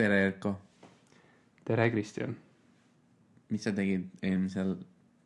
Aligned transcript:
tere, 0.00 0.18
Erko. 0.26 0.54
tere, 1.64 1.90
Kristjan. 1.92 2.32
mis 3.52 3.64
sa 3.66 3.72
tegid 3.76 4.06
eelmisel 4.24 4.78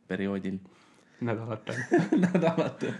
perioodil? 0.09 0.57
nädalatel, 1.23 1.77
nädalatel. 2.25 2.93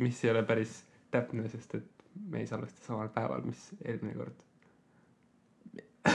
mis 0.00 0.22
ei 0.24 0.30
ole 0.32 0.42
päris 0.48 0.72
täpne, 1.12 1.44
sest 1.52 1.74
et 1.76 2.06
me 2.32 2.40
ei 2.40 2.48
salvesta 2.48 2.80
samal 2.86 3.10
päeval, 3.12 3.44
mis 3.44 3.66
eelmine 3.84 4.14
kord. 4.16 4.38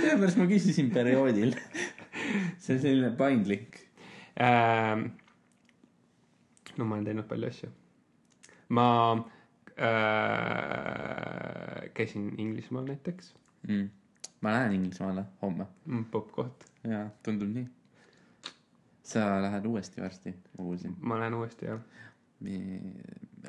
sellepärast 0.00 0.40
ma 0.40 0.48
küsisin 0.48 0.88
perioodil. 0.94 1.52
see 2.56 2.78
on 2.78 2.80
selline 2.86 3.12
paindlik. 3.20 3.76
ähm,. 4.40 5.00
no 6.78 6.88
ma 6.88 6.96
olen 6.96 7.10
teinud 7.12 7.28
palju 7.28 7.52
asju. 7.52 7.68
ma 8.72 8.88
äh, 9.76 11.57
käisin 11.98 12.28
Inglismaal 12.38 12.86
näiteks 12.86 13.34
mm.. 13.68 13.88
ma 14.40 14.52
lähen 14.54 14.72
Inglismaale 14.72 15.24
homme. 15.42 15.66
mm,, 15.84 16.04
popp 16.04 16.32
koht. 16.32 16.64
jaa, 16.84 17.08
tundub 17.22 17.50
nii. 17.54 17.66
sa 19.02 19.26
lähed 19.42 19.66
uuesti 19.66 20.02
varsti, 20.02 20.30
ma 20.30 20.64
kuulsin. 20.64 20.96
ma 21.00 21.18
lähen 21.20 21.34
uuesti 21.34 21.66
jah, 21.66 21.80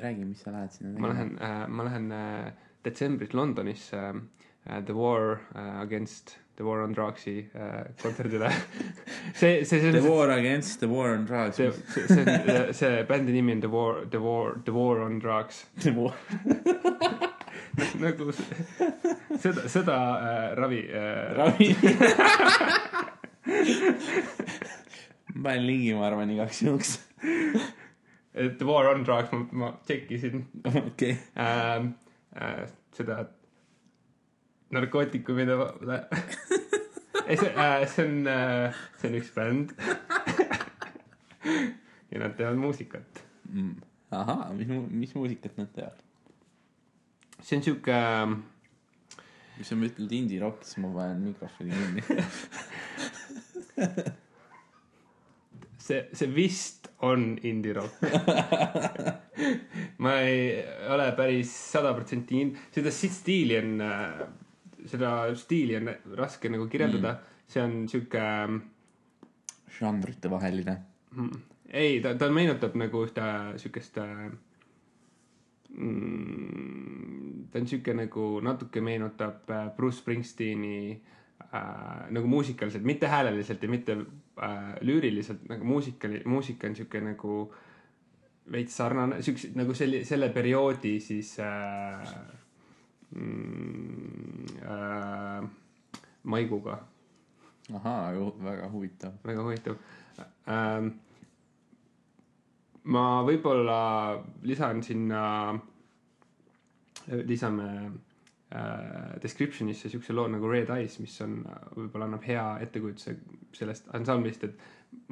räägi, 0.02 0.24
mis 0.24 0.42
sa 0.42 0.52
lähed 0.52 0.76
sinna 0.76 0.98
ma 1.00 1.14
lähen 1.14 1.38
äh,, 1.38 1.64
ma 1.68 1.84
lähen 1.84 2.12
äh, 2.12 2.52
detsembris 2.84 3.34
Londonisse 3.34 4.14
äh, 4.66 4.82
The 4.84 4.94
War 4.94 5.40
äh, 5.54 5.82
Against 5.82 6.38
The 6.56 6.66
War 6.66 6.82
on 6.84 6.92
Drugs'i 6.92 7.48
äh, 7.54 7.84
kontserdile. 8.02 8.50
see, 9.34 9.64
see, 9.64 9.80
see 9.80 9.92
The 9.92 10.02
War 10.04 10.28
Against 10.30 10.80
the 10.80 10.90
War 10.90 11.14
on 11.14 11.24
Drugs. 11.24 11.56
see, 11.56 11.72
see, 11.72 12.06
see, 12.06 12.72
see 12.72 13.04
bändi 13.08 13.32
nimi 13.32 13.52
on 13.52 13.60
The 13.60 13.70
War, 13.72 14.04
The 14.10 14.20
War, 14.20 14.60
The 14.64 14.72
War 14.72 15.00
on 15.00 15.20
Drugs. 15.20 15.66
The 15.82 15.94
War. 15.96 16.12
nagu 18.04 18.32
seda, 19.40 19.68
seda 19.68 19.96
äh, 20.20 20.56
ravi 20.58 20.80
äh,. 20.88 21.34
ravi. 21.36 21.68
ma 25.34 25.42
panen 25.48 25.66
lingi, 25.66 25.94
ma 25.96 26.06
arvan, 26.08 26.30
igaks 26.34 26.62
juhuks. 26.66 26.98
The 28.32 28.64
War 28.66 28.88
on 28.92 29.04
Drugs, 29.04 29.32
ma, 29.32 29.46
ma 29.52 29.68
tšekkisin 29.86 30.44
okei. 30.86 31.16
ähm, 31.36 31.94
äh, 32.36 32.66
seda 32.96 33.24
narkootikumide. 34.70 35.56
ei, 37.26 37.36
see 37.36 37.50
äh,, 37.56 37.86
see 37.88 38.04
on 38.06 38.26
äh,, 38.26 38.74
see 39.00 39.10
on 39.10 39.18
üks 39.18 39.32
bänd. 39.34 39.74
ja 42.10 42.22
nad 42.22 42.36
teevad 42.36 42.58
muusikat. 42.60 43.24
ahaa, 44.10 44.52
mis, 44.54 44.68
mis 44.90 45.14
muusikat 45.14 45.58
nad 45.58 45.74
teevad? 45.74 46.09
See 47.42 47.58
on 47.58 47.64
sihuke 47.64 47.96
äh, 47.96 48.38
kui 49.60 49.68
sa 49.68 49.76
ütled 49.76 50.08
indie 50.16 50.40
rock, 50.40 50.62
siis 50.64 50.80
ma 50.80 50.88
panen 50.94 51.18
mikrofoni 51.20 51.68
kinni. 51.76 52.00
see, 55.86 56.00
see 56.16 56.28
vist 56.32 56.88
on 57.04 57.36
indie 57.44 57.74
rock. 57.76 58.00
ma 60.00 60.24
ei 60.24 60.64
ole 60.88 61.12
päris 61.18 61.52
sada 61.74 61.92
protsenti 61.96 62.40
in-, 62.40 62.56
seda 62.72 62.90
stiili 62.94 63.58
on, 63.60 63.70
seda 64.88 65.34
stiili 65.36 65.76
on 65.76 65.92
raske 66.16 66.48
nagu 66.52 66.68
kirjeldada 66.72 67.12
mm.. 67.18 67.24
see 67.50 67.62
on 67.64 67.88
sihuke, 67.92 68.22
žanrite 69.76 70.28
vaheline. 70.32 70.74
ei, 71.68 72.00
ta, 72.00 72.16
ta 72.16 72.30
meenutab 72.32 72.72
nagu 72.80 73.04
ühte 73.04 73.24
siukest 73.60 74.00
mm,. 75.76 77.48
ta 77.50 77.58
on 77.58 77.66
sihuke 77.66 77.94
nagu 77.94 78.40
natuke 78.44 78.80
meenutab 78.80 79.50
äh, 79.50 79.70
Bruce 79.76 79.98
Springsteeni 79.98 80.76
äh, 80.94 82.10
nagu 82.10 82.26
muusikaliselt, 82.26 82.84
mitte 82.84 83.08
hääleliselt 83.08 83.62
ja 83.62 83.68
mitte 83.68 83.96
äh, 84.42 84.76
lüüriliselt 84.80 85.48
nagu 85.48 85.64
muusikali, 85.64 86.22
muusika 86.24 86.68
on 86.68 86.76
sihuke 86.76 87.00
nagu 87.00 87.40
veits 88.52 88.76
sarnane, 88.76 89.22
siukse 89.22 89.52
nagu 89.54 89.74
selle, 89.74 90.04
selle 90.04 90.30
perioodi 90.34 90.96
siis 91.00 91.36
äh, 91.40 92.14
mm, 93.14 94.46
äh, 94.62 95.50
maiguga, 96.22 96.80
ahaa, 97.74 98.12
väga 98.44 98.72
huvitav. 98.72 99.22
väga 99.24 99.46
huvitav 99.46 99.76
ähm,. 100.48 100.88
Ma 102.84 103.04
võib-olla 103.26 103.80
lisan 104.48 104.82
sinna, 104.82 105.22
lisame 107.28 107.68
äh, 108.54 109.16
description'isse 109.22 109.90
siukse 109.92 110.14
loo 110.16 110.28
nagu 110.32 110.48
Red 110.50 110.72
Eyes, 110.76 110.98
mis 111.02 111.16
on, 111.24 111.40
võib-olla 111.76 112.08
annab 112.08 112.24
hea 112.26 112.44
ettekujutuse 112.64 113.16
sellest 113.56 113.90
ansamblist, 113.96 114.46
et 114.48 114.60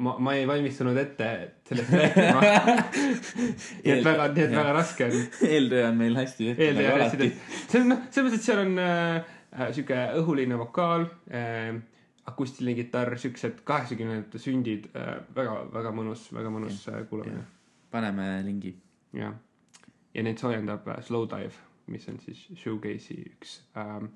ma, 0.02 0.14
ma 0.18 0.34
ei 0.38 0.46
valmistunud 0.48 0.96
ette 0.98 1.28
sellest 1.68 1.92
rääkima. 1.94 2.40
nii 3.82 3.92
et 3.94 4.06
väga, 4.06 4.30
nii 4.34 4.46
et 4.46 4.56
väga 4.56 4.72
raske 4.76 5.08
on 5.08 5.18
eeltöö 5.52 5.84
on 5.90 6.00
meil 6.00 6.18
hästi 6.18 6.48
tehtud. 6.48 6.64
eeltöö 6.64 6.96
hästi 7.02 7.20
tehtud. 7.22 7.52
see 7.68 7.82
on 7.82 7.92
noh, 7.94 8.02
selles 8.08 8.28
mõttes, 8.28 8.40
et 8.40 8.48
seal 8.48 8.64
on 8.64 8.82
äh, 8.82 9.68
sihuke 9.76 10.00
õhuline 10.22 10.58
vokaal 10.60 11.06
äh,, 11.30 11.78
akustiline 12.28 12.76
kitarr, 12.76 13.16
siuksed 13.20 13.62
kaheksakümnendate 13.68 14.40
sündid 14.42 14.90
äh,, 14.94 15.14
väga, 15.36 15.62
väga 15.74 15.94
mõnus, 15.96 16.28
väga 16.34 16.52
mõnus 16.54 16.84
äh, 16.92 17.04
kuulamine. 17.10 17.46
Paneme 17.90 18.42
lingi. 18.44 18.74
jah, 19.12 19.34
ja 20.14 20.22
neid 20.22 20.38
soojendab 20.38 20.88
äh, 20.88 21.02
Slow 21.04 21.28
Dive, 21.30 21.54
mis 21.86 22.08
on 22.08 22.18
siis 22.20 22.48
Shoegaze'i 22.54 23.22
üks 23.32 23.60
ähm, 23.76 24.10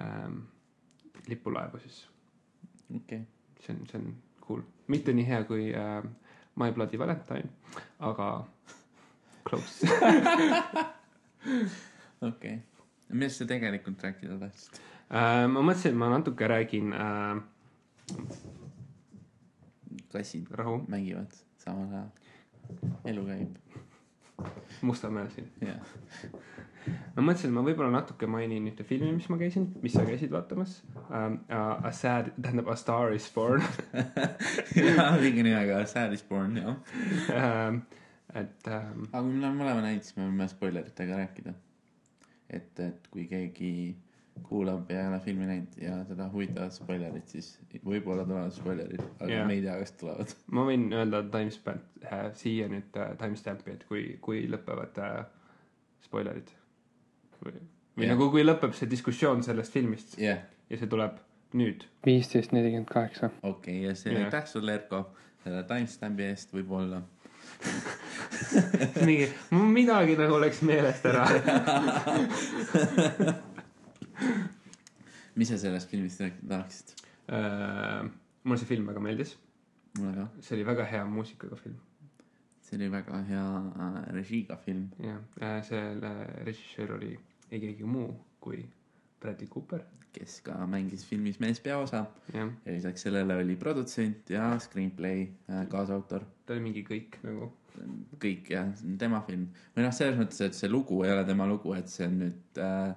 ähm, 0.00 0.38
lipulaevu 1.28 1.78
siis. 1.84 2.06
okei 2.94 3.20
okay.. 3.20 3.20
see 3.60 3.76
on, 3.76 3.86
see 3.90 4.00
on 4.00 4.14
cool, 4.46 4.62
mitte 4.86 5.12
nii 5.12 5.26
hea 5.28 5.42
kui 5.44 5.68
äh, 5.74 6.02
My 6.58 6.72
Bloody 6.72 6.98
Valentine, 6.98 7.50
aga 7.98 8.46
close 9.48 9.86
okei 12.20 12.28
okay.. 12.28 12.56
millest 13.12 13.42
sa 13.42 13.46
tegelikult 13.46 14.02
rääkida 14.02 14.38
tahtsid? 14.40 14.80
äh,. 15.12 15.44
ma 15.48 15.60
mõtlesin, 15.60 15.92
et 15.92 16.00
ma 16.00 16.08
natuke 16.16 16.48
räägin 16.48 16.96
äh, 16.96 17.36
kassid 20.12 20.48
rahu 20.50 20.80
mängivad 20.88 21.32
samal 21.60 21.92
ajal. 21.92 22.10
Elu 23.08 23.24
käib. 23.26 23.56
Mustamäel 24.86 25.30
siin. 25.34 25.48
jah. 25.64 25.94
ma 27.16 27.24
mõtlesin, 27.26 27.52
ma 27.52 27.64
võib-olla 27.66 27.90
natuke 27.98 28.28
mainin 28.30 28.68
ühte 28.70 28.86
filmi, 28.86 29.10
mis 29.16 29.28
ma 29.32 29.38
käisin, 29.40 29.66
mis 29.82 29.96
sa 29.96 30.04
käisid 30.06 30.32
vaatamas 30.32 30.78
um,. 31.08 31.40
Uh, 31.50 31.86
a 31.88 31.92
sad, 31.92 32.30
tähendab 32.38 32.70
A 32.70 32.76
Star 32.78 33.12
is 33.16 33.26
Born 33.34 33.64
õige 35.22 35.42
nimega 35.42 35.82
Sad 35.90 36.14
is 36.16 36.22
born, 36.28 36.56
jah. 36.60 36.76
um,. 37.34 37.82
et 38.38 38.70
um, 38.70 39.08
aga 39.10 39.24
me 39.24 39.38
oleme 39.40 39.56
mõlema 39.62 39.86
näinud, 39.88 40.06
siis 40.06 40.18
me 40.20 40.28
võime 40.28 40.48
spoileritega 40.52 41.22
rääkida. 41.24 41.56
et, 42.48 42.72
et 42.84 43.10
kui 43.12 43.26
keegi 43.30 43.72
kuulab 44.46 44.90
ja 44.90 45.02
ei 45.02 45.08
ole 45.08 45.20
filmi 45.20 45.46
näinud 45.46 45.78
ja 45.82 45.96
seda 46.08 46.28
huvitavad 46.32 46.74
spoilerid, 46.74 47.26
siis 47.30 47.50
võib-olla 47.84 48.24
tulevad 48.26 48.54
spoilerid, 48.54 49.02
aga 49.20 49.30
yeah. 49.30 49.46
me 49.48 49.56
ei 49.58 49.64
tea, 49.64 49.76
kas 49.82 49.94
tulevad. 50.00 50.34
ma 50.56 50.66
võin 50.68 50.86
öelda 50.92 51.22
timestamp 51.32 52.04
äh, 52.04 52.28
siia 52.38 52.68
nüüd 52.72 52.98
äh, 53.00 53.14
timestamp'i, 53.20 53.76
et 53.78 53.84
kui, 53.88 54.04
kui 54.24 54.44
lõpevad 54.50 55.00
äh, 55.04 55.18
spoilerid. 56.04 56.52
või, 57.44 57.54
või 57.54 58.06
yeah. 58.06 58.14
nagu, 58.14 58.30
kui 58.34 58.46
lõpeb 58.46 58.76
see 58.76 58.90
diskussioon 58.90 59.42
sellest 59.46 59.74
filmist 59.74 60.18
yeah., 60.20 60.44
ja 60.68 60.80
see 60.80 60.90
tuleb 60.90 61.18
nüüd. 61.58 61.86
viisteist 62.06 62.52
nelikümmend 62.52 62.90
kaheksa. 62.92 63.30
okei 63.42 63.52
okay,, 63.52 63.84
ja 63.88 63.94
see 63.98 64.12
yeah. 64.12 64.26
aitäh 64.26 64.46
sulle, 64.50 64.74
Erko, 64.80 65.04
selle 65.44 65.62
timestamp'i 65.68 66.28
eest 66.28 66.54
võib-olla. 66.54 67.02
mingi, 69.08 69.28
midagi 69.50 70.14
nagu 70.18 70.38
läks 70.42 70.62
meelest 70.66 71.06
ära. 71.10 71.26
mis 75.38 75.52
sa 75.52 75.58
sellest 75.60 75.90
filmist 75.90 76.22
tahaksid? 76.22 76.94
Äh, 77.32 78.08
mulle 78.44 78.60
see 78.60 78.70
film 78.70 78.88
väga 78.90 79.02
meeldis, 79.04 79.36
mulle 79.98 80.14
ka. 80.16 80.30
see 80.40 80.58
oli 80.58 80.66
väga 80.66 80.88
hea 80.88 81.04
muusikaga 81.08 81.58
film 81.60 81.78
see 82.68 82.76
oli 82.76 82.88
väga 82.92 83.20
hea 83.28 83.44
äh, 83.80 84.00
režiiga 84.14 84.56
film. 84.56 84.88
jah, 85.00 85.62
selle 85.64 86.10
režissöör 86.44 86.96
oli 86.98 87.14
ei 87.50 87.60
keegi 87.60 87.84
muu 87.84 88.10
kui 88.40 88.64
Bradley 89.20 89.48
Cooper, 89.48 89.80
kes 90.12 90.40
ka 90.46 90.66
mängis 90.70 91.04
filmis 91.06 91.40
mees 91.40 91.60
peaosa 91.60 92.04
jah, 92.34 92.50
ja 92.64 92.74
lisaks 92.74 93.06
sellele 93.06 93.38
oli 93.42 93.56
produtsent 93.56 94.30
ja 94.30 94.50
screenplay 94.58 95.26
äh, 95.50 95.64
kaasautor. 95.68 96.26
ta 96.46 96.54
oli 96.54 96.66
mingi 96.68 96.84
kõik 96.86 97.18
nagu, 97.24 97.52
kõik 98.20 98.52
jah, 98.52 98.68
see 98.76 98.92
on 98.92 98.98
tema 99.00 99.22
film. 99.26 99.48
või 99.76 99.86
noh, 99.86 99.94
selles 99.94 100.20
mõttes, 100.20 100.42
et 100.44 100.58
see 100.58 100.70
lugu 100.70 101.02
ei 101.06 101.14
ole 101.14 101.24
tema 101.28 101.48
lugu, 101.48 101.72
et 101.78 101.88
see 101.92 102.08
on 102.10 102.20
nüüd 102.24 102.62
äh, 102.64 102.92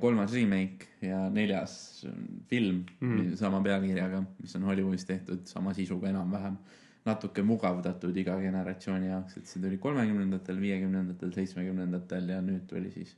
kolmas 0.00 0.32
remake 0.32 0.88
ja 1.04 1.28
neljas 1.30 2.04
film 2.48 2.84
mm. 3.00 3.34
sama 3.36 3.60
pealkirjaga, 3.64 4.22
mis 4.40 4.56
on 4.56 4.62
Hollywoodis 4.64 5.04
tehtud 5.04 5.44
sama 5.50 5.74
sisuga 5.76 6.08
enam-vähem. 6.08 6.56
natuke 7.04 7.42
mugavdatud 7.42 8.16
iga 8.16 8.34
generatsiooni 8.40 9.06
jaoks, 9.08 9.38
et 9.40 9.48
see 9.48 9.62
tuli 9.62 9.78
kolmekümnendatel, 9.80 10.58
viiekümnendatel, 10.60 11.30
seitsmekümnendatel 11.32 12.28
ja 12.28 12.40
nüüd 12.44 12.66
tuli 12.68 12.90
siis 12.92 13.14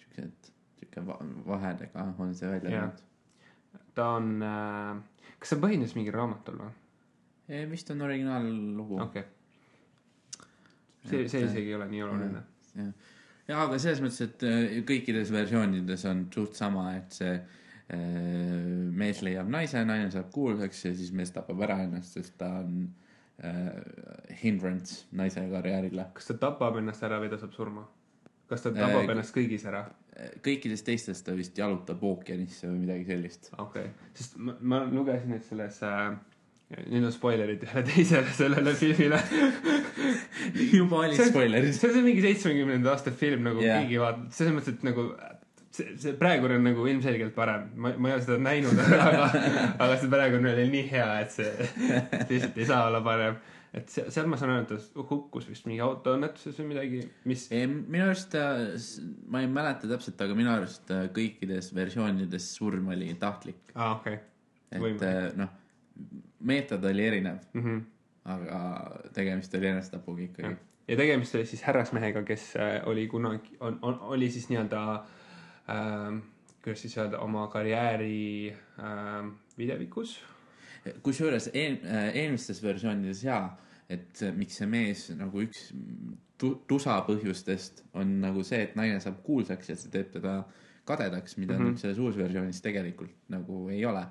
siuksed, 0.00 0.52
sihuke 0.78 1.04
va- 1.06 1.18
vahedega 1.46 2.06
on 2.18 2.32
see 2.34 2.48
välja 2.48 2.70
tulnud. 2.70 3.02
ta 3.94 4.08
on 4.16 4.30
äh,, 4.42 5.02
kas 5.38 5.52
see 5.52 5.60
põhines 5.60 5.92
mingil 5.98 6.16
raamatul 6.16 6.62
või? 6.62 6.72
vist 7.70 7.92
on 7.92 8.00
originaallugu 8.04 9.00
okei 9.04 9.26
okay.. 9.26 10.40
see, 11.04 11.28
see 11.28 11.44
isegi 11.44 11.68
ei 11.68 11.76
ole 11.76 11.88
nii 11.92 12.02
oluline. 12.08 12.44
jah, 12.78 13.12
ja 13.48 13.60
aga 13.64 13.78
selles 13.80 14.02
mõttes, 14.04 14.20
et 14.24 14.44
äh, 14.48 14.78
kõikides 14.88 15.32
versioonides 15.34 16.06
on 16.10 16.26
suht 16.34 16.58
sama, 16.58 16.88
et 16.98 17.16
see 17.16 17.34
äh, 17.34 17.96
mees 19.02 19.22
leiab 19.26 19.50
naise, 19.52 19.82
naine 19.86 20.10
saab 20.14 20.30
kuulsaks 20.34 20.86
ja 20.86 20.94
siis 20.96 21.12
mees 21.16 21.34
tapab 21.34 21.64
ära 21.66 21.80
ennast, 21.84 22.16
sest 22.16 22.38
ta 22.40 22.50
on 22.62 22.86
äh, 23.42 23.68
hindrance 24.42 25.04
naise 25.16 25.44
karjäärile. 25.52 26.08
kas 26.16 26.32
ta 26.32 26.40
tapab 26.48 26.80
ennast 26.80 27.04
ära 27.06 27.20
või 27.22 27.32
ta 27.32 27.40
saab 27.42 27.54
surma? 27.56 27.86
kas 28.48 28.64
ta 28.64 28.72
tapab 28.74 29.04
Äh, 29.04 29.12
ennast 29.16 29.36
kõigis 29.36 29.66
ära? 29.68 29.86
kõikides 30.44 30.84
teistes 30.86 31.24
ta 31.26 31.32
vist 31.34 31.56
jalutab 31.58 32.02
ookeanisse 32.06 32.68
või 32.68 32.84
midagi 32.84 33.08
sellist. 33.08 33.50
okei 33.58 33.88
okay., 33.88 34.12
sest 34.14 34.36
ma, 34.38 34.54
ma 34.60 34.84
lugesin, 34.86 35.34
et 35.34 35.44
selles 35.48 35.80
äh,, 35.82 36.12
nüüd 36.72 37.04
on 37.04 37.12
spoilerid 37.12 37.62
ühele 37.66 37.84
teisele 37.90 38.34
sellele 38.34 38.74
filmile. 38.78 39.20
juba 40.72 41.04
olid 41.04 41.20
spoilerid. 41.30 41.72
see 41.76 41.92
on 41.92 42.04
mingi 42.06 42.24
seitsmekümnenda 42.24 42.94
aasta 42.94 43.12
film 43.14 43.48
nagu 43.50 43.62
yeah. 43.62 43.82
keegi 43.82 44.00
vaatab, 44.02 44.28
selles 44.34 44.56
mõttes, 44.56 44.78
et 44.78 44.86
nagu 44.86 45.08
see, 45.74 45.96
see 46.00 46.14
praegune 46.20 46.58
on 46.58 46.68
nagu 46.70 46.86
ilmselgelt 46.90 47.34
parem, 47.36 47.68
ma, 47.76 47.94
ma 47.98 48.10
ei 48.10 48.16
ole 48.18 48.26
seda 48.26 48.38
näinud, 48.42 48.84
aga, 48.98 49.26
aga 49.74 49.98
see 50.00 50.12
praegune 50.12 50.54
oli 50.54 50.70
nii 50.72 50.86
hea, 50.92 51.10
et 51.24 51.36
see 51.36 51.68
lihtsalt 52.30 52.62
ei 52.62 52.70
saa 52.72 52.88
olla 52.88 53.04
parem. 53.04 53.38
et 53.76 53.90
seal, 53.92 54.10
seal 54.16 54.28
ma 54.30 54.40
saan 54.40 54.56
aru, 54.56 54.64
et 54.64 54.92
ta 54.96 55.08
hukkus 55.12 55.48
vist 55.50 55.68
mingi 55.68 55.84
autoõnnetuses 55.84 56.58
või 56.62 56.72
midagi, 56.72 57.06
mis 57.28 57.48
minu 57.52 58.06
arust 58.08 58.32
ta, 58.34 58.46
ma 59.28 59.44
ei 59.44 59.50
mäleta 59.52 59.90
täpselt, 59.90 60.16
aga 60.24 60.38
minu 60.38 60.54
arust 60.56 60.86
ta 60.90 61.04
kõikides 61.12 61.74
versioonides 61.76 62.54
surm 62.56 62.94
oli 62.96 63.12
tahtlik. 63.20 63.60
aa 63.74 63.90
ah,, 63.90 63.98
okei 64.00 64.22
et 64.74 64.82
Võimalik. 64.82 65.04
äh, 65.06 65.36
noh, 65.38 65.52
meetod 66.44 66.84
oli 66.84 67.06
erinev, 67.06 67.40
mm. 67.52 67.62
-hmm. 67.62 67.82
aga 68.24 68.60
tegemist 69.14 69.54
oli 69.54 69.66
enesetapuga 69.66 70.22
ikkagi. 70.22 70.56
ja 70.88 70.96
tegemist 70.96 71.34
oli 71.34 71.46
siis 71.46 71.62
härrasmehega, 71.62 72.22
kes 72.22 72.54
äh, 72.56 72.82
oli 72.88 73.06
kunagi, 73.08 73.56
on, 73.60 73.78
on, 73.82 73.98
oli 74.00 74.30
siis 74.30 74.48
nii-öelda 74.48 75.04
ähm,, 75.70 76.18
kuidas 76.64 76.82
siis 76.82 76.98
öelda, 76.98 77.18
oma 77.18 77.46
karjääri 77.48 78.54
ähm, 78.78 79.28
videvikus. 79.58 80.22
kusjuures 81.02 81.50
eel, 81.54 81.78
äh, 81.84 82.16
eelmistes 82.16 82.62
versioonides 82.62 83.24
jaa, 83.24 83.58
et 83.88 84.20
miks 84.36 84.56
see 84.60 84.66
mees 84.66 85.08
nagu 85.16 85.40
üks 85.40 85.72
tu, 86.38 86.54
tusa 86.68 86.98
põhjustest 87.06 87.84
on 87.96 88.18
nagu 88.22 88.44
see, 88.46 88.62
et 88.66 88.76
naine 88.78 89.00
saab 89.02 89.22
kuulsaks 89.26 89.70
ja 89.70 89.76
see 89.78 89.92
teeb 89.92 90.12
teda 90.14 90.42
kadedaks, 90.88 91.38
mida 91.38 91.54
mm. 91.54 91.58
-hmm. 91.58 91.70
nüüd 91.70 91.80
selles 91.80 91.98
uusversioonis 91.98 92.60
tegelikult 92.62 93.14
nagu 93.32 93.68
ei 93.72 93.84
ole. 93.86 94.04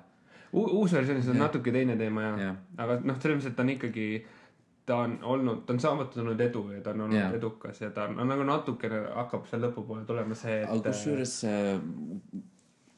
Uus 0.54 0.92
versioonis 0.92 1.28
on 1.28 1.36
Jah. 1.36 1.46
natuke 1.46 1.72
teine 1.74 1.96
teema 2.00 2.22
ja, 2.22 2.32
Jah. 2.38 2.56
aga 2.78 2.98
noh, 3.02 3.20
selles 3.20 3.38
mõttes, 3.38 3.50
et 3.52 3.56
ta 3.58 3.64
on 3.64 3.74
ikkagi, 3.74 4.08
ta 4.86 4.98
on 5.04 5.18
olnud, 5.34 5.62
ta 5.66 5.74
on 5.74 5.80
saavutanud 5.82 6.40
edu 6.46 6.64
ja 6.76 6.80
ta 6.84 6.94
on 6.94 7.06
olnud 7.06 7.18
ja. 7.18 7.30
edukas 7.38 7.80
ja 7.82 7.90
ta 7.94 8.08
on, 8.08 8.18
on 8.22 8.32
nagu 8.34 8.46
natukene 8.48 9.04
hakkab 9.20 9.48
seal 9.50 9.64
lõpupoole 9.66 10.04
tulema 10.08 10.38
see, 10.38 10.60
et. 10.62 10.68
aga 10.70 10.92
kusjuures 10.92 11.38
äh, 11.50 12.42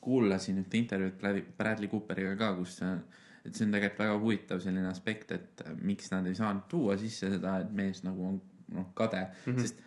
kuulasin 0.06 0.62
ühte 0.62 0.79
intervjuud 0.79 1.17
Bradley, 1.58 1.91
Cooperiga 1.91 2.37
ka, 2.38 2.53
kus 2.61 2.79
äh, 2.87 2.99
et 3.47 3.55
see 3.55 3.67
on 3.67 3.75
tegelikult 3.75 4.02
väga 4.02 4.19
huvitav 4.20 4.61
selline 4.62 4.91
aspekt, 4.91 5.32
et 5.37 5.64
äh, 5.64 5.75
miks 5.87 6.11
nad 6.12 6.26
ei 6.26 6.37
saanud 6.38 6.67
tuua 6.70 6.99
sisse 7.00 7.31
seda, 7.32 7.59
et 7.62 7.73
mees 7.75 8.02
nagu 8.06 8.31
on 8.35 8.38
noh 8.75 8.88
kade 8.99 9.23
mm. 9.23 9.52
-hmm. 9.52 9.61
sest 9.62 9.82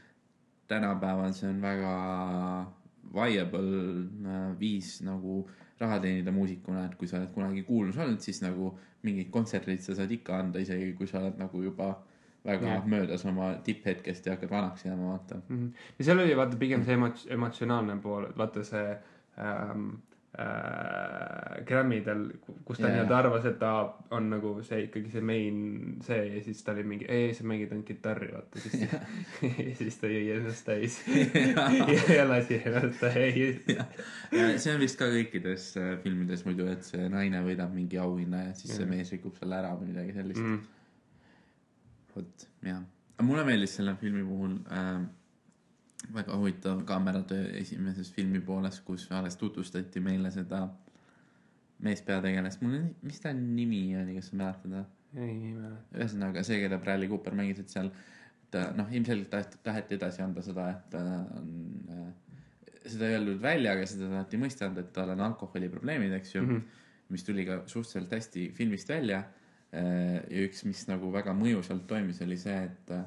tänapäeval 0.68 1.34
see 1.34 1.50
on 1.50 1.62
väga 1.62 1.94
viable 3.14 3.82
äh, 4.26 4.60
viis 4.60 5.02
nagu 5.02 5.42
raha 5.80 6.00
teenida 6.04 6.32
muusikuna, 6.36 6.86
et 6.86 6.96
kui 7.00 7.08
sa 7.08 7.18
oled 7.20 7.32
kunagi 7.34 7.64
kuulus 7.68 7.98
olnud, 7.98 8.20
siis 8.24 8.42
nagu 8.44 8.74
mingid 9.08 9.30
kontserdid 9.32 9.84
sa 9.84 9.96
saad 9.96 10.12
ikka 10.12 10.38
anda, 10.44 10.60
isegi 10.60 10.92
kui 10.98 11.08
sa 11.08 11.22
oled 11.22 11.40
nagu 11.40 11.64
juba 11.64 11.94
väga 12.46 12.68
yeah. 12.68 12.86
möödas 12.88 13.26
oma 13.28 13.54
tipphetkest 13.64 14.26
ja 14.26 14.36
hakkad 14.36 14.52
vanaks 14.52 14.86
jääma, 14.86 15.14
vaata. 15.14 15.42
Mhm. 15.48 15.72
ja 16.00 16.06
seal 16.06 16.20
oli 16.20 16.36
vaata 16.38 16.58
pigem 16.60 16.86
see 16.88 16.96
emots-, 16.96 17.28
emotsionaalne 17.32 17.98
pool, 18.04 18.30
et 18.30 18.38
vaata 18.38 18.64
see 18.64 18.86
ähm, 19.40 19.90
äh, 20.38 21.66
Grammidel, 21.66 22.22
kus 22.66 22.78
ta 22.78 22.86
yeah. 22.86 22.94
nii-öelda 22.94 23.16
arvas, 23.18 23.46
et 23.50 23.58
ta 23.62 23.72
on 24.14 24.28
nagu 24.30 24.52
see 24.66 24.84
ikkagi 24.86 25.10
see 25.14 25.24
main 25.26 25.62
see 26.06 26.20
ja 26.36 26.42
siis 26.46 26.62
ta 26.66 26.76
oli 26.76 26.84
mingi, 26.92 27.08
ei, 27.10 27.32
sa 27.34 27.48
mängid 27.50 27.74
ainult 27.74 27.88
kitarri, 27.88 28.30
vaata 28.36 28.62
siis 28.62 28.84
ja 28.92 29.74
siis 29.80 29.98
ta 30.02 30.12
jõi 30.12 30.28
ennast 30.36 30.68
täis 30.70 31.00
ja 32.18 32.28
lasi 32.30 32.60
ennast 32.62 33.02
täis. 33.02 33.64
ja 33.74 34.52
see 34.62 34.76
on 34.76 34.84
vist 34.84 35.00
ka 35.02 35.10
kõikides 35.10 35.72
äh, 35.82 35.96
filmides 36.04 36.46
muidu, 36.46 36.70
et 36.70 36.86
see 36.86 37.10
naine 37.10 37.42
võidab 37.46 37.74
mingi 37.74 37.98
auhinna 38.02 38.46
ja 38.50 38.58
siis 38.58 38.76
see 38.76 38.86
Jah. 38.86 38.94
mees 38.94 39.14
rikub 39.16 39.38
selle 39.40 39.58
ära 39.62 39.74
või 39.80 39.94
midagi 39.94 40.18
sellist 40.20 40.46
mm.. 40.46 40.60
Vot, 42.14 42.50
jah. 42.66 42.86
mulle 43.26 43.50
meeldis 43.50 43.80
selle 43.80 43.98
filmi 43.98 44.22
puhul 44.26 44.60
äh, 44.70 45.00
väga 46.14 46.38
huvitav 46.38 46.84
kaameratöö 46.88 47.50
esimeses 47.60 48.12
filmi 48.14 48.40
pooles, 48.42 48.80
kus 48.86 49.08
alles 49.12 49.38
tutvustati 49.38 50.00
meile 50.00 50.32
seda 50.32 50.68
meespeategelast. 51.86 52.62
mul, 52.62 52.80
mis 53.02 53.20
ta 53.20 53.34
nimi 53.34 53.84
oli, 53.98 54.16
kas 54.20 54.32
sa 54.32 54.40
mäletad 54.40 54.74
või? 54.74 54.86
ei, 55.18 55.54
mäleta. 55.56 55.98
ühesõnaga 55.98 56.44
see, 56.46 56.60
keda 56.64 56.80
Bradley 56.82 57.10
Cooper 57.12 57.36
mängis, 57.38 57.62
et 57.64 57.74
seal 57.74 57.92
ta 58.52 58.70
noh, 58.76 58.90
ilmselgelt 58.92 59.30
taheti, 59.32 59.62
taheti 59.64 59.98
edasi 60.00 60.24
anda 60.26 60.44
seda, 60.46 60.70
et 60.74 60.86
ta 60.94 61.04
on 61.40 61.50
äh,, 61.94 62.08
seda 62.86 63.10
ei 63.10 63.18
öeldud 63.18 63.42
välja, 63.42 63.76
aga 63.76 63.88
seda 63.90 64.10
taheti 64.14 64.40
mõista 64.42 64.68
anda, 64.70 64.86
et 64.86 64.94
tal 64.96 65.14
on 65.14 65.26
alkoholiprobleemid, 65.30 66.14
eks 66.20 66.36
ju 66.36 66.44
mm. 66.44 66.56
-hmm. 66.56 66.86
mis 67.16 67.26
tuli 67.28 67.46
ka 67.46 67.62
suhteliselt 67.66 68.12
hästi 68.18 68.50
filmist 68.56 68.90
välja. 68.90 69.24
ja 69.72 70.40
üks, 70.48 70.64
mis 70.66 70.88
nagu 70.90 71.12
väga 71.14 71.30
mõjusalt 71.38 71.84
toimis, 71.86 72.22
oli 72.26 72.38
see, 72.42 72.56
et 72.64 72.92
äh, 72.92 73.04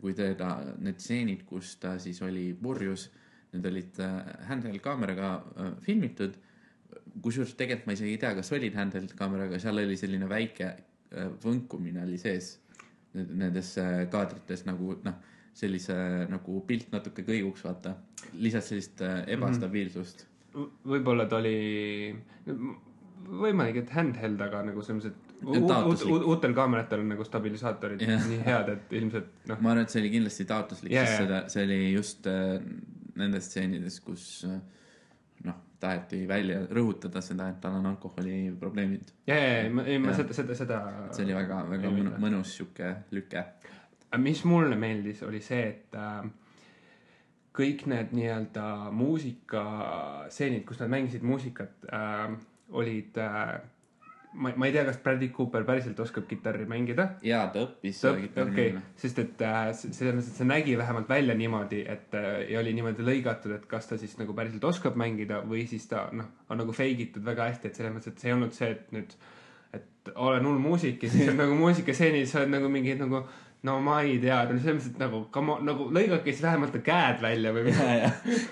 kui 0.00 0.14
teda, 0.16 0.56
need 0.80 1.00
stseenid, 1.02 1.44
kus 1.48 1.76
ta 1.82 1.98
siis 2.00 2.22
oli 2.24 2.48
purjus, 2.56 3.10
need 3.52 3.68
olid 3.70 4.00
äh, 4.02 4.16
handheld 4.48 4.82
kaameraga 4.84 5.36
äh, 5.36 5.70
filmitud. 5.84 6.40
kusjuures 7.22 7.54
tegelikult 7.54 7.86
ma 7.86 7.94
isegi 7.94 8.14
ei 8.14 8.18
tea, 8.22 8.32
kas 8.34 8.52
olid 8.52 8.74
handheld 8.74 9.12
kaameraga, 9.18 9.58
seal 9.62 9.78
oli 9.82 9.96
selline 9.96 10.28
väike 10.30 10.70
äh, 10.70 11.30
võnkumine 11.44 12.02
oli 12.06 12.18
sees 12.18 12.58
nendes 13.14 13.76
kaadrites 14.10 14.64
nagu 14.66 14.96
noh, 15.04 15.20
sellise 15.54 15.96
nagu 16.30 16.60
pilt 16.66 16.90
natuke 16.92 17.22
kõiguks, 17.26 17.62
vaata. 17.66 17.94
lisaks 18.42 18.72
sellist 18.72 19.02
äh, 19.06 19.20
ebastabiilsust 19.36 20.24
mm. 20.26 20.70
võib-olla 20.90 21.28
ta 21.30 21.38
oli, 21.38 22.14
võimalik, 23.28 23.84
et 23.84 23.94
handheld, 23.94 24.42
aga 24.42 24.64
nagu 24.70 24.82
selles 24.82 25.04
mõttes, 25.04 25.14
et 25.14 25.23
uutel 25.42 26.54
kaameratel 26.56 27.02
on 27.04 27.10
nagu 27.14 27.24
stabilisaatorid 27.26 28.04
Jah. 28.04 28.28
nii 28.30 28.42
head, 28.46 28.70
et 28.76 28.92
ilmselt 29.00 29.48
noh, 29.50 29.60
ma 29.60 29.74
arvan, 29.74 29.84
et 29.84 29.94
see 29.94 30.02
oli 30.02 30.12
kindlasti 30.14 30.46
taotluslik 30.48 30.94
yeah,, 30.94 31.08
sest 31.08 31.24
seda, 31.24 31.40
see 31.52 31.66
oli 31.66 31.80
just 31.92 32.28
äh, 32.30 32.54
nendes 33.20 33.50
stseenides, 33.50 33.98
kus 34.04 34.26
äh, 34.48 34.60
noh, 35.48 35.58
taheti 35.82 36.22
välja 36.28 36.62
rõhutada 36.70 37.22
seda, 37.24 37.48
et 37.52 37.60
tal 37.62 37.80
on 37.80 37.90
alkoholiprobleemid. 37.92 39.12
ja, 39.28 39.36
ja, 39.36 39.50
ja, 39.66 39.84
ei 39.86 39.98
ma 40.02 40.14
seda, 40.16 40.36
seda, 40.36 40.56
seda. 40.58 40.80
see 41.12 41.26
oli 41.26 41.36
väga, 41.36 41.60
väga 41.74 41.90
Ei 41.90 41.98
mõnu, 41.98 42.08
mitte. 42.08 42.22
mõnus 42.24 42.56
sihuke 42.56 42.94
lüke. 43.14 43.44
mis 44.22 44.44
mulle 44.48 44.78
meeldis, 44.80 45.22
oli 45.26 45.42
see, 45.44 45.68
et 45.74 46.00
äh, 46.00 46.24
kõik 47.54 47.86
need 47.90 48.16
nii-öelda 48.16 48.66
muusikastseenid, 48.94 50.64
kus 50.66 50.80
nad 50.82 50.90
mängisid 50.96 51.26
muusikat 51.26 51.86
äh,, 51.92 52.34
olid 52.74 53.18
äh,, 53.20 53.60
ma, 54.34 54.52
ma 54.56 54.66
ei 54.66 54.72
tea, 54.74 54.84
kas 54.88 54.98
Bradley 55.02 55.30
Cooper 55.34 55.64
päriselt 55.66 56.00
oskab 56.02 56.26
kitarri 56.30 56.66
mängida 56.70 57.06
ja 57.24 57.44
ta 57.52 57.64
õppis 57.66 58.00
Ta- 58.00 58.10
seda 58.12 58.22
kitarri 58.24 58.52
okei 58.52 58.66
mängima., 58.72 58.82
sest 59.00 59.20
et 59.22 59.44
äh, 59.46 59.60
selles 59.76 60.16
mõttes, 60.16 60.32
et 60.32 60.40
see 60.40 60.48
nägi 60.48 60.74
vähemalt 60.80 61.08
välja 61.10 61.36
niimoodi, 61.38 61.84
et 61.94 62.18
äh, 62.18 62.30
ja 62.52 62.60
oli 62.62 62.74
niimoodi 62.76 63.06
lõigatud, 63.06 63.54
et 63.58 63.68
kas 63.70 63.88
ta 63.90 63.98
siis 64.00 64.16
nagu 64.20 64.36
päriselt 64.36 64.66
oskab 64.68 64.98
mängida 65.00 65.42
või 65.46 65.64
siis 65.70 65.86
ta 65.90 66.08
noh, 66.12 66.32
on 66.50 66.62
nagu 66.62 66.74
fake 66.76 67.08
itud 67.08 67.24
väga 67.26 67.50
hästi, 67.52 67.70
et 67.70 67.80
selles 67.80 67.94
mõttes, 67.94 68.12
et 68.14 68.22
see 68.22 68.32
ei 68.32 68.36
olnud 68.36 68.56
see, 68.56 68.72
et 68.74 68.92
nüüd, 68.96 69.16
et 69.78 70.12
olen 70.14 70.50
hull 70.50 70.60
muusik 70.62 71.06
ja 71.06 71.12
siis 71.12 71.30
on 71.32 71.40
nagu 71.40 71.56
muusikastseenis 71.58 72.34
sa 72.34 72.42
oled 72.42 72.54
nagu 72.56 72.70
mingi 72.72 72.96
nagu 72.98 73.24
no 73.64 73.78
ma 73.80 74.00
ei 74.04 74.18
tea, 74.20 74.42
selles 74.50 74.66
mõttes, 74.66 74.90
et 74.92 74.98
nagu 75.00 75.22
nagu 75.64 75.86
lõigake 75.94 76.32
siis 76.32 76.42
vähemalt 76.44 76.76
käed 76.84 77.22
välja 77.24 77.54
või 77.54 77.70
midagi. 77.70 78.42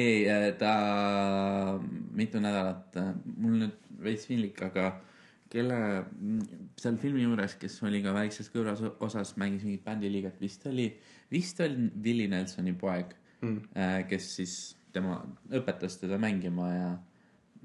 ei, 0.00 0.54
ta 0.60 0.72
mitu 2.16 2.40
nädalat, 2.40 2.96
mul 3.36 3.60
nüüd 3.66 3.84
veits 4.02 4.24
piinlik, 4.30 4.62
aga 4.62 4.92
kelle 5.48 6.04
seal 6.76 6.98
filmi 7.00 7.22
juures, 7.22 7.54
kes 7.60 7.78
oli 7.82 8.02
ka 8.04 8.12
väikses 8.12 8.50
kõrvas 8.52 8.82
osas, 9.00 9.36
mängis 9.40 9.64
mingit 9.64 9.84
bändiliiget, 9.84 10.40
vist 10.40 10.66
oli, 10.66 10.90
vist 11.30 11.60
oli 11.64 11.88
Willie 12.04 12.28
Nelsoni 12.28 12.74
poeg 12.76 13.16
Mm. 13.40 13.48
mm., 13.48 14.06
kes 14.08 14.36
siis 14.36 14.54
tema 14.92 15.20
õpetas 15.54 15.98
teda 16.00 16.18
mängima 16.18 16.68
ja 16.72 16.88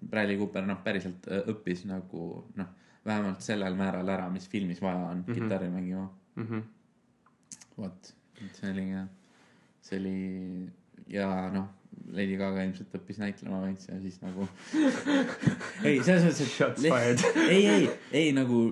Bradley 0.10 0.38
Cooper 0.38 0.66
noh, 0.68 0.82
päriselt 0.86 1.26
äh, 1.32 1.42
õppis 1.50 1.86
nagu 1.90 2.44
noh, 2.60 2.70
vähemalt 3.06 3.42
sellel 3.42 3.76
määral 3.80 4.10
ära, 4.10 4.28
mis 4.32 4.46
filmis 4.50 4.82
vaja 4.82 5.08
on 5.08 5.24
mm 5.24 5.26
-hmm. 5.26 5.34
kitarri 5.34 5.70
mängima. 5.70 6.10
Mhm. 6.36 6.60
vot, 7.78 8.16
see 8.54 8.72
oli, 8.72 8.88
see 9.82 10.00
oli 10.00 10.72
ja 11.12 11.30
noh, 11.54 11.70
Lady 12.14 12.36
Gaga 12.38 12.64
ilmselt 12.66 12.94
õppis 12.98 13.20
näitlema 13.22 13.62
veits 13.64 13.88
ja 13.90 13.98
siis 14.02 14.20
nagu 14.22 14.48
ei, 15.88 16.00
selles 16.04 16.26
mõttes, 16.28 16.52
Shots 16.52 16.84
et 16.84 16.94
fired. 16.94 17.26
ei, 17.54 17.66
ei, 17.68 17.90
ei 18.24 18.32
nagu 18.36 18.68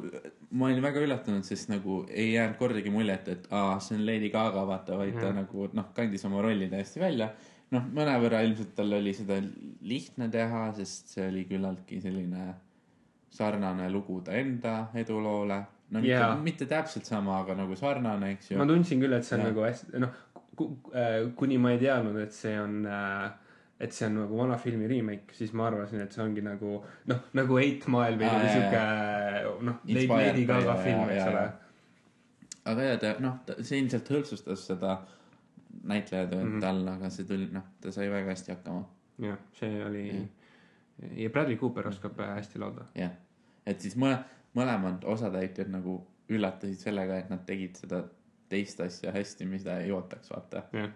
ma 0.51 0.67
olin 0.67 0.83
väga 0.83 1.01
üllatunud, 1.05 1.45
sest 1.47 1.69
nagu 1.71 2.01
ei 2.09 2.33
jäänud 2.33 2.57
kordagi 2.59 2.91
muljet, 2.93 3.29
et 3.31 3.47
aa, 3.55 3.77
see 3.83 3.95
on 3.97 4.05
Lady 4.07 4.31
Gaga, 4.33 4.65
vaata, 4.67 4.97
vaid 5.00 5.15
ta 5.15 5.29
Jah. 5.29 5.38
nagu 5.38 5.67
noh, 5.77 5.91
kandis 5.95 6.25
oma 6.27 6.43
rolli 6.43 6.67
täiesti 6.71 7.01
välja. 7.03 7.31
noh, 7.71 7.85
mõnevõrra 7.95 8.41
ilmselt 8.43 8.73
tal 8.75 8.91
oli 8.97 9.13
seda 9.15 9.38
lihtne 9.88 10.27
teha, 10.31 10.65
sest 10.75 11.13
see 11.15 11.29
oli 11.29 11.45
küllaltki 11.47 12.01
selline 12.03 12.50
sarnane 13.31 13.88
lugu 13.89 14.19
ta 14.25 14.35
enda 14.35 14.89
eduloole. 15.00 15.61
no 15.91 16.00
mitte 16.00 16.17
Jaa. 16.17 16.35
mitte 16.35 16.67
täpselt 16.67 17.07
sama, 17.07 17.39
aga 17.45 17.55
nagu 17.55 17.75
sarnane, 17.79 18.33
eks 18.35 18.51
ju 18.51 18.59
ma. 18.59 18.67
tundsin 18.67 19.00
küll, 19.00 19.15
et 19.15 19.27
see 19.27 19.38
on 19.38 19.45
Jah. 19.45 19.53
nagu 19.53 19.63
hästi, 19.69 20.03
noh, 20.03 20.19
kuni 21.35 21.57
ma 21.61 21.71
ei 21.75 21.79
teadnud, 21.81 22.17
et 22.21 22.35
see 22.35 22.57
on 22.59 22.81
äh, 22.85 23.29
et 23.81 23.95
see 23.95 24.05
on 24.05 24.19
nagu 24.19 24.37
vana 24.37 24.57
filmi 24.61 24.87
remake, 24.89 25.33
siis 25.33 25.53
ma 25.57 25.65
arvasin, 25.69 26.03
et 26.03 26.13
see 26.13 26.21
ongi 26.23 26.43
nagu 26.45 26.75
noh, 27.09 27.23
nagu 27.37 27.57
Eight 27.61 27.87
Mile 27.89 28.19
või 28.19 28.27
nagu 28.29 28.45
jaa, 28.45 28.53
siuke 28.57 29.63
noh, 29.69 29.79
Lady 29.89 30.45
Gaga 30.49 30.75
film, 30.83 31.09
eks 31.09 31.31
ole. 31.31 31.45
aga 32.73 32.85
ja 32.85 32.99
ta 33.01 33.15
noh, 33.23 33.39
see 33.57 33.81
ilmselt 33.81 34.13
hõltsustas 34.13 34.67
seda 34.69 34.99
näitlejatööd 35.87 36.43
mm. 36.43 36.51
-hmm. 36.51 36.61
tal, 36.61 36.83
aga 36.93 37.09
see 37.13 37.25
tuli, 37.25 37.49
noh, 37.55 37.65
ta 37.81 37.93
sai 37.95 38.11
väga 38.13 38.35
hästi 38.35 38.53
hakkama. 38.53 38.85
jah, 39.25 39.41
see 39.57 39.81
oli 39.85 40.05
Jah. 40.11 41.17
ja 41.23 41.33
Bradley 41.33 41.57
Cooper 41.57 41.89
oskab 41.89 42.19
äh, 42.19 42.35
hästi 42.37 42.61
laulda. 42.61 42.85
jah, 42.95 43.17
et 43.65 43.81
siis 43.81 43.97
mõle-, 43.97 44.21
mõlemad 44.57 45.07
osatäitjad 45.09 45.73
nagu 45.73 46.03
üllatasid 46.29 46.85
sellega, 46.85 47.17
et 47.17 47.33
nad 47.33 47.41
tegid 47.49 47.81
seda 47.81 48.05
teist 48.51 48.81
asja 48.84 49.13
hästi, 49.15 49.48
mida 49.50 49.79
ei 49.81 49.91
ootaks, 49.96 50.31
vaata 50.34 50.65
jah, 50.75 50.93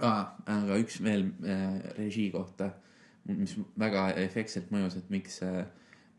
ah,. 0.00 0.34
aga 0.58 0.78
üks 0.82 1.00
veel 1.04 1.28
äh, 1.44 1.80
režii 1.98 2.30
kohta, 2.34 2.72
mis 3.28 3.56
väga 3.78 4.08
efektselt 4.24 4.70
mõjus, 4.72 4.96
et 5.00 5.10
miks 5.12 5.40
see, 5.42 5.64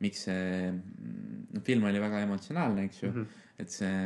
miks 0.04 0.28
see 0.28 0.50
mm, 0.72 1.64
film 1.66 1.88
oli 1.90 2.02
väga 2.02 2.22
emotsionaalne, 2.28 2.86
eks 2.90 3.04
ju 3.04 3.10
mm. 3.10 3.16
-hmm. 3.16 3.48
et 3.60 3.72
see 3.74 4.02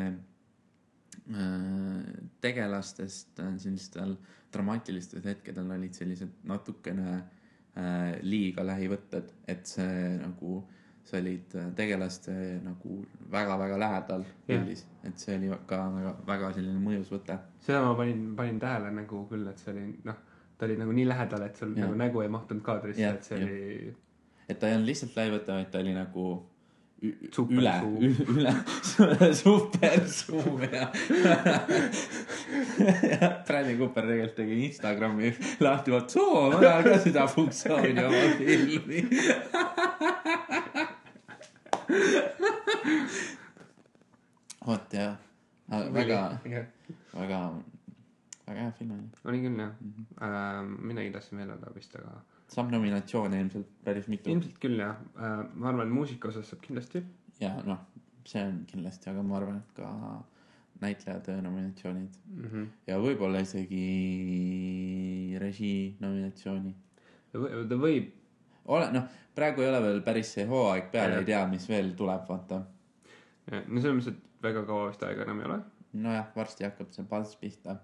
äh, 1.36 2.14
tegelastest 2.42 3.40
äh, 3.40 3.58
sellistel 3.58 4.16
dramaatilistel 4.54 5.24
hetkedel 5.26 5.72
olid 5.76 5.98
sellised 5.98 6.32
natukene 6.50 7.16
äh, 7.18 8.20
liiga 8.22 8.66
lähivõtted, 8.66 9.34
et 9.48 9.68
see 9.68 10.18
nagu, 10.22 10.62
sa 11.04 11.18
olid 11.20 11.56
äh, 11.60 11.72
tegelaste 11.76 12.36
nagu 12.64 13.00
väga-väga 13.32 13.80
lähedal 13.80 14.24
pildis, 14.48 14.86
et 15.04 15.20
see 15.20 15.36
oli 15.38 15.52
ka 15.68 15.82
väga, 15.96 16.14
väga 16.28 16.54
selline 16.56 16.80
mõjus 16.84 17.12
võte 17.12 17.38
seda 17.64 17.82
ma 17.86 17.96
panin, 18.00 18.30
panin 18.38 18.62
tähele 18.62 18.94
nagu 18.96 19.26
küll, 19.32 19.48
et 19.52 19.60
see 19.60 19.74
oli 19.74 19.90
noh, 20.08 20.22
ta 20.58 20.70
oli 20.70 20.80
nagu 20.80 20.96
nii 20.96 21.10
lähedal, 21.10 21.44
et 21.48 21.60
sul 21.60 21.76
Jah. 21.76 21.86
nagu 21.86 22.00
nägu 22.00 22.24
ei 22.24 22.32
mahtunud 22.32 22.64
kaadrisse, 22.64 23.12
et 23.12 23.30
see 23.30 23.40
jah. 23.42 23.52
oli 23.52 23.94
et 24.50 24.60
ta 24.60 24.70
ei 24.70 24.78
olnud 24.78 24.90
lihtsalt 24.92 25.16
lähivõte, 25.20 25.60
vaid 25.60 25.72
ta 25.72 25.84
oli 25.84 25.94
nagu 25.96 26.26
üle 27.04 27.72
üle, 28.32 28.54
super 29.36 30.06
zoom 30.08 30.62
ja. 30.64 30.88
Bradley 33.48 33.76
Cooper 33.80 34.04
tegelikult 34.10 34.36
tegi 34.40 34.56
Instagrami 34.68 35.32
lahti, 35.66 35.94
vot 35.96 36.08
soo, 36.14 36.44
ma 36.54 36.58
tahan 36.64 36.84
ka 36.90 36.98
seda 37.06 37.24
funktsiooni 37.32 38.04
oma 38.04 38.24
filmi. 38.40 39.00
vot 44.66 44.94
jah, 44.94 45.16
väga, 45.70 46.40
väga, 47.14 47.40
väga 48.48 48.54
hea 48.54 48.72
film 48.78 48.92
oli. 48.96 49.08
oli 49.30 49.40
küll 49.46 49.60
jah 49.60 49.72
Mhm. 49.80 50.04
äh,. 50.22 50.64
midagi 50.90 51.12
tahtsin 51.12 51.38
veel 51.38 51.50
öelda 51.56 51.72
vist, 51.76 51.96
aga 51.96 52.12
saab 52.54 52.72
nominatsioone 52.72 53.40
ilmselt 53.42 53.68
päris 53.84 54.08
mitu 54.12 54.30
ilmselt 54.30 54.60
küll 54.62 54.78
jah 54.80 54.96
äh,. 55.18 55.46
ma 55.56 55.70
arvan, 55.72 55.90
muusika 55.90 56.28
osas 56.28 56.50
saab 56.52 56.62
kindlasti. 56.62 57.04
ja 57.40 57.56
noh, 57.66 57.80
see 58.26 58.44
on 58.44 58.66
kindlasti, 58.70 59.10
aga 59.10 59.22
ma 59.24 59.38
arvan, 59.40 59.58
et 59.64 59.74
ka 59.80 59.88
näitlejatöö 60.84 61.42
nominatsioonid 61.42 62.20
Mm 62.28 62.50
-hmm. 62.50 62.68
ja 62.88 62.98
võib-olla 63.00 63.42
isegi 63.42 65.38
režii 65.40 65.96
nominatsiooni. 66.00 66.76
ta 67.34 67.78
võib, 67.80 68.12
ole, 68.66 68.92
noh, 68.94 69.04
praegu 69.36 69.62
ei 69.62 69.70
ole 69.70 69.82
veel 69.84 70.02
päris 70.06 70.34
see 70.36 70.46
hooaeg 70.50 70.92
peal, 70.92 71.18
ei 71.18 71.26
tea, 71.26 71.46
mis 71.48 71.68
veel 71.70 71.94
tuleb, 71.98 72.28
vaata. 72.30 72.64
no 73.52 73.82
selles 73.82 73.96
mõttes, 73.98 74.14
et 74.14 74.44
väga 74.44 74.66
kaua 74.68 74.90
vist 74.92 75.04
aega 75.04 75.26
enam 75.28 75.40
ei 75.42 75.50
ole. 75.52 75.60
nojah, 76.08 76.28
varsti 76.36 76.68
hakkab 76.68 76.92
see 76.96 77.06
buzz 77.10 77.36
pihta. 77.42 77.78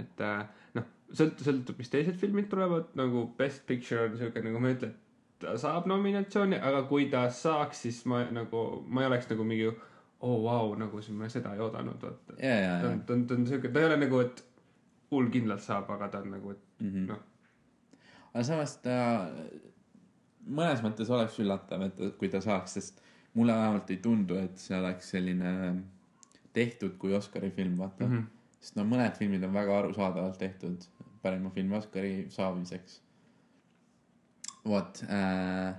et 0.00 0.20
äh, 0.20 0.44
noh, 0.74 0.86
sõlt-, 1.12 1.42
sõltub, 1.42 1.78
mis 1.78 1.90
teised 1.92 2.16
filmid 2.20 2.48
tulevad, 2.52 2.92
nagu 2.98 3.26
Best 3.38 3.66
Picture 3.66 4.08
on 4.08 4.16
siuke 4.20 4.42
nagu 4.44 4.60
ma 4.60 4.72
ei 4.72 4.78
ütle, 4.78 4.92
et 4.92 5.04
ta 5.42 5.56
saab 5.60 5.86
nominatsiooni, 5.90 6.58
aga 6.70 6.82
kui 6.90 7.08
ta 7.12 7.26
saaks, 7.32 7.84
siis 7.86 8.02
ma 8.10 8.24
nagu, 8.32 8.64
ma 8.88 9.04
ei 9.04 9.10
oleks 9.10 9.30
nagu 9.32 9.44
mingi 9.44 9.70
oo 10.20 10.36
oh, 10.36 10.42
vau 10.44 10.68
wow,, 10.68 10.76
nagu 10.80 11.00
ma 11.18 11.28
seda 11.28 11.54
ei 11.54 11.60
oodanud, 11.60 12.02
vaata. 12.02 12.36
ja, 12.40 12.54
ja, 12.60 12.76
ta 12.82 12.90
on, 12.90 13.00
ta 13.06 13.14
on, 13.14 13.24
ta 13.28 13.34
on 13.36 13.46
siuke, 13.46 13.68
ta 13.72 13.82
ei 13.82 13.88
ole 13.90 13.98
nagu, 14.00 14.20
et 14.24 14.44
hull 15.12 15.28
kindlalt 15.32 15.64
saab, 15.64 15.90
aga 15.92 16.08
ta 16.12 16.22
on 16.24 16.30
nagu, 16.32 16.54
et 16.54 16.62
mm. 16.80 16.92
-hmm. 16.92 17.08
noh, 17.10 18.06
aga 18.32 18.44
samas 18.48 18.76
ta 18.84 18.96
mõnes 20.46 20.82
mõttes 20.84 21.10
oleks 21.12 21.36
üllatav, 21.42 21.84
et 21.88 22.00
kui 22.18 22.32
ta 22.32 22.40
saaks, 22.40 22.78
sest 22.78 23.02
mulle 23.34 23.52
vähemalt 23.52 23.90
ei 23.92 24.00
tundu, 24.02 24.38
et 24.40 24.58
see 24.58 24.78
oleks 24.78 25.10
selline 25.10 25.52
tehtud 26.56 26.96
kui 26.98 27.14
Oscari 27.14 27.50
film, 27.50 27.78
vaata 27.78 28.06
mm. 28.06 28.16
-hmm. 28.16 28.54
sest 28.60 28.76
no 28.76 28.84
mõned 28.84 29.18
filmid 29.18 29.44
on 29.44 29.52
väga 29.52 29.78
arusaadavalt 29.78 30.38
tehtud 30.38 30.88
parima 31.22 31.50
filmi 31.50 31.76
Oscari 31.76 32.26
saamiseks. 32.28 33.02
vot 34.64 35.02
äh,, 35.10 35.74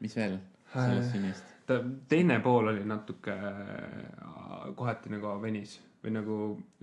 mis 0.00 0.16
veel 0.16 0.38
sellest 0.72 1.08
Äh, 1.08 1.12
filmist? 1.12 1.53
Ta 1.66 1.78
teine 2.08 2.40
pool 2.44 2.68
oli 2.72 2.84
natuke 2.84 3.32
äh, 3.32 4.74
kohati 4.76 5.10
nagu 5.12 5.34
venis 5.42 5.78
või 6.04 6.12
nagu 6.12 6.34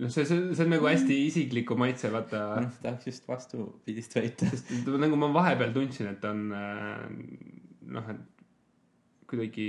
noh, 0.02 0.10
see, 0.10 0.24
see, 0.26 0.48
see 0.54 0.64
on 0.66 0.72
nagu 0.74 0.88
hästi 0.90 1.16
isikliku 1.28 1.76
maitse, 1.78 2.10
vaata 2.10 2.40
noh, 2.64 2.72
tahaks 2.82 3.06
just 3.06 3.28
vastupidist 3.30 4.16
väita. 4.18 4.48
sest 4.50 4.72
nagu 4.90 5.16
ma 5.20 5.28
vahepeal 5.34 5.70
tundsin, 5.76 6.08
et 6.10 6.24
on 6.26 6.48
äh, 6.58 7.04
noh, 7.94 8.10
et 8.10 8.42
kuidagi 9.30 9.68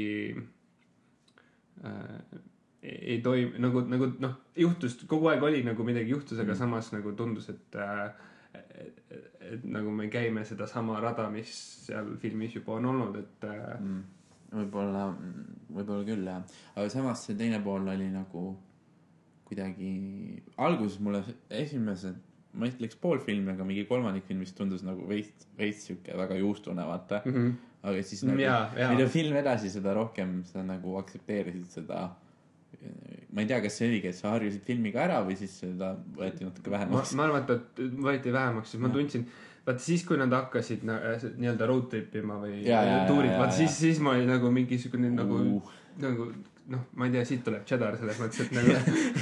äh, 1.84 2.40
ei 2.84 2.98
ei 3.16 3.22
toimi 3.24 3.60
nagu, 3.64 3.82
nagu 3.88 4.10
noh, 4.20 4.34
juhtus, 4.60 4.98
kogu 5.08 5.30
aeg 5.32 5.44
oli 5.48 5.62
nagu 5.64 5.86
midagi 5.88 6.12
juhtus, 6.12 6.40
aga 6.42 6.52
Mm. 6.52 6.58
samas 6.60 6.90
nagu 6.92 7.14
tundus, 7.16 7.50
et 7.54 7.76
äh, 7.80 8.10
et, 8.54 9.00
et, 9.10 9.30
et 9.54 9.64
nagu 9.66 9.92
me 9.92 10.10
käime 10.14 10.44
sedasama 10.46 11.00
rada, 11.02 11.30
mis 11.30 11.54
seal 11.88 12.12
filmis 12.22 12.54
juba 12.58 12.76
on 12.80 12.86
olnud, 12.92 13.16
et 13.22 13.48
äh, 13.50 13.80
Mm. 13.80 14.04
võib-olla, 14.54 15.08
võib-olla 15.74 16.06
küll 16.08 16.30
jah, 16.30 16.44
aga 16.76 16.92
samas 16.94 17.26
see 17.28 17.38
teine 17.40 17.60
pool 17.64 17.90
oli 17.94 18.10
nagu 18.14 18.54
kuidagi, 19.48 19.92
alguses 20.62 21.00
mulle 21.04 21.22
esimesed, 21.54 22.18
ma 22.58 22.70
ütleks 22.70 22.98
pool 23.02 23.22
filmi, 23.24 23.54
aga 23.54 23.66
mingi 23.68 23.86
kolmandik 23.90 24.26
filmist 24.30 24.58
tundus 24.58 24.84
nagu 24.86 25.06
veits, 25.10 25.48
veits 25.58 25.88
sihuke 25.88 26.18
väga 26.18 26.38
juustune, 26.40 26.86
vaata. 26.88 27.22
mm 27.26 27.34
-hmm. 27.34 27.54
aga 27.84 28.04
siis 28.10 28.24
nagu, 28.24 28.38
mida 28.38 29.08
film 29.08 29.38
edasi, 29.38 29.70
seda 29.70 29.94
rohkem 29.94 30.44
sa 30.50 30.64
nagu 30.64 30.98
aktsepteerisid 30.98 31.70
seda. 31.80 32.10
ma 33.34 33.42
ei 33.42 33.48
tea, 33.48 33.62
kas 33.62 33.78
see 33.78 33.88
oligi, 33.88 34.08
et 34.08 34.16
sa 34.16 34.32
harjusid 34.34 34.62
filmiga 34.66 35.00
ära 35.02 35.22
või 35.26 35.36
siis 35.38 35.54
seda 35.60 35.94
võeti 36.18 36.44
natuke 36.44 36.70
ma, 36.70 36.78
vähemaks. 36.78 37.14
ma 37.16 37.24
arvan, 37.24 37.46
et 37.48 37.80
võeti 38.08 38.34
vähemaks, 38.34 38.72
sest 38.72 38.84
ma 38.84 38.90
tundsin, 38.90 39.26
vaata 39.68 39.80
siis, 39.80 40.02
kui 40.08 40.18
nad 40.20 40.32
hakkasid 40.36 40.82
na- 40.88 41.00
nii-öelda 41.38 41.68
road 41.70 41.86
trip 41.92 42.16
ima 42.20 42.36
või 42.42 42.64
tuurid, 43.08 43.32
jaa, 43.32 43.52
siis, 43.52 43.78
siis 43.80 44.00
ma 44.04 44.12
olin 44.18 44.28
nagu 44.36 44.52
mingisugune 44.52 45.10
nagu 45.16 45.38
Uh. 45.44 45.70
nagu 46.02 46.26
noh, 46.74 46.80
ma 46.96 47.06
ei 47.06 47.12
tea, 47.12 47.24
siit 47.28 47.44
tuleb 47.46 47.66
cheddar 47.68 47.98
selles 48.00 48.20
mõttes, 48.20 48.40
et 48.46 48.52
nagu 48.56 48.76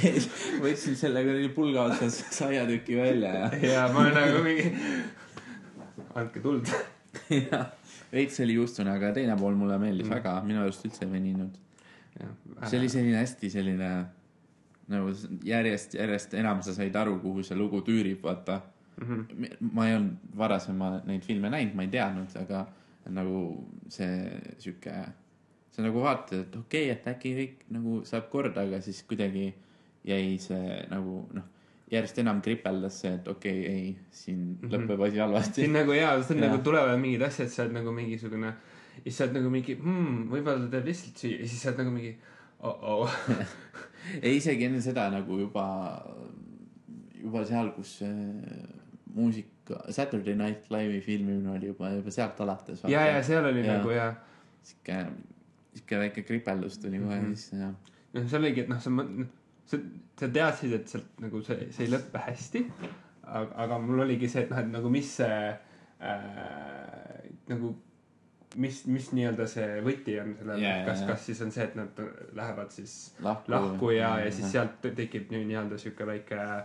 võtsin 0.64 0.94
selle 0.98 1.22
kuradi 1.26 1.48
pulga 1.54 1.84
otsas 1.90 2.20
saiatüki 2.38 2.96
välja 2.96 3.32
ja 3.34 3.50
ja 3.72 3.84
ma 3.92 4.04
olen 4.06 4.14
nagu 4.14 4.42
mingi, 4.46 4.66
andke 6.14 6.40
tuld. 6.44 6.70
jah, 7.30 7.66
veits 8.12 8.40
oli 8.44 8.54
juustune, 8.58 8.90
aga 8.94 9.12
teine 9.16 9.36
pool 9.40 9.54
mulle 9.58 9.78
meeldis 9.82 10.06
Mm. 10.08 10.14
väga, 10.16 10.34
minu 10.46 10.62
arust 10.62 10.84
üldse 10.88 11.04
ei 11.06 11.12
veninud. 11.12 11.54
see 12.68 12.78
oli 12.78 12.88
selline 12.92 13.18
hästi 13.20 13.50
selline 13.50 13.90
nagu 14.92 15.12
järjest, 15.44 15.94
järjest 15.96 16.34
enam 16.34 16.62
sa 16.62 16.74
said 16.76 16.94
aru, 16.96 17.18
kuhu 17.22 17.42
see 17.46 17.56
lugu 17.56 17.80
tüürib, 17.86 18.20
vaata. 18.22 18.60
Mhm. 19.00 19.70
ma 19.72 19.88
ei 19.88 19.96
olnud 19.96 20.36
varasema 20.36 20.90
neid 21.08 21.24
filme 21.24 21.50
näinud, 21.50 21.74
ma 21.74 21.82
ei 21.86 21.90
teadnud, 21.92 22.36
aga 22.36 22.66
nagu 23.10 23.38
see 23.90 24.28
sihuke, 24.58 24.92
sa 25.72 25.82
nagu 25.82 26.02
vaatad, 26.04 26.44
et 26.46 26.56
okei 26.56 26.90
okay,, 26.90 26.98
et 26.98 27.08
äkki 27.14 27.32
kõik 27.38 27.64
nagu 27.74 28.02
saab 28.06 28.28
korda, 28.30 28.66
aga 28.66 28.80
siis 28.84 29.02
kuidagi 29.08 29.48
jäi 30.06 30.36
see 30.42 30.76
nagu 30.90 31.22
noh, 31.32 31.48
järjest 31.92 32.20
enam 32.22 32.42
kripeldas 32.44 33.00
see, 33.02 33.14
et 33.18 33.28
okei 33.28 33.58
okay,, 33.60 33.72
ei, 33.72 33.96
siin 34.10 34.38
mm. 34.38 34.58
-hmm. 34.60 34.74
lõpeb 34.74 35.06
asi 35.06 35.18
halvasti 35.24 35.64
siin. 35.64 35.72
nagu 35.76 35.96
jaa, 35.96 36.14
see 36.22 36.36
on 36.36 36.42
Jaa. 36.42 36.50
nagu 36.50 36.62
tulevad 36.62 37.00
mingid 37.00 37.22
asjad, 37.22 37.48
sa 37.48 37.62
oled 37.64 37.76
nagu 37.80 37.92
mingisugune 37.96 38.46
ja 38.46 39.02
siis 39.02 39.16
sa 39.16 39.24
oled 39.24 39.40
nagu 39.40 39.50
mingi 39.50 39.76
hmm,, 39.80 40.28
võib-olla 40.30 40.66
ta 40.66 40.76
teeb 40.76 40.92
lihtsalt 40.92 41.24
süüa 41.24 41.40
ja 41.40 41.48
siis 41.48 41.62
sa 41.62 41.72
oled 41.72 41.82
nagu 41.82 41.94
mingi 41.96 42.12
oh-oh. 42.62 43.10
ei, 44.24 44.36
isegi 44.36 44.68
enne 44.68 44.80
seda 44.84 45.08
nagu 45.12 45.38
juba, 45.38 45.66
juba 47.22 47.44
seal, 47.48 47.72
kus 47.76 47.98
muusika, 49.14 49.82
Saturday 49.94 50.34
Night 50.38 50.70
Live'i 50.72 51.00
filmimine 51.04 51.50
oli 51.56 51.66
juba, 51.72 51.90
juba 51.96 52.10
sealt 52.10 52.40
alates. 52.40 52.82
ja, 52.88 53.04
ja 53.06 53.22
seal 53.22 53.44
oli 53.50 53.62
Jaa. 53.66 53.76
nagu 53.76 53.90
ja, 53.94 54.08
sihuke, 54.62 54.98
sihuke 55.74 55.98
väike 56.06 56.22
kripeldus 56.28 56.78
tuli 56.82 56.98
kohe 57.02 57.20
Mhm. 57.20 57.34
sisse 57.34 57.56
ja 57.56 57.70
noh, 58.14 58.26
see 58.28 58.38
oligi, 58.38 58.60
et 58.66 58.68
noh, 58.68 58.80
sa 58.80 58.90
sa, 59.64 59.78
sa 60.20 60.28
teadsid, 60.28 60.72
et 60.76 60.88
sealt 60.88 61.20
nagu 61.22 61.40
see, 61.42 61.68
see 61.72 61.86
ei 61.86 61.92
lõppe 61.94 62.18
hästi. 62.26 62.64
aga, 63.22 63.52
aga 63.64 63.78
mul 63.78 64.00
oligi 64.04 64.28
see, 64.28 64.42
et 64.42 64.50
noh, 64.50 64.58
et 64.60 64.68
nagu 64.72 64.90
mis 64.92 65.08
see 65.16 65.38
äh, 66.02 67.30
nagu, 67.48 67.72
mis, 68.60 68.82
mis 68.90 69.06
nii-öelda 69.16 69.46
see 69.48 69.80
võti 69.86 70.18
on 70.20 70.34
sellel 70.38 70.60
yeah,, 70.60 70.82
kas 70.86 71.00
jaa,, 71.04 71.08
kas 71.12 71.26
siis 71.30 71.40
on 71.46 71.52
see, 71.54 71.64
et 71.64 71.76
nad 71.78 72.02
lähevad 72.36 72.70
siis 72.74 72.96
lahku. 73.24 73.52
lahku 73.54 73.90
ja, 73.96 74.10
ja 74.20 74.30
siis 74.34 74.50
sealt 74.52 74.82
tekib 74.96 75.30
nii-öelda 75.32 75.78
sihuke 75.80 76.06
väike 76.08 76.36
äh, 76.42 76.62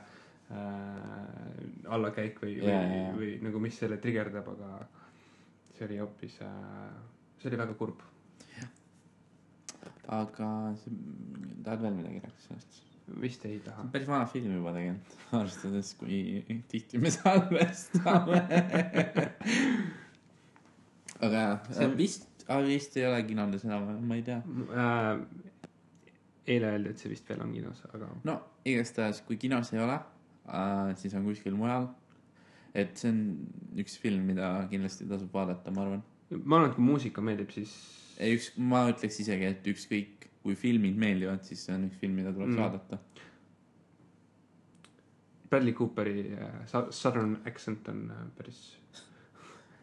allakäik 1.88 2.39
või, 2.44 2.56
või 2.63 3.00
või 3.18 3.32
nagu 3.44 3.60
mis 3.63 3.77
selle 3.82 3.98
trigerdab, 4.04 4.48
aga 4.54 4.88
see 5.75 5.88
oli 5.89 6.00
hoopis 6.01 6.38
äh,, 6.46 6.94
see 7.42 7.51
oli 7.51 7.60
väga 7.60 7.75
kurb. 7.80 8.00
aga 10.08 10.50
see, 10.80 10.94
tahad 11.66 11.84
veel 11.84 11.98
midagi 12.00 12.22
rääkida 12.24 12.46
sellest? 12.48 12.80
vist 13.22 13.46
ei 13.48 13.60
taha. 13.63 13.86
päris 13.92 14.08
vana 14.08 14.25
film 14.27 14.56
juba 14.56 14.74
tegelikult, 14.75 15.20
arvestades, 15.42 15.94
kui 16.00 16.62
tihti 16.72 17.00
me 17.04 17.12
salvestame. 17.12 18.42
aga 21.20 21.44
See- 21.68 21.75
see... 21.82 21.94
vist, 22.00 22.27
vist 22.68 22.98
ei 22.98 23.08
ole 23.12 23.24
kinodes 23.27 23.68
enam, 23.68 23.92
ma 24.08 24.16
ei 24.20 24.24
tea. 24.27 24.42
äh,. 24.72 25.13
eile 26.48 26.72
öeldi, 26.72 26.96
et 26.96 27.01
see 27.04 27.12
vist 27.12 27.27
veel 27.27 27.44
on 27.44 27.51
kinos, 27.51 27.84
aga 27.92 28.13
no 28.27 28.38
igastahes, 28.68 29.20
kui 29.27 29.36
kinos 29.39 29.74
ei 29.75 29.84
ole 29.84 29.98
äh,, 30.00 30.16
siis 30.98 31.13
on 31.18 31.25
kuskil 31.27 31.56
mujal. 31.60 31.88
et 32.77 32.98
see 33.00 33.10
on 33.10 33.22
üks 33.82 33.96
film, 34.00 34.25
mida 34.30 34.68
kindlasti 34.72 35.08
tasub 35.10 35.32
vaadata, 35.34 35.72
ma 35.74 35.82
arvan. 35.86 36.04
ma 36.44 36.58
arvan, 36.60 36.70
et 36.70 36.75
kui 36.75 36.84
muusika 36.86 37.22
meeldib, 37.25 37.50
siis 37.56 37.74
ei, 38.20 38.36
üks, 38.38 38.51
ma 38.58 38.86
ütleks 38.92 39.20
isegi, 39.24 39.46
et 39.50 39.68
ükskõik, 39.74 40.27
kui 40.44 40.56
filmid 40.56 40.96
meeldivad, 41.00 41.42
siis 41.44 41.63
see 41.66 41.74
on 41.75 41.88
üks 41.89 41.98
film, 42.01 42.16
mida 42.22 42.32
tuleks 42.34 42.54
Mm. 42.54 42.56
mm. 42.56 42.63
vaadata. 42.63 43.00
Bradley 45.50 45.74
Cooperi 45.74 46.34
äh, 46.34 46.66
Sou- 46.68 46.92
Southern 46.92 47.38
accent 47.46 47.88
on 47.89 48.12
äh, 48.12 48.24
päris. 48.38 48.77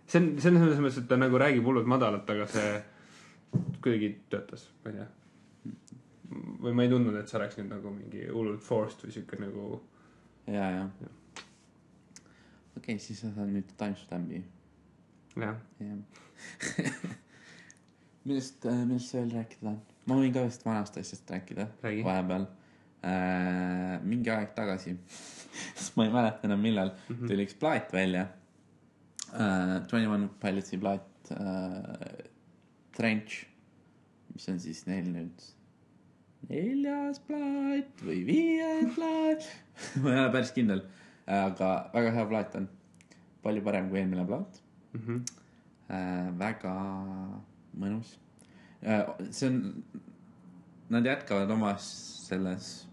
see 0.06 0.20
on, 0.20 0.26
see 0.38 0.50
on 0.52 0.58
selles 0.60 0.80
mõttes, 0.84 0.98
et 1.00 1.08
ta 1.08 1.16
nagu 1.16 1.38
räägib 1.40 1.64
hullult 1.64 1.88
madalat, 1.88 2.28
aga 2.30 2.46
see 2.52 2.74
kuidagi 3.80 4.10
töötas, 4.30 4.66
ma 4.84 4.90
ei 4.92 4.98
tea. 4.98 5.06
või 6.64 6.74
ma 6.76 6.84
ei 6.84 6.90
tundnud, 6.92 7.16
et 7.16 7.28
see 7.30 7.38
oleks 7.40 7.56
nüüd 7.58 7.70
nagu 7.72 7.92
mingi 7.94 8.26
hullult 8.28 8.60
forced 8.64 9.06
või 9.06 9.14
sihuke 9.16 9.40
nagu. 9.40 9.80
ja, 10.46 10.70
ja. 10.70 10.84
okei 10.94 11.10
okay,, 12.76 12.98
siis 12.98 13.20
sa 13.24 13.32
saad 13.34 13.52
nüüd 13.52 13.70
timestamp'i. 13.80 14.42
jah, 15.40 15.58
jah. 15.80 15.98
millest, 18.28 18.64
millest 18.64 19.10
sa 19.10 19.20
veel 19.20 19.34
rääkida 19.38 19.64
tahad? 19.68 19.94
ma 20.08 20.18
võin 20.20 20.34
ka 20.34 20.44
ühest 20.44 20.66
vanast 20.66 20.98
asjast 21.00 21.30
rääkida 21.32 21.68
Räägi. 21.84 22.04
vahepeal 22.06 22.46
äh,. 23.04 23.96
mingi 24.04 24.32
aeg 24.32 24.54
tagasi, 24.56 24.96
sest 25.78 25.96
ma 25.98 26.08
ei 26.08 26.14
mäleta 26.14 26.48
enam, 26.48 26.62
millal 26.64 26.92
mm, 26.92 27.16
-hmm. 27.16 27.26
tuli 27.28 27.48
üks 27.48 27.58
plaat 27.60 27.92
välja 27.92 28.28
äh,. 29.32 29.80
Twenty 29.88 30.06
One 30.06 30.28
Pilotsi 30.40 30.78
plaat 30.78 31.32
äh,, 31.32 32.30
Trench, 32.94 33.44
mis 34.34 34.48
on 34.48 34.60
siis 34.60 34.84
neil 34.86 35.08
nüüd 35.10 35.48
neljas 36.48 37.20
plaat 37.28 38.02
või 38.04 38.20
viies 38.26 38.90
plaat 38.96 39.46
ma 40.02 40.12
ei 40.14 40.20
ole 40.22 40.32
päris 40.34 40.52
kindel, 40.56 40.82
aga 41.26 41.70
väga 41.94 42.12
hea 42.18 42.26
plaat 42.30 42.56
on. 42.60 42.68
palju 43.44 43.62
parem 43.66 43.88
kui 43.90 44.00
eelmine 44.02 44.26
plaat 44.28 44.60
Mhm. 44.94 45.22
äh,. 45.90 46.28
väga 46.38 46.74
mõnus 47.80 48.16
äh,. 48.82 49.04
see 49.30 49.48
on, 49.48 49.84
nad 50.94 51.06
jätkavad 51.06 51.50
omas 51.50 51.86
selles 52.28 52.86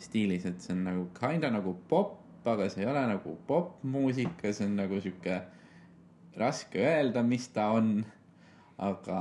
stiilis, 0.00 0.46
et 0.48 0.60
see 0.60 0.72
on 0.74 0.82
nagu 0.88 1.04
kinda 1.14 1.50
nagu 1.52 1.74
pop, 1.88 2.16
aga 2.48 2.68
see 2.72 2.82
ei 2.82 2.88
ole 2.90 3.02
nagu 3.06 3.36
popmuusika, 3.46 4.52
see 4.52 4.66
on 4.66 4.76
nagu 4.80 5.00
sihuke 5.00 5.42
raske 6.40 6.80
öelda, 6.80 7.22
mis 7.22 7.48
ta 7.52 7.70
on. 7.76 8.04
aga 8.78 9.20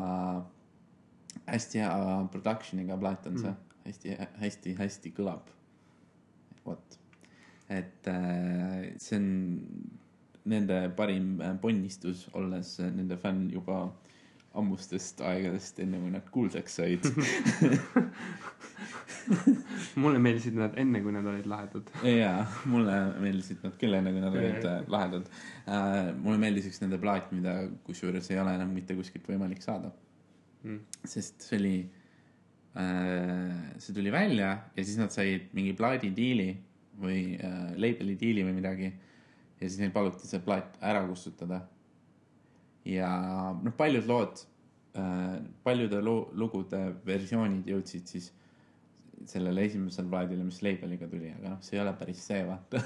hästi 1.50 1.82
hea 1.84 2.28
production'iga 2.34 2.98
plaat 3.00 3.28
on 3.30 3.40
see 3.40 3.50
mm., 3.52 3.66
hästi, 3.90 4.18
hästi, 4.42 4.76
hästi 4.80 5.14
kõlab. 5.18 5.50
vot, 6.66 7.00
et 7.72 8.08
äh, 8.12 8.92
see 9.02 9.18
on 9.18 9.30
nende 10.50 10.82
parim 10.98 11.40
äh, 11.42 11.56
ponnistus, 11.62 12.28
olles 12.38 12.76
nende 12.84 13.18
fänn 13.18 13.48
juba 13.54 13.88
ammustest 14.60 15.22
aegadest, 15.22 15.80
enne 15.84 16.00
kui 16.02 16.12
nad 16.14 16.30
kuulsaks 16.34 16.80
said. 16.80 17.06
mulle 20.02 20.20
meeldisid 20.22 20.56
nad 20.58 20.78
enne, 20.82 21.02
kui 21.06 21.14
nad 21.14 21.26
olid 21.30 21.48
lahedad. 21.50 21.90
jaa, 22.06 22.44
mulle 22.70 22.98
meeldisid 23.22 23.64
nad 23.66 23.78
küll 23.82 23.98
enne, 23.98 24.14
kui 24.16 24.24
nad 24.24 24.36
olid 24.36 24.66
äh, 24.66 24.80
lahedad 24.90 25.30
äh,. 25.70 26.12
mulle 26.18 26.42
meeldis 26.42 26.70
üks 26.72 26.82
nende 26.84 26.98
plaat, 27.02 27.32
mida 27.36 27.60
kusjuures 27.86 28.30
ei 28.34 28.42
ole 28.42 28.56
enam 28.58 28.74
mitte 28.74 28.98
kuskilt 28.98 29.30
võimalik 29.30 29.62
saada 29.66 29.94
Mm. 30.60 30.80
sest 31.08 31.46
see 31.46 31.56
oli 31.56 31.76
äh,, 32.76 33.80
see 33.80 33.94
tuli 33.96 34.12
välja 34.12 34.50
ja 34.76 34.84
siis 34.84 34.98
nad 35.00 35.14
said 35.16 35.54
mingi 35.56 35.72
plaadidiili 35.78 36.50
või 37.00 37.38
äh, 37.40 37.70
label'i 37.80 38.18
diili 38.20 38.44
või 38.44 38.58
midagi. 38.58 38.90
ja 39.60 39.68
siis 39.68 39.80
neil 39.80 39.94
paluti 39.96 40.28
see 40.28 40.42
plaat 40.44 40.76
ära 40.84 41.06
kustutada. 41.08 41.62
ja 42.86 43.10
noh, 43.56 43.76
paljud 43.78 44.08
lood 44.10 44.44
äh,, 45.00 45.40
paljude 45.64 46.02
lugude 46.04 46.84
versioonid 47.06 47.72
jõudsid 47.72 48.12
siis 48.12 48.34
sellele 49.28 49.66
esimesele 49.68 50.10
plaadile, 50.12 50.44
mis 50.48 50.62
label'iga 50.64 51.10
tuli, 51.12 51.32
aga 51.34 51.56
noh, 51.56 51.64
see 51.66 51.78
ei 51.78 51.82
ole 51.84 51.94
päris 52.00 52.22
see, 52.30 52.44
vaata. 52.48 52.82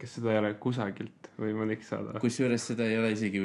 kas 0.00 0.16
seda 0.18 0.32
ei 0.32 0.40
ole 0.40 0.54
kusagilt 0.62 1.30
võimalik 1.40 1.84
saada? 1.86 2.16
kusjuures 2.22 2.70
seda 2.72 2.88
ei 2.88 2.98
ole 2.98 3.12
isegi, 3.14 3.42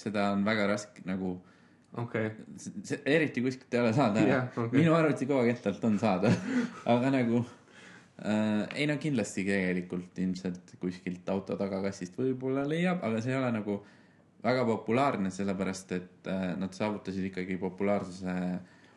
seda 0.00 0.30
on 0.34 0.44
väga 0.46 0.68
raske 0.74 1.06
nagu 1.08 1.38
see 1.90 3.00
eriti 3.04 3.42
kuskilt 3.42 3.74
ei 3.74 3.80
ole 3.80 3.92
saada 3.94 4.22
yeah, 4.22 4.44
okay. 4.54 4.78
minu 4.78 4.94
arvutikogaketalt 4.94 5.84
on 5.88 5.98
saada 5.98 6.30
aga 6.92 7.10
nagu 7.10 7.40
äh, 7.42 8.68
ei 8.74 8.86
no 8.86 8.94
kindlasti 9.02 9.42
tegelikult 9.42 10.18
ilmselt 10.22 10.76
kuskilt 10.82 11.28
auto 11.34 11.56
tagakassist 11.58 12.18
võib-olla 12.18 12.62
leiab 12.68 13.02
aga 13.06 13.22
see 13.24 13.34
ei 13.34 13.40
ole 13.40 13.50
nagu 13.58 13.80
väga 14.44 14.64
populaarne 14.68 15.32
sellepärast 15.34 15.96
et 15.98 16.30
äh, 16.30 16.52
nad 16.60 16.76
saavutasid 16.76 17.26
ikkagi 17.32 17.58
populaarsuse 17.60 18.36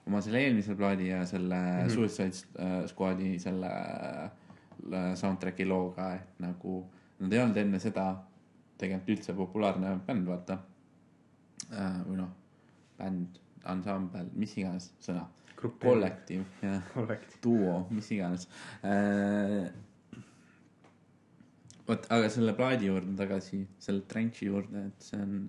oma 0.07 0.21
selle 0.23 0.41
eelmise 0.43 0.75
plaadi 0.75 1.09
ja 1.09 1.23
selle 1.25 1.55
mm. 1.55 1.85
-hmm. 1.85 1.93
Suicide 1.93 2.65
äh, 2.65 2.87
Squad'i 2.87 3.39
selle 3.39 3.71
äh, 3.71 5.15
soundtrack'i 5.15 5.65
looga 5.65 6.13
et 6.15 6.39
nagu 6.43 6.83
nad 7.19 7.33
ei 7.33 7.39
olnud 7.43 7.57
enne 7.57 7.79
seda 7.79 8.07
tegelikult 8.77 9.15
üldse 9.17 9.35
populaarne 9.37 9.95
bänd 10.07 10.27
vaata 10.27 10.59
äh, 11.71 12.01
või 12.07 12.19
noh 12.19 12.33
bänd 12.97 13.39
ansambel 13.63 14.27
mis 14.33 14.57
iganes 14.57 14.91
sõna 14.99 15.27
kollektiiv 15.79 16.43
jah 16.61 16.83
kollektiiv. 16.93 17.39
duo, 17.43 17.87
mis 17.89 18.11
iganes 18.11 18.49
vot, 21.87 22.05
aga 22.11 22.29
selle 22.29 22.53
plaadi 22.57 22.89
juurde 22.89 23.15
tagasi, 23.15 23.61
selle 23.79 24.03
trench'i 24.07 24.49
juurde, 24.49 24.85
et 24.89 25.07
see 25.07 25.21
on 25.23 25.39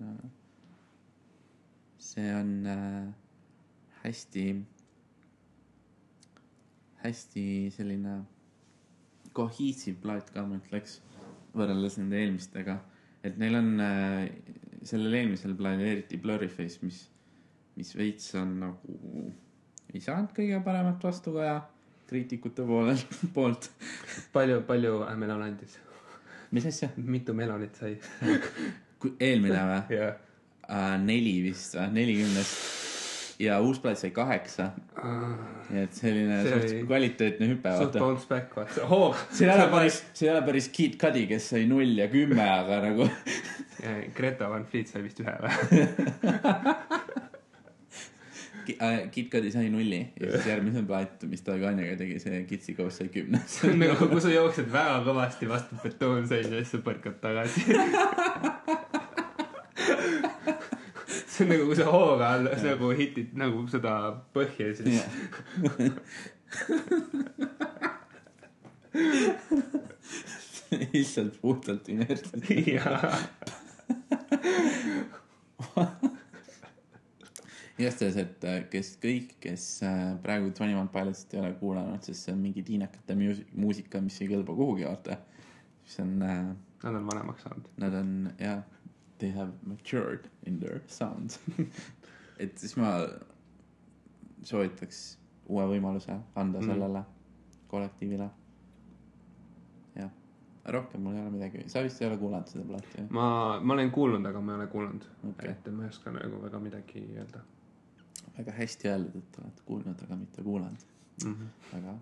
see 2.05 2.35
on 2.35 2.65
äh, 2.65 3.13
hästi, 4.05 4.45
hästi 7.03 7.45
selline 7.75 8.19
cohesive 9.35 9.99
plaat 10.03 10.29
ka, 10.33 10.45
ma 10.47 10.59
ütleks, 10.61 10.99
võrreldes 11.55 11.99
nende 11.99 12.19
eelmistega. 12.21 12.79
et 13.25 13.39
neil 13.41 13.57
on 13.57 13.71
äh, 13.81 14.27
sellel 14.85 15.17
eelmisel 15.21 15.55
plaanil 15.57 15.87
eriti 15.95 16.19
Blurryface, 16.21 16.83
mis, 16.85 16.99
mis 17.75 17.95
veits 17.97 18.35
on 18.37 18.59
nagu, 18.61 18.97
ei 19.93 20.03
saanud 20.03 20.35
kõige 20.35 20.59
paremat 20.63 21.03
vastukaja 21.03 21.57
kriitikute 22.05 22.65
poolelt, 22.67 23.17
poolt. 23.35 23.71
palju, 24.35 24.61
palju 24.69 25.01
äh, 25.07 25.17
melon 25.19 25.43
andis? 25.47 25.79
mis 26.55 26.69
asja? 26.69 26.91
mitu 26.95 27.33
melonit 27.33 27.81
sai? 27.81 27.97
eelmine 29.19 29.65
või? 29.71 29.81
jah. 29.99 30.15
neli 31.01 31.39
vist 31.49 31.75
või, 31.77 31.91
nelikümnest. 31.99 32.74
Ja 33.39 33.57
uus 33.61 33.79
plaat 33.83 33.97
sai 33.99 34.11
kaheksa, 34.15 34.69
nii 35.69 35.81
et 35.83 35.93
selline 35.97 36.37
See 36.45 36.51
suht 36.53 36.69
oli- 36.69 36.83
kvaliteetne 36.87 37.49
hüpe, 37.51 37.73
suht 37.81 37.97
bounce 37.99 38.27
back, 38.29 38.53
vaata. 38.55 38.85
oo, 38.89 39.09
see 39.31 39.47
ei 39.49 39.53
ole 39.57 39.67
päris, 39.75 39.97
see 40.15 40.29
ei 40.29 40.33
ole 40.35 40.41
päris 40.47 40.69
Kid 40.71 40.95
Cudi, 41.01 41.25
kes 41.33 41.49
sai 41.51 41.65
null 41.67 41.97
ja 41.99 42.07
kümme, 42.11 42.45
aga 42.47 42.79
nagu 42.87 43.09
Greta 44.17 44.47
Van 44.49 44.63
Fleet 44.65 44.87
sai 44.87 45.03
vist 45.03 45.19
ühe 45.23 45.35
või? 45.43 45.83
KitKati 48.65 49.51
sai 49.53 49.67
nulli 49.69 49.99
ja 50.17 50.31
siis 50.31 50.47
järgmine 50.49 50.81
plaat, 50.89 51.21
mis 51.29 51.43
ta 51.45 51.53
Kanyaga 51.61 51.99
tegi, 51.99 52.15
see 52.23 52.39
Kitsi 52.49 52.73
koos 52.73 52.97
sai 52.97 53.11
kümne. 53.13 53.37
see 53.45 53.69
on 53.69 53.77
nagu, 53.83 54.07
kui 54.09 54.23
sa 54.23 54.31
jooksed 54.33 54.71
väga 54.73 54.95
kõvasti 55.05 55.49
vastu 55.51 55.77
betoonseina 55.83 56.55
ja 56.55 56.63
siis 56.63 56.71
sa 56.73 56.79
põrkad 56.87 57.19
tagasi. 57.21 57.61
See 61.35 61.45
on 61.45 61.51
nagu, 61.51 61.65
kui 61.69 61.77
sa 61.79 61.85
hooga 61.91 62.25
all 62.37 62.49
nagu 62.63 62.91
hitid 62.99 63.33
nagu 63.39 63.63
seda 63.71 63.93
põhja 64.35 64.69
ja 64.71 64.75
siis 64.79 65.01
lihtsalt 70.93 71.41
puhtalt 71.41 71.89
inertselt. 71.89 72.49
jaa. 72.67 73.17
igastahes, 77.79 78.15
et 78.21 78.45
äh, 78.47 78.61
kes 78.71 78.93
kõik, 79.03 79.33
kes 79.43 79.65
äh, 79.83 80.13
praegu 80.23 80.51
Twenty 80.55 80.77
One 80.79 80.89
Pilotsit 80.93 81.33
ei 81.35 81.41
ole 81.41 81.51
kuulanud, 81.59 82.03
sest 82.07 82.27
see 82.27 82.33
on 82.35 82.39
mingi 82.45 82.63
tiinekate 82.65 83.17
muus- 83.19 83.43
muusika, 83.59 83.99
mis 84.03 84.19
ei 84.23 84.29
kõlba 84.31 84.55
kuhugi, 84.55 84.87
vaata. 84.87 85.17
mis 85.83 85.99
on 86.03 86.13
äh,, 86.23 86.45
Nad 86.85 86.95
on 87.01 87.07
vanemaks 87.09 87.43
saanud. 87.43 87.67
nad 87.81 87.93
on 87.99 88.09
jah, 88.39 88.61
they 89.19 89.31
have 89.31 89.51
matured 89.63 90.29
in 90.45 90.59
their 90.59 90.81
sound. 90.87 91.37
et 92.43 92.57
siis 92.59 92.75
ma 92.77 92.97
soovitaks 94.43 95.17
uue 95.47 95.65
võimaluse 95.75 96.17
anda 96.35 96.59
Mm. 96.59 96.65
sellele 96.71 97.03
kollektiivile. 97.67 98.29
jah, 99.95 100.09
rohkem 100.65 101.01
mul 101.01 101.15
ei 101.15 101.21
ole 101.21 101.31
midagi, 101.31 101.63
sa 101.69 101.83
vist 101.83 102.01
ei 102.01 102.07
ole 102.07 102.17
kuulanud 102.17 102.47
seda 102.51 102.65
plaati 102.67 103.01
ju? 103.01 103.07
ma, 103.09 103.59
ma 103.61 103.73
olen 103.73 103.91
kuulnud, 103.91 104.25
aga 104.25 104.41
ma 104.41 104.53
ei 104.55 104.59
ole 104.59 104.67
kuulnud 104.67 105.05
Okei. 105.29 105.49
et 105.51 105.69
ma 105.71 105.83
ei 105.85 105.89
oska 105.93 106.11
nagu 106.11 106.41
väga 106.43 106.59
midagi 106.59 107.05
öelda 107.15 107.43
väga 108.37 108.51
hästi 108.57 108.89
öeldud, 108.91 109.15
et 109.21 109.39
oled 109.43 109.61
kuulnud, 109.69 110.01
aga 110.07 110.15
mitte 110.19 110.43
kuulanud, 110.43 110.83
mm. 111.23 111.33
-hmm. 111.33 111.77
aga 111.77 111.95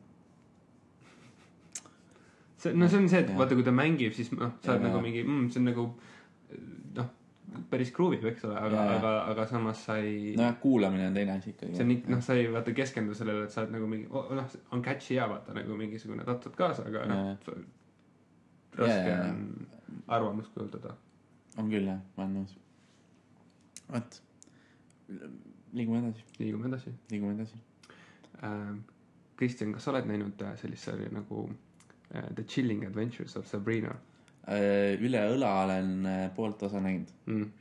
see, 2.58 2.74
no 2.74 2.88
see 2.90 2.98
on 3.00 3.10
see, 3.10 3.20
et 3.20 3.30
Jah. 3.30 3.38
vaata, 3.38 3.56
kui 3.56 3.64
ta 3.68 3.72
mängib, 3.76 4.14
siis 4.18 4.32
noh, 4.32 4.52
sa 4.64 4.74
oled 4.74 4.88
nagu 4.88 5.02
mingi 5.04 5.24
mm,, 5.24 5.50
see 5.54 5.62
on 5.62 5.68
nagu 5.70 5.88
noh, 6.96 7.12
päris 7.70 7.92
kruuvib, 7.94 8.26
eks 8.32 8.48
ole, 8.48 8.58
aga 8.58 8.84
aga, 8.96 9.14
aga 9.34 9.46
samas 9.50 9.84
sa 9.86 9.98
ei 10.02 10.34
nojah, 10.38 10.58
kuulamine 10.62 11.08
on 11.08 11.18
teine 11.18 11.38
asi 11.38 11.54
ikkagi. 11.54 11.76
see 11.78 11.86
on 11.86 11.94
ikka, 11.98 12.12
noh, 12.16 12.26
sa 12.26 12.38
ei 12.40 12.50
vaata 12.54 12.74
keskendu 12.78 13.16
sellele, 13.18 13.46
et 13.48 13.54
sa 13.54 13.64
oled 13.64 13.76
nagu 13.78 13.90
mingi, 13.90 14.10
noh, 14.10 14.58
on 14.72 14.84
catchy 14.86 15.18
ja 15.20 15.30
vaata 15.32 15.56
nagu 15.58 15.78
mingisugune 15.80 16.26
tatsud 16.28 16.58
kaasa, 16.60 16.88
aga 16.90 17.06
noh 17.12 17.32
raske 18.76 19.18
on 19.30 19.68
arvamust 20.08 20.54
kujundada. 20.54 20.96
on 21.58 21.70
küll 21.70 21.88
jah, 21.88 22.00
ma 22.18 22.26
olen 22.26 22.40
nõus. 22.40 22.56
vot, 23.92 24.18
liigume 25.74 26.02
edasi, 26.02 26.26
liigume 26.40 26.72
edasi 26.72 26.96
liigume 27.12 27.38
edasi. 27.38 27.62
äh,. 28.42 28.74
Kristjan, 29.34 29.72
kas 29.74 29.84
sa 29.84 29.92
oled 29.92 30.06
näinud 30.06 30.42
äh, 30.46 30.52
sellist 30.62 30.86
sarja 30.86 31.10
nagu 31.12 31.48
äh, 32.14 32.28
The 32.36 32.44
Chilling 32.44 32.86
Adventures 32.86 33.34
of 33.38 33.48
Sabrina 33.50 33.96
üle 34.44 35.28
õla 35.34 35.52
olen 35.64 35.92
äh, 36.10 36.24
poolt 36.36 36.64
osa 36.68 36.82
näinud. 36.84 37.12
mm.? 37.26 37.52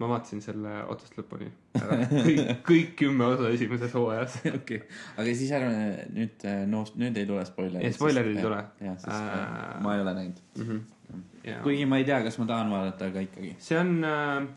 ma 0.00 0.08
vaatasin 0.08 0.40
selle 0.40 0.78
otsast 0.88 1.18
lõpuni 1.18 1.50
kõik, 1.76 2.38
kõik 2.64 2.94
kümme 3.02 3.26
osa 3.34 3.50
esimeses 3.52 3.92
hooajas. 3.92 4.38
okei, 4.58 4.80
aga 5.20 5.34
siis 5.36 5.52
ärme 5.52 6.06
nüüd, 6.14 6.46
no 6.70 6.84
nüüd 7.00 7.18
ei 7.20 7.28
tule 7.28 7.44
spoilerid. 7.44 7.84
Ei, 7.84 7.92
spoilerid 7.94 8.38
ei 8.38 8.46
tule. 8.46 8.62
jah, 8.80 8.96
sest 8.96 9.12
äh, 9.12 9.44
Äh, 9.50 9.82
ma 9.84 9.94
ei 9.96 10.02
ole 10.04 10.14
näinud. 10.16 10.40
mm. 10.56 10.64
-hmm. 10.64 11.20
ja. 11.44 11.60
kuigi 11.62 11.86
ma 11.86 12.00
ei 12.00 12.08
tea, 12.08 12.22
kas 12.24 12.38
ma 12.38 12.46
tahan 12.46 12.70
vaadata, 12.70 13.06
aga 13.12 13.20
ikkagi. 13.26 13.54
see 13.58 13.78
on 13.78 14.04
äh,, 14.04 14.48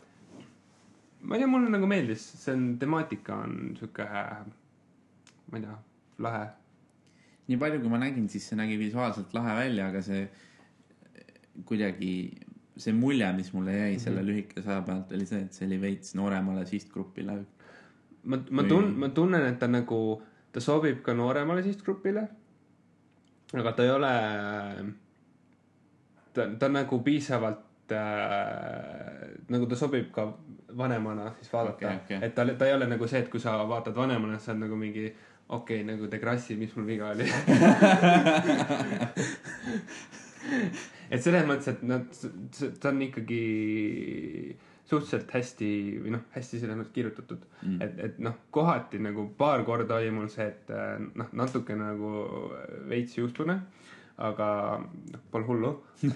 ma 1.20 1.34
ei 1.34 1.44
tea, 1.44 1.50
mulle 1.50 1.70
nagu 1.70 1.86
meeldis, 1.86 2.24
see 2.44 2.54
on, 2.54 2.66
temaatika 2.78 3.36
on 3.44 3.76
sihuke, 3.78 4.08
ma 5.50 5.58
ei 5.58 5.62
tea, 5.66 5.76
lahe. 6.18 6.46
nii 7.48 7.60
palju, 7.60 7.80
kui 7.84 7.92
ma 7.92 8.00
nägin, 8.00 8.28
siis 8.32 8.48
see 8.48 8.56
nägi 8.56 8.78
visuaalselt 8.80 9.34
lahe 9.36 9.56
välja, 9.60 9.88
aga 9.92 10.02
see 10.02 10.24
kuidagi, 11.64 12.12
see 12.76 12.92
mulje, 12.92 13.32
mis 13.36 13.52
mulle 13.54 13.72
jäi 13.76 13.92
Mhm. 13.94 14.00
selle 14.02 14.22
lühikese 14.26 14.68
aja 14.68 14.82
pealt, 14.82 15.12
oli 15.12 15.26
see, 15.26 15.40
et 15.46 15.52
see 15.52 15.66
oli 15.66 15.80
veits 15.80 16.14
nooremale 16.14 16.66
sihtgrupile. 16.66 17.44
ma, 18.24 18.38
ma 18.50 18.62
tun-, 18.62 18.94
ma 18.98 19.08
tunnen, 19.08 19.46
et 19.46 19.58
ta 19.58 19.66
nagu, 19.68 20.22
ta 20.52 20.60
sobib 20.60 21.02
ka 21.02 21.12
nooremale 21.14 21.62
sihtgrupile. 21.62 22.28
aga 23.54 23.72
ta 23.72 23.82
ei 23.84 23.90
ole, 23.90 24.12
ta, 26.32 26.48
ta 26.58 26.68
nagu 26.68 26.98
piisavalt 27.04 27.92
äh,, 27.92 29.28
nagu 29.48 29.66
ta 29.66 29.76
sobib 29.76 30.10
ka 30.12 30.24
vanemana 30.76 31.34
siis 31.40 31.52
vaadata 31.52 31.76
Okei, 31.86 31.96
okei. 31.96 32.18
et 32.22 32.34
ta, 32.34 32.46
ta 32.58 32.66
ei 32.66 32.72
ole 32.74 32.86
nagu 32.90 33.06
see, 33.06 33.20
et 33.20 33.28
kui 33.30 33.40
sa 33.40 33.58
vaatad 33.68 33.94
vanemana, 33.94 34.38
sa 34.38 34.52
oled 34.52 34.60
nagu 34.64 34.76
mingi 34.76 35.04
okei 35.48 35.82
okay,, 35.82 35.84
nagu 35.84 36.08
Degrassi, 36.10 36.56
mis 36.56 36.74
mul 36.76 36.86
viga 36.86 37.10
oli 37.12 37.28
et 41.10 41.24
selles 41.24 41.46
mõttes, 41.48 41.72
et 41.74 41.82
nad, 41.86 42.06
ta 42.80 42.92
on 42.92 43.02
ikkagi 43.06 43.42
suhteliselt 44.84 45.30
hästi 45.32 45.70
või 46.04 46.12
noh, 46.16 46.24
hästi 46.34 46.60
selles 46.60 46.76
mõttes 46.78 46.94
kirjutatud 46.94 47.44
mm.. 47.62 47.78
et, 47.84 48.00
et 48.08 48.18
noh, 48.24 48.36
kohati 48.54 49.00
nagu 49.02 49.26
paar 49.38 49.64
korda 49.64 50.00
oli 50.00 50.12
mul 50.12 50.28
see, 50.32 50.50
et 50.52 50.72
äh, 50.74 50.96
noh, 51.00 51.32
natuke 51.36 51.76
nagu 51.78 52.14
veits 52.90 53.16
juustune, 53.18 53.60
aga 54.24 54.48
noh, 54.80 55.24
pole 55.32 55.48
hullu 55.48 55.76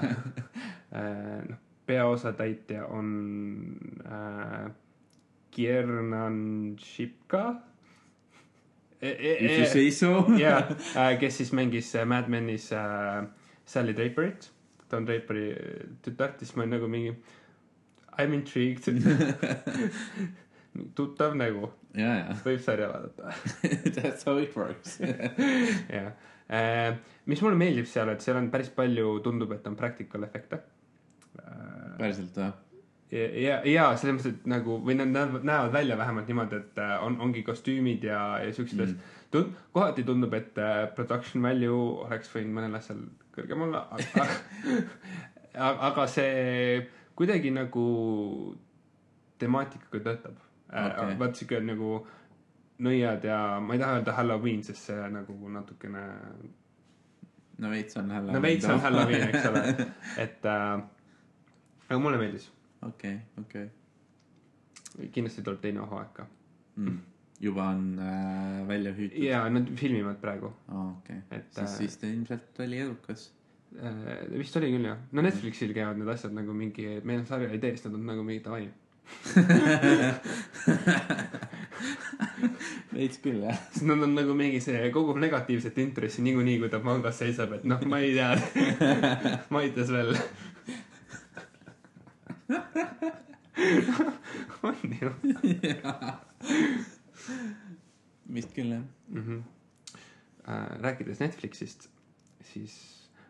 Äh, 0.88 1.44
noh, 1.44 1.58
peaosatäitja 1.86 2.86
on 2.86 3.76
äh, 4.04 4.70
Kiernan 5.50 6.76
Shipka 6.80 7.60
e. 9.02 9.10
If 9.10 9.58
you 9.58 9.66
say 9.66 9.90
so. 9.90 10.24
jaa, 10.38 10.62
kes 11.20 11.36
siis 11.36 11.52
mängis 11.52 11.94
äh, 11.94 12.06
Mad 12.06 12.28
Menis 12.28 12.72
äh, 12.72 13.26
Sally 13.64 13.92
Draperit, 13.96 14.50
Don 14.90 15.06
Draperi 15.08 15.48
äh, 15.52 15.86
tütart, 16.04 16.40
siis 16.42 16.54
ma 16.56 16.64
olin 16.64 16.76
nagu 16.78 16.90
mingi 16.90 17.14
I 18.18 18.26
m 18.26 18.34
intrigued. 18.34 18.88
tuttav 20.98 21.34
nägu, 21.38 21.70
võib 22.44 22.60
sarja 22.62 22.90
vaadata. 22.90 23.32
that's 23.96 24.26
how 24.26 24.36
it 24.38 24.54
works. 24.56 24.98
jah, 25.00 26.12
mis 27.26 27.42
mulle 27.42 27.58
meeldib 27.58 27.88
seal, 27.90 28.12
et 28.12 28.22
seal 28.22 28.38
on 28.38 28.50
päris 28.52 28.70
palju, 28.74 29.16
tundub, 29.24 29.52
et 29.56 29.66
on 29.70 29.78
practical 29.78 30.26
efekte. 30.28 30.60
päriselt 31.98 32.38
või? 32.38 32.52
ja, 33.10 33.28
ja, 33.40 33.54
ja 33.64 33.84
selles 33.96 34.18
mõttes, 34.18 34.34
et 34.36 34.48
nagu 34.50 34.78
või 34.84 34.98
nad 34.98 35.12
näevad, 35.12 35.72
välja 35.72 35.96
vähemalt 35.98 36.28
niimoodi, 36.28 36.60
et 36.60 36.80
äh, 36.82 36.96
on, 37.04 37.16
ongi 37.24 37.42
kostüümid 37.46 38.04
ja, 38.04 38.20
ja 38.44 38.52
siuksed 38.52 38.82
asjad 38.84 38.98
mm.. 38.98 39.14
Tund-, 39.32 39.56
kohati 39.76 40.04
tundub, 40.08 40.34
et 40.36 40.58
äh, 40.60 40.86
production 40.96 41.44
value 41.44 42.04
oleks 42.06 42.30
võinud 42.32 42.54
mõnel 42.58 42.78
asjal 42.78 43.02
kõrgem 43.38 43.64
olla, 43.68 43.86
aga, 43.94 44.28
aga 45.88 46.06
see 46.10 46.82
kuidagi 47.18 47.50
nagu 47.54 47.88
temaatikaga 49.38 50.04
töötab 50.04 50.38
okay.. 50.68 51.16
vaat 51.18 51.38
siuke 51.38 51.60
nagu 51.64 51.98
nõiad 52.84 53.24
ja 53.26 53.38
ma 53.62 53.74
ei 53.74 53.82
taha 53.82 53.98
öelda 53.98 54.14
Halloween, 54.18 54.62
sest 54.66 54.90
see 54.90 55.08
nagu 55.14 55.34
natukene, 55.54 56.04
no 57.58 57.72
veits 57.72 57.98
on 57.98 58.10
Halloween. 58.14 58.36
no 58.36 58.42
veits 58.44 58.68
on 58.70 58.80
Halloween, 58.84 59.26
eks 59.28 59.48
ole, 59.50 59.64
et 60.24 60.46
äh, 60.46 60.66
aga 61.88 62.00
mulle 62.02 62.20
meeldis, 62.20 62.48
okei, 62.86 63.16
okei. 63.42 63.66
kindlasti 65.14 65.42
tuleb 65.42 65.62
teine 65.64 65.86
hooaeg 65.86 66.12
ka. 66.20 66.26
Mm. 66.78 67.00
Juba 67.40 67.68
on 67.72 67.98
äh, 68.02 68.68
välja 68.68 68.92
hüütud. 68.92 69.22
ja 69.22 69.50
nad 69.50 69.66
filmivad 69.78 70.16
praegu, 70.22 70.52
aa, 70.68 70.98
okei. 70.98 71.16
et 71.30 71.54
siis, 71.54 71.76
siis 71.76 71.96
ta 72.00 72.06
ilmselt 72.10 72.60
oli 72.64 72.78
edukas. 72.82 73.32
äh, 73.78 74.38
vist 74.38 74.56
oli 74.58 74.72
küll 74.74 74.86
jah, 74.90 74.98
no 75.12 75.22
Netflixil 75.22 75.72
käivad 75.76 75.96
need 76.00 76.10
asjad 76.14 76.32
nagu 76.34 76.52
mingi, 76.56 76.86
meil 77.04 77.18
on 77.22 77.26
sarja 77.28 77.48
idee, 77.54 77.72
siis 77.76 77.84
nad 77.86 77.94
on 78.00 78.04
nagu 78.12 78.22
mingi 78.26 78.42
davai. 78.44 78.66
veits 82.98 83.20
küll 83.22 83.44
jah. 83.46 83.58
sest 83.72 83.86
nad 83.88 84.02
on 84.02 84.12
nagu 84.18 84.32
mingi 84.38 84.60
see 84.64 84.90
kogub 84.94 85.18
negatiivset 85.22 85.76
intressi 85.84 86.20
niikuinii, 86.26 86.58
kui 86.62 86.70
ta 86.72 86.78
pangas 86.84 87.16
seisab, 87.22 87.50
et 87.58 87.64
noh, 87.68 87.80
ma 87.88 87.96
ei 88.02 88.10
tea, 88.18 88.30
ma 89.52 89.56
aitas 89.62 89.88
veel. 89.94 90.10
on 94.68 94.76
ju 95.00 95.08
vist 98.38 98.54
küll 98.56 98.74
jah. 98.76 98.84
mm. 99.08 99.22
-hmm. 99.22 99.42
Äh, 100.48 100.80
rääkides 100.80 101.20
Netflixist, 101.20 101.90
siis 102.40 102.74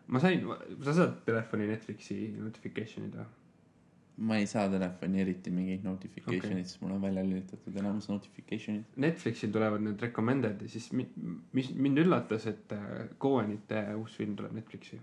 ma 0.07 0.19
sain, 0.19 0.45
sa 0.83 0.93
saad 0.93 1.17
telefoni 1.25 1.67
Netflixi 1.67 2.15
notification'id 2.37 3.17
või? 3.19 3.25
ma 4.19 4.37
ei 4.37 4.47
saa 4.51 4.67
telefoni 4.71 5.21
eriti 5.21 5.51
mingeid 5.51 5.83
notification'id 5.87 6.51
okay., 6.51 6.63
sest 6.67 6.81
mul 6.81 6.95
on 6.97 7.01
välja 7.01 7.23
lülitatud 7.23 7.75
enamus 7.79 8.09
notification'id. 8.11 8.97
Netflixil 8.99 9.51
tulevad 9.55 9.83
need 9.83 10.01
recommended 10.03 10.61
ja 10.61 10.71
siis 10.71 10.89
mi- 10.91 11.07
mis 11.55 11.71
mind 11.75 12.01
üllatas, 12.03 12.47
et 12.51 12.71
äh, 12.75 13.07
Coenite 13.19 13.85
uus 13.95 14.17
film 14.19 14.35
tuleb 14.35 14.55
Netflixi. 14.59 14.99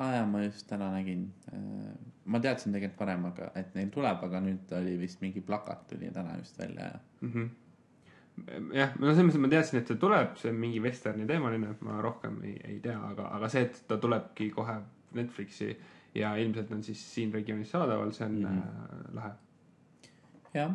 aa 0.00 0.14
jaa, 0.14 0.26
ma 0.26 0.42
just 0.44 0.66
täna 0.68 0.88
nägin. 0.94 1.26
ma 2.24 2.40
teadsin 2.40 2.72
tegelikult 2.72 3.00
varem, 3.00 3.24
aga 3.28 3.50
et 3.54 3.74
neil 3.74 3.90
tuleb, 3.92 4.22
aga 4.24 4.40
nüüd 4.40 4.72
oli 4.78 4.94
vist 5.00 5.20
mingi 5.20 5.40
plakat 5.40 5.86
tuli 5.88 6.08
täna 6.14 6.38
just 6.38 6.58
välja 6.58 6.84
ja 6.92 7.00
mm. 7.20 7.32
-hmm. 7.32 7.48
jah, 8.74 8.92
no 8.98 9.10
selles 9.10 9.26
mõttes 9.26 9.42
ma 9.42 9.50
teadsin, 9.52 9.80
et 9.80 9.90
see 9.90 10.00
tuleb, 10.00 10.36
see 10.40 10.52
on 10.52 10.58
mingi 10.60 10.82
vesterni 10.82 11.26
teemaline, 11.28 11.74
ma 11.86 12.00
rohkem 12.04 12.40
ei, 12.46 12.56
ei 12.74 12.78
tea, 12.84 12.98
aga, 13.10 13.30
aga 13.36 13.50
see, 13.52 13.64
et 13.68 13.82
ta 13.88 13.98
tulebki 14.02 14.50
kohe 14.54 14.76
Netflixi 15.18 15.70
ja 16.14 16.34
ilmselt 16.42 16.70
on 16.74 16.84
siis 16.86 17.02
siin 17.14 17.32
regioonis 17.34 17.70
saadaval, 17.74 18.12
see 18.14 18.26
on 18.26 18.38
mm. 18.38 18.62
-hmm. 18.62 19.14
lahe. 19.18 19.32
jah. 20.54 20.74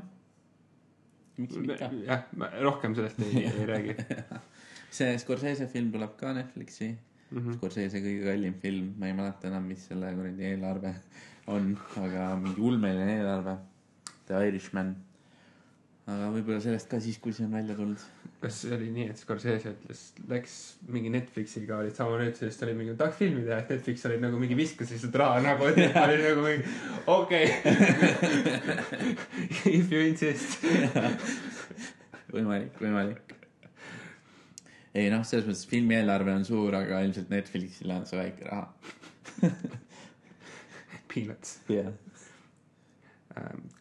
miks 1.37 1.57
mitte. 1.57 1.89
jah, 2.05 2.23
rohkem 2.61 2.95
sellest 2.95 3.19
ei, 3.19 3.45
ei 3.45 3.65
räägi 3.65 3.95
see 4.97 5.17
Scorsese 5.19 5.67
film 5.67 5.91
tuleb 5.91 6.15
ka 6.17 6.33
Netflixi 6.33 6.89
mm. 6.91 7.37
-hmm. 7.37 7.57
Scorsese 7.57 7.99
kõige 7.99 8.27
kallim 8.29 8.53
film, 8.61 8.93
ma 8.99 9.07
ei 9.07 9.13
mäleta 9.13 9.47
enam, 9.47 9.63
mis 9.71 9.87
selle 9.87 10.13
kuradi 10.15 10.51
eelarve 10.51 10.95
on, 11.47 11.73
aga 12.01 12.29
mingi 12.41 12.61
ulmeline 12.61 13.17
eelarve. 13.19 13.57
The 14.25 14.47
Irishman. 14.47 14.95
Aga 16.05 16.27
võib-olla 16.35 16.59
sellest 16.61 16.89
ka 16.89 16.99
siis, 17.01 17.17
kui 17.21 17.33
see 17.33 17.47
on 17.47 17.53
välja 17.55 17.75
tulnud. 17.77 18.01
kas 18.43 18.59
see 18.61 18.73
oli 18.75 18.91
nii, 18.93 19.07
et 19.09 19.17
Scorsese 19.17 19.71
ütles, 19.71 20.01
läks 20.29 20.55
mingi 20.93 21.09
Netflixiga 21.09 21.79
olid 21.81 21.95
sama 21.97 22.19
nüüd, 22.19 22.35
sest 22.37 22.61
oli 22.65 22.75
mingi, 22.77 22.93
tahaks 22.99 23.17
filmi 23.17 23.41
teha, 23.47 23.57
et 23.63 23.71
Netflix 23.73 24.05
oli 24.09 24.19
nagu 24.21 24.41
mingi 24.41 24.57
viskas 24.59 24.91
lihtsalt 24.93 25.17
raha 25.21 25.39
nägu, 25.41 25.69
et 25.71 25.79
oli 26.03 26.19
nagu 26.21 26.43
mingi 26.45 26.75
okei 27.09 27.45
If 29.77 29.89
you 29.89 30.03
insist. 30.05 30.61
võimalik, 32.35 32.77
võimalik. 32.81 33.33
ei 34.93 35.09
noh, 35.13 35.23
selles 35.25 35.47
mõttes 35.49 35.65
filmi 35.71 35.97
eelarve 35.97 36.35
on 36.37 36.45
suur, 36.45 36.77
aga 36.77 37.01
ilmselt 37.07 37.33
Netflixile 37.33 37.97
on 37.97 38.05
see 38.05 38.19
väike 38.19 38.45
raha. 38.45 38.67
Peanuts. 41.09 41.57
jah. 41.71 41.89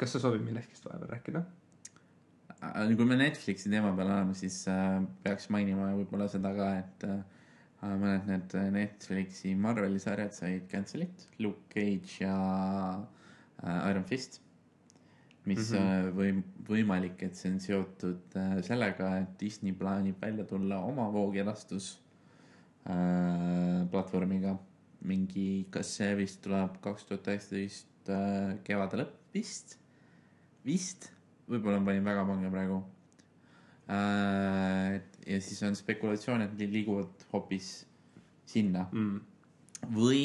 kas 0.01 0.17
sa 0.17 0.23
soovid 0.25 0.43
millestki 0.47 0.81
vahepeal 0.87 1.13
rääkida? 1.13 1.45
Kui 2.97 3.07
me 3.09 3.17
Netflixi 3.19 3.71
teema 3.73 3.93
peal 3.97 4.11
oleme, 4.11 4.35
siis 4.39 4.63
äh, 4.71 5.01
peaks 5.25 5.49
mainima 5.53 5.91
võib-olla 5.99 6.29
seda 6.31 6.53
ka, 6.57 6.69
et 6.83 7.07
äh, 7.09 7.23
mõned 7.85 8.29
need 8.31 8.55
Netflixi 8.75 9.55
Marveli 9.59 10.01
sarjad 10.03 10.35
said 10.37 10.69
cancel'it, 10.71 11.27
Luke 11.43 11.69
Cage 11.73 12.23
ja 12.23 12.37
äh, 13.63 13.91
Iron 13.91 14.07
Fist. 14.09 14.41
mis 15.45 15.71
mm. 15.71 15.77
-hmm. 15.77 16.13
või 16.17 16.31
võimalik, 16.69 17.23
et 17.23 17.37
see 17.37 17.51
on 17.53 17.59
seotud 17.61 18.37
äh, 18.41 18.61
sellega, 18.65 19.11
et 19.21 19.35
Disney 19.41 19.75
plaanib 19.77 20.23
välja 20.23 20.45
tulla 20.45 20.79
oma 20.81 21.11
voogedastus 21.13 21.99
äh, 22.89 23.85
platvormiga. 23.91 24.59
mingi, 25.05 25.67
kas 25.71 25.91
see 25.99 26.15
vist 26.17 26.41
tuleb 26.41 26.79
kaks 26.81 27.05
tuhat 27.05 27.27
üheksateist 27.29 28.09
äh, 28.09 28.55
kevade 28.65 28.97
lõpp 28.97 29.35
vist, 29.35 29.79
vist, 30.65 31.11
võib-olla 31.51 31.81
ma 31.81 31.91
panin 31.91 32.07
väga 32.07 32.25
pange 32.29 32.51
praegu 32.53 32.81
äh,. 33.89 35.01
ja 35.27 35.41
siis 35.41 35.63
on 35.67 35.77
spekulatsioon, 35.79 36.47
et 36.47 36.57
li- 36.59 36.71
liiguvad 36.79 37.29
hoopis 37.33 37.75
sinna 38.49 38.87
mm.. 38.93 39.21
või 39.95 40.25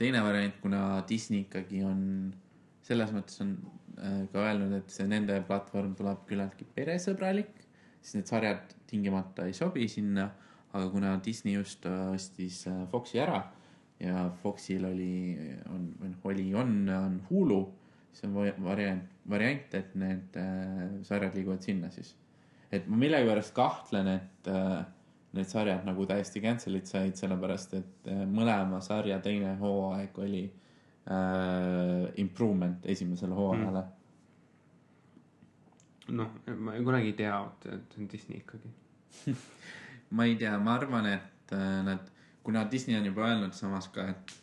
teine 0.00 0.22
variant, 0.24 0.56
kuna 0.62 1.02
Disney 1.08 1.44
ikkagi 1.46 1.84
on 1.86 2.00
selles 2.84 3.12
mõttes 3.14 3.40
on 3.44 3.56
äh, 3.98 4.22
ka 4.32 4.42
öelnud, 4.44 4.74
et 4.78 4.92
see 4.92 5.06
nende 5.08 5.36
platvorm 5.48 5.94
tuleb 5.98 6.24
küllaltki 6.28 6.66
peresõbralik, 6.76 7.52
siis 8.00 8.18
need 8.18 8.30
sarjad 8.30 8.74
tingimata 8.90 9.46
ei 9.48 9.54
sobi 9.56 9.88
sinna, 9.88 10.28
aga 10.74 10.88
kuna 10.92 11.14
Disney 11.24 11.56
just 11.56 11.86
äh, 11.88 12.10
ostis 12.14 12.64
äh, 12.70 12.84
Foxi 12.92 13.22
ära 13.22 13.40
ja 14.02 14.26
Foxil 14.42 14.84
oli, 14.88 15.36
on, 15.70 15.88
või 16.00 16.10
noh, 16.10 16.28
oli, 16.30 16.46
on, 16.58 16.76
on 16.90 17.18
Hulu, 17.30 17.60
siis 18.14 18.28
on 18.28 18.34
va- 18.38 18.58
variant, 18.64 19.02
variant, 19.30 19.74
et 19.74 19.94
need 19.98 20.36
äh, 20.38 20.84
sarjad 21.06 21.34
liiguvad 21.34 21.62
sinna 21.66 21.90
siis. 21.90 22.14
et 22.72 22.86
ma 22.88 22.98
millegipärast 22.98 23.54
kahtlen, 23.54 24.08
et 24.08 24.50
äh, 24.50 24.84
need 25.34 25.50
sarjad 25.50 25.86
nagu 25.86 26.06
täiesti 26.06 26.42
cancel'id 26.42 26.86
said, 26.90 27.16
sellepärast 27.18 27.74
et 27.80 28.08
äh, 28.10 28.22
mõlema 28.30 28.80
sarja 28.84 29.18
teine 29.22 29.56
hooaeg 29.60 30.18
oli 30.22 30.44
äh, 30.46 32.06
improvement 32.22 32.86
esimesele 32.94 33.34
hooajale 33.34 33.84
mm.. 36.06 36.16
noh, 36.20 36.30
ma 36.58 36.78
kunagi 36.78 37.12
ei 37.12 37.18
tea, 37.18 37.36
et 37.66 37.94
see 37.94 38.02
on 38.02 38.10
Disney 38.12 38.42
ikkagi. 38.42 38.74
ma 40.16 40.26
ei 40.28 40.36
tea, 40.38 40.54
ma 40.60 40.74
arvan, 40.78 41.06
et 41.10 41.54
nad, 41.86 42.10
kuna 42.44 42.66
Disney 42.70 42.98
on 42.98 43.06
juba 43.08 43.28
öelnud 43.30 43.54
samas 43.56 43.88
ka, 43.94 44.04
et 44.12 44.34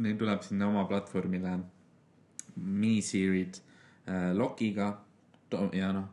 neil 0.00 0.16
tuleb 0.18 0.42
sinna 0.46 0.68
oma 0.70 0.86
platvormile 0.88 1.58
miniseerid 2.60 3.60
äh, 4.06 4.30
Lokiga 4.36 4.92
ja 5.72 5.90
noh, 5.92 6.08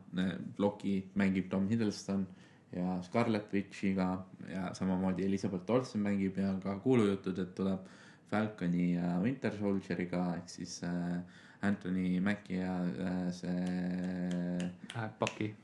Loki 0.58 1.04
mängib 1.14 1.50
Tom 1.50 1.68
Hiddleston 1.68 2.26
ja 2.72 3.02
Scarlet 3.02 3.52
Witchiga 3.52 4.26
ja 4.50 4.74
samamoodi 4.74 5.24
Elizabeth 5.24 5.70
Olsen 5.70 6.02
mängib 6.02 6.36
ja 6.38 6.54
ka 6.62 6.78
kuulujutud, 6.82 7.38
et 7.38 7.54
tuleb 7.54 7.86
Falconi 8.30 8.94
ja 8.94 9.18
Winter 9.22 9.54
Soldieriga 9.56 10.34
ehk 10.36 10.50
siis 10.52 10.82
äh, 10.84 11.20
Anthony 11.62 12.20
Mackie 12.20 12.60
ja 12.60 12.82
äh, 12.84 13.32
see 13.32 14.70
Läheb 14.94 15.18
paki. 15.18 15.54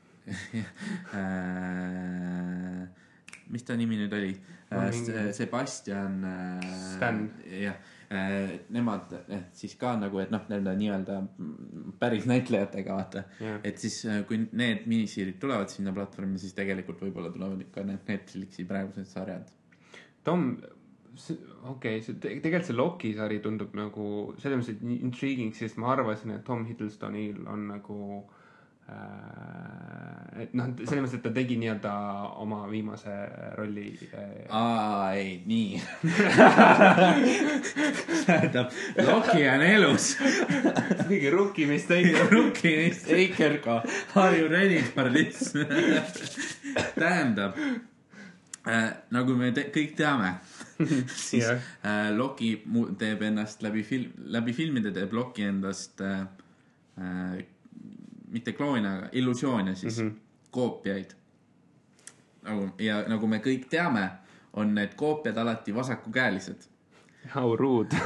äh, 1.13 2.87
mis 3.47 3.63
ta 3.65 3.75
nimi 3.77 3.99
nüüd 3.99 4.13
oli 4.13 4.31
äh, 4.71 4.89
mingi-? 4.89 5.33
Sebastian 5.33 6.23
äh,. 6.23 6.61
Stan. 6.95 7.29
jah 7.45 7.77
äh,, 8.11 8.55
nemad 8.75 9.13
eh, 9.27 9.47
siis 9.55 9.75
ka 9.79 9.95
nagu, 9.99 10.19
et 10.21 10.31
noh, 10.33 10.45
nende 10.51 10.75
nii-öelda 10.79 11.19
päris 11.99 12.27
näitlejatega 12.29 12.95
vaata. 12.99 13.25
jah, 13.41 13.59
et 13.63 13.81
siis, 13.81 14.01
kui 14.29 14.41
need 14.51 14.87
miniseerid 14.91 15.39
tulevad 15.41 15.73
sinna 15.73 15.93
platvormi, 15.95 16.39
siis 16.41 16.55
tegelikult 16.57 17.03
võib-olla 17.05 17.33
tulevad 17.33 17.65
ikka 17.67 17.85
need 17.87 18.09
Netflixi 18.09 18.67
praegused 18.69 19.09
sarjad. 19.11 19.51
Tom, 20.25 20.55
okei 21.15 21.99
okay,, 21.99 22.01
see 22.03 22.17
te- 22.19 22.33
tegelikult 22.43 22.69
see 22.69 22.77
Loki 22.77 23.13
sari 23.17 23.39
tundub 23.43 23.75
nagu 23.77 24.07
selles 24.41 24.59
mõttes 24.59 24.75
et 24.75 25.03
intriguing, 25.05 25.53
sest 25.55 25.79
ma 25.81 25.93
arvasin, 25.93 26.35
et 26.35 26.43
Tom 26.47 26.65
Hiddlestonil 26.67 27.45
on 27.51 27.69
nagu 27.71 27.99
et 30.35 30.51
noh, 30.57 30.67
selles 30.83 31.01
mõttes, 31.01 31.15
et 31.17 31.23
ta 31.23 31.31
tegi 31.33 31.55
nii-öelda 31.59 31.91
oma 32.43 32.65
viimase 32.69 33.13
rolli 33.57 33.87
äh, 34.11 34.33
aa, 34.53 35.13
ei, 35.15 35.39
nii. 35.47 35.79
tähendab, 38.27 38.73
Loki 38.99 39.47
on 39.49 39.63
elus. 39.65 40.09
mingi 41.09 41.31
rookie 41.33 41.67
mistake. 41.69 42.11
Rookie 42.31 42.75
mistaker 42.83 43.57
ka. 43.63 43.79
Are 44.21 44.37
you 44.37 44.47
ready 44.51 44.81
for 44.83 45.09
this? 45.09 45.53
tähendab 46.99 47.55
äh,, 48.67 48.91
nagu 49.15 49.37
me 49.39 49.51
te 49.55 49.69
kõik 49.73 49.95
teame, 49.97 50.35
siis 51.29 51.45
Jah. 51.45 51.63
äh, 51.85 52.11
Loki 52.15 52.57
teeb 52.99 53.23
ennast 53.29 53.63
läbi 53.63 53.85
film, 53.87 54.11
läbi 54.35 54.51
filmide 54.57 54.91
teeb 54.95 55.13
Loki 55.15 55.47
endast 55.47 56.03
äh, 56.03 56.25
äh, 56.99 57.45
mitte 58.35 58.53
kloone, 58.57 58.89
aga 58.97 59.09
illusioone 59.11 59.75
siis 59.75 60.01
mm, 60.01 60.09
-hmm. 60.09 60.49
koopiaid. 60.51 61.15
nagu 62.45 62.69
ja 62.79 63.01
nagu 63.09 63.27
me 63.27 63.39
kõik 63.41 63.69
teame, 63.69 64.09
on 64.53 64.75
need 64.75 64.93
koopiad 64.95 65.37
alati 65.37 65.75
vasakukäelised. 65.75 66.67
How 67.35 67.55
rude. 67.55 67.95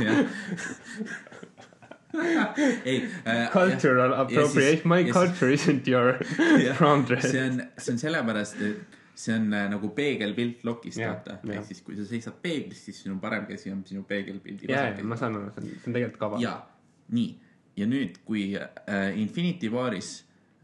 ei 2.85 3.09
äh,. 3.27 3.51
Cultural 3.51 4.13
appropriation, 4.13 4.81
my 4.85 5.01
ja 5.01 5.13
siis- 5.13 5.13
culture 5.13 5.53
isn't 5.53 5.91
your 5.91 6.13
dress. 7.07 7.31
see 7.31 7.49
on, 7.49 7.61
see 7.77 7.93
on 7.93 7.99
sellepärast, 7.99 8.61
et 8.61 8.97
see 9.19 9.35
on 9.35 9.53
äh, 9.53 9.67
nagu 9.69 9.89
peegelpilt 9.89 10.63
lokist 10.63 11.01
vaata. 11.03 11.37
ehk 11.49 11.67
siis, 11.67 11.81
kui 11.85 11.95
sa 11.97 12.05
seisad 12.07 12.39
peeglis, 12.41 12.85
siis 12.85 13.03
sinu 13.03 13.19
parem 13.19 13.45
käsi 13.49 13.71
on 13.71 13.83
sinu 13.85 14.03
peegelpildi 14.07 14.71
ja, 14.71 14.87
ja 14.89 15.03
ma. 15.03 15.17
saan 15.19 15.35
aru, 15.35 15.51
see 15.53 15.63
on, 15.63 15.69
see 15.69 15.91
on 15.91 15.99
tegelikult 15.99 16.21
kava. 16.23 16.41
ja 16.43 16.55
nii, 17.11 17.29
ja 17.79 17.87
nüüd, 17.87 18.19
kui 18.27 18.43
äh, 18.57 19.19
Infinity 19.19 19.69
Waris 19.71 20.11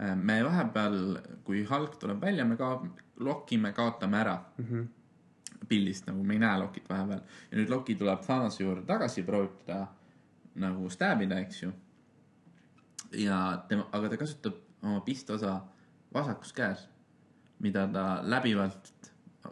äh, 0.01 0.15
me 0.15 0.41
vahepeal, 0.45 0.99
kui 1.47 1.63
Hulk 1.69 1.97
tuleb 2.01 2.21
välja, 2.21 2.45
me 2.45 2.57
ka 2.59 2.77
Loki 3.23 3.57
me 3.57 3.71
kaotame 3.73 4.19
ära 4.19 4.35
mm. 4.57 4.65
-hmm. 4.65 4.87
pildist 5.67 6.07
nagu 6.07 6.23
me 6.23 6.33
ei 6.33 6.39
näe 6.39 6.59
Lokit 6.59 6.89
vahepeal 6.89 7.21
ja 7.51 7.57
nüüd 7.57 7.69
Loki 7.69 7.95
tuleb 7.95 8.21
Thanose 8.21 8.63
juurde 8.63 8.85
tagasi, 8.85 9.23
proovib 9.23 9.57
teda 9.63 9.87
nagu 10.55 10.89
stäbida, 10.89 11.39
eks 11.39 11.63
ju. 11.63 11.71
ja 13.11 13.63
tema, 13.67 13.87
aga 13.91 14.09
ta 14.09 14.17
kasutab 14.17 14.53
oma 14.81 15.01
pistosa 15.01 15.61
vasakus 16.13 16.53
käes, 16.53 16.87
mida 17.59 17.87
ta 17.87 18.21
läbivalt 18.23 18.91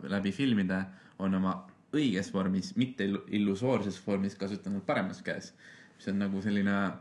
läbi 0.02 0.32
filmide 0.32 0.86
on 1.20 1.36
oma 1.36 1.54
õiges 1.94 2.32
vormis, 2.34 2.74
mitte 2.76 3.06
illu- 3.06 3.24
illusoorses 3.38 4.00
vormis 4.08 4.36
kasutanud 4.36 4.86
paremas 4.86 5.22
käes. 5.22 5.54
mis 5.96 6.08
on 6.08 6.20
nagu 6.20 6.42
selline, 6.42 6.92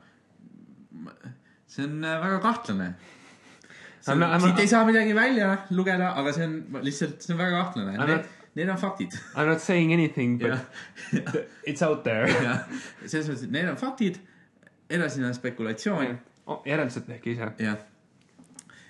see 1.66 1.84
on 1.86 2.04
äh, 2.04 2.20
väga 2.22 2.38
kahtlane. 2.44 2.92
Not- 4.02 4.32
I'm 4.34 4.40
siit 4.42 4.58
ei 4.58 4.68
saa 4.68 4.84
midagi 4.84 5.14
välja 5.14 5.56
lugeda, 5.70 6.12
aga 6.18 6.32
see 6.34 6.46
on 6.46 6.56
lihtsalt, 6.82 7.20
see 7.22 7.34
on 7.36 7.42
väga 7.42 7.60
kahtlane. 7.62 7.98
Need 7.98 8.30
need 8.54 8.68
on 8.68 8.76
faktid. 8.76 9.12
I 9.36 9.40
m 9.42 9.48
not 9.48 9.60
saying 9.60 9.92
anything, 9.92 10.38
but 10.38 10.48
jah, 10.48 10.60
it's 11.66 11.82
out 11.82 12.04
there. 12.04 12.28
selles 13.06 13.28
mõttes, 13.28 13.46
et 13.46 13.54
need 13.54 13.68
on 13.70 13.78
faktid, 13.80 14.18
edasine 14.92 15.30
on 15.30 15.36
spekulatsioon, 15.36 16.18
oh, 16.46 16.60
järeldused 16.68 17.08
tehke 17.08 17.32
ise. 17.32 17.48
jah. 17.58 17.78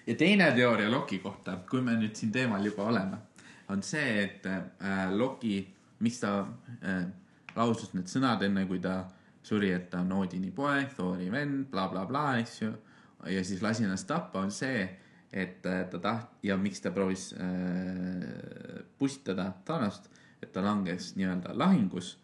ja 0.06 0.16
teine 0.18 0.50
teooria 0.56 0.90
Loki 0.90 1.20
kohta, 1.22 1.60
kui 1.70 1.82
me 1.84 1.94
nüüd 2.00 2.18
siin 2.18 2.32
teemal 2.34 2.64
juba 2.66 2.88
oleme, 2.90 3.20
on 3.70 3.82
see, 3.86 4.24
et 4.24 4.46
äh, 4.50 5.12
Loki, 5.14 5.60
miks 6.02 6.18
ta 6.24 6.40
äh, 6.82 7.04
lausus 7.54 7.94
need 7.94 8.10
sõnad 8.10 8.42
enne, 8.42 8.66
kui 8.66 8.82
ta 8.82 9.04
suri, 9.42 9.72
et 9.72 9.90
ta 9.90 10.00
on 10.00 10.12
Odini 10.12 10.50
poeg, 10.54 10.92
Thori 10.96 11.30
vend 11.30 11.66
bla,, 11.70 11.88
blablabla, 11.90 12.38
eks 12.42 12.60
ju. 12.62 12.72
ja 13.30 13.44
siis 13.44 13.62
lasi 13.62 13.84
ennast 13.84 14.06
tappa, 14.06 14.40
on 14.40 14.50
see, 14.50 14.82
et 15.32 15.66
äh, 15.66 15.84
ta 15.90 15.98
taht- 15.98 16.42
ja 16.42 16.56
miks 16.56 16.80
ta 16.80 16.90
proovis 16.90 17.32
äh, 17.34 18.82
pussitada 18.98 19.52
Thanost, 19.64 20.10
et 20.42 20.52
ta 20.52 20.62
langes 20.62 21.14
nii-öelda 21.16 21.54
lahingus 21.54 22.16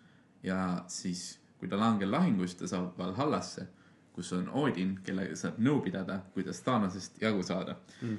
ja 0.42 0.84
siis, 0.86 1.38
kui 1.58 1.68
ta 1.68 1.78
langeb 1.78 2.10
lahingus, 2.10 2.54
ta 2.58 2.66
saab 2.66 2.98
Valhallasse, 2.98 3.66
kus 4.12 4.32
on 4.34 4.48
Odin, 4.50 4.98
kellega 5.06 5.36
saab 5.38 5.60
nõu 5.62 5.80
pidada, 5.82 6.20
kuidas 6.34 6.60
Thanosest 6.66 7.22
jagu 7.22 7.42
saada 7.46 7.76
mm. 8.02 8.18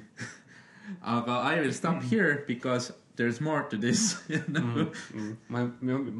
aga 1.16 1.42
I 1.52 1.60
will 1.60 1.72
stop 1.72 2.02
here 2.02 2.44
because 2.46 2.92
there 3.20 3.28
is 3.28 3.40
more 3.44 3.62
to 3.68 3.76
this 3.76 4.16
nagu 4.56 4.86
Mm. 5.12 5.32
ma, 5.52 5.64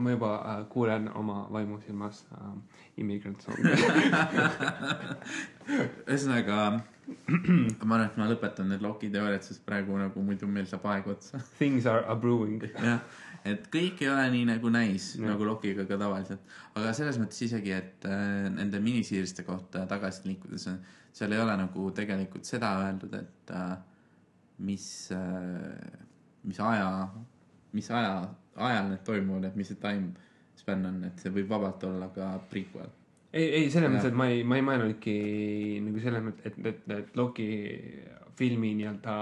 ma 0.05 0.11
juba 0.13 0.31
äh, 0.53 0.65
kuulen 0.73 1.09
oma 1.17 1.47
vaimusilmas 1.55 2.25
äh, 2.37 2.53
Immigrant 3.01 3.41
Song. 3.41 3.57
ühesõnaga, 6.11 6.57
ma 6.77 7.97
arvan, 7.97 8.05
et 8.05 8.19
ma 8.21 8.27
lõpetan 8.31 8.69
need 8.71 8.83
Loki 8.85 9.09
teooriad, 9.15 9.45
sest 9.47 9.63
praegu 9.67 9.97
nagu 9.99 10.23
muidu 10.25 10.49
meil 10.51 10.67
saab 10.69 10.85
aeg 10.93 11.09
otsa. 11.15 11.41
Things 11.59 11.87
are 11.91 12.03
a 12.11 12.17
brewing. 12.19 12.61
jah, 12.75 13.01
et 13.49 13.69
kõik 13.73 14.03
ei 14.05 14.11
ole 14.13 14.27
nii 14.35 14.45
nagu 14.51 14.73
näis 14.75 15.15
Jah. 15.17 15.31
nagu 15.31 15.47
Lokiga 15.49 15.87
ka 15.89 15.97
tavaliselt, 16.01 16.43
aga 16.77 16.93
selles 16.97 17.19
mõttes 17.23 17.41
isegi, 17.47 17.73
et 17.79 18.05
äh, 18.11 18.51
nende 18.53 18.83
minisiiriste 18.85 19.47
kohta 19.49 19.87
tagasi 19.91 20.27
liikudes, 20.29 20.69
seal 21.17 21.33
ei 21.33 21.41
ole 21.43 21.57
nagu 21.63 21.89
tegelikult 21.97 22.45
seda 22.49 22.75
öeldud, 22.85 23.17
et 23.23 23.55
äh, 23.57 23.75
mis 24.67 24.87
äh,, 25.17 26.09
mis 26.45 26.61
aja, 26.65 26.89
mis 27.77 27.91
aja, 27.91 28.15
ajal 28.57 28.89
need 28.93 29.05
toimuvad, 29.07 29.51
et 29.51 29.61
mis 29.61 29.69
see 29.71 29.81
time 29.83 30.15
span 30.61 30.87
on, 30.89 31.05
et 31.09 31.23
see 31.23 31.33
võib 31.35 31.49
vabalt 31.51 31.85
olla 31.89 32.11
ka 32.15 32.33
prequel. 32.51 32.91
ei, 33.33 33.47
ei 33.63 33.71
selles 33.71 33.93
mõttes, 33.93 34.11
et 34.11 34.19
ma 34.19 34.27
ei, 34.33 34.43
ma 34.45 34.59
ei 34.59 34.67
mõelnudki 34.67 35.17
nagu 35.87 36.03
selles 36.03 36.27
mõttes, 36.27 36.51
et, 36.51 36.61
et, 36.67 36.85
et 36.99 37.17
Loki 37.17 37.49
filmi 38.41 38.75
nii-öelda 38.79 39.17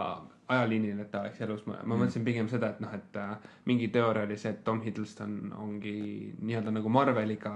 ajaliinil, 0.49 1.01
et 1.03 1.11
ta 1.13 1.23
oleks 1.23 1.41
elus, 1.45 1.65
ma, 1.69 1.77
ma 1.85 1.97
mõtlesin 1.99 2.25
pigem 2.25 2.49
seda, 2.49 2.71
et 2.73 2.79
noh, 2.81 2.93
et 2.97 3.17
äh, 3.21 3.35
mingi 3.69 3.91
teooria 3.93 4.25
oli 4.25 4.39
see, 4.41 4.55
et 4.55 4.63
Tom 4.65 4.81
Hiddleston 4.85 5.35
ongi 5.61 5.99
nii-öelda 6.41 6.73
nagu 6.73 6.93
Marveliga, 6.93 7.53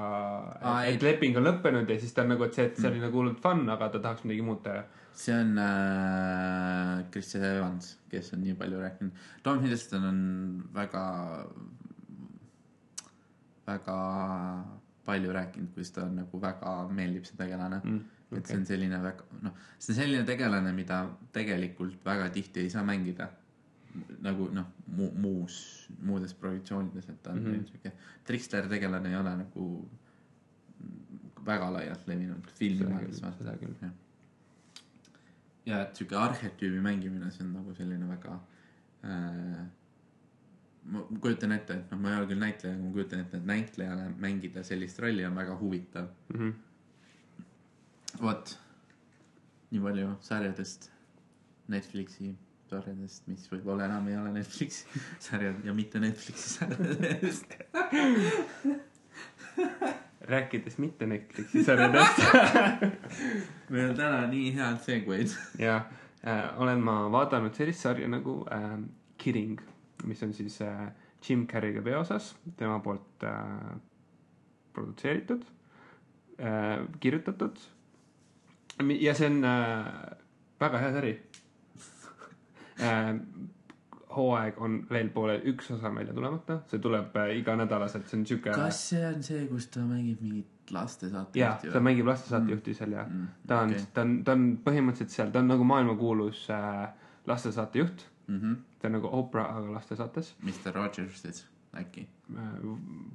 Aa, 0.61 0.83
ei. 0.85 0.97
et 0.97 1.07
leping 1.07 1.39
on 1.41 1.49
lõppenud 1.49 1.89
ja 1.89 1.97
siis 2.01 2.13
ta 2.13 2.27
on 2.27 2.35
nagu, 2.35 2.45
et 2.45 2.59
see, 2.59 2.69
et 2.69 2.77
see 2.77 2.91
oli 2.91 3.01
nagu 3.01 3.17
hullult 3.23 3.41
fun, 3.45 3.65
aga 3.73 3.89
ta 3.95 4.03
tahaks 4.05 4.27
midagi 4.27 4.45
muud 4.45 4.61
teha. 4.67 4.85
See 5.15 5.35
on 5.35 5.59
äh, 5.59 7.05
Chris 7.11 7.35
Evans, 7.37 7.97
kes 8.11 8.33
on 8.35 8.43
nii 8.45 8.55
palju 8.59 8.81
rääkinud. 8.81 9.27
Tom 9.43 9.61
Hiddleston 9.63 10.07
on 10.09 10.23
väga, 10.75 11.05
väga 13.67 13.99
palju 15.05 15.33
rääkinud, 15.33 15.71
kuidas 15.75 15.93
ta 15.93 16.09
nagu 16.09 16.41
väga 16.41 16.75
meeldib 16.95 17.27
see 17.27 17.39
tegelane 17.39 17.81
mm,. 17.83 18.03
et 18.39 18.49
see 18.49 18.59
on 18.61 18.67
selline 18.67 19.01
väga, 19.03 19.27
noh, 19.43 19.57
see 19.79 19.95
on 19.95 20.01
selline 20.01 20.27
tegelane, 20.29 20.75
mida 20.77 21.05
tegelikult 21.35 22.05
väga 22.07 22.31
tihti 22.35 22.67
ei 22.67 22.71
saa 22.71 22.85
mängida. 22.87 23.31
nagu 24.25 24.47
noh 24.57 24.71
mu,, 24.97 25.11
muus, 25.21 25.57
muudes 26.01 26.33
produktsioonides, 26.35 27.09
et 27.13 27.19
ta 27.23 27.31
on 27.31 27.43
mm. 27.43 27.53
-hmm. 27.53 27.67
siuke 27.69 27.93
trikster 28.25 28.69
tegelane 28.69 29.11
ei 29.11 29.17
ole 29.17 29.35
nagu 29.37 29.67
väga 31.47 31.73
laialt 31.73 32.07
levinud 32.09 32.49
filmimaailmas. 32.57 33.37
Seda 33.39 33.57
küll, 33.61 33.75
ja 35.67 35.83
et 35.85 35.97
sihuke 35.97 36.17
arhetüübi 36.19 36.81
mängimine, 36.83 37.31
see 37.31 37.45
on 37.47 37.55
nagu 37.59 37.75
selline 37.79 38.09
väga 38.09 38.39
äh,. 39.07 39.63
ma 40.93 41.03
kujutan 41.23 41.53
ette, 41.55 41.77
et 41.79 41.93
noh, 41.93 42.01
ma 42.03 42.11
ei 42.11 42.21
ole 42.21 42.29
küll 42.33 42.43
näitleja, 42.43 42.75
aga 42.75 42.85
ma 42.85 42.95
kujutan 42.97 43.21
ette, 43.23 43.39
et 43.39 43.47
näitlejale 43.47 44.09
mängida 44.25 44.65
sellist 44.67 44.99
rolli 45.03 45.27
on 45.27 45.37
väga 45.39 45.59
huvitav. 45.61 46.09
Mm 46.35 46.41
-hmm. 46.41 46.53
vot, 48.23 48.59
nii 49.71 49.81
palju 49.81 50.15
sarjadest, 50.21 50.91
Netflixi 51.69 52.35
sarjadest, 52.71 53.27
mis 53.29 53.45
võib-olla 53.53 53.85
enam 53.85 54.09
ei 54.09 54.17
ole 54.17 54.33
Netflixi 54.33 55.03
sarjad 55.29 55.65
ja 55.65 55.75
mitte 55.75 56.01
Netflixi 56.01 56.49
sarjadest. 56.59 57.55
rääkides 60.29 60.79
mitte 60.79 61.07
Netflixi 61.07 61.65
sarjadest 61.65 62.19
meil 63.73 63.91
on 63.91 63.97
täna 63.97 64.27
nii 64.31 64.53
head 64.57 64.81
segway'd. 64.85 65.35
ja 65.59 65.77
äh, 66.27 66.61
olen 66.61 66.83
ma 66.85 66.97
vaadanud 67.13 67.55
sellist 67.55 67.83
sarja 67.83 68.09
nagu 68.09 68.43
äh, 68.53 68.77
Kidding, 69.19 69.61
mis 70.05 70.23
on 70.23 70.33
siis 70.35 70.61
äh, 70.63 70.89
Jim 71.29 71.47
Carrey'ga 71.47 71.83
peaosas, 71.83 72.35
tema 72.57 72.79
poolt 72.83 73.25
äh, 73.25 73.77
produtseeritud 74.73 75.45
äh,, 76.41 76.87
kirjutatud. 77.01 77.57
ja 79.01 79.15
see 79.15 79.27
on 79.27 79.45
äh, 79.45 79.87
väga 80.61 80.79
hea 80.79 80.93
sari 80.93 81.13
äh,. 82.81 83.15
Hooaeg 84.17 84.59
on 84.63 84.79
veel 84.91 85.09
poolel, 85.15 85.43
üks 85.53 85.71
osa 85.75 85.89
on 85.91 85.95
välja 86.01 86.15
tulemata, 86.17 86.59
see 86.71 86.81
tuleb 86.83 87.17
äh, 87.17 87.35
iganädalaselt, 87.39 88.09
see 88.11 88.19
on 88.21 88.27
siuke. 88.27 88.51
kas 88.55 88.81
see 88.91 89.05
on 89.07 89.23
see, 89.23 89.45
kus 89.51 89.69
ta 89.75 89.85
mängib 89.87 90.23
mingit 90.25 90.73
lastesaatejuhti 90.73 91.41
jah, 91.43 91.73
ta 91.75 91.81
mängib 91.85 92.07
lastesaatejuhti 92.07 92.75
seal 92.79 92.93
ja 92.99 93.07
Mm, 93.09 93.27
ta 93.47 93.61
on 93.61 93.71
okei., 93.75 93.87
ta 93.95 94.01
on, 94.07 94.19
ta 94.25 94.33
on 94.39 94.45
põhimõtteliselt 94.65 95.17
seal, 95.17 95.31
ta 95.35 95.43
on 95.43 95.49
nagu 95.51 95.65
maailmakuulus 95.65 96.45
äh, 96.51 96.89
lastesaatejuht. 97.27 98.07
mm. 98.27 98.39
-hmm. 98.41 98.57
ta 98.79 98.89
on 98.89 98.93
nagu 98.99 99.09
Oprah, 99.13 99.57
aga 99.57 99.73
lastesaates. 99.73 100.35
Mr 100.43 100.75
Rogers 100.75 101.23
siis 101.23 101.47
äkki, 101.73 102.03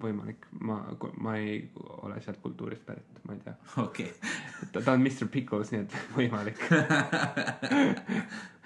võimalik, 0.01 0.47
ma, 0.65 0.79
ma 1.21 1.35
ei 1.37 1.59
ole 2.01 2.17
sealt 2.25 2.39
kultuurist 2.41 2.85
pärit, 2.85 3.19
ma 3.27 3.35
ei 3.35 3.39
tea. 3.43 3.53
okei 3.83 4.13
ta, 4.71 4.81
ta 4.81 4.95
on 4.95 5.01
Mr 5.01 5.29
Pickles, 5.31 5.71
nii 5.71 5.81
et 5.83 5.97
võimalik. 6.17 6.63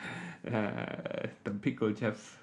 ta 0.44 1.52
on 1.52 1.60
Pickle 1.62 1.94
Jeff. 2.02 2.38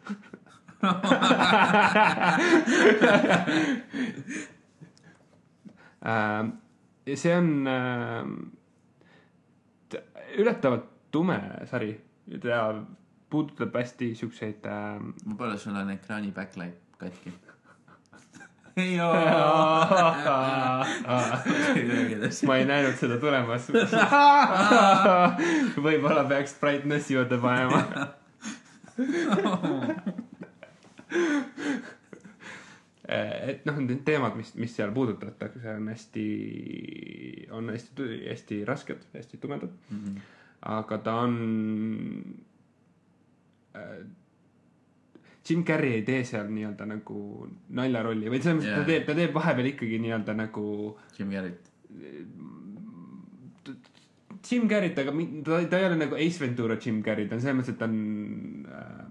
See 7.15 7.33
on 7.35 7.49
t- 9.89 10.05
üllatavalt 10.39 10.87
tume 11.11 11.39
sari, 11.67 11.91
ta 12.43 12.85
puudutab 13.33 13.75
hästi 13.81 14.13
siukseid 14.15 14.63
võib-olla 15.25 15.57
sul 15.59 15.77
on 15.81 15.91
ekraani 15.97 16.31
backlight 16.37 16.99
katki. 17.01 17.33
Ma 22.47 22.57
ei 22.59 22.67
näinud 22.69 22.97
seda 23.01 23.19
tulemas. 23.23 23.69
võib-olla 25.87 26.25
peaks 26.31 26.55
brightness'i 26.61 27.17
juurde 27.17 27.39
panema. 27.43 27.81
et 33.09 33.65
noh, 33.69 33.81
need 33.85 34.03
teemad, 34.07 34.37
mis, 34.39 34.53
mis 34.61 34.75
seal 34.77 34.93
puudutatakse, 34.95 35.65
on 35.75 35.89
hästi, 35.93 36.29
on 37.57 37.71
hästi, 37.73 38.09
hästi 38.29 38.61
rasked, 38.69 39.01
hästi 39.15 39.41
tumedad. 39.43 39.73
aga 40.69 40.99
ta 40.99 41.15
on 41.25 41.35
äh, 43.79 43.99
Jim 45.49 45.65
Carrey 45.65 45.99
ei 45.99 46.05
tee 46.07 46.25
seal 46.29 46.51
nii-öelda 46.53 46.87
nagu 46.89 47.47
naljarolli 47.79 48.31
või 48.33 48.41
selles 48.43 48.61
mõttes 48.61 48.73
yeah. 48.73 48.83
Ta 48.83 48.91
teeb, 48.91 49.07
ta 49.09 49.17
teeb 49.19 49.35
vahepeal 49.37 49.71
ikkagi 49.73 50.01
nii-öelda 50.05 50.35
nagu 50.37 50.67
Jim 51.19 51.33
Carrey't. 51.33 51.71
Jim 54.49 54.69
Carrey't, 54.71 54.99
aga 55.03 55.15
ta, 55.47 55.63
ta 55.71 55.81
ei 55.81 55.89
ole 55.89 56.01
nagu 56.01 56.19
Ace 56.19 56.43
Ventura 56.43 56.79
Jim 56.81 57.01
Carrey, 57.05 57.29
ta 57.29 57.39
on 57.39 57.45
selles 57.45 57.59
mõttes, 57.61 57.75
et 57.75 57.81
ta 57.81 57.89
on 57.89 57.97
äh, 58.79 59.07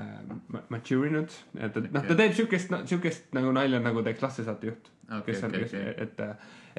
äh, 0.00 0.16
ma- 0.52 0.64
mature 0.72 1.08
inud, 1.12 1.36
et 1.58 1.76
ta, 1.76 1.84
noh, 1.84 2.08
ta 2.08 2.18
teeb 2.18 2.34
siukest, 2.36 2.74
siukest 2.90 3.32
nagu 3.36 3.52
nalja, 3.54 3.80
nagu 3.84 4.04
teeks 4.06 4.24
lastesaatejuht 4.24 4.90
Okei, 5.12 5.26
kes 5.28 5.44
on 5.44 5.52
okei,, 5.52 5.66
kes 5.66 5.74
okei., 5.76 5.94
et, 6.06 6.22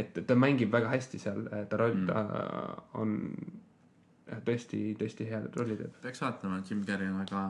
et 0.02 0.24
ta 0.28 0.38
mängib 0.40 0.74
väga 0.74 0.90
hästi 0.94 1.22
seal, 1.22 1.46
ta 1.70 1.80
roll 1.82 2.00
mm., 2.00 2.08
ta 2.10 2.98
on 3.02 3.20
tõesti, 4.46 4.82
tõesti 5.00 5.28
hea 5.30 5.42
rolli 5.56 5.78
teeb. 5.80 5.96
peaks 6.04 6.22
vaatama, 6.24 6.62
Jim 6.70 6.84
Carrey 6.88 7.12
on 7.12 7.20
väga 7.24 7.44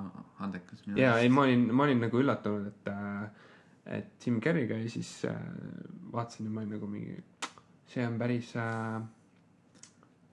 andekas. 0.45 0.83
ja 0.97 1.15
ei, 1.21 1.29
ma 1.29 1.45
olin, 1.47 1.67
ma 1.73 1.87
olin 1.87 2.01
nagu 2.05 2.21
üllatunud, 2.21 2.67
et, 2.71 2.93
et 3.99 4.27
Jim 4.27 4.39
Carrey 4.41 4.67
käis, 4.69 4.93
siis 4.97 5.11
äh, 5.29 5.39
vaatasin 6.13 6.49
ja 6.49 6.53
ma 6.53 6.63
olin 6.63 6.75
nagu 6.77 6.89
mingi, 6.89 7.17
see 7.93 8.05
on 8.07 8.17
päris 8.21 8.53
äh,, 8.59 9.01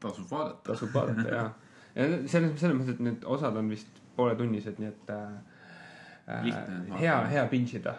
tasub 0.01 0.31
vaadata. 0.31 0.73
tasub 0.73 0.95
vaadata 0.95 1.29
ja, 1.29 1.47
ja 1.95 2.11
selles, 2.27 2.55
selles 2.61 2.77
mõttes, 2.79 2.97
et 2.97 3.05
need 3.05 3.27
osad 3.29 3.57
on 3.61 3.73
vist 3.73 4.01
pooletunnised, 4.17 4.81
nii 4.81 4.93
et 4.93 5.13
äh, 5.17 5.27
äh, 6.29 7.01
hea 7.01 7.19
hea 7.35 7.49
pinch 7.53 7.77
ida. 7.81 7.99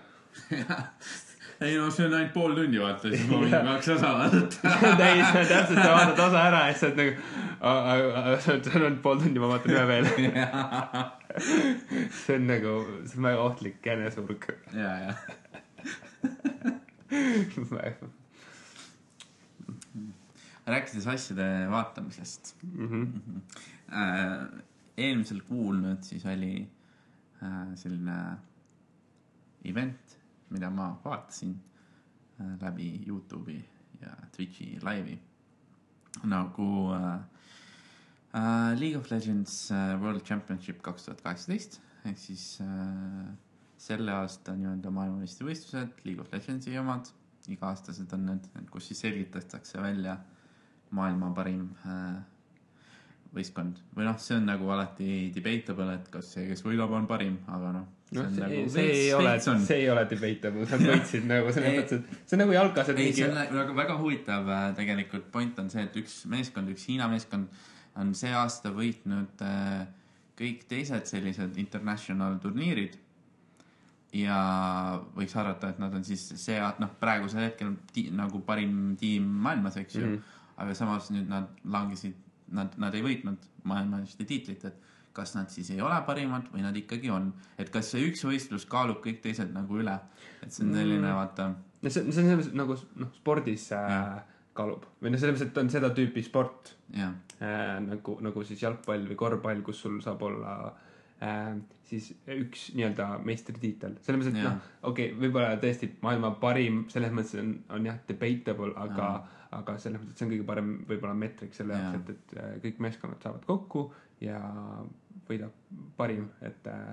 Ei 1.62 1.76
no 1.78 1.92
see 1.94 2.08
on 2.08 2.14
ainult 2.18 2.34
pool 2.34 2.56
tundi 2.58 2.80
vaata, 2.82 3.10
siis 3.12 3.28
ma 3.30 3.36
võin 3.44 3.54
kaks 3.68 3.88
osa 3.96 4.10
vaadata. 4.18 4.56
täis, 4.98 5.28
täpselt, 5.36 5.78
sa 5.78 5.92
vaatad 5.94 6.20
osa 6.26 6.40
ära 6.48 6.60
ja 6.68 6.74
siis 6.74 6.82
sa 6.82 6.86
oled 6.90 7.00
nagu, 7.02 7.14
see 8.46 8.54
on 8.56 8.62
see 8.66 8.76
on 8.80 8.86
ainult 8.88 9.04
pool 9.06 9.18
tundi, 9.22 9.38
ma 9.44 9.48
vaatan 9.52 9.72
ühe 9.76 9.86
veel. 9.92 10.06
see 12.22 12.36
on 12.40 12.44
nagu, 12.50 12.72
see 13.06 13.18
on 13.20 13.24
väga 13.30 13.40
ohtlik 13.46 13.82
eneseurg. 13.94 14.42
ja, 14.78 14.92
ja. 15.06 15.12
rääkides 20.72 21.08
asjade 21.08 21.48
vaatamisest 21.72 22.56
äh,. 23.92 24.48
eelmisel 24.98 25.42
kuul 25.48 25.80
nüüd 25.82 26.04
siis 26.06 26.24
oli 26.30 26.54
äh, 27.44 27.72
selline 27.76 28.18
event, 29.68 30.18
mida 30.52 30.70
ma 30.70 30.92
vaatasin 31.04 31.54
äh, 31.56 32.56
läbi 32.62 32.94
Youtube'i 33.08 33.60
ja 34.02 34.16
Twitch'i 34.36 34.80
laivi. 34.84 35.20
nagu 36.24 36.94
äh, 36.94 37.20
äh, 38.34 38.80
League 38.80 38.98
of 38.98 39.10
Legends 39.12 39.72
äh, 39.72 40.02
World 40.02 40.26
Championship 40.26 40.82
kaks 40.84 41.06
tuhat 41.06 41.22
kaheksateist 41.22 41.80
ehk 42.06 42.18
siis 42.18 42.46
äh, 42.62 43.32
selle 43.82 44.14
aasta 44.14 44.54
nii-öelda 44.58 44.92
maailmameistrivõistlused, 44.94 46.04
League 46.06 46.22
of 46.22 46.30
Legendsi 46.34 46.76
omad, 46.78 47.10
iga-aastased 47.50 48.12
on 48.18 48.28
need, 48.30 48.50
kus 48.74 48.92
siis 48.92 49.02
selgitatakse 49.06 49.82
välja 49.82 50.18
maailma 50.98 51.32
parim 51.34 51.70
äh, 51.88 52.20
võistkond 53.36 53.80
või 53.96 54.06
noh, 54.10 54.20
see 54.22 54.38
on 54.38 54.50
nagu 54.50 54.70
alati 54.74 55.32
debatable, 55.36 55.96
et 55.96 56.12
kas 56.14 56.34
see, 56.36 56.46
kes 56.50 56.66
võidab, 56.66 56.94
on 56.98 57.08
parim, 57.10 57.40
aga 57.50 57.74
noh. 57.80 57.90
noh, 58.12 58.28
see, 58.36 58.64
see 58.74 58.88
ei 58.92 59.14
ole, 59.16 59.34
see 59.40 59.78
ei 59.78 59.90
ole 59.92 60.04
debatable, 60.10 60.66
sa 60.68 60.80
võitsid 60.82 61.28
nagu 61.30 61.52
selles 61.56 61.78
mõttes, 61.78 62.02
et 62.02 62.28
see 62.28 62.38
on 62.38 62.44
nagu 62.44 62.56
jalkas, 62.58 62.92
et 62.92 63.00
ei, 63.00 63.14
see 63.16 63.30
mingi 63.30 63.54
on 63.54 63.60
nagu 63.62 63.76
väga, 63.78 63.96
huvitav 64.02 64.50
äh, 64.52 64.66
tegelikult 64.78 65.30
point 65.32 65.62
on 65.64 65.70
see, 65.72 65.86
et 65.88 65.96
üks 66.02 66.18
meeskond, 66.32 66.72
üks 66.74 66.90
Hiina 66.90 67.08
meeskond 67.12 67.64
on 68.02 68.12
see 68.18 68.34
aasta 68.36 68.74
võitnud 68.76 69.46
äh, 69.48 69.86
kõik 70.42 70.68
teised 70.70 71.08
sellised 71.10 71.58
international 71.62 72.38
turniirid. 72.44 73.00
ja 74.12 74.38
võiks 75.16 75.38
arvata, 75.40 75.70
et 75.72 75.78
nad 75.80 75.94
on 75.96 76.04
siis 76.04 76.26
see, 76.36 76.58
noh, 76.84 76.90
praegusel 77.00 77.46
hetkel 77.46 77.78
ti, 77.96 78.10
nagu 78.12 78.42
parim 78.44 78.98
tiim 79.00 79.30
maailmas, 79.46 79.78
eks 79.80 79.96
ju 79.96 80.02
mm. 80.04 80.16
-hmm. 80.16 80.40
aga 80.66 80.76
samas 80.76 81.08
nüüd 81.16 81.30
nad 81.32 81.48
langesid, 81.64 82.18
nad, 82.52 82.76
nad 82.78 82.96
ei 82.96 83.06
võitnud 83.06 83.48
maailmameistri 83.64 84.28
tiitlit, 84.28 84.66
et 84.66 84.90
kas 85.14 85.36
nad 85.36 85.50
siis 85.52 85.70
ei 85.74 85.82
ole 85.82 85.98
parimad 86.08 86.50
või 86.54 86.64
nad 86.66 86.78
ikkagi 86.78 87.10
on, 87.12 87.32
et 87.60 87.70
kas 87.74 87.92
see 87.94 88.04
üks 88.10 88.24
võistlus 88.28 88.66
kaalub 88.70 89.02
kõik 89.04 89.22
teised 89.24 89.52
nagu 89.54 89.80
üle, 89.82 89.98
et 90.42 90.52
see 90.52 90.66
on 90.66 90.74
selline 90.76 91.08
Mm. 91.08 91.16
vaata. 91.16 91.50
No 91.82 91.90
see, 91.90 92.04
see 92.12 92.22
on 92.22 92.30
selles 92.30 92.38
mõttes 92.46 92.54
nagu 92.56 92.78
noh, 93.02 93.10
spordis 93.18 93.72
äh, 93.74 94.22
kaalub 94.54 94.86
või 95.02 95.12
noh, 95.12 95.20
selles 95.20 95.36
mõttes, 95.36 95.50
et 95.50 95.58
on 95.58 95.70
seda 95.74 95.90
tüüpi 95.98 96.24
sport. 96.24 96.76
Äh, 97.42 97.80
nagu, 97.82 98.18
nagu 98.22 98.44
siis 98.46 98.62
jalgpall 98.62 99.08
või 99.10 99.18
korvpall, 99.18 99.62
kus 99.66 99.82
sul 99.82 100.00
saab 100.04 100.22
olla 100.28 100.56
äh, 101.24 101.56
siis 101.92 102.12
üks 102.32 102.70
nii-öelda 102.78 103.08
meistritiitel. 103.26 103.98
selles 104.02 104.22
mõttes, 104.22 104.38
et 104.38 104.46
noh, 104.46 104.60
okei 104.84 105.12
okay,, 105.12 105.20
võib-olla 105.20 105.58
tõesti 105.60 105.90
maailma 106.06 106.36
parim, 106.40 106.86
selles 106.94 107.12
mõttes 107.12 107.40
on, 107.42 107.56
on 107.76 107.90
jah, 107.90 107.98
debatable, 108.08 108.72
aga, 108.80 109.10
aga 109.58 109.78
selles 109.82 110.00
mõttes, 110.00 110.14
et 110.14 110.22
see 110.22 110.28
on 110.28 110.34
kõige 110.36 110.48
parem 110.48 110.72
võib-olla 110.88 111.18
meetrik 111.18 111.58
selle 111.58 111.76
jaoks, 111.76 112.00
et, 112.00 112.16
et 112.16 112.38
äh, 112.40 112.54
kõik 112.64 112.80
meeskonnad 112.88 113.26
saavad 113.26 113.44
kokku 113.50 113.90
ja 114.24 114.40
võidab 115.32 115.54
parim, 115.98 116.28
et 116.46 116.68
äh, 116.72 116.92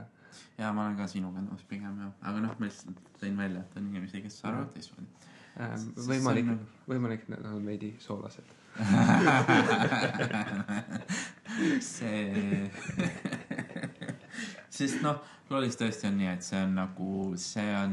ja 0.58 0.72
ma 0.74 0.86
olen 0.86 0.96
ka 0.98 1.06
sinuga 1.10 1.42
nõus 1.44 1.64
pigem 1.68 1.98
jah, 2.02 2.12
aga 2.30 2.38
noh, 2.44 2.54
ma 2.58 2.64
lihtsalt 2.68 2.98
tõin 3.20 3.36
välja, 3.38 3.64
et 3.64 3.72
on 3.80 3.90
inimesi, 3.90 4.22
kes 4.24 4.36
arvavad 4.48 4.70
teistmoodi. 4.74 5.08
äh, 5.56 5.74
Sest 5.82 6.08
võimalik 6.10 6.48
võimalik, 6.88 7.20
et 7.26 7.30
nad 7.34 7.44
on 7.52 7.62
veidi 7.66 7.90
soolased. 8.02 8.48
see, 11.82 12.70
sest 14.78 14.98
noh, 15.02 15.18
LOL-is 15.50 15.78
tõesti 15.80 16.04
on 16.10 16.16
nii, 16.20 16.30
et 16.36 16.42
see 16.46 16.60
on 16.62 16.72
nagu, 16.78 17.08
see 17.40 17.70
on, 17.78 17.92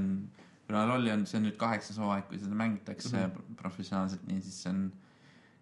kuna 0.68 0.80
LOL-i 0.91 1.10
on, 1.16 1.22
see 1.30 1.38
on 1.39 1.46
nüüd 1.48 1.58
kaheksas 1.62 1.98
hooaeg, 2.02 2.26
kui 2.30 2.38
seda 2.41 2.56
mängitakse 2.60 3.16
mm 3.16 3.22
-hmm. 3.24 3.32
professionaalselt, 3.62 4.24
nii 4.28 4.41
siis 4.43 4.58
see 4.64 4.72
on 4.74 4.82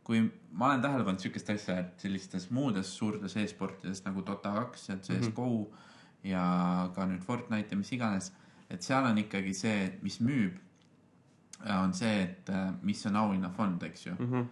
kui 0.04 0.20
ma 0.52 0.68
olen 0.70 0.82
tähele 0.84 1.06
pannud 1.08 1.24
siukest 1.24 1.50
asja, 1.54 1.78
et 1.80 2.06
sellistes 2.06 2.50
muudes 2.52 2.90
suurtes 2.98 3.36
e-sportides 3.40 4.04
nagu 4.06 4.24
Dota 4.26 4.52
kaks 4.58 4.90
ja 4.90 4.98
CSGO 4.98 5.48
mm 5.48 5.64
-hmm. 5.64 6.28
ja 6.30 6.90
ka 6.96 7.06
nüüd 7.06 7.22
Fortnite 7.22 7.72
ja 7.72 7.78
mis 7.78 7.92
iganes, 7.92 8.34
et 8.70 8.82
seal 8.82 9.06
on 9.06 9.18
ikkagi 9.18 9.54
see, 9.54 10.00
mis 10.02 10.20
müüb, 10.22 10.58
on 11.84 11.94
see, 11.94 12.22
et 12.24 12.50
äh, 12.50 12.74
mis 12.82 13.06
on 13.06 13.16
auhinnafond, 13.16 13.84
eks 13.84 14.06
ju. 14.06 14.14
Mhm. 14.20 14.44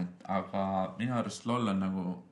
et 0.00 0.22
aga 0.28 0.94
minu 0.98 1.14
arust 1.14 1.46
LOL 1.46 1.68
on 1.68 1.78
nagu 1.80 2.24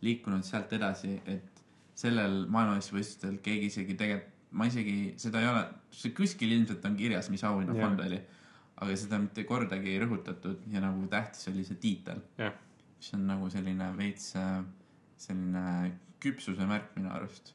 liikunud 0.00 0.42
sealt 0.42 0.72
edasi, 0.72 1.20
et 1.26 1.62
sellel 1.94 2.46
maailmameistrivõistlustel 2.46 3.40
keegi 3.42 3.66
isegi 3.66 3.96
tegelikult, 3.98 4.30
ma 4.54 4.68
isegi, 4.70 5.14
seda 5.18 5.40
ei 5.42 5.48
ole, 5.50 5.64
see 5.90 6.14
kuskil 6.14 6.52
ilmselt 6.54 6.84
on 6.86 6.96
kirjas, 6.96 7.30
mis 7.30 7.44
auhinnafond 7.44 7.98
Jah. 7.98 8.06
oli. 8.06 8.20
Aga 8.74 8.96
seda 8.98 9.20
mitte 9.22 9.44
kordagi 9.46 9.92
ei 9.92 10.00
rõhutatud 10.02 10.64
ja 10.72 10.82
nagu 10.82 11.06
tähtis 11.10 11.48
oli 11.52 11.64
see 11.66 11.78
tiitel, 11.82 12.22
jah, 12.38 12.54
mis 12.98 13.12
on 13.14 13.26
nagu 13.28 13.50
selline 13.52 13.90
veits 13.98 14.32
äh, 14.40 14.62
selline 15.20 15.92
küpsuse 16.22 16.66
märk 16.66 16.94
minu 16.96 17.12
arust. 17.14 17.54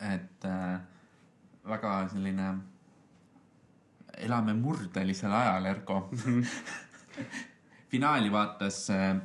et 0.00 0.44
äh, 0.48 0.80
väga 1.68 1.92
selline, 2.10 2.48
elame 4.18 4.54
murdelisel 4.58 5.32
ajal, 5.32 5.66
Erko. 5.70 5.98
finaali 7.92 8.32
vaatas 8.32 8.86
äh, 8.90 9.18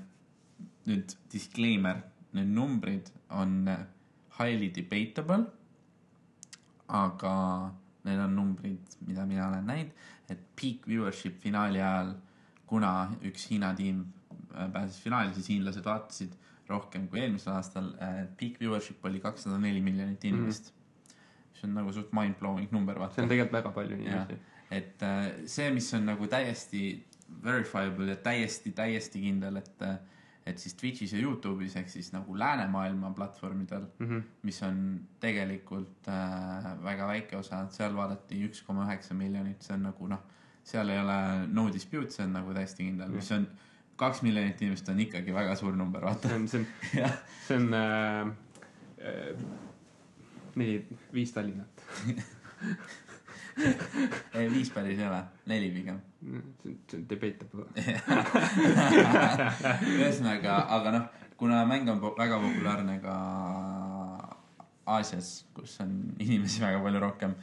nüüd 0.88 1.16
disclaimer, 1.32 2.02
need 2.36 2.52
numbrid 2.52 3.12
on 3.30 3.64
highly 4.38 4.70
debatable. 4.76 5.46
aga 6.88 7.36
need 8.08 8.22
on 8.24 8.36
numbrid, 8.36 8.98
mida 9.08 9.26
mina 9.30 9.48
olen 9.50 9.68
näinud, 9.68 10.08
et 10.32 10.42
peak 10.60 10.88
viewership 10.90 11.40
finaali 11.44 11.82
ajal, 11.82 12.16
kuna 12.68 12.94
üks 13.28 13.48
Hiina 13.52 13.74
tiim 13.78 14.04
äh, 14.56 14.68
pääses 14.74 15.00
finaali, 15.04 15.34
siis 15.36 15.50
hiinlased 15.54 15.86
vaatasid 15.86 16.36
rohkem 16.68 17.08
kui 17.08 17.22
eelmisel 17.24 17.54
aastal. 17.56 17.94
Peak 18.40 18.60
viewership 18.60 19.06
oli 19.08 19.22
kakssada 19.24 19.60
neli 19.62 19.80
miljonit 19.82 20.24
inimest 20.28 20.74
mm. 20.74 21.14
mis 21.54 21.64
on 21.64 21.78
nagu 21.80 21.94
suht 21.96 22.12
mind-blowing 22.16 22.72
number, 22.76 22.98
see 22.98 23.06
vaata 23.06 23.24
on. 23.24 23.30
tegelikult 23.32 23.60
väga 23.60 23.72
palju 23.78 24.00
inimesi. 24.02 24.40
et 24.72 25.04
äh, 25.08 25.30
see, 25.46 25.70
mis 25.72 25.88
on 25.96 26.10
nagu 26.12 26.28
täiesti 26.28 26.84
verifiable 27.44 28.12
ja 28.12 28.16
täiesti, 28.24 28.72
täiesti 28.76 29.22
kindel, 29.24 29.60
et, 29.62 29.82
et 30.50 30.60
siis 30.60 30.74
Twitch'is 30.80 31.14
ja 31.14 31.20
Youtube'is 31.22 31.76
ehk 31.80 31.90
siis 31.92 32.12
nagu 32.14 32.36
läänemaailma 32.40 33.12
platvormidel, 33.18 33.86
Mhm. 34.00 34.20
mis 34.44 34.62
on 34.64 34.80
tegelikult 35.20 36.08
äh, 36.08 36.72
väga 36.84 37.08
väike 37.08 37.38
osa, 37.38 37.66
seal 37.70 37.96
vaadati 37.96 38.42
üks 38.48 38.64
koma 38.66 38.86
üheksa 38.88 39.14
miljonit, 39.18 39.62
see 39.62 39.74
on 39.76 39.84
nagu 39.90 40.08
noh, 40.08 40.24
seal 40.64 40.90
ei 40.90 41.00
ole 41.00 41.18
no 41.48 41.68
dispute, 41.74 42.12
see 42.12 42.26
on 42.26 42.34
nagu 42.40 42.54
täiesti 42.54 42.84
kindel, 42.88 43.10
mis 43.16 43.32
on 43.32 43.48
kaks 43.98 44.22
miljonit 44.22 44.62
inimest 44.62 44.90
on 44.94 45.00
ikkagi 45.00 45.34
väga 45.34 45.56
suur 45.58 45.74
number, 45.76 46.02
vaata 46.06 46.28
see. 46.30 46.36
on, 46.36 46.48
see 46.48 46.60
on, 47.04 47.12
see 47.48 47.56
on 47.58 47.74
äh, 47.74 48.28
äh, 49.02 49.46
neli, 50.56 50.80
viis 51.14 51.32
Tallinnat. 51.34 51.84
viis 54.54 54.70
päris 54.74 55.00
ei 55.00 55.08
ole, 55.08 55.22
neli 55.50 55.70
pigem. 55.74 56.00
see 56.62 57.00
on, 57.00 57.06
debatable. 57.10 57.66
ühesõnaga, 59.98 60.58
aga 60.78 60.94
noh, 60.96 61.06
kuna 61.38 61.64
mäng 61.70 61.90
on 61.94 62.02
po 62.02 62.14
väga 62.18 62.40
populaarne 62.44 62.96
ka 63.04 63.16
Aasias, 64.88 65.30
kus 65.54 65.74
on 65.84 65.92
inimesi 66.24 66.64
väga 66.64 66.80
palju 66.84 67.00
rohkem, 67.04 67.34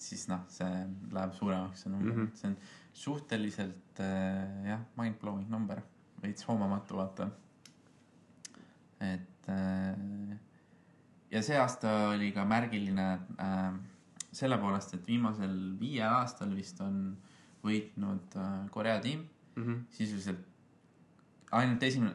siis 0.00 0.24
noh, 0.30 0.40
see 0.52 0.70
läheb 1.12 1.32
suuremaks, 1.36 1.84
see 1.84 1.92
number 1.92 2.12
mm. 2.12 2.22
-hmm. 2.22 2.30
see 2.38 2.48
on 2.48 2.56
suhteliselt 2.94 4.00
äh, 4.00 4.70
jah, 4.70 4.80
mind-blowing 4.96 5.50
number, 5.50 5.82
veits 6.22 6.48
hoomamatu, 6.48 6.96
vaata. 6.96 7.28
et 9.00 9.48
äh, 9.48 10.38
ja 11.30 11.42
see 11.42 11.58
aasta 11.58 12.08
oli 12.14 12.32
ka 12.32 12.44
märgiline 12.44 13.18
äh, 13.38 13.72
selle 14.34 14.58
poolest, 14.58 14.94
et 14.94 15.06
viimasel 15.06 15.54
viiel 15.80 16.10
aastal 16.10 16.50
vist 16.56 16.80
on 16.84 17.16
võitnud 17.64 18.36
äh, 18.36 18.58
Korea 18.74 18.98
tiim 19.00 19.24
Mhm. 19.56 19.86
sisuliselt 19.94 20.46
ainult 21.54 21.82
esimene, 21.86 22.14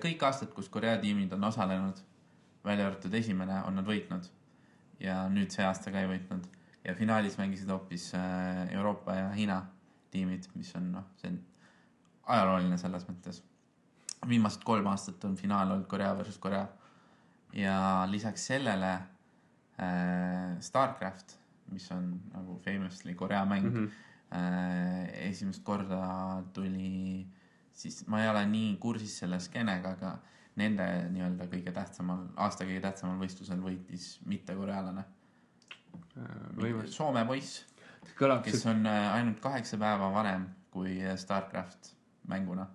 kõik 0.00 0.22
aastad, 0.24 0.52
kus 0.56 0.70
Korea 0.72 0.96
tiimid 1.00 1.32
on 1.36 1.44
osalenud, 1.44 1.98
välja 2.64 2.86
arvatud 2.88 3.14
esimene, 3.14 3.62
on 3.68 3.76
nad 3.76 3.86
võitnud. 3.86 4.28
ja 4.98 5.28
nüüd 5.30 5.52
see 5.54 5.62
aasta 5.62 5.92
ka 5.94 6.00
ei 6.02 6.08
võitnud 6.10 6.46
ja 6.82 6.90
finaalis 6.98 7.36
mängisid 7.38 7.68
hoopis 7.70 8.08
äh, 8.18 8.64
Euroopa 8.74 9.14
ja 9.14 9.28
Hiina 9.30 9.58
tiimid, 10.10 10.48
mis 10.58 10.72
on 10.74 10.88
noh, 10.90 11.04
see 11.20 11.30
on 11.30 11.36
ajalooline 12.34 12.78
selles 12.78 13.06
mõttes. 13.06 13.42
viimased 14.26 14.64
kolm 14.64 14.86
aastat 14.90 15.24
on 15.24 15.36
finaal 15.36 15.70
olnud 15.70 15.86
Korea 15.86 16.16
versus 16.16 16.38
Korea 16.38 16.66
ja 17.52 18.06
lisaks 18.10 18.46
sellele 18.50 18.92
äh, 19.78 20.58
Starcraft, 20.60 21.36
mis 21.72 21.90
on 21.92 22.20
nagu 22.32 22.58
famously 22.64 23.14
Korea 23.14 23.44
mäng 23.44 23.64
mm, 23.64 23.74
Mhm. 23.74 23.84
-hmm. 23.84 24.36
äh, 24.36 25.28
esimest 25.28 25.62
korda 25.64 26.42
tuli 26.52 27.26
siis 27.72 28.06
ma 28.06 28.22
ei 28.22 28.28
ole 28.28 28.46
nii 28.46 28.76
kursis 28.76 29.18
selle 29.18 29.40
skeenega 29.40 29.88
aga 29.96 30.18
nende 30.56 30.86
nii-öelda 31.10 31.46
kõige 31.46 31.72
tähtsamal 31.72 32.26
aasta 32.36 32.64
kõige 32.64 32.80
tähtsamal 32.80 33.18
võistlusel 33.20 33.60
võitis 33.62 34.18
mittekorealane 34.26 35.04
võimalik. 36.56 36.90
Soome 36.90 37.24
poiss 37.26 37.64
kes 38.44 38.66
on 38.66 38.86
äh, 38.86 39.14
ainult 39.14 39.40
kaheksa 39.40 39.78
päeva 39.78 40.12
vanem 40.12 40.48
kui 40.70 40.98
äh, 41.04 41.16
Starcraft 41.16 41.94
mänguna 42.28 42.66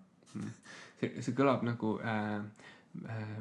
see, 1.00 1.22
see 1.22 1.36
kõlab 1.38 1.64
nagu 1.68 1.98
äh,, 2.00 2.40
äh, 3.10 3.38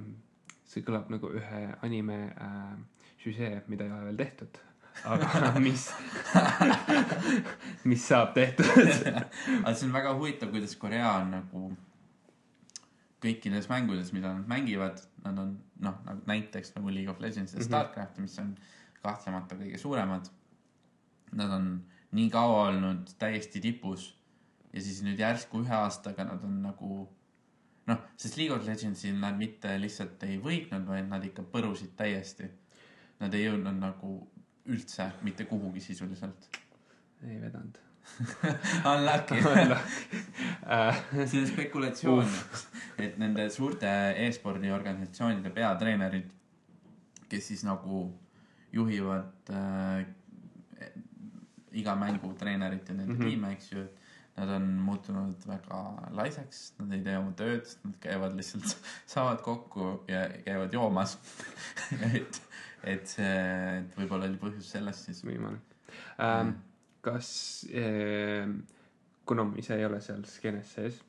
see 0.65 0.83
kõlab 0.87 1.11
nagu 1.13 1.31
ühe 1.39 1.63
anime 1.87 2.19
äh, 2.35 2.77
süžee, 3.23 3.63
mida 3.69 3.87
ei 3.87 3.93
ole 3.95 4.05
veel 4.11 4.17
tehtud. 4.25 4.59
Aga 5.05 5.53
mis, 5.67 5.87
mis 7.85 8.05
saab 8.09 8.35
tehtud. 8.37 8.67
aga 9.63 9.75
see 9.75 9.87
on 9.89 9.95
väga 9.97 10.13
huvitav 10.19 10.53
kuidas 10.55 10.77
Korea 10.81 11.11
on 11.23 11.31
nagu 11.37 11.63
kõikides 13.23 13.69
mängudes 13.71 14.13
mida 14.15 14.33
nad 14.35 14.49
mängivad 14.51 15.01
nad 15.25 15.39
on 15.39 15.55
noh 15.83 15.99
nagu 16.07 16.25
näiteks 16.27 16.75
nagu 16.77 16.91
League 16.95 17.11
of 17.13 17.21
Legends 17.23 17.55
ja 17.55 17.59
Mhm. 17.61 17.67
Starcraft 17.69 18.19
mis 18.19 18.39
on 18.43 18.55
kahtlemata 19.03 19.57
kõige 19.59 19.79
suuremad 19.79 20.29
nad 21.33 21.51
on 21.51 21.69
nii 22.13 22.29
kaua 22.31 22.69
olnud 22.69 23.09
täiesti 23.19 23.61
tipus 23.61 24.11
ja 24.73 24.81
siis 24.83 25.03
nüüd 25.03 25.19
järsku 25.21 25.63
ühe 25.63 25.75
aastaga 25.75 26.25
nad 26.29 26.43
on 26.45 26.59
nagu 26.63 27.09
noh 27.87 28.03
sest 28.17 28.37
League 28.37 28.55
of 28.57 28.67
Legendsil 28.67 29.17
nad 29.19 29.39
mitte 29.39 29.79
lihtsalt 29.81 30.23
ei 30.29 30.39
võitnud 30.43 30.87
vaid 30.87 31.09
nad 31.11 31.25
ikka 31.25 31.43
põrusid 31.55 31.95
täiesti 31.99 32.51
nad 33.23 33.35
ei 33.35 33.47
jõudnud 33.47 33.79
nagu 33.81 34.13
üldse 34.67 35.11
mitte 35.23 35.45
kuhugi 35.45 35.81
sisuliselt 35.81 36.49
ei 37.27 37.41
vedanud. 37.41 37.79
unlucky 38.93 39.41
Äh, 40.67 40.95
see 41.27 41.41
on 41.41 41.47
spekulatsioon, 41.47 42.29
et 43.03 43.17
nende 43.19 43.49
suurte 43.51 43.91
e-spordi 44.23 44.71
organisatsioonide 44.71 45.51
peatreenerid, 45.55 46.29
kes 47.31 47.49
siis 47.51 47.65
nagu 47.67 48.05
juhivad 48.73 49.51
äh, 49.51 50.05
iga 51.83 51.97
mängu 51.99 52.31
treenerit 52.39 52.89
ja 52.89 52.95
nende 52.95 53.15
mm. 53.15 53.19
-hmm. 53.19 53.29
tiime, 53.29 53.53
eks 53.57 53.73
ju, 53.73 53.83
et 53.83 54.39
nad 54.39 54.55
on 54.55 54.69
muutunud 54.87 55.47
väga 55.49 55.83
laisaks, 56.11 56.63
nad 56.79 56.95
ei 56.95 57.03
tee 57.03 57.19
oma 57.19 57.35
tööd, 57.37 57.67
nad 57.85 57.99
käivad 58.01 58.39
lihtsalt, 58.39 58.77
saavad 59.07 59.43
kokku 59.43 60.05
ja 60.09 60.29
käivad 60.47 60.73
joomas 60.73 61.19
et, 62.15 62.43
et 62.89 63.07
see, 63.09 63.31
et 63.79 63.97
võib-olla 63.99 64.29
oli 64.31 64.41
põhjus 64.41 64.73
selles 64.75 65.05
siis. 65.07 65.23
võimalik 65.27 65.77
ähm,. 66.23 66.57
kas 67.03 67.31
äh,, 67.75 68.49
kuna 69.29 69.47
ma 69.49 69.59
ise 69.61 69.77
ei 69.79 69.87
ole 69.87 70.01
seal 70.05 70.25
skeenes 70.29 70.75
sees 70.77 71.01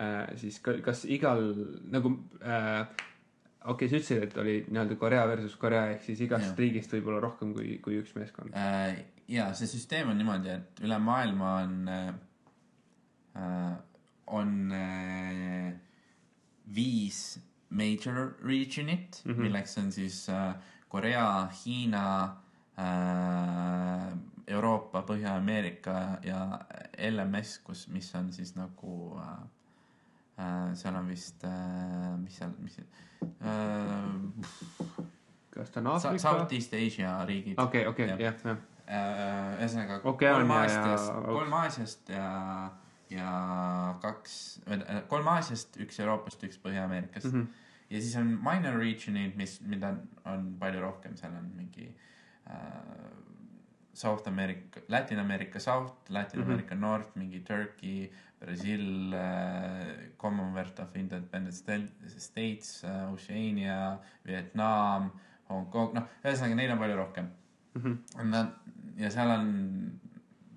äh,, 0.00 0.36
siis 0.38 0.60
ka, 0.64 0.76
kas 0.84 1.04
igal 1.08 1.48
nagu 1.92 2.14
äh, 2.42 2.84
okei 3.66 3.86
okay,, 3.86 3.88
sa 3.90 3.98
ütlesid, 3.98 4.22
et 4.28 4.38
oli 4.42 4.56
nii-öelda 4.68 4.98
Korea 5.00 5.26
versus 5.30 5.56
Korea 5.60 5.90
ehk 5.94 6.06
siis 6.06 6.22
igast 6.26 6.50
Jah. 6.50 6.58
riigist 6.60 6.94
võib 6.94 7.10
olla 7.10 7.20
rohkem 7.24 7.52
kui, 7.56 7.78
kui 7.82 7.98
üks 8.00 8.14
meeskond. 8.18 8.54
Äh, 8.54 9.02
ja 9.32 9.50
see 9.58 9.68
süsteem 9.70 10.12
on 10.12 10.20
niimoodi, 10.20 10.54
et 10.54 10.86
üle 10.86 10.98
maailma 11.02 11.56
on 11.64 11.74
äh,, 11.90 12.14
on 14.26 14.72
äh, 14.74 15.74
viis 16.74 17.38
major 17.70 18.36
region'it 18.44 19.22
mm. 19.24 19.32
-hmm. 19.32 19.42
milleks 19.42 19.78
on 19.78 19.92
siis 19.92 20.28
äh, 20.28 20.54
Korea, 20.96 21.48
Hiina 21.52 22.36
äh,, 22.78 24.16
Euroopa, 24.46 25.02
Põhja-Ameerika 25.02 25.96
ja 26.24 26.38
LMS, 27.10 27.58
kus, 27.66 27.88
mis 27.92 28.08
on 28.14 28.30
siis 28.32 28.54
nagu 28.56 29.18
äh, 29.20 29.34
äh, 30.38 30.70
seal 30.78 30.96
on 30.96 31.08
vist 31.10 31.44
äh,, 31.44 32.14
mis 32.22 32.38
seal, 32.38 32.54
mis 32.64 32.78
äh, 32.78 32.86
kas 35.50 35.74
ta 35.74 35.82
on 35.82 35.90
Aafrika? 35.92 36.22
Southeast 36.24 36.72
Asia 36.80 37.18
riigid 37.28 37.60
okei, 37.60 37.84
okei, 37.90 38.08
Jah. 38.14 38.40
jah. 38.44 38.56
Äh, 38.86 39.58
ühesõnaga 39.58 40.00
kolm 40.00 40.48
ja- 40.48 40.62
Aasiast, 40.62 41.12
kolm 41.26 41.52
Aasiast 41.60 42.08
ja, 42.14 42.30
ja 43.10 43.30
kaks, 44.00 44.40
kolm 45.12 45.28
Aasiast, 45.34 45.76
üks 45.82 46.00
Euroopast, 46.00 46.48
üks 46.48 46.56
Põhja-Ameerikast 46.64 47.32
mm. 47.32 47.40
-hmm. 47.42 47.65
Ja 47.90 48.00
siis 48.00 48.16
on 48.16 48.34
minor 48.42 48.78
region'id, 48.80 49.36
mis, 49.36 49.60
mida 49.62 49.94
on 50.24 50.52
palju 50.60 50.82
rohkem, 50.82 51.16
seal 51.16 51.36
on 51.38 51.50
mingi 51.56 51.88
äh, 52.50 53.14
South 53.96 54.28
America, 54.28 54.82
Ladina-Ameerika 54.92 55.60
South, 55.60 56.10
Ladina-Ameerika 56.10 56.74
mm 56.74 56.82
-hmm. 56.82 56.88
North, 56.88 57.16
mingi 57.16 57.40
Turkey, 57.40 58.10
Brasil 58.40 59.14
äh,, 59.14 60.10
Commonwealth 60.18 60.80
of 60.80 60.96
Independent 60.96 61.54
States 62.18 62.84
äh,, 62.84 63.12
Oceania, 63.12 63.98
Vietnam, 64.26 65.10
Hongkong, 65.48 65.94
noh, 65.94 66.08
ühesõnaga 66.24 66.54
neid 66.54 66.70
on 66.70 66.78
palju 66.78 66.96
rohkem 66.96 67.30
Mhm. 67.76 68.30
Nad 68.30 68.52
ja 68.96 69.10
seal 69.12 69.30
on, 69.30 69.48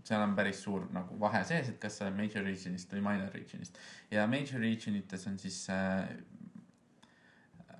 seal 0.07 0.23
on 0.23 0.35
päris 0.35 0.61
suur 0.63 0.87
nagu 0.95 1.17
vahe 1.19 1.41
sees, 1.47 1.69
et 1.69 1.79
kas 1.81 1.99
sa 1.99 2.07
oled 2.07 2.17
major 2.19 2.45
region'ist 2.47 2.93
või 2.95 3.03
minor 3.03 3.33
region'ist 3.35 3.79
ja 4.13 4.25
major 4.31 4.63
region 4.63 4.95
ites 4.99 5.27
on 5.27 5.39
siis 5.41 5.65
äh,. 5.73 6.07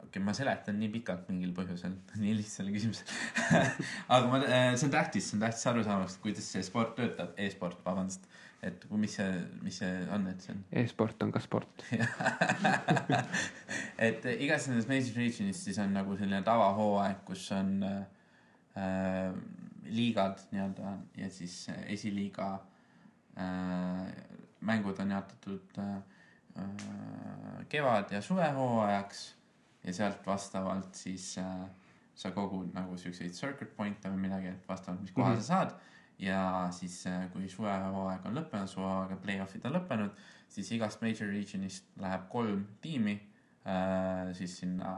Okei 0.10 0.18
okay,, 0.18 0.26
ma 0.26 0.34
seletan 0.34 0.80
nii 0.82 0.90
pikalt 0.94 1.28
mingil 1.30 1.52
põhjusel, 1.58 1.94
nii 2.24 2.36
lihtsale 2.40 2.74
küsimusele 2.74 3.60
aga 4.16 4.32
ma, 4.32 4.42
see 4.74 4.88
on 4.88 4.94
tähtis, 4.96 5.30
see 5.30 5.38
on 5.38 5.44
tähtis 5.46 5.68
arusaamaks, 5.70 6.18
kuidas 6.24 6.48
see 6.50 6.64
sport 6.66 6.96
töötab 6.98 7.36
e, 7.38 7.46
e-sport, 7.46 7.78
vabandust. 7.86 8.26
et 8.66 8.88
mis 8.92 9.14
see, 9.20 9.30
mis 9.64 9.78
see 9.84 9.92
on, 10.16 10.26
et 10.32 10.40
see 10.44 10.56
on 10.56 10.64
e-sport 10.82 11.22
on 11.24 11.32
ka 11.36 11.42
sport. 11.44 11.86
et 14.10 14.26
igas 14.34 14.68
nendes 14.72 14.90
major 14.90 15.22
region'is 15.22 15.62
siis 15.70 15.78
on 15.84 15.94
nagu 15.96 16.18
selline 16.18 16.42
tavahooaeg, 16.48 17.22
kus 17.30 17.46
on 17.56 17.76
äh, 17.86 18.02
äh, 18.82 19.32
liigad 19.90 20.42
nii-öelda 20.52 20.98
ja 21.22 21.30
siis 21.34 21.62
äh, 21.70 21.86
esiliiga 21.94 22.56
äh, 23.38 24.08
mängud 24.66 24.98
on 25.00 25.14
jaotatud 25.14 25.78
äh, 25.78 25.98
äh, 26.58 27.68
kevad- 27.70 28.12
ja 28.12 28.22
suvehooajaks 28.22 29.39
ja 29.90 29.94
sealt 29.98 30.26
vastavalt 30.28 30.96
siis 30.96 31.32
äh, 31.42 31.68
sa 32.20 32.32
kogud 32.36 32.74
nagu 32.76 32.98
siukseid 33.00 33.34
circuit 33.34 33.72
point'e 33.78 34.10
või 34.12 34.26
midagi, 34.28 34.52
et 34.54 34.68
vastavalt, 34.70 35.02
mis 35.02 35.12
koha 35.16 35.32
Mhm. 35.34 35.42
sa 35.42 35.54
saad 35.54 35.74
ja 36.20 36.42
siis 36.76 36.98
äh, 37.08 37.26
kui 37.34 37.48
suvehooaeg 37.50 38.26
on 38.28 38.36
lõppenud, 38.36 38.68
suvehooaega 38.68 39.16
play-off'id 39.24 39.66
on 39.70 39.78
lõppenud, 39.78 40.12
siis 40.52 40.72
igast 40.76 41.02
major 41.02 41.30
region'ist 41.32 41.86
läheb 42.04 42.26
kolm 42.30 42.66
tiimi 42.84 43.16
äh, 43.66 44.34
siis 44.36 44.58
sinna 44.60 44.92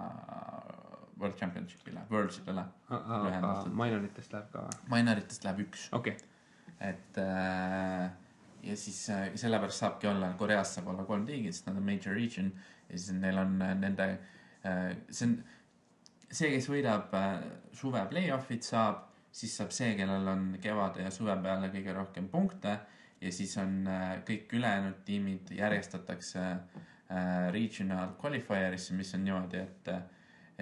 World 1.21 1.37
Championship'ile, 1.37 2.01
Lühendatud. 2.89 3.73
minoritest 3.77 4.33
läheb 4.33 4.47
ka 4.55 4.63
või? 4.65 4.79
Minoritest 4.95 5.43
läheb 5.45 5.59
üks, 5.67 5.83
okei, 5.93 6.15
et 6.81 7.17
äh, 7.21 8.09
ja 8.65 8.75
siis 8.77 9.03
äh, 9.13 9.27
sellepärast 9.37 9.83
saabki 9.83 10.09
olla, 10.09 10.33
Koreas 10.39 10.73
saab 10.75 10.87
olla 10.95 11.05
kolm 11.05 11.25
tiigi, 11.29 11.53
sest 11.53 11.69
nad 11.69 11.77
on 11.77 11.85
major 11.85 12.17
region 12.17 12.49
ja 12.89 12.97
siis 12.97 13.11
neil 13.21 13.37
on 13.37 13.59
äh, 13.61 13.75
nende 13.77 14.07
äh,, 14.15 14.17
see 14.64 15.26
on 15.26 15.36
see, 16.32 16.51
kes 16.53 16.68
võidab 16.72 17.14
äh, 17.18 17.43
suve 17.76 18.01
play-off'id 18.12 18.66
saab, 18.66 19.03
siis 19.36 19.53
saab 19.57 19.74
see, 19.76 19.93
kellel 19.99 20.28
on 20.32 20.47
kevade 20.64 21.03
ja 21.05 21.12
suve 21.14 21.36
peale 21.43 21.72
kõige 21.74 21.95
rohkem 21.95 22.28
punkte 22.32 22.78
ja 23.22 23.32
siis 23.36 23.53
on 23.62 23.82
äh, 23.88 24.18
kõik 24.28 24.53
ülejäänud 24.57 25.01
tiimid 25.07 25.51
järjestatakse 25.55 26.43
äh, 26.51 27.49
regional 27.53 28.16
qualifier'isse, 28.22 28.95
mis 28.97 29.14
on 29.18 29.26
niimoodi, 29.28 29.62
et, 29.62 29.91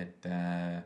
et 0.03 0.29
äh, 0.29 0.79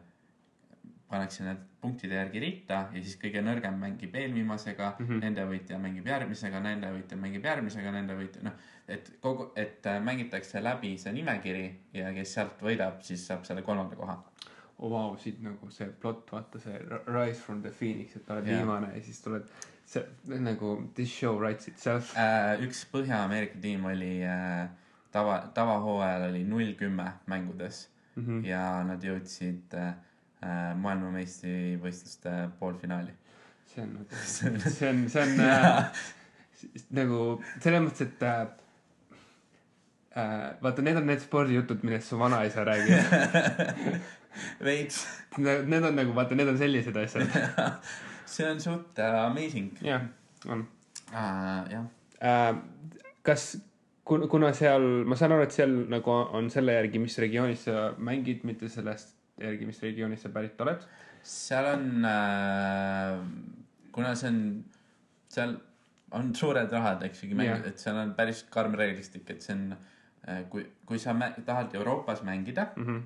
pannakse 1.13 1.45
need 1.45 1.61
punktide 1.83 2.17
järgi 2.17 2.41
ritta 2.43 2.79
ja 2.93 3.01
siis 3.01 3.15
kõige 3.21 3.41
nõrgem 3.45 3.77
mängib 3.79 4.15
eelviimasega 4.15 4.89
mm. 4.93 5.07
-hmm. 5.07 5.23
nende 5.25 5.45
võitja 5.49 5.79
mängib 5.81 6.07
järgmisega, 6.09 6.61
nende 6.63 6.91
võitja 6.95 7.17
mängib 7.19 7.47
järgmisega, 7.49 7.91
nende 7.95 8.17
võitja, 8.17 8.43
noh, 8.47 8.69
et 8.87 9.11
kogu, 9.23 9.49
et 9.55 9.85
äh, 9.89 9.99
mängitakse 10.03 10.63
läbi 10.63 10.95
see 11.01 11.13
nimekiri 11.15 11.65
ja 11.99 12.13
kes 12.15 12.37
sealt 12.37 12.63
võidab, 12.63 13.01
siis 13.05 13.25
saab 13.27 13.45
selle 13.47 13.65
kolmanda 13.65 13.99
koha. 13.99 14.17
oo 14.83 14.89
vau, 14.89 15.17
siit 15.21 15.39
nagu 15.43 15.69
see 15.71 15.87
plott, 16.01 16.31
vaata 16.31 16.59
see 16.59 16.79
Rise 17.07 17.39
from 17.39 17.61
the 17.61 17.71
Phoenix, 17.71 18.15
et 18.15 18.29
oled 18.29 18.47
Jaa. 18.47 18.57
viimane 18.57 18.89
ja 18.95 19.01
siis 19.03 19.21
tuled, 19.21 19.45
see 19.85 20.39
nagu 20.39 20.75
this 20.95 21.11
show 21.19 21.37
writes 21.39 21.67
itself. 21.67 22.15
Äh, 22.17 22.63
üks 22.65 22.85
Põhja-Ameerika 22.91 23.61
tiim 23.61 23.85
oli 23.85 24.15
äh, 24.25 24.67
tava, 25.13 25.37
tavahooajal 25.53 26.29
oli 26.31 26.43
null 26.43 26.73
kümme 26.79 27.11
mängudes 27.25 27.89
mm. 28.15 28.25
-hmm. 28.25 28.45
ja 28.47 28.83
nad 28.83 29.03
jõudsid 29.03 29.77
äh, 29.77 29.93
maailmameistrivõistluste 30.75 32.33
poolfinaali. 32.59 33.13
see 33.73 33.83
on 33.83 33.93
nagu, 33.99 34.19
see 34.35 34.89
on, 34.89 35.07
see 35.09 35.23
on 35.23 35.39
äh, 35.39 36.03
nagu 36.97 37.19
selles 37.63 37.83
mõttes, 37.85 38.07
et 38.07 38.25
äh, 38.27 38.41
äh, 40.19 40.49
vaata, 40.63 40.85
need 40.85 40.99
on 40.99 41.07
need 41.09 41.23
spordijutud, 41.23 41.83
millest 41.87 42.11
su 42.11 42.19
vanaisa 42.19 42.65
räägib. 42.67 43.15
veits, 44.67 45.03
Need 45.37 45.85
on 45.85 45.95
nagu, 45.97 46.13
vaata, 46.13 46.37
need 46.37 46.49
on 46.49 46.57
sellised 46.57 46.97
asjad. 46.97 47.37
see 48.33 48.47
on 48.49 48.61
suht 48.61 48.99
äh, 49.01 49.19
amazing 49.25 49.73
jah, 49.83 50.07
on. 50.49 50.65
jah, 51.11 51.83
äh,. 52.21 52.55
kas, 53.21 53.57
kuna, 54.07 54.27
kuna 54.31 54.53
seal, 54.57 54.85
ma 55.05 55.17
saan 55.19 55.35
aru, 55.35 55.45
et 55.45 55.53
seal 55.55 55.73
nagu 55.91 56.15
on 56.37 56.49
selle 56.53 56.77
järgi, 56.79 57.01
mis 57.03 57.17
regioonis 57.21 57.67
sa 57.67 57.91
mängid, 57.97 58.41
mitte 58.47 58.69
sellest 58.73 59.12
järgi, 59.41 59.65
mis 59.65 59.81
regioonist 59.81 60.27
sa 60.27 60.31
pärit 60.33 60.61
oled. 60.61 60.85
seal 61.23 61.69
on 61.71 62.05
äh,, 62.05 63.19
kuna 63.95 64.13
see 64.19 64.29
on, 64.29 64.41
seal 65.31 65.55
on 66.13 66.33
suured 66.35 66.71
rahad, 66.71 67.03
eks 67.07 67.23
ju, 67.23 67.31
Jah. 67.39 67.63
et 67.65 67.79
seal 67.79 67.97
on 67.97 68.13
päris 68.17 68.43
karm 68.53 68.75
reeglistik, 68.77 69.29
et 69.31 69.41
see 69.41 69.55
on 69.55 69.73
äh,, 69.73 70.43
kui, 70.51 70.65
kui 70.85 70.99
sa 70.99 71.15
tahad 71.45 71.75
Euroopas 71.75 72.23
mängida 72.23 72.67
Mm 72.75 72.85
-hmm. 72.85 73.01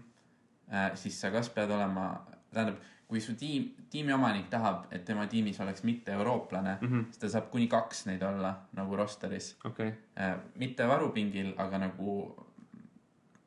äh,, 0.73 0.95
siis 0.95 1.21
sa 1.21 1.31
kas 1.31 1.49
pead 1.49 1.71
olema, 1.71 2.25
tähendab, 2.53 2.81
kui 3.07 3.21
su 3.21 3.35
tiim, 3.35 3.69
tiimi 3.89 4.13
omanik 4.13 4.49
tahab, 4.49 4.91
et 4.91 5.05
tema 5.05 5.27
tiimis 5.27 5.59
oleks 5.59 5.83
mitte 5.83 6.11
eurooplane 6.11 6.77
mm. 6.81 6.87
-hmm. 6.87 7.05
siis 7.05 7.17
ta 7.17 7.29
saab 7.29 7.49
kuni 7.51 7.67
kaks 7.67 8.05
neid 8.05 8.21
olla 8.21 8.55
nagu 8.73 8.95
rosteris 8.95 9.57
okay., 9.63 9.91
äh,. 10.19 10.35
mitte 10.55 10.87
varupingil, 10.87 11.53
aga 11.57 11.77
nagu, 11.77 12.45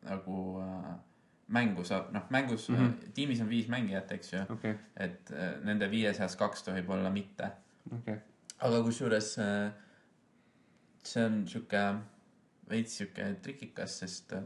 nagu 0.02 0.60
äh, 0.60 0.94
mängu 1.50 1.84
saab, 1.84 2.12
noh, 2.14 2.26
mängus 2.30 2.68
mm. 2.68 2.76
-hmm. 2.76 3.12
tiimis 3.14 3.40
on 3.40 3.48
viis 3.48 3.68
mängijat, 3.68 4.12
eks 4.12 4.32
ju 4.32 4.40
okei, 4.48 4.74
et 4.96 5.32
äh, 5.34 5.52
nende 5.66 5.90
viie 5.90 6.14
seas 6.14 6.36
kaks 6.36 6.62
tohib 6.62 6.90
olla 6.90 7.10
mitte. 7.10 7.50
okei. 7.96 8.16
aga 8.58 8.82
kusjuures 8.82 9.38
äh, 9.38 9.72
see 11.02 11.24
on 11.24 11.46
sihuke 11.48 11.84
veits 12.70 12.96
sihuke 12.98 13.34
trikikas, 13.42 13.98
sest 13.98 14.32
äh, 14.32 14.42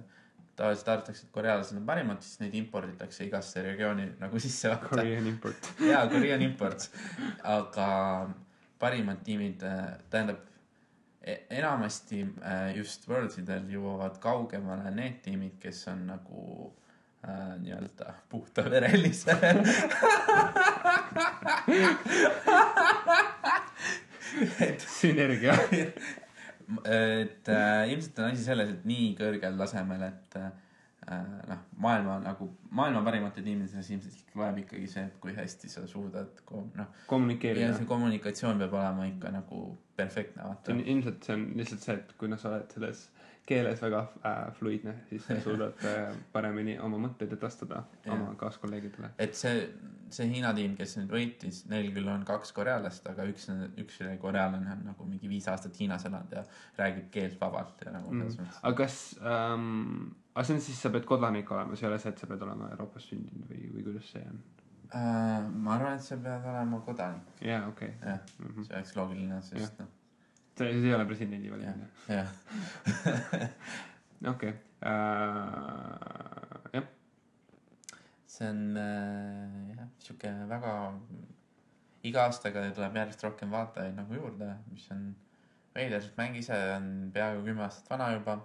tavaliselt 0.57 0.89
arvatakse, 0.89 1.27
et 1.27 1.33
korealased 1.33 1.77
on 1.77 1.87
parimad, 1.87 2.23
siis 2.23 2.41
neid 2.41 2.55
imporditakse 2.55 3.27
igasse 3.27 3.63
regiooni 3.63 4.09
nagu 4.21 4.41
sisse 4.41 4.71
vaata. 4.71 4.89
Korean 4.89 5.27
import. 5.27 5.71
jaa, 5.91 6.07
Korean 6.09 6.43
import. 6.43 6.89
aga 7.43 7.89
parimad 8.79 9.21
tiimid, 9.25 9.61
tähendab 10.11 10.41
e- 11.21 11.43
enamasti 11.59 12.23
just 12.77 13.09
Worldsidel 13.09 13.69
jõuavad 13.69 14.17
kaugemale 14.23 14.95
need 14.95 15.21
tiimid, 15.27 15.59
kes 15.61 15.89
on 15.93 16.07
nagu 16.07 16.73
äh, 17.25 17.55
nii-öelda 17.63 18.15
puhtaverelised. 18.29 19.29
et 24.61 24.81
sünergia. 24.81 25.55
et 26.85 27.49
äh, 27.49 27.91
ilmselt 27.93 28.19
on 28.19 28.31
asi 28.31 28.45
selles, 28.45 28.71
et 28.75 28.85
nii 28.89 29.15
kõrgel 29.19 29.57
tasemel, 29.61 30.03
et 30.09 30.39
äh, 30.41 30.51
noh, 31.51 31.61
maailma 31.85 32.19
nagu, 32.25 32.49
maailma 32.75 33.03
parimate 33.07 33.45
tiimide 33.45 33.69
seas 33.69 33.91
ilmselt 33.93 34.37
loeb 34.39 34.63
ikkagi 34.65 34.89
see, 34.91 35.05
et 35.11 35.19
kui 35.23 35.35
hästi 35.37 35.71
sa 35.71 35.85
suudad 35.91 36.41
ko- 36.49 36.65
noh, 36.79 36.89
ja 36.89 37.09
kommunikeerida 37.11 37.75
see. 37.77 37.89
kommunikatsioon 37.91 38.63
peab 38.63 38.79
olema 38.81 39.09
ikka 39.11 39.33
nagu 39.35 39.65
perfektne, 39.97 40.47
vaata 40.49 40.79
ilmselt 40.81 41.27
see 41.27 41.37
on 41.37 41.45
lihtsalt 41.61 41.85
see, 41.85 41.99
et 42.01 42.17
kui 42.21 42.33
noh, 42.33 42.41
sa 42.41 42.55
oled 42.55 42.73
selles 42.79 43.05
keeles 43.47 43.81
väga 43.83 43.99
äh, 44.25 44.53
fluidne, 44.59 44.95
siis 45.09 45.27
sa 45.27 45.37
suudad 45.45 45.83
äh, 45.85 46.15
paremini 46.33 46.79
oma 46.81 46.97
mõtteid 47.03 47.33
edastada 47.37 47.83
Jah. 48.05 48.15
oma 48.15 48.35
kaaskolleegidele. 48.41 49.11
et 49.19 49.35
see, 49.37 49.69
see 50.15 50.27
Hiina 50.31 50.53
tiim, 50.57 50.77
kes 50.79 50.97
nüüd 50.99 51.11
võitis, 51.13 51.63
neil 51.69 51.91
küll 51.93 52.09
on 52.09 52.25
kaks 52.25 52.53
korealast, 52.57 53.07
aga 53.11 53.27
üks, 53.29 53.49
üks 53.83 53.99
korealane 54.23 54.73
on 54.73 54.85
nagu 54.89 55.05
mingi 55.09 55.29
viis 55.29 55.49
aastat 55.53 55.77
Hiinas 55.81 56.05
elanud 56.09 56.33
ja 56.33 56.45
räägib 56.79 57.11
keelt 57.13 57.41
vabalt 57.41 57.85
ja 57.85 57.93
nagu 57.93 58.13
Mm. 58.15 58.47
aga 58.63 58.77
kas 58.85 59.17
ähm,, 59.21 60.13
aga 60.35 60.45
see 60.47 60.55
on 60.55 60.61
siis, 60.61 60.81
sa 60.81 60.91
pead 60.91 61.05
kodanik 61.09 61.51
olema, 61.51 61.77
see 61.77 61.87
ei 61.87 61.93
ole 61.93 61.99
see, 61.99 62.11
et 62.15 62.19
sa 62.19 62.27
pead 62.31 62.43
olema 62.47 62.69
Euroopas 62.71 63.09
sündinud 63.11 63.49
või, 63.51 63.69
või 63.75 63.83
kuidas 63.91 64.09
see 64.13 64.23
on? 64.31 64.39
Äh, 64.95 65.49
ma 65.65 65.75
arvan, 65.75 65.97
et 65.99 66.03
sa 66.07 66.17
pead 66.17 66.45
olema 66.53 66.79
kodanik, 66.87 67.35
jaa, 67.43 67.67
okei. 67.69 67.93
jah, 68.01 68.21
Mhm. 68.39 68.63
see 68.65 68.77
oleks 68.77 68.95
loogiline, 68.97 69.43
sest 69.43 69.79
noh, 69.81 69.87
see, 69.89 70.04
see 70.59 70.71
ei 70.71 70.95
ole 70.95 71.07
presidendi 71.07 71.51
valimine. 71.51 71.89
jah. 72.09 72.29
okei, 74.33 74.53
jah, 76.73 76.89
see 78.27 78.49
on 78.51 78.63
äh, 78.77 79.77
jah, 79.77 79.89
sihuke 80.07 80.33
väga, 80.51 80.73
iga 82.11 82.27
aastaga 82.29 82.65
tuleb 82.77 82.99
järjest 83.03 83.27
rohkem 83.27 83.55
vaatajaid 83.55 83.97
nagu 83.99 84.19
juurde, 84.19 84.51
mis 84.73 84.87
on 84.95 85.07
veider, 85.75 86.03
sest 86.03 86.19
mäng 86.21 86.39
ise 86.39 86.59
on 86.77 86.91
peaaegu 87.15 87.45
kümme 87.49 87.67
aastat 87.67 87.91
vana 87.91 88.13
juba. 88.17 88.41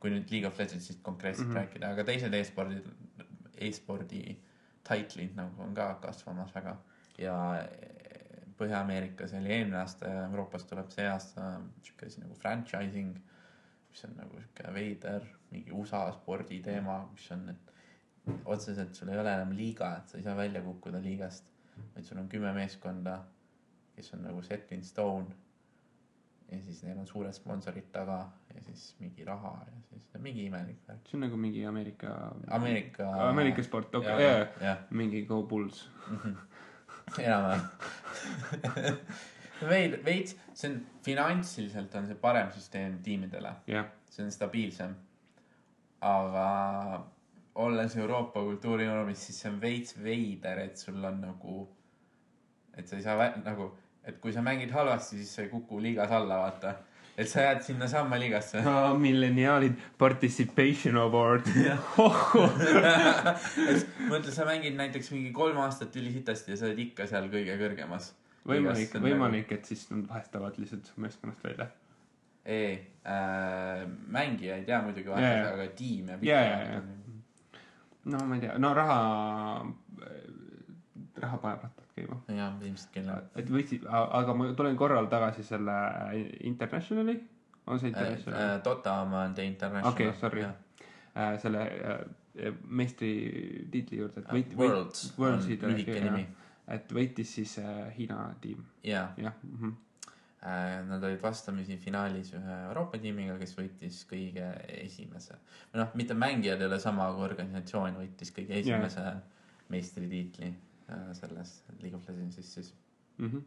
kui 0.00 0.08
nüüd 0.08 0.30
League 0.32 0.48
of 0.48 0.56
Legendsist 0.56 1.02
konkreetselt 1.04 1.48
mm. 1.48 1.52
-hmm. 1.52 1.58
rääkida, 1.58 1.88
aga 1.92 2.04
teised 2.08 2.34
e-spordid, 2.34 2.86
e-spordi 3.66 4.22
titlid 4.88 5.34
nagu 5.36 5.62
on 5.62 5.74
ka 5.76 5.90
kasvamas 6.00 6.54
väga 6.54 6.76
ja 7.18 7.34
Põhja-Ameerikas 8.60 9.32
oli 9.38 9.52
eelmine 9.54 9.80
aasta 9.80 10.08
ja 10.08 10.24
Euroopas 10.28 10.66
tuleb 10.68 10.90
see 10.92 11.08
aasta 11.08 11.54
sihuke 11.82 12.06
asi 12.10 12.20
nagu 12.20 12.34
franchising, 12.36 13.14
mis 13.90 14.04
on 14.04 14.16
nagu 14.20 14.36
sihuke 14.36 14.74
veider 14.74 15.24
mingi 15.50 15.72
USA 15.74 16.04
sporditeema, 16.14 17.00
mis 17.12 17.26
on, 17.34 17.48
et 17.54 17.70
otseselt 18.44 18.94
sul 18.94 19.10
ei 19.10 19.18
ole 19.18 19.32
enam 19.34 19.52
liiga, 19.56 19.94
et 19.98 20.08
sa 20.12 20.18
ei 20.18 20.24
saa 20.26 20.36
välja 20.38 20.62
kukkuda 20.62 21.00
liigast, 21.02 21.46
vaid 21.94 22.06
sul 22.06 22.20
on 22.20 22.28
kümme 22.28 22.52
meeskonda, 22.54 23.20
kes 23.96 24.12
on 24.14 24.26
nagu 24.28 24.42
set 24.46 24.72
in 24.76 24.84
stone. 24.84 25.38
ja 26.50 26.58
siis 26.64 26.80
neil 26.82 26.98
on 26.98 27.06
suured 27.06 27.32
sponsorid 27.32 27.92
taga 27.94 28.16
ja 28.54 28.62
siis 28.66 28.96
mingi 28.98 29.24
raha 29.24 29.52
ja 29.66 29.76
siis 29.88 30.16
mingi 30.18 30.44
imelik 30.48 30.80
värk. 30.88 31.04
see 31.06 31.16
on 31.16 31.20
nagu 31.22 31.36
mingi 31.36 31.62
Ameerika, 31.66 32.14
Ameerika. 32.48 33.06
Ameerika 33.28 33.62
sport, 33.62 33.94
okei, 33.94 34.74
mingi 34.90 35.22
Go 35.26 35.42
Bulls. 35.42 35.88
Enam-vähem. 37.18 38.98
veid, 39.72 39.96
veits, 40.04 40.36
see 40.54 40.70
on 40.70 40.80
finantsiliselt 41.04 41.94
on 41.98 42.08
see 42.08 42.18
parem 42.20 42.50
süsteem 42.54 42.98
tiimidele, 43.04 43.54
jah, 43.70 43.88
see 44.10 44.24
on 44.24 44.32
stabiilsem. 44.34 44.94
aga 46.00 46.44
olles 47.60 47.96
Euroopa 47.96 48.40
kultuurinormis, 48.40 49.26
siis 49.26 49.40
see 49.42 49.50
on 49.50 49.60
veits 49.60 49.96
veider, 50.00 50.62
et 50.64 50.80
sul 50.80 51.04
on 51.04 51.20
nagu, 51.20 51.64
et 52.76 52.88
sa 52.88 52.96
ei 52.96 53.04
saa 53.04 53.30
nagu, 53.44 53.70
et 54.04 54.20
kui 54.22 54.32
sa 54.32 54.44
mängid 54.44 54.72
halvasti, 54.72 55.18
siis 55.20 55.34
sa 55.34 55.44
ei 55.44 55.52
kuku 55.52 55.80
liigas 55.82 56.12
alla, 56.16 56.40
vaata. 56.44 56.74
Et 57.20 57.28
sa 57.28 57.40
jääd 57.44 57.60
sinnasamma 57.64 58.16
liigasse. 58.20 58.62
milleniaalid 58.98 59.72
participation 59.98 60.96
award. 61.00 61.46
mõtle, 64.10 64.32
sa 64.32 64.44
mängid 64.48 64.74
näiteks 64.78 65.10
mingi 65.14 65.32
kolm 65.36 65.58
aastat 65.64 65.96
ülisitasti 66.00 66.50
ja 66.54 66.58
sa 66.60 66.64
oled 66.70 66.80
ikka 66.86 67.02
seal 67.10 67.26
kõige 67.32 67.54
kõrgemas. 67.60 68.04
võimalik, 68.48 68.90
võimalik, 69.04 69.48
et 69.58 69.64
siis 69.68 69.82
nad 69.92 70.02
vahetavad 70.08 70.54
lihtsalt 70.58 70.84
su 70.88 70.94
meeskonnast 71.04 71.40
välja. 71.44 71.66
ei 72.44 72.72
äh,, 73.04 73.86
mängija 74.08 74.56
ei 74.56 74.64
tea 74.64 74.82
muidugi 74.82 75.08
Jaa, 75.08 75.16
vahetada 75.16 75.44
jaa. 75.44 75.54
aga 75.58 75.66
tiim 75.76 76.08
jääb 76.08 76.22
Jaa, 76.24 76.40
ikka 76.40 76.56
jaa, 76.56 76.72
jaa. 76.72 76.82
no 78.14 78.18
ma 78.26 78.34
ei 78.38 78.42
tea, 78.46 78.54
no 78.58 78.68
raha, 78.74 78.98
raha 81.20 81.36
paneb 81.44 81.60
rattad 81.68 81.79
käima. 82.00 82.20
jah, 82.36 82.54
ilmselt 82.66 82.94
küll 82.94 83.10
jah. 83.10 83.26
et 83.38 83.50
võiksid, 83.52 83.84
aga 83.90 84.36
ma 84.36 84.48
tulen 84.56 84.78
korral 84.78 85.08
tagasi 85.12 85.44
selle 85.46 85.76
Internationali, 86.48 87.16
on 87.66 87.82
see 87.82 87.92
International? 87.92 88.62
Dota 88.64 88.96
oma 89.04 89.24
on 89.26 89.36
The 89.36 89.46
International. 89.46 89.92
okei, 89.92 90.14
sorry. 90.20 90.46
selle 91.42 91.66
äh, 91.66 92.00
meistritiitli 92.80 94.00
juurde, 94.00 94.24
et 94.24 94.32
võit-, 94.32 94.56
Worlds 94.58 95.10
on 95.12 95.24
Worldsid 95.24 95.68
oli 95.68 95.80
lühike 95.80 96.00
nimi. 96.06 96.26
et 96.70 96.92
võitis 96.94 97.36
siis 97.40 97.58
äh, 97.62 97.86
Hiina 97.96 98.24
tiim, 98.40 98.64
jah 98.86 99.14
mm 99.18 99.56
-hmm. 99.56 99.78
nad 100.88 101.02
olid 101.04 101.20
vastamisi 101.22 101.76
finaalis 101.76 102.32
ühe 102.32 102.54
Euroopa 102.68 102.98
tiimiga, 102.98 103.36
kes 103.38 103.52
võitis 103.58 104.04
kõige 104.12 104.46
esimese. 104.78 105.34
või 105.74 105.82
noh, 105.82 105.94
mitte 105.94 106.14
mängijad 106.14 106.60
ei 106.60 106.66
ole 106.66 106.78
sama, 106.78 107.10
aga 107.10 107.28
organisatsioon 107.28 107.98
võitis 108.02 108.32
kõige 108.38 108.62
esimese 108.62 109.12
meistritiitli 109.68 110.46
äh, 110.46 110.69
selles 111.12 111.64
League 111.80 111.96
of 111.96 112.08
Legendsis 112.08 112.54
siis. 112.54 112.74
Mm 113.18 113.30
-hmm. 113.30 113.42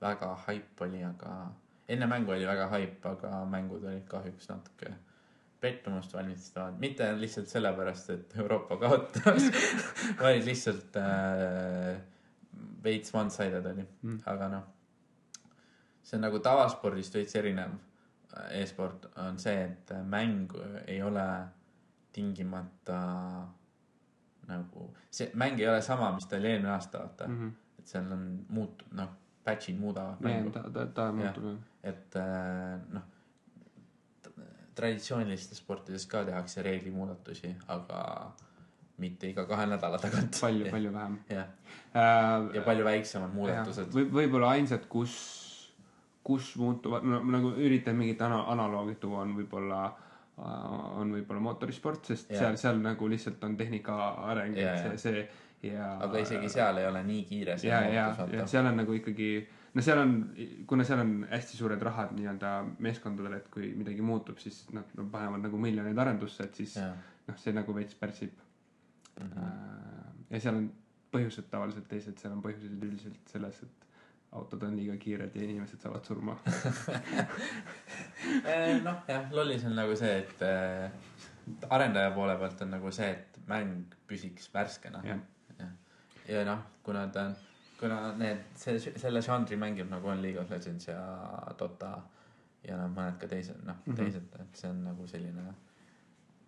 väga 0.00 0.34
haip 0.46 0.80
oli, 0.80 1.04
aga 1.04 1.52
enne 1.88 2.06
mängu 2.06 2.30
oli 2.30 2.46
väga 2.46 2.68
haip, 2.68 3.06
aga 3.06 3.44
mängud 3.44 3.84
olid 3.84 4.04
kahjuks 4.08 4.48
natuke 4.48 4.94
pettumust 5.60 6.14
valmistavad, 6.14 6.78
mitte 6.78 7.08
lihtsalt 7.20 7.48
sellepärast, 7.48 8.10
et 8.10 8.36
Euroopa 8.36 8.76
kaotas, 8.82 9.48
vaid 10.20 10.44
lihtsalt 10.44 10.96
äh, 11.00 11.96
veits 12.84 13.14
one-sided 13.14 13.66
oli 13.72 13.86
Mm. 14.02 14.20
aga 14.26 14.48
noh, 14.48 14.64
see 16.02 16.16
on 16.18 16.26
nagu 16.26 16.38
tavaspordist 16.38 17.14
veits 17.14 17.34
erinev 17.34 17.72
äh, 17.72 18.60
e-sport 18.60 19.08
on 19.16 19.38
see, 19.38 19.64
et 19.64 19.92
mäng 20.04 20.52
ei 20.86 21.02
ole 21.02 21.26
tingimata 22.12 23.00
nagu, 24.48 24.90
see 25.10 25.30
mäng 25.34 25.60
ei 25.60 25.68
ole 25.68 25.82
sama, 25.82 26.12
mis 26.14 26.26
ta 26.26 26.36
oli 26.36 26.52
eelmine 26.52 26.72
aasta, 26.74 26.98
vaata 27.04 27.28
mm. 27.28 27.34
mm 27.34 27.48
-hmm. 27.48 27.78
et 27.78 27.92
seal 27.92 28.12
on 28.12 28.24
muut-, 28.58 28.86
noh, 29.00 29.12
patch'id 29.44 29.78
muudavad 29.78 30.20
mängu, 30.20 30.50
ta, 30.50 30.64
ta, 30.72 30.86
ta 30.86 31.12
muutub 31.12 31.44
jah. 31.44 31.58
et 31.82 32.16
äh, 32.16 32.80
noh, 32.92 33.02
traditsioonilistes 34.74 35.58
sportides 35.58 36.06
ka 36.06 36.24
tehakse 36.24 36.62
reeglimuudatusi, 36.62 37.54
aga 37.68 38.00
mitte 38.98 39.28
iga 39.30 39.44
kahe 39.46 39.66
nädala 39.66 39.98
tagant. 39.98 40.38
palju, 40.40 40.70
palju 40.70 40.92
vähem 40.92 41.18
jah, 41.30 41.48
äh,. 41.94 42.54
ja 42.54 42.62
palju 42.62 42.84
väiksemad 42.84 43.34
muudatused. 43.34 43.92
võib, 43.92 44.12
võib-olla 44.20 44.54
ainsad, 44.56 44.86
kus 44.88 45.16
kus 46.26 46.56
muutuvad 46.58 47.04
no, 47.06 47.20
nagu 47.22 47.52
üritan 47.62 47.96
mingit 47.96 48.22
ana- 48.22 48.44
analoogi 48.50 48.96
tuua 49.00 49.22
on 49.22 49.36
võib-olla 49.36 49.80
on 50.36 51.12
võib-olla 51.16 51.40
mootorisport 51.40 52.04
sest 52.12 52.30
Jaa. 52.30 52.38
seal 52.40 52.56
seal 52.60 52.80
nagu 52.84 53.08
lihtsalt 53.08 53.44
on 53.44 53.56
tehnika 53.56 53.96
areng 54.32 54.56
et 54.58 54.82
see 54.82 54.98
see 54.98 55.70
ja 55.72 55.94
aga 56.04 56.18
isegi 56.20 56.48
seal 56.52 56.78
ei 56.82 56.86
ole 56.86 57.02
nii 57.08 57.22
kiire 57.24 57.58
see 57.58 57.70
ja 57.70 57.80
ja 57.88 58.08
muutus 58.18 58.34
ja 58.36 58.46
seal 58.46 58.66
on 58.68 58.76
nagu 58.82 58.92
ikkagi 58.98 59.30
no 59.74 59.82
seal 59.82 59.98
on 60.02 60.12
kuna 60.66 60.84
seal 60.84 61.00
on 61.00 61.14
hästi 61.30 61.56
suured 61.56 61.82
rahad 61.88 62.12
nii-öelda 62.18 62.52
meeskondadel 62.84 63.38
et 63.38 63.48
kui 63.52 63.72
midagi 63.76 64.04
muutub 64.04 64.38
siis 64.42 64.66
nad 64.76 64.84
nad 64.98 65.08
panevad 65.12 65.40
nagu 65.48 65.58
miljoneid 65.58 65.98
arendusse 66.04 66.44
et 66.44 66.54
siis 66.54 66.76
noh 67.28 67.38
see 67.40 67.56
nagu 67.56 67.74
veits 67.76 67.94
pärsib 67.94 68.36
Mhm. 69.16 69.38
Äh, 69.40 70.08
ja 70.30 70.40
seal 70.44 70.56
on 70.58 70.64
põhjused 71.14 71.46
tavaliselt 71.48 71.86
teised 71.88 72.18
seal 72.20 72.34
on 72.34 72.42
põhjused 72.44 72.82
üldiselt 72.84 73.30
selles 73.32 73.62
et 73.64 73.85
autod 74.36 74.62
on 74.68 74.76
liiga 74.76 74.96
kiired 75.00 75.36
ja 75.36 75.44
inimesed 75.48 75.82
saavad 75.82 76.04
surma 76.04 76.36
Eh, 78.26 78.80
noh 78.82 79.02
jah 79.08 79.30
lollis 79.32 79.64
on 79.68 79.76
nagu 79.78 79.96
see 79.98 80.12
et 80.18 80.42
äh, 80.42 80.90
arendaja 81.70 82.10
poole 82.14 82.36
pealt 82.40 82.62
on 82.64 82.72
nagu 82.74 82.92
see 82.94 83.10
et 83.12 83.38
mäng 83.50 83.94
püsiks 84.08 84.48
värskena 84.54 85.02
jah 85.06 85.20
ja, 85.60 85.68
ja 86.28 86.44
noh 86.48 86.64
kuna 86.86 87.06
ta 87.14 87.28
on 87.30 87.36
kuna 87.80 88.00
need 88.18 88.42
see 88.58 88.78
selle 89.04 89.22
žanri 89.22 89.58
mängib 89.60 89.90
nagu 89.92 90.10
on 90.12 90.22
League 90.22 90.40
of 90.40 90.50
Legends 90.50 90.88
ja 90.88 91.00
Dota 91.58 91.92
ja 92.66 92.80
noh 92.80 92.90
mõned 92.96 93.20
ka 93.20 93.28
teised 93.30 93.62
noh 93.62 93.76
mm. 93.76 93.92
-hmm. 93.92 93.96
teised 94.00 94.40
et 94.42 94.60
see 94.62 94.70
on 94.70 94.82
nagu 94.88 95.06
selline 95.06 95.46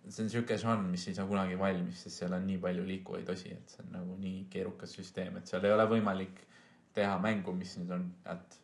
see 0.09 0.25
on 0.25 0.31
siuke 0.35 0.59
žanr 0.59 0.89
mis 0.89 1.07
ei 1.09 1.15
saa 1.15 1.27
kunagi 1.29 1.59
valmis 1.59 2.03
sest 2.03 2.23
seal 2.23 2.33
on 2.33 2.47
nii 2.47 2.59
palju 2.65 2.85
liikuvaid 2.91 3.29
osi 3.37 3.53
et 3.53 3.75
see 3.75 3.85
on 3.85 3.93
nagu 4.01 4.17
nii 4.25 4.47
keerukas 4.51 4.97
süsteem 4.99 5.37
et 5.39 5.47
seal 5.47 5.65
ei 5.65 5.77
ole 5.77 5.87
võimalik 5.95 6.45
teha 6.95 7.19
mängu 7.23 7.53
mis 7.57 7.77
nüüd 7.79 7.93
on 7.95 8.09
et 8.33 8.59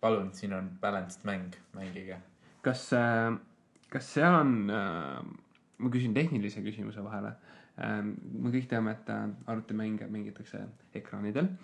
palun 0.00 0.32
siin 0.32 0.54
on 0.54 0.70
balanced 0.80 1.26
mäng 1.26 1.52
mängige. 1.74 2.20
Kas 2.62 2.92
äh, 2.92 3.34
kas 3.92 4.14
seal 4.14 4.34
on 4.34 4.56
äh, 4.70 5.20
ma 5.78 5.92
küsin 5.92 6.14
tehnilise 6.16 6.62
küsimuse 6.64 7.02
vahele. 7.04 7.32
Äh, 7.78 8.00
me 8.02 8.50
kõik 8.50 8.66
teame 8.70 8.94
et 8.96 9.10
arvutimänge 9.12 10.08
mängitakse 10.10 10.64
ekraanidel. 10.98 11.52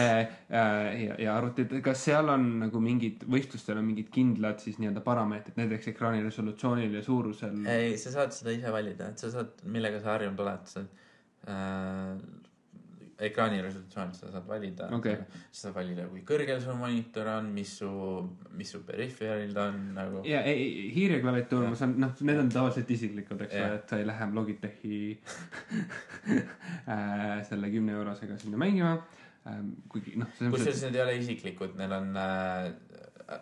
Äh, 0.00 0.26
ja, 0.50 1.14
ja 1.22 1.34
arvutid 1.36 1.72
kas 1.84 2.00
seal 2.08 2.28
on 2.32 2.46
nagu 2.64 2.80
mingid 2.82 3.22
võistlustel 3.30 3.78
on 3.78 3.86
mingid 3.86 4.08
kindlad 4.12 4.58
siis 4.62 4.80
nii-öelda 4.80 5.02
parameetrid 5.04 5.58
näiteks 5.60 5.92
ekraani 5.92 6.24
resolutsioonil 6.24 6.96
ja 6.98 7.02
suurusel? 7.06 7.60
Ei 7.70 7.94
sa 8.00 8.10
saad 8.16 8.34
seda 8.34 8.54
ise 8.56 8.72
valida 8.74 9.12
et 9.12 9.22
sa 9.22 9.30
saad 9.30 9.62
millega 9.70 10.00
sa 10.02 10.16
harjunud 10.16 10.42
oled 10.42 10.66
sa 10.72 10.82
äh, 10.82 12.18
ekraani 13.26 13.60
resolutsioon 13.64 14.12
sa 14.16 14.30
saad 14.32 14.46
valida. 14.48 14.88
Okei. 14.96 15.16
sa 15.50 15.66
saad 15.66 15.76
valida 15.76 16.06
kui 16.10 16.22
kõrgel 16.26 16.60
su 16.62 16.74
monitor 16.78 17.30
on 17.34 17.50
mis 17.54 17.72
su 17.80 17.90
mis 18.56 18.72
su 18.74 18.82
peripheral'id 18.86 19.56
on 19.64 19.80
nagu. 19.96 20.24
Ja 20.28 20.42
ei, 20.48 20.90
hiireklaviatuur 20.96 21.68
ma 21.70 21.78
saan 21.78 21.96
noh 22.02 22.14
need 22.26 22.42
on 22.44 22.52
tavaliselt 22.52 22.92
isiklikud 22.96 23.46
eks 23.46 23.58
ole 23.60 23.80
et 23.80 23.94
sa 23.94 24.00
ei 24.00 24.08
lähe 24.08 24.30
Logitechi 24.36 25.00
äh, 26.94 27.40
selle 27.48 27.72
kümne 27.72 27.96
eurosega 27.98 28.38
sinna 28.40 28.60
mängima. 28.60 28.98
Ähm, 29.48 29.74
kuigi 29.88 30.18
noh 30.20 30.30
kusjuures 30.38 30.86
need 30.86 30.98
ei 30.98 31.04
ole 31.06 31.18
isiklikud 31.22 31.76
need 31.80 31.92
on 31.96 32.16
äh, 32.20 32.70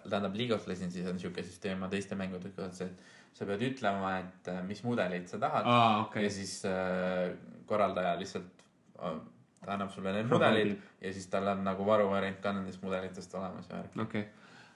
tähendab 0.08 0.34
League 0.36 0.54
of 0.54 0.66
Legendsis 0.68 1.06
on 1.08 1.18
siuke 1.20 1.42
süsteem 1.46 1.80
ma 1.82 1.88
teiste 1.92 2.18
mängudega 2.18 2.68
et 2.68 2.98
sa 3.38 3.46
pead 3.48 3.64
ütlema 3.70 4.14
et 4.22 4.50
äh, 4.52 4.62
mis 4.66 4.82
mudelit 4.86 5.30
sa 5.30 5.40
tahad. 5.42 5.66
Aa 5.66 5.90
ja 5.92 5.98
okei 6.04 6.30
siis 6.32 6.60
äh, 6.68 7.30
korraldaja 7.66 8.16
lihtsalt 8.20 8.64
äh, 9.02 9.18
ta 9.64 9.74
annab 9.74 9.90
sulle 9.90 10.12
need 10.14 10.30
mudelid 10.30 10.76
ja 11.00 11.12
siis 11.12 11.26
tal 11.32 11.48
on 11.52 11.64
nagu 11.66 11.86
varuvariant 11.86 12.40
ka 12.42 12.52
nendest 12.56 12.82
mudelitest 12.82 13.34
olemas 13.34 13.68
ja 13.70 13.80
värk 13.80 13.98
okei. 14.06 14.24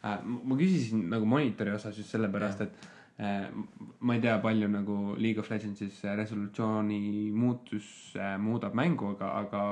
Äh, 0.02 0.18
ma 0.24 0.58
küsisin 0.58 1.06
nagu 1.10 1.28
monitori 1.28 1.74
osas 1.74 1.98
just 1.98 2.10
sellepärast 2.10 2.64
et 2.66 2.88
äh, 3.22 3.48
ma 4.00 4.16
ei 4.16 4.20
tea 4.24 4.38
palju 4.42 4.68
nagu 4.68 4.98
League 5.18 5.40
of 5.40 5.50
Legendsis 5.50 6.02
resolutsiooni 6.02 7.30
muutus 7.30 8.16
äh, 8.16 8.38
muudab 8.38 8.74
mängu 8.74 9.14
aga 9.14 9.30
aga 9.44 9.62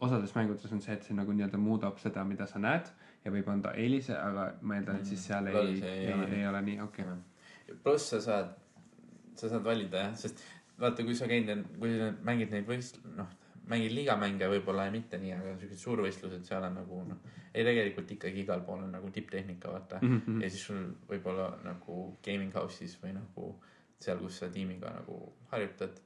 osades 0.00 0.34
mängudes 0.34 0.72
on 0.72 0.80
see 0.80 0.96
et 0.96 1.04
see 1.04 1.14
nagu 1.14 1.32
nii-öelda 1.32 1.60
muudab 1.60 2.00
seda 2.02 2.24
mida 2.24 2.46
sa 2.46 2.58
näed 2.58 2.88
ja 3.24 3.32
võib 3.32 3.48
anda 3.52 3.76
eelise 3.76 4.16
aga 4.16 4.50
ma 4.62 4.80
eeldan 4.80 5.00
et 5.00 5.12
siis 5.12 5.28
seal 5.28 5.52
ei 5.52 5.60
ei, 5.60 5.78
ei 5.82 6.06
ei, 6.08 6.12
ole 6.14 6.26
ei, 6.26 6.34
nii. 6.34 6.46
ole 6.48 6.66
nii. 6.70 6.80
okei. 6.88 7.04
Okay. 7.04 7.78
pluss 7.84 8.10
sa 8.14 8.20
saad 8.20 8.52
sa 9.36 9.48
saad 9.48 9.64
valida 9.64 10.08
jah 10.08 10.18
sest 10.24 10.42
vaata 10.80 11.04
kui 11.06 11.14
sa 11.14 11.28
käid 11.30 11.52
kui 11.78 11.96
sa 11.98 12.12
mängid 12.26 12.50
neid 12.54 12.66
võist- 12.68 13.02
noh 13.16 13.28
mängid 13.68 13.94
liigamänge 13.96 14.48
võib-olla 14.52 14.88
ja 14.88 14.92
mitte 14.92 15.18
nii 15.18 15.32
aga 15.32 15.54
siuksed 15.60 15.80
suurvõistlused 15.80 16.44
seal 16.48 16.66
on 16.68 16.78
nagu 16.80 17.02
noh 17.08 17.40
ei 17.54 17.64
tegelikult 17.64 18.10
ikkagi 18.10 18.42
igal 18.42 18.64
pool 18.66 18.82
on 18.82 18.90
nagu 18.92 19.10
tipptehnika 19.14 19.72
vaata. 19.72 19.98
Mm 20.02 20.20
mhm. 20.26 20.42
ja 20.42 20.50
siis 20.50 20.66
sul 20.66 20.82
võib-olla 21.10 21.50
nagu 21.64 22.18
gaming 22.24 22.54
house'is 22.54 22.98
või 23.02 23.14
nagu 23.14 23.54
seal 24.00 24.18
kus 24.18 24.38
sa 24.38 24.48
tiimiga 24.52 24.90
nagu 24.90 25.20
harjutad 25.52 26.00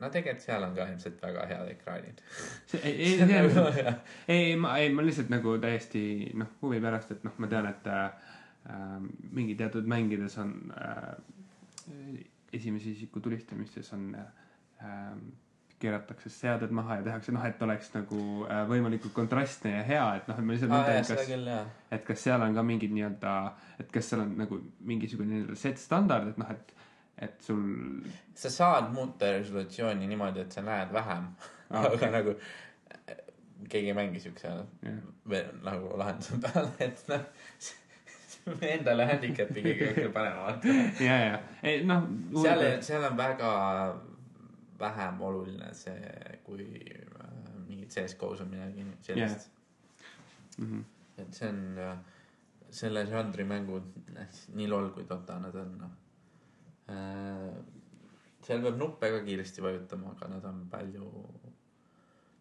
no 0.00 0.10
tegelikult 0.10 0.44
seal 0.44 0.66
on 0.66 0.74
ka 0.76 0.86
ilmselt 0.90 1.22
väga 1.22 1.46
head 1.50 1.70
ekraanid. 1.72 2.22
Ei 2.82 2.94
ei 3.04 3.20
on 3.64 3.78
ei 4.28 4.56
ma 4.56 4.76
ei 4.78 4.92
ma 4.92 5.04
lihtsalt 5.06 5.32
nagu 5.32 5.56
täiesti 5.58 6.04
noh 6.34 6.56
huvi 6.62 6.80
pärast 6.84 7.14
et 7.14 7.24
noh 7.24 7.38
ma 7.38 7.50
tean 7.50 7.68
et 7.70 7.86
äh, 7.86 8.10
mingi 9.32 9.54
teatud 9.54 9.88
mängides 9.88 10.38
on 10.42 10.54
äh, 10.76 11.14
esimese 12.52 12.90
isiku 12.90 13.20
tulistamistes 13.20 13.92
on 13.92 14.14
äh, 14.14 15.16
keeratakse 15.82 16.30
seaded 16.30 16.72
maha 16.74 17.00
ja 17.00 17.06
tehakse 17.08 17.32
noh 17.34 17.44
et 17.44 17.62
oleks 17.66 17.90
nagu 17.94 18.20
äh, 18.46 18.62
võimalikult 18.70 19.14
kontrastne 19.16 19.74
ja 19.76 19.82
hea 19.88 20.04
et 20.20 20.28
noh 20.30 20.38
et 20.38 20.46
ma 20.46 20.56
lihtsalt 20.56 20.72
mõtlen 20.72 21.08
kas 21.08 21.96
et 21.98 22.06
kas 22.06 22.24
seal 22.28 22.44
on 22.46 22.56
ka 22.56 22.64
mingid 22.66 22.94
nii-öelda 22.94 23.34
et 23.82 23.90
kas 23.94 24.12
seal 24.12 24.24
on 24.24 24.36
nagu 24.38 24.60
mingisugune 24.86 25.32
nii-öelda 25.32 25.58
set 25.58 25.82
standard 25.82 26.32
et 26.32 26.40
noh 26.40 26.54
et 26.54 26.74
et 27.18 27.42
sul 27.42 28.02
sa 28.34 28.50
saad 28.50 28.92
muuta 28.94 29.30
resolutsiooni 29.32 30.06
niimoodi 30.10 30.40
et 30.42 30.52
sa 30.52 30.62
näed 30.66 30.92
vähem. 30.92 31.28
Aa, 31.70 31.84
aga 31.84 31.94
okei. 31.94 32.10
nagu 32.10 32.34
äh, 32.34 33.20
keegi 33.68 33.92
ei 33.92 33.96
mängi 33.96 34.20
siukse 34.20 34.48
jah. 34.48 34.64
veel 35.28 35.52
nagu 35.64 35.94
lahenduse 35.98 36.40
peale 36.42 36.72
et 36.88 37.04
noh 37.08 37.22
endale 38.60 39.06
handicap'i 39.08 39.62
kõige 39.64 39.92
kõige 39.94 40.10
panema 40.12 40.48
vaata 40.48 40.74
ja 41.08 41.20
ja 41.22 41.38
ei 41.62 41.84
noh 41.86 42.08
seal 42.42 42.66
seal 42.84 43.06
on 43.08 43.16
väga 43.16 43.52
vähem 44.78 45.20
oluline 45.22 45.70
see 45.74 46.38
kui 46.44 46.66
äh, 46.66 47.28
mingi 47.68 47.86
CS-GO-s 47.86 48.42
on 48.44 48.50
midagi 48.50 48.86
sellist. 49.02 49.50
Mhm. 50.58 50.84
et 51.18 51.34
see 51.34 51.48
on 51.48 51.78
äh, 51.78 51.96
selle 52.74 53.04
žanri 53.06 53.44
mängud 53.46 54.18
eh, 54.18 54.28
nii 54.58 54.68
lol 54.70 54.90
kui 54.94 55.06
Dota 55.08 55.38
nad 55.42 55.54
on 55.58 55.72
noh 55.78 55.92
äh, 56.90 57.50
seal 58.44 58.62
peab 58.64 58.78
nuppe 58.80 59.10
ka 59.14 59.22
kiiresti 59.26 59.62
vajutama 59.64 60.14
aga 60.14 60.30
nad 60.34 60.44
on 60.50 60.64
palju 60.70 61.10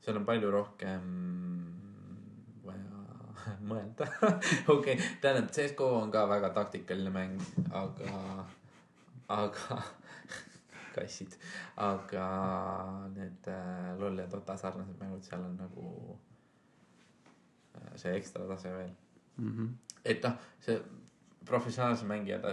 seal 0.03 0.19
on 0.19 0.25
palju 0.27 0.51
rohkem 0.51 1.05
vaja 2.65 3.03
mõelda. 3.71 4.09
Okei 4.75 4.97
tähendab 5.21 5.53
CS-GO 5.53 5.89
on 6.01 6.11
ka 6.11 6.25
väga 6.29 6.53
taktikaline 6.57 7.13
mäng 7.13 7.37
aga 7.83 8.47
aga 9.41 9.81
kassid 10.95 11.35
aga 11.77 12.27
need 13.15 13.47
äh, 13.51 13.93
LOL 13.99 14.17
ja 14.23 14.27
Dota 14.31 14.55
sarnased 14.57 14.99
mängud 15.01 15.23
seal 15.27 15.41
on 15.43 15.57
nagu 15.59 16.17
äh, 17.75 17.93
see 17.95 18.15
ekstra 18.17 18.47
tase 18.53 18.71
veel. 18.77 18.93
Mhm. 19.37 19.69
et 20.05 20.23
noh 20.23 20.35
see 20.61 20.79
professionaalsed 21.45 22.07
mängijad 22.07 22.43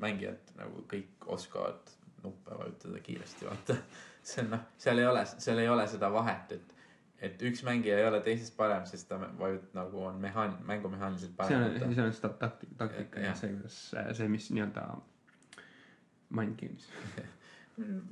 mängijad 0.00 0.54
nagu 0.56 0.84
kõik 0.90 1.26
oskavad 1.36 1.90
nuppe 2.24 2.56
vajutada 2.58 3.00
kiiresti 3.04 3.46
vaata. 3.48 3.76
See 4.22 4.42
on 4.44 4.50
noh 4.56 4.62
seal 4.80 4.98
ei 4.98 5.06
ole 5.08 5.24
seal 5.32 5.58
ei 5.62 5.68
ole 5.68 5.86
seda 5.88 6.08
vahet 6.12 6.52
et 6.56 6.74
et 7.20 7.42
üks 7.44 7.60
mängija 7.66 7.98
ei 8.00 8.06
ole 8.08 8.20
teisest 8.24 8.54
parem 8.56 8.86
sest 8.88 9.08
ta 9.08 9.18
vajut- 9.38 9.74
nagu 9.76 10.02
on 10.08 10.16
mehaan- 10.24 10.56
mängumehaaniliselt 10.64 11.34
see 11.46 11.56
on 11.56 11.64
parem 11.76 11.94
see 11.94 12.04
on 12.04 12.12
sta- 12.16 12.32
taktika 12.40 12.74
taktika 12.86 13.20
ja 13.20 13.26
Jah. 13.26 13.36
see 13.36 13.50
kuidas 13.52 13.78
see 14.16 14.28
mis 14.28 14.50
nii-öelda 14.50 14.86
mind 16.30 16.56
games 16.60 16.88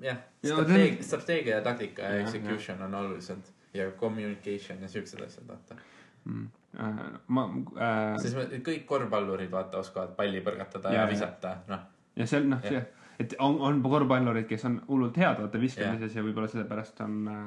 jah 0.00 0.16
Ja 0.42 0.54
strateegia 0.56 0.96
see- 0.96 1.02
strateegia 1.12 1.56
ja 1.56 1.62
taktika 1.62 2.02
ja 2.02 2.14
Jah, 2.14 2.26
execution 2.28 2.82
on 2.82 2.94
olulised 2.94 3.52
ja 3.74 3.90
communication 4.00 4.82
ja 4.82 4.88
siuksed 4.88 5.20
asjad 5.26 5.48
vaata 5.48 5.76
mm. 6.24 6.46
äh, 6.80 7.00
ma 7.28 7.44
äh, 7.80 8.16
sest 8.22 8.36
kõik 8.66 8.84
korvpallurid 8.88 9.50
vaata 9.52 9.78
oskavad 9.82 10.14
palli 10.16 10.40
põrgatada 10.40 10.88
ja, 10.88 10.94
Ja, 10.94 11.00
ja 11.00 11.06
ja. 11.06 11.10
visata 11.14 11.56
noh 11.68 11.80
ja 12.16 12.26
seal 12.26 12.46
noh 12.48 12.62
Jah. 12.64 12.70
see 12.72 12.86
et 13.18 13.34
on 13.42 13.58
on 13.60 13.82
korvpallurid 13.82 14.46
kes 14.48 14.64
on 14.64 14.80
hullult 14.88 15.16
head 15.18 15.40
vaata 15.42 15.60
viskamises 15.60 16.14
ja 16.14 16.22
võib-olla 16.22 16.48
sellepärast 16.48 17.00
on 17.04 17.18
äh, 17.28 17.42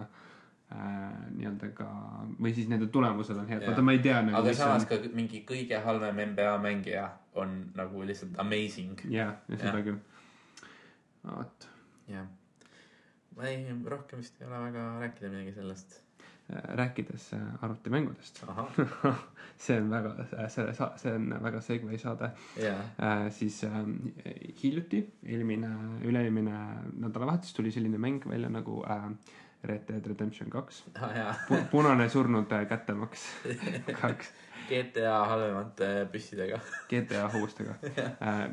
äh, 0.72 1.08
nii-öelda 1.38 1.72
ka 1.76 1.88
või 2.40 2.54
siis 2.56 2.68
nende 2.72 2.88
tulemused 2.92 3.36
on 3.38 3.48
head 3.50 3.62
Jah. 3.64 3.72
vaata 3.72 3.82
ma 3.88 3.96
ei 3.98 4.00
tea 4.06 4.22
nagu 4.22 4.38
aga 4.44 4.54
samas 4.54 4.86
on 4.86 4.90
ka 4.94 5.02
mingi 5.18 5.44
kõige 5.48 5.80
halvem 5.86 6.22
NBA 6.34 6.58
mängija 6.64 7.10
on 7.34 7.58
nagu 7.76 8.04
lihtsalt 8.06 8.38
amazing 8.44 9.00
jah 9.10 9.34
ja 9.50 9.58
seda 9.58 9.78
Jah. 9.80 9.86
küll 9.90 10.00
vot 11.24 11.68
jah. 12.12 12.30
Ma 13.36 13.48
ei 13.48 13.68
rohkem 13.86 14.20
vist 14.20 14.42
ei 14.42 14.48
ole 14.48 14.64
väga 14.68 14.88
rääkida 15.00 15.30
midagi 15.32 15.54
sellest. 15.56 16.00
Rääkides 16.52 17.34
äh, 17.34 17.64
arvutimängudest. 17.64 18.42
see 19.64 19.78
on 19.80 19.92
väga, 19.92 20.26
see, 20.52 20.66
see 20.98 21.14
on 21.16 21.30
väga 21.44 21.62
segway 21.64 22.00
saade. 22.02 22.32
Jaa, 22.60 22.82
äh,. 23.00 23.30
siis 23.32 23.64
äh, 23.64 23.78
hiljuti, 24.64 25.06
eelmine, 25.24 25.70
üle-eelmine 26.04 26.58
nädalavahetus 27.06 27.54
tuli 27.56 27.72
selline 27.72 28.02
mäng 28.02 28.26
välja 28.28 28.50
nagu 28.52 28.82
äh, 28.84 29.08
Red 29.64 29.88
Dead 29.88 30.06
Redemption 30.08 30.50
kaks. 30.50 30.84
ah 31.00 31.16
jaa, 31.16 31.36
punane 31.72 32.10
surnud 32.10 32.52
äh, 32.52 32.66
kättemaks. 32.68 33.28
Kaks 34.02 34.34
GTA 34.72 35.22
halvemate 35.30 35.90
püssidega. 36.12 36.60
GTA 36.90 37.28
hobustega 37.34 37.78
äh,. 38.28 38.44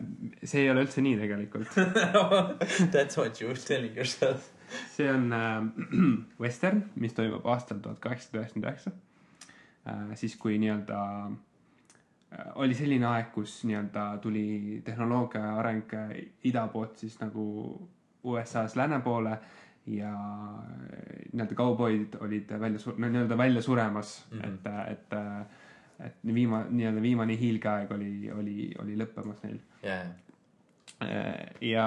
see 0.42 0.64
ei 0.64 0.70
ole 0.72 0.84
üldse 0.86 1.04
nii 1.04 1.18
tegelikult. 1.20 1.74
That's 2.94 3.18
what 3.18 3.40
you 3.40 3.50
were 3.50 3.60
telling 3.60 3.96
yourself. 3.96 4.50
see 4.96 5.10
on 5.10 5.32
äh, 5.32 5.62
western, 6.44 6.84
mis 6.94 7.14
toimub 7.16 7.46
aastal 7.46 7.82
tuhat 7.84 8.00
kaheksasada 8.04 8.42
üheksakümmend 8.42 8.72
üheksa. 8.72 8.92
siis, 10.20 10.34
kui 10.36 10.58
nii-öelda 10.60 10.98
äh, 11.28 12.50
oli 12.60 12.74
selline 12.76 13.06
aeg, 13.08 13.30
kus 13.32 13.62
nii-öelda 13.68 14.10
tuli 14.22 14.82
tehnoloogia 14.84 15.54
areng 15.60 15.94
äh, 15.96 16.12
ida 16.50 16.66
poolt 16.72 16.98
siis 17.00 17.16
nagu 17.22 17.46
USA-s 18.28 18.76
lääne 18.76 19.00
poole 19.00 19.38
ja 19.86 20.12
äh, 20.12 21.24
nii-öelda 21.32 21.54
kauboid 21.54 22.18
olid 22.20 22.52
välja 22.60 22.92
no 22.96 23.08
nii-öelda 23.08 23.38
välja 23.38 23.62
suremas 23.62 24.26
mm. 24.30 24.40
-hmm. 24.40 24.46
et, 24.52 24.92
et, 24.92 25.18
et 26.04 26.18
viima-, 26.24 26.64
nii-öelda 26.70 27.02
viimane 27.02 27.36
hiilgeaeg 27.38 27.92
oli, 27.92 28.30
oli, 28.34 28.72
oli 28.82 28.96
lõppemas 29.00 29.42
neil. 29.44 29.58
jaa, 29.82 30.02
ja 31.60 31.86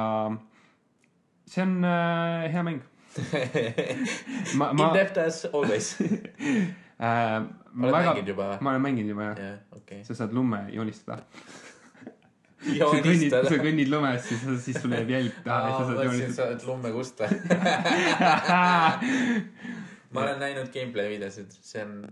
see 1.52 1.64
on 1.64 1.84
äh, 1.84 2.54
hea 2.54 2.64
mäng. 2.64 2.82
ma, 4.60 4.70
in 4.72 4.76
ma, 4.80 4.94
depth 4.94 5.20
as 5.20 5.46
always. 5.54 5.98
äh, 6.02 7.42
ma 7.74 7.88
oled 7.88 7.96
väga, 7.96 8.14
mänginud 8.14 8.32
juba 8.32 8.48
või? 8.52 8.62
ma 8.62 8.74
olen 8.76 8.86
mänginud 8.86 9.12
juba 9.14 9.28
jah. 9.32 9.42
jah, 9.48 9.58
okei. 9.82 10.00
sa 10.08 10.16
saad 10.22 10.36
lume 10.36 10.62
joonistada. 10.72 11.26
sa 12.78 12.90
kõnnid, 13.04 13.34
sa. 13.34 13.60
kõnnid 13.60 13.92
lumes, 13.92 14.28
siis, 14.30 14.48
siis 14.64 14.80
sul 14.80 14.96
jääb 14.96 15.12
jälg 15.12 15.40
taha 15.44 15.68
ja 15.68 15.78
sa 15.78 15.86
saad 15.90 16.04
joonistada. 16.08 16.36
sa 16.36 16.48
oled 16.48 16.62
lummekuste. 16.70 17.24
ma 20.12 20.26
olen 20.26 20.44
näinud 20.46 20.72
gameplay 20.74 21.12
videosid, 21.16 21.52
see 21.60 21.84
on 21.84 22.06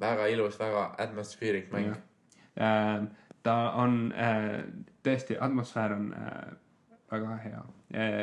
väga 0.00 0.26
ilus, 0.28 0.58
väga 0.60 0.94
atmospheric 0.98 1.70
mäng. 1.72 1.94
Äh, 2.56 3.06
ta 3.42 3.56
on 3.76 4.12
äh, 4.12 4.64
tõesti, 5.04 5.36
atmosfäär 5.40 5.94
on 5.96 6.12
äh, 6.12 6.52
väga 7.12 7.38
hea. 7.44 7.62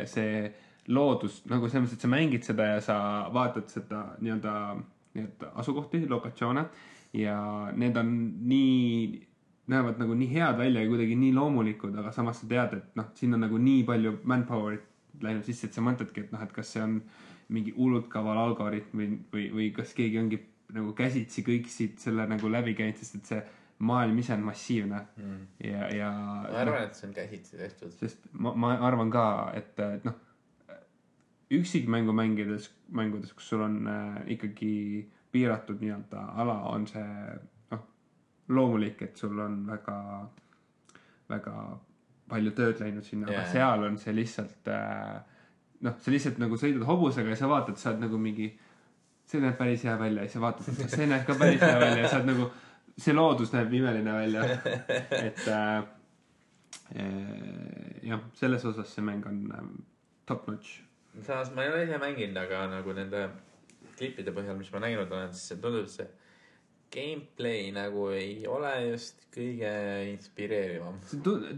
see 0.06 0.52
loodus 0.92 1.46
nagu 1.48 1.70
selles 1.70 1.86
mõttes, 1.86 1.96
et 1.96 2.04
sa 2.04 2.10
mängid 2.12 2.44
seda 2.44 2.66
ja 2.74 2.80
sa 2.84 2.96
vaatad 3.32 3.70
seda 3.72 4.02
nii-öelda, 4.20 4.54
nii-öelda 5.16 5.52
asukohti, 5.62 6.02
lokatsioone 6.10 6.66
ja 7.14 7.38
need 7.78 7.98
on 7.98 8.12
nii, 8.50 9.22
näevad 9.72 10.02
nagu 10.02 10.18
nii 10.18 10.28
head 10.34 10.58
välja 10.60 10.84
ja 10.84 10.90
kuidagi 10.90 11.16
nii 11.16 11.34
loomulikud, 11.38 11.96
aga 12.02 12.12
samas 12.12 12.42
sa 12.42 12.50
tead, 12.50 12.76
et 12.80 13.00
noh, 13.00 13.12
siin 13.16 13.38
on 13.38 13.46
nagu 13.46 13.62
nii 13.62 13.84
palju 13.88 14.18
manpower'it 14.28 15.24
läinud 15.24 15.48
sisse, 15.48 15.70
et 15.70 15.78
sa 15.78 15.84
mõtledki, 15.86 16.26
et 16.26 16.34
noh, 16.34 16.44
et 16.44 16.52
kas 16.56 16.74
see 16.74 16.84
on 16.84 17.00
mingi 17.52 17.74
hullult 17.76 18.10
kaval 18.12 18.40
algoritm 18.42 18.98
või, 18.98 19.10
või, 19.32 19.48
või 19.56 19.72
kas 19.76 19.94
keegi 19.96 20.20
ongi 20.20 20.40
nagu 20.76 20.94
käsitsi 20.98 21.44
kõik 21.48 21.70
siit 21.72 22.00
selle 22.00 22.28
nagu 22.30 22.52
läbi 22.52 22.76
käinud, 22.78 23.00
sest 23.00 23.18
et 23.20 23.32
see 23.34 23.42
maailm 23.82 24.20
ise 24.22 24.34
on 24.34 24.44
massiivne 24.46 25.00
Mm. 25.18 25.48
ja, 25.64 25.88
ja 25.96 26.10
ma 26.12 26.60
arvan, 26.62 26.84
et 26.84 26.96
see 26.96 27.08
on 27.08 27.14
käsitsi 27.14 27.58
tehtud. 27.58 27.92
sest 27.98 28.28
ma, 28.34 28.54
ma 28.54 28.76
arvan 28.88 29.10
ka, 29.12 29.26
et, 29.58 29.80
et 29.80 30.06
noh, 30.06 30.20
üksikmängu 31.52 32.14
mängides, 32.16 32.70
mängudes, 32.96 33.34
kus 33.34 33.50
sul 33.50 33.66
on 33.66 33.88
äh, 33.88 34.22
ikkagi 34.36 35.08
piiratud 35.32 35.82
nii-öelda 35.82 36.28
ala, 36.44 36.58
on 36.72 36.86
see 36.88 37.08
noh, 37.72 37.84
loomulik, 38.48 39.02
et 39.02 39.18
sul 39.18 39.40
on 39.40 39.64
väga, 39.68 39.98
väga 41.30 41.56
palju 42.32 42.54
tööd 42.56 42.80
läinud 42.80 43.04
sinna 43.04 43.28
yeah., 43.28 43.42
aga 43.42 43.52
seal 43.52 43.84
on 43.90 43.98
see 44.00 44.16
lihtsalt 44.16 44.72
äh, 44.72 45.20
noh, 45.88 45.98
sa 46.00 46.14
lihtsalt 46.14 46.40
nagu 46.42 46.60
sõidad 46.60 46.86
hobusega 46.88 47.34
ja 47.34 47.40
sa 47.40 47.50
vaatad, 47.52 47.80
sa 47.80 47.92
oled 47.92 48.06
nagu 48.06 48.20
mingi, 48.22 48.52
see 49.32 49.42
näeb 49.44 49.56
päris 49.58 49.88
hea 49.88 49.96
välja 50.00 50.26
ja 50.26 50.28
siis 50.28 50.38
sa 50.40 50.44
vaatad, 50.44 50.70
et 50.76 50.94
see 50.98 51.08
näeb 51.08 51.26
ka 51.28 51.38
päris 51.40 51.64
hea 51.64 51.80
välja 51.80 52.04
ja 52.04 52.12
sa 52.12 52.20
oled 52.20 52.32
nagu, 52.34 52.52
see 53.00 53.16
loodus 53.16 53.56
näeb 53.56 53.74
imeline 53.80 54.14
välja, 54.14 54.46
et 55.22 55.48
äh, 55.48 55.82
Eh, 56.96 58.00
jah, 58.04 58.20
selles 58.36 58.66
osas 58.68 58.90
see 58.92 59.04
mäng 59.04 59.24
on 59.28 59.44
ähm, 59.56 59.76
top 60.28 60.48
notch. 60.48 60.82
samas 61.24 61.52
ma 61.56 61.64
ei 61.64 61.72
ole 61.72 61.84
ise 61.86 62.00
mänginud, 62.02 62.40
aga 62.42 62.66
nagu 62.72 62.96
nende 62.96 63.22
klippide 63.96 64.34
põhjal, 64.36 64.58
mis 64.60 64.72
ma 64.74 64.82
näinud 64.84 65.12
olen, 65.12 65.32
siis 65.32 65.60
tundub, 65.64 65.88
see 65.92 66.08
gameplay 66.92 67.70
nagu 67.72 68.10
ei 68.12 68.44
ole 68.52 68.74
just 68.90 69.24
kõige 69.32 69.72
inspireerivam. 70.12 71.00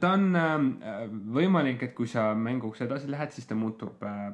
ta 0.01 0.13
on 0.13 0.29
ähm, 0.37 0.69
võimalik, 1.33 1.81
et 1.87 1.97
kui 1.97 2.09
sa 2.09 2.29
mänguks 2.37 2.85
edasi 2.85 3.09
lähed, 3.09 3.33
siis 3.33 3.49
ta 3.49 3.57
muutub 3.57 4.05
äh,, 4.05 4.27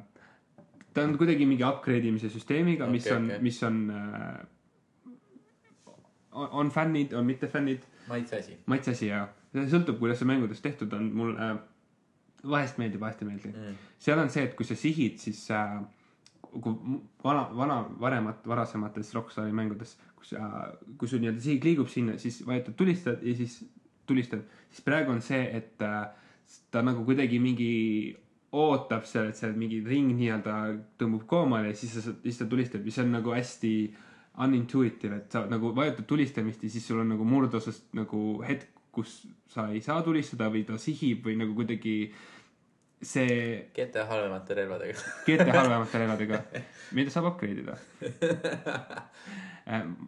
ta 0.94 1.04
on 1.06 1.18
kuidagi 1.18 1.46
mingi 1.46 1.64
upgrade 1.66 2.08
imise 2.08 2.30
süsteemiga 2.32 2.84
okay,, 2.84 2.92
mis 2.92 3.10
on 3.14 3.28
okay., 3.30 3.42
mis 3.44 3.62
on 3.66 3.82
äh,, 3.90 4.40
on, 6.32 6.48
on 6.62 6.70
fännid, 6.70 7.12
on 7.12 7.26
mitte 7.26 7.48
fännid, 7.48 7.86
maitse 8.08 8.38
asi. 8.38 8.58
maitse 8.66 8.90
asi 8.96 9.10
ja 9.10 9.26
see 9.54 9.66
sõltub, 9.70 9.98
kuidas 9.98 10.20
see 10.20 10.28
mängudes 10.30 10.62
tehtud 10.62 10.92
on, 10.96 11.08
mul 11.14 11.32
äh, 11.38 11.56
vahest 12.46 12.78
meeldib, 12.80 13.02
vahest 13.02 13.22
ei 13.22 13.30
meeldi 13.30 13.50
Mm. 13.50 13.80
seal 13.98 14.18
on 14.18 14.30
see, 14.30 14.44
et 14.46 14.54
kui 14.56 14.66
sa 14.66 14.76
sihid, 14.78 15.18
siis 15.18 15.42
äh, 15.54 15.80
kui 16.50 16.74
vana, 17.24 17.48
vana, 17.56 17.80
varemat, 18.00 18.46
varasemates 18.48 19.12
Rockstari 19.14 19.52
mängudes, 19.52 19.96
kus 20.16 20.32
sa, 20.34 20.70
kui 20.98 21.08
sul 21.08 21.22
nii-öelda 21.22 21.42
sihik 21.44 21.66
liigub 21.66 21.90
sinna, 21.90 22.16
siis 22.18 22.40
vajutad 22.46 22.76
tulistad 22.78 23.22
ja 23.26 23.34
siis 23.36 23.60
tulistad, 24.06 24.42
siis 24.70 24.84
praegu 24.86 25.12
on 25.12 25.22
see, 25.22 25.42
et 25.56 25.82
äh, 25.86 26.08
ta 26.70 26.82
nagu 26.82 27.04
kuidagi 27.06 27.38
mingi 27.42 27.70
ootab 28.52 29.04
seal, 29.06 29.30
et 29.30 29.38
seal 29.38 29.54
mingi 29.58 29.78
ring 29.86 30.10
nii-öelda 30.18 30.54
tõmbub 30.98 31.26
koomale 31.30 31.70
ja 31.70 31.76
siis 31.78 31.94
sa, 31.94 32.14
siis 32.24 32.40
ta 32.40 32.48
tulistab 32.50 32.86
ja 32.86 32.94
see 32.96 33.04
on 33.06 33.14
nagu 33.14 33.34
hästi 33.34 33.72
unintuitive, 34.40 35.20
et 35.22 35.32
sa 35.32 35.44
nagu 35.50 35.72
vajutad 35.76 36.06
tulistamist 36.08 36.62
ja 36.64 36.70
siis 36.72 36.86
sul 36.86 37.02
on 37.02 37.12
nagu 37.14 37.26
murdosast 37.26 37.90
nagu 37.98 38.40
hetk, 38.46 38.72
kus 38.90 39.20
sa 39.50 39.68
ei 39.70 39.82
saa 39.84 40.02
tulistada 40.02 40.48
või 40.50 40.64
ta 40.66 40.78
sihib 40.80 41.26
või 41.26 41.36
nagu 41.38 41.54
kuidagi 41.54 41.94
see 43.00 43.70
GTA 43.76 44.04
halvemate 44.10 44.56
relvadega. 44.58 45.06
GT 45.26 45.46
halvemate 45.54 46.02
relvadega, 46.02 46.42
mida 46.96 47.12
saab 47.14 47.30
upgrade 47.32 47.62
ida. 47.62 47.78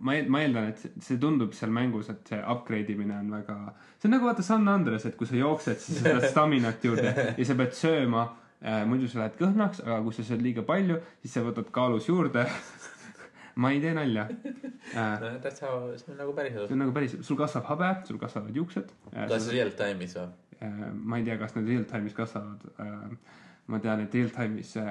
ma, 0.01 0.15
ma 0.29 0.41
eeldan, 0.43 0.69
et 0.73 0.79
see- 0.83 0.93
see 1.07 1.19
tundub 1.23 1.53
seal 1.55 1.71
mängus, 1.75 2.09
et 2.11 2.29
see 2.33 2.39
upgrade 2.55 2.91
imine 2.95 3.15
on 3.19 3.31
väga, 3.31 3.57
see 3.99 4.09
on 4.09 4.15
nagu 4.17 4.27
vaata 4.27 4.43
San 4.47 4.69
Andres, 4.69 5.07
et 5.07 5.17
kui 5.17 5.27
sa 5.29 5.37
jooksed, 5.39 5.79
siis 5.83 6.01
sa 6.03 6.15
saad 6.17 6.29
staminat 6.31 6.85
juurde 6.85 7.13
ja 7.39 7.45
sa 7.49 7.55
pead 7.59 7.77
sööma 7.79 8.25
äh,. 8.63 8.83
muidu 8.89 9.09
sa 9.11 9.23
lähed 9.23 9.37
kõhnaks, 9.41 9.83
aga 9.87 10.01
kui 10.07 10.17
sa 10.17 10.25
sööd 10.27 10.43
liiga 10.43 10.65
palju, 10.67 10.99
siis 11.23 11.35
sa 11.37 11.45
võtad 11.47 11.71
kaalus 11.75 12.09
juurde. 12.11 12.47
ma 13.63 13.71
ei 13.75 13.81
tee 13.85 13.93
nalja 13.95 14.27
äh,. 14.97 15.27
That's 15.45 15.61
how, 15.61 15.91
see 16.01 16.13
on 16.15 16.19
nagu 16.23 16.33
päris 16.37 16.55
see 16.57 16.63
elus. 16.65 16.73
on 16.73 16.83
nagu 16.87 16.95
päris, 16.97 17.19
sul 17.27 17.37
kasvab 17.39 17.69
habe, 17.75 17.93
sul 18.09 18.19
kasvavad 18.23 18.57
juuksed 18.57 18.91
äh,. 19.13 19.29
kas 19.29 19.51
real 19.53 19.71
time'is 19.79 20.17
või? 20.19 20.31
Äh, 20.63 20.83
ma 20.95 21.19
ei 21.21 21.25
tea, 21.27 21.37
kas 21.41 21.55
need 21.59 21.69
real 21.69 21.85
time'is 21.91 22.15
kasvavad. 22.17 22.67
Ma 23.67 23.79
tean, 23.79 24.01
et 24.03 24.15
real 24.15 24.31
time'is 24.35 24.77
äh, 24.77 24.87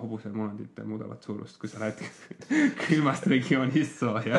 hobusemunadid 0.00 0.82
muudavad 0.84 1.22
suurust, 1.24 1.58
kui 1.60 1.68
sa 1.70 1.80
lähed 1.80 1.98
külmast 2.86 3.26
regioonist 3.32 3.98
sooja. 4.00 4.36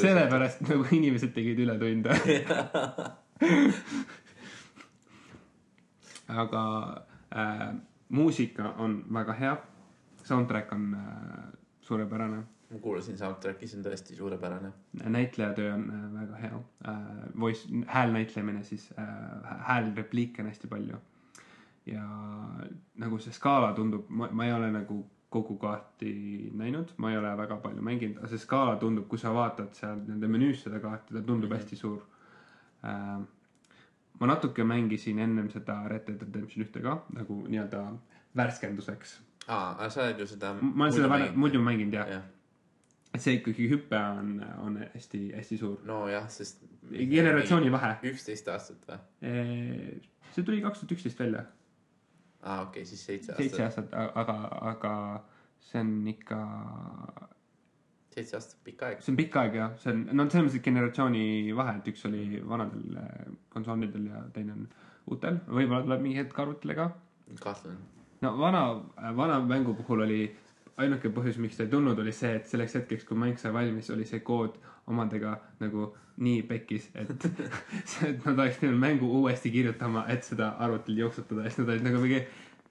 sellepärast 0.00 0.60
nagu 0.68 0.84
inimesed 0.96 1.32
tegid 1.36 1.58
ületunde. 1.66 2.16
aga 6.40 6.64
äh, 7.34 7.68
muusika 8.08 8.74
on 8.78 9.04
väga 9.12 9.32
hea. 9.32 9.56
Soundtrack 10.24 10.72
on 10.72 10.94
äh, 10.94 11.00
suurepärane 11.80 12.42
ma 12.70 12.78
kuulasin 12.78 13.18
soundtrack'i, 13.18 13.66
see 13.68 13.78
on 13.80 13.86
tõesti 13.86 14.16
suurepärane. 14.16 14.72
näitlejatöö 15.02 15.72
on 15.74 15.86
äh, 15.90 16.02
väga 16.20 16.42
hea 16.42 16.58
äh,. 16.88 16.98
Voice, 17.40 17.68
hääl 17.86 18.12
näitlemine 18.12 18.62
siis 18.62 18.90
äh,, 18.98 19.56
häälrepliike 19.68 20.42
on 20.42 20.48
hästi 20.48 20.68
palju. 20.68 21.00
ja 21.86 22.04
nagu 23.02 23.18
see 23.18 23.32
skaala 23.32 23.72
tundub, 23.74 24.06
ma, 24.08 24.44
ei 24.44 24.52
ole 24.52 24.70
nagu 24.70 25.00
kogu 25.30 25.56
kaarti 25.58 26.50
näinud, 26.54 26.92
ma 26.96 27.10
ei 27.10 27.18
ole 27.18 27.30
väga 27.36 27.56
palju 27.56 27.82
mänginud, 27.82 28.18
aga 28.18 28.30
see 28.30 28.38
skaala 28.38 28.76
tundub, 28.76 29.08
kui 29.08 29.18
sa 29.18 29.34
vaatad 29.34 29.74
seal 29.74 30.02
nende 30.06 30.28
menüüs 30.30 30.64
seda 30.66 30.80
kaarti, 30.82 31.14
ta 31.14 31.22
tundub 31.22 31.50
mm. 31.50 31.56
-hmm. 31.56 31.58
hästi 31.58 31.76
suur 31.76 32.02
äh,. 32.84 33.20
ma 34.20 34.26
natuke 34.26 34.64
mängisin 34.64 35.18
ennem 35.18 35.50
seda 35.50 35.88
Red 35.88 36.06
Dead 36.06 36.22
Redemption 36.22 36.64
ühte 36.66 36.82
ka 36.82 37.02
nagu 37.14 37.44
nii-öelda 37.48 37.86
värskenduseks. 38.36 39.20
aa, 39.48 39.70
aga 39.70 39.90
sa 39.90 40.02
oled 40.02 40.20
ju 40.20 40.26
seda. 40.26 40.54
ma 40.60 40.84
olen 40.84 40.92
seda 40.92 41.08
varem, 41.08 41.34
muidu 41.34 41.62
mänginud 41.62 41.94
jah, 41.94 42.08
jah. 42.08 42.22
et 42.22 42.39
see 43.18 43.38
ikkagi 43.40 43.66
hüpe 43.70 43.98
on, 43.98 44.36
on 44.62 44.76
hästi-hästi 44.94 45.58
suur. 45.58 45.80
nojah, 45.86 46.28
sest. 46.30 46.62
generatsiooni 46.90 47.72
vahe. 47.72 47.96
üksteist 48.12 48.48
aastat 48.52 48.86
või? 48.88 49.00
see 50.34 50.46
tuli 50.46 50.60
kaks 50.62 50.82
tuhat 50.82 50.94
üksteist 50.96 51.18
välja. 51.22 51.44
aa, 52.42 52.62
okei, 52.68 52.84
siis 52.86 53.02
seitse 53.06 53.34
seitse 53.38 53.64
aastat. 53.64 53.92
aastat, 53.94 54.16
aga, 54.22 54.36
aga 54.72 54.94
see 55.70 55.82
on 55.82 55.92
ikka, 56.12 56.40
seitse 58.14 58.38
aastat, 58.38 58.60
pikk 58.64 58.86
aeg. 58.88 59.02
see 59.02 59.12
on 59.12 59.20
pikk 59.20 59.40
aeg 59.42 59.58
jah, 59.58 59.74
see 59.82 59.94
on, 59.94 60.04
no 60.12 60.28
selles 60.28 60.50
mõttes, 60.50 60.64
generatsiooni 60.68 61.24
vahe, 61.58 61.78
et 61.80 61.90
üks 61.92 62.06
oli 62.08 62.42
vanadel 62.54 63.00
äh, 63.02 63.24
konsoolidel 63.54 64.10
ja 64.12 64.22
teine 64.34 64.54
on 64.58 64.68
uutel, 65.10 65.42
võib-olla 65.50 65.82
tuleb 65.88 66.06
mingi 66.06 66.22
hetk 66.22 66.38
arvutile 66.38 66.78
ka 66.78 66.92
kahtlen. 67.42 67.82
no 68.22 68.36
vana, 68.38 68.62
vana 69.18 69.40
mängu 69.42 69.74
puhul 69.82 70.06
oli 70.06 70.22
ainuke 70.80 71.10
põhjus, 71.14 71.38
miks 71.42 71.56
ta 71.58 71.62
ei 71.66 71.72
tulnud, 71.72 71.98
oli 72.02 72.12
see, 72.14 72.32
et 72.40 72.46
selleks 72.48 72.74
hetkeks, 72.78 73.04
kui 73.08 73.16
mäng 73.18 73.36
sai 73.40 73.52
valmis, 73.54 73.90
oli 73.94 74.06
see 74.08 74.20
kood 74.26 74.54
omadega 74.90 75.30
nagu 75.60 75.80
nii 76.20 76.42
pekkis, 76.48 76.84
et 77.00 77.10
et 78.08 78.18
nad 78.26 78.38
oleks 78.38 78.58
pidanud 78.60 78.80
mängu 78.80 79.06
uuesti 79.20 79.48
kirjutama, 79.54 80.00
et 80.12 80.22
seda 80.26 80.46
arvutil 80.66 80.96
jooksutada 81.04 81.40
ja 81.46 81.50
siis 81.50 81.60
nad 81.62 81.68
olid 81.74 81.84
nagu 81.88 81.98
mingi 82.04 82.20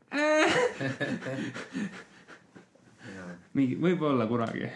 mingi, 3.58 3.76
võib-olla 3.82 4.26
kunagi 4.30 4.66
uh,. 4.66 4.72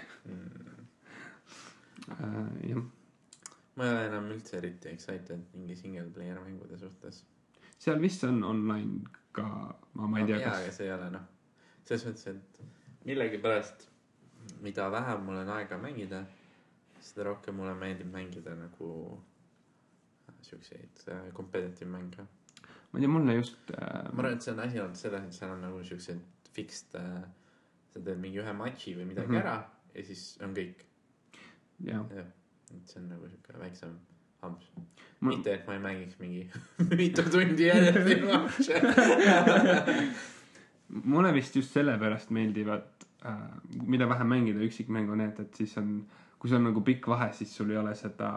jah, 2.69 2.81
ma 3.77 3.81
ei 3.87 3.91
ole 3.95 4.03
enam 4.09 4.25
üldse 4.35 4.53
eriti 4.59 4.87
excited 4.93 5.41
mingi 5.53 5.75
single 5.77 6.09
player 6.13 6.37
mängude 6.41 6.75
suhtes. 6.81 7.15
seal 7.77 7.99
vist 8.01 8.21
on 8.29 8.37
online 8.43 8.93
ka, 9.33 9.45
ma, 9.93 10.07
ma 10.07 10.19
ei 10.21 10.25
tea, 10.29 10.39
jaa, 10.39 10.49
kas 10.49 10.57
aga 10.61 10.71
see 10.77 10.85
ei 10.87 10.93
ole 10.95 11.07
noh, 11.13 11.25
selles 11.87 12.05
mõttes, 12.09 12.25
et 12.33 12.49
millegipärast, 13.05 13.87
mida 14.61 14.89
vähem 14.91 15.25
mul 15.25 15.41
on 15.41 15.51
aega 15.57 15.77
mängida, 15.77 16.23
seda 17.03 17.27
rohkem 17.29 17.55
mulle 17.59 17.73
meeldib 17.75 18.11
mängida 18.11 18.55
nagu 18.55 18.89
äh, 20.29 20.35
siukseid 20.41 21.03
äh, 21.07 21.27
competitive 21.35 21.89
mänge. 21.89 22.27
ma 22.91 22.99
ei 22.99 23.05
tea, 23.05 23.09
mulle 23.09 23.35
just 23.35 23.71
uh, 23.73 23.77
ma 24.13 24.21
arvan, 24.23 24.37
et 24.37 24.45
see 24.45 24.53
on 24.53 24.59
asi 24.59 24.79
olnud 24.79 24.99
selles, 24.99 25.27
et 25.27 25.33
seal 25.33 25.51
on 25.55 25.63
nagu 25.65 25.83
siuksed 25.83 26.49
fixed 26.53 26.95
äh,, 26.99 27.23
sa 27.93 27.99
teed 27.99 28.21
mingi 28.21 28.41
ühe 28.41 28.53
matši 28.53 28.95
või 28.99 29.07
midagi 29.09 29.33
mm 29.33 29.39
-hmm. 29.39 29.41
ära 29.41 29.69
ja 29.95 30.05
siis 30.05 30.37
on 30.45 30.53
kõik. 30.53 30.85
jah, 31.79 32.05
jah, 32.15 32.29
et 32.75 32.87
see 32.87 33.01
on 33.01 33.09
nagu 33.09 33.29
siuke 33.29 33.59
väiksem 33.59 33.97
amps. 34.43 34.69
Mul- 34.75 35.37
mitte, 35.37 35.53
et 35.53 35.67
ma 35.67 35.73
ei 35.73 35.79
mängiks 35.79 36.19
mingi 36.19 36.49
mitu 36.99 37.23
tundi 37.31 37.67
järjest 37.67 38.25
matše. 38.27 38.81
mulle 40.89 41.33
vist 41.33 41.55
just 41.55 41.73
sellepärast 41.73 42.29
meeldivad 42.35 43.05
äh,, 43.25 43.37
mida 43.87 44.09
vähem 44.09 44.27
mängida 44.27 44.63
üksikmängu 44.65 45.15
need, 45.15 45.39
et 45.39 45.55
siis 45.55 45.77
on, 45.77 46.05
kui 46.39 46.49
sul 46.49 46.59
on 46.59 46.69
nagu 46.71 46.81
pikk 46.81 47.07
vahe, 47.07 47.31
siis 47.33 47.55
sul 47.55 47.71
ei 47.71 47.77
ole 47.77 47.95
seda, 47.95 48.31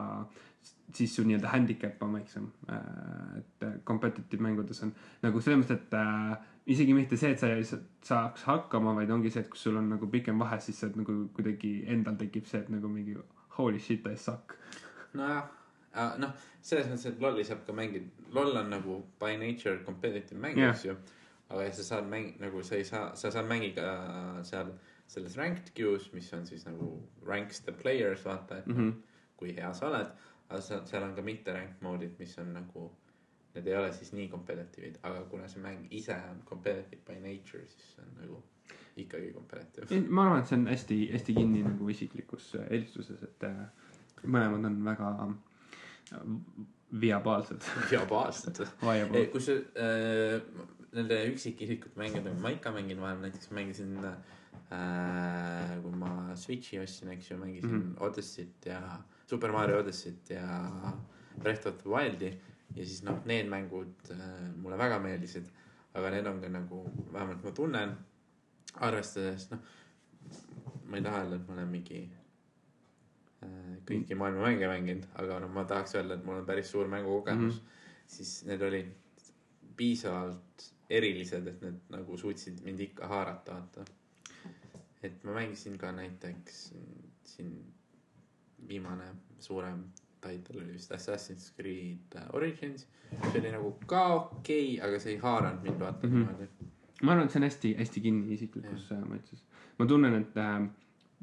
siis 0.95 1.17
su 1.17 1.25
nii-öelda 1.27 1.53
handicap 1.53 2.03
on 2.03 2.19
väiksem 2.19 2.51
äh,. 2.71 3.39
et 3.39 3.67
äh, 3.69 3.79
competitive 3.85 4.43
mängudes 4.43 4.83
on 4.83 4.95
nagu 5.23 5.41
selles 5.41 5.65
mõttes, 5.65 5.81
et 5.83 5.99
äh, 5.99 6.37
isegi 6.67 6.95
mitte 6.95 7.17
see, 7.17 7.35
et 7.35 7.67
sa 7.67 7.79
saaks 8.03 8.47
hakkama, 8.49 8.95
vaid 8.97 9.11
ongi 9.11 9.31
see, 9.31 9.45
et 9.45 9.51
kui 9.51 9.61
sul 9.61 9.77
on 9.79 9.91
nagu 9.95 10.09
pikem 10.11 10.39
vahe, 10.39 10.61
siis 10.63 10.81
sa 10.81 10.89
oled 10.89 11.03
nagu 11.03 11.19
kuidagi 11.37 11.77
endal 11.93 12.19
tekib 12.21 12.47
see, 12.47 12.63
et 12.65 12.73
nagu 12.73 12.91
mingi 12.91 13.17
holy 13.59 13.79
shit 13.81 14.07
I 14.07 14.17
suck. 14.17 14.57
nojah, 15.17 15.47
noh, 16.21 16.33
selles 16.61 16.89
mõttes, 16.91 17.07
et 17.11 17.23
LOL-i 17.23 17.45
saab 17.47 17.63
ka 17.67 17.75
mängida, 17.77 18.11
LOL 18.35 18.59
on 18.61 18.73
nagu 18.75 18.99
by 19.21 19.37
nature 19.41 19.79
competitive 19.87 20.41
mäng 20.41 20.59
Jah. 20.59 20.75
eks 20.75 20.85
ju. 20.89 20.97
Aga 21.49 21.73
sa 21.73 21.83
saad 21.83 22.11
mäng-, 22.11 22.35
nagu 22.43 22.63
sa 22.63 22.75
ei 22.77 22.85
saa, 22.85 23.15
sa 23.15 23.31
saad 23.31 23.47
mängida 23.47 23.87
seal 24.47 24.73
selles 25.07 25.37
ranked 25.39 25.71
queue's, 25.75 26.09
mis 26.13 26.33
on 26.35 26.47
siis 26.47 26.67
nagu 26.67 26.91
ranks 27.27 27.61
the 27.61 27.73
players, 27.73 28.25
vaata, 28.25 28.59
et 28.59 28.67
mm. 28.67 28.77
-hmm. 28.77 28.93
kui 29.37 29.55
hea 29.57 29.73
sa 29.73 29.89
oled. 29.89 30.07
aga 30.49 30.61
seal, 30.61 30.87
seal 30.87 31.03
on 31.03 31.15
ka 31.15 31.23
mitte 31.23 31.53
rank 31.53 31.81
mode'id, 31.83 32.19
mis 32.19 32.39
on 32.39 32.53
nagu, 32.55 32.91
need 33.55 33.67
ei 33.67 33.77
ole 33.77 33.93
siis 33.93 34.13
nii 34.13 34.29
competitive'id, 34.29 34.99
aga 35.03 35.25
kuna 35.31 35.49
see 35.49 35.63
mäng 35.63 35.87
ise 35.91 36.15
on 36.31 36.43
competitive 36.45 37.03
by 37.07 37.19
nature, 37.21 37.67
siis 37.67 37.95
see 37.95 38.05
on 38.05 38.21
nagu 38.21 38.43
ikkagi 38.97 39.33
competitive. 39.33 40.01
ma 40.09 40.25
arvan, 40.25 40.41
et 40.41 40.47
see 40.47 40.59
on 40.59 40.67
hästi, 40.67 41.01
hästi 41.13 41.35
kinni 41.35 41.63
nagu 41.63 41.89
isiklikus 41.89 42.55
äh, 42.55 42.71
eelistuses, 42.71 43.23
et 43.23 43.43
äh, 43.43 43.67
mõlemad 44.23 44.71
on 44.71 44.85
väga 44.85 45.11
äh, 45.27 46.21
viabaalsed, 47.01 47.67
ei, 47.93 48.87
viable. 48.91 49.27
kus 49.27 49.49
äh, 49.49 50.41
nende 50.97 51.19
üksikisikute 51.31 51.99
mängudega 52.01 52.41
ma 52.41 52.51
ikka 52.55 52.73
mängin 52.75 53.01
vahel, 53.01 53.21
näiteks 53.25 53.51
mängisin 53.57 53.97
äh,, 54.05 55.77
kui 55.83 55.95
ma 56.01 56.11
Switch'i 56.37 56.81
ostsin, 56.83 57.09
eks 57.15 57.31
ju, 57.31 57.39
mängisin 57.39 57.71
mm 57.71 57.77
Mhm. 57.77 57.93
-hmm. 57.93 58.03
Odyssey't 58.09 58.69
ja 58.71 58.81
Super 59.27 59.53
Mario 59.53 59.83
Odyssey't 59.83 60.31
ja 60.35 60.47
Breath 61.43 61.67
of 61.67 61.79
the 61.83 61.91
Wildi 61.91 62.31
ja 62.75 62.85
siis 62.85 63.03
noh, 63.05 63.21
need 63.25 63.49
mängud 63.49 64.11
äh, 64.11 64.19
mulle 64.57 64.79
väga 64.79 64.99
meeldisid, 64.99 65.47
aga 65.95 66.11
need 66.11 66.27
on 66.27 66.41
ka 66.41 66.49
nagu, 66.49 66.83
vähemalt 67.13 67.45
ma 67.45 67.51
tunnen, 67.51 67.97
arvestades 68.75 69.51
noh, 69.51 69.59
ma 70.87 70.97
ei 70.97 71.03
taha 71.03 71.23
öelda, 71.23 71.37
et 71.37 71.49
ma 71.49 71.55
olen 71.55 71.69
mingi 71.69 72.01
äh, 73.43 73.77
kõiki 73.89 74.15
maailma 74.19 74.49
mänge 74.49 74.69
mänginud, 74.69 75.07
aga 75.15 75.41
noh, 75.45 75.53
ma 75.53 75.65
tahaks 75.65 75.95
öelda, 75.95 76.15
et 76.19 76.25
mul 76.25 76.41
on 76.43 76.47
päris 76.47 76.71
suur 76.71 76.89
mängukogemus 76.89 77.61
mm, 77.61 77.61
-hmm. 77.61 78.07
siis 78.17 78.45
need 78.45 78.63
olid 78.63 78.93
piisavalt 79.77 80.73
erilised, 80.91 81.47
et 81.47 81.63
need 81.63 81.79
nagu 81.91 82.17
suutsid 82.19 82.61
mind 82.65 82.81
ikka 82.81 83.07
haarata, 83.11 83.55
vaata. 83.55 83.85
et 85.03 85.25
ma 85.25 85.33
mängisin 85.37 85.79
ka 85.79 85.93
näiteks 85.93 86.73
siin 87.25 87.53
viimane 88.69 89.05
suurem 89.39 89.83
title 90.21 90.63
oli 90.63 90.73
vist 90.73 90.93
Assassin's 90.93 91.53
Creed 91.57 92.17
Origins, 92.33 92.87
see 93.33 93.41
oli 93.41 93.51
nagu 93.53 93.73
ka 93.87 94.07
okei 94.15 94.79
okay,, 94.79 94.89
aga 94.89 94.99
see 95.03 95.13
ei 95.13 95.19
haaranud 95.23 95.63
mind 95.63 95.81
vaata 95.81 96.07
Mhm. 96.07 96.17
niimoodi. 96.17 96.49
ma 97.03 97.13
arvan, 97.13 97.25
et 97.27 97.31
see 97.31 97.39
on 97.43 97.45
hästi-hästi 97.49 98.01
kinni 98.01 98.35
isiklikus 98.35 98.91
äh, 98.93 99.03
mõttes. 99.05 99.43
ma 99.79 99.87
tunnen, 99.87 100.15
et 100.15 100.37
äh, 100.37 100.69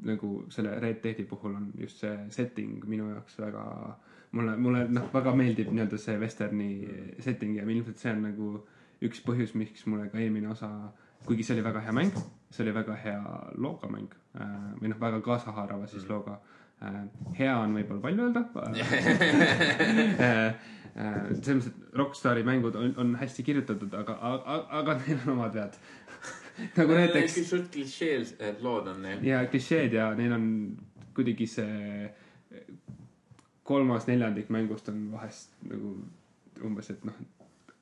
nagu 0.04 0.44
selle 0.48 0.78
Red 0.80 1.02
Deadi 1.02 1.24
puhul 1.24 1.54
on 1.54 1.72
just 1.78 1.98
see 2.00 2.16
setting 2.30 2.84
minu 2.86 3.10
jaoks 3.10 3.38
väga, 3.38 3.64
mulle, 4.32 4.56
mulle 4.56 4.86
noh, 4.88 5.10
väga 5.14 5.34
meeldib 5.36 5.68
nii-öelda 5.72 5.98
see 5.98 6.16
vesterni 6.20 6.70
setting 7.20 7.56
ja 7.56 7.62
ilmselt 7.64 7.98
see 7.98 8.12
on 8.12 8.22
nagu 8.22 8.66
üks 9.04 9.22
põhjus, 9.24 9.54
miks 9.58 9.86
mulle 9.90 10.08
ka 10.12 10.20
eelmine 10.22 10.50
osa, 10.52 10.68
kuigi 11.26 11.46
see 11.46 11.56
oli 11.56 11.64
väga 11.64 11.80
hea 11.84 11.94
mäng, 11.96 12.12
see 12.50 12.64
oli 12.64 12.74
väga 12.76 12.96
hea 13.04 13.22
looga 13.60 13.90
mäng 13.90 14.12
äh, 14.38 14.52
või 14.80 14.92
noh, 14.92 15.00
väga 15.00 15.20
kaasahaarava 15.24 15.88
siis 15.90 16.06
looga 16.08 16.38
äh,. 16.84 17.02
hea 17.38 17.56
on 17.58 17.74
võib-olla 17.78 18.02
palju 18.04 18.28
öelda 18.28 18.44
äh, 20.28 20.54
selles 20.94 21.48
mõttes, 21.48 21.68
et 21.72 21.98
Rockstari 21.98 22.44
mängud 22.46 22.76
on, 22.78 22.94
on 23.02 23.14
hästi 23.18 23.42
kirjutatud, 23.46 23.94
aga, 23.98 24.18
aga, 24.30 24.58
aga 24.80 24.98
neil 25.02 25.18
on 25.24 25.32
omad 25.38 25.56
vead. 25.58 25.78
nagu 26.78 26.94
näiteks 26.94 27.40
suht 27.48 27.70
klišeed 27.74 28.62
lood 28.62 28.92
on 28.92 29.02
neil. 29.02 29.24
ja 29.26 29.42
klišeed 29.50 29.96
ja 29.98 30.12
neil 30.18 30.36
on 30.36 30.46
kuidagi 31.14 31.46
see 31.50 32.12
kolmas 33.64 34.06
neljandik 34.06 34.48
mängust 34.52 34.88
on 34.92 35.08
vahest 35.12 35.54
nagu 35.68 35.96
umbes, 36.64 36.90
et 36.90 37.04
noh, 37.04 37.16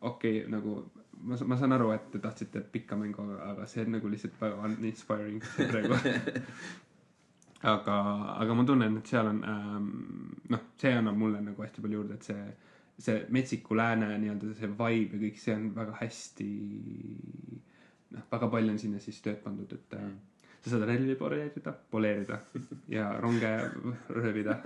okei 0.01 0.39
okay,, 0.43 0.51
nagu 0.51 0.79
ma, 1.23 1.39
ma 1.47 1.59
saan 1.59 1.77
aru, 1.77 1.91
et 1.95 2.09
te 2.12 2.20
tahtsite 2.23 2.62
pikka 2.73 2.97
mängu, 2.99 3.27
aga 3.43 3.66
see 3.70 3.85
on 3.87 3.97
nagu 3.97 4.11
lihtsalt 4.11 4.41
väga 4.41 4.68
uninspiring 4.68 5.43
praegu. 5.70 5.99
aga, 7.75 7.97
aga 8.43 8.59
ma 8.59 8.66
tunnen, 8.66 8.99
et 8.99 9.12
seal 9.12 9.31
on 9.31 9.41
ähm, 9.55 9.89
noh, 10.51 10.66
see 10.83 10.95
annab 10.99 11.18
mulle 11.18 11.43
nagu 11.45 11.62
hästi 11.62 11.85
palju 11.85 12.01
juurde, 12.01 12.18
et 12.18 12.31
see, 12.31 12.49
see 13.07 13.23
metsiku 13.35 13.79
lääne 13.79 14.11
nii-öelda 14.18 14.57
see 14.59 14.73
vibe 14.73 15.16
ja 15.16 15.23
kõik 15.27 15.41
see 15.45 15.57
on 15.57 15.70
väga 15.77 15.97
hästi 16.01 16.51
noh, 18.16 18.29
väga 18.35 18.51
palju 18.53 18.75
on 18.75 18.83
sinna 18.83 19.03
siis 19.03 19.23
tööd 19.25 19.41
pandud, 19.45 19.73
et 19.79 19.99
äh, 19.99 20.12
sa 20.62 20.75
saad 20.75 20.87
relvi 20.91 21.14
poleerida, 21.18 21.75
poleerida 21.91 22.39
ja 22.91 23.09
ronge 23.23 23.51
röövida. 24.11 24.59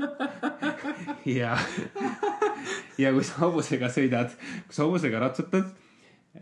ja, 1.38 1.56
ja 3.00 3.12
kui 3.16 3.24
sa 3.24 3.46
hobusega 3.46 3.88
sõidad, 3.92 4.36
kui 4.68 4.76
sa 4.76 4.84
hobusega 4.88 5.20
ratsutad 5.22 5.72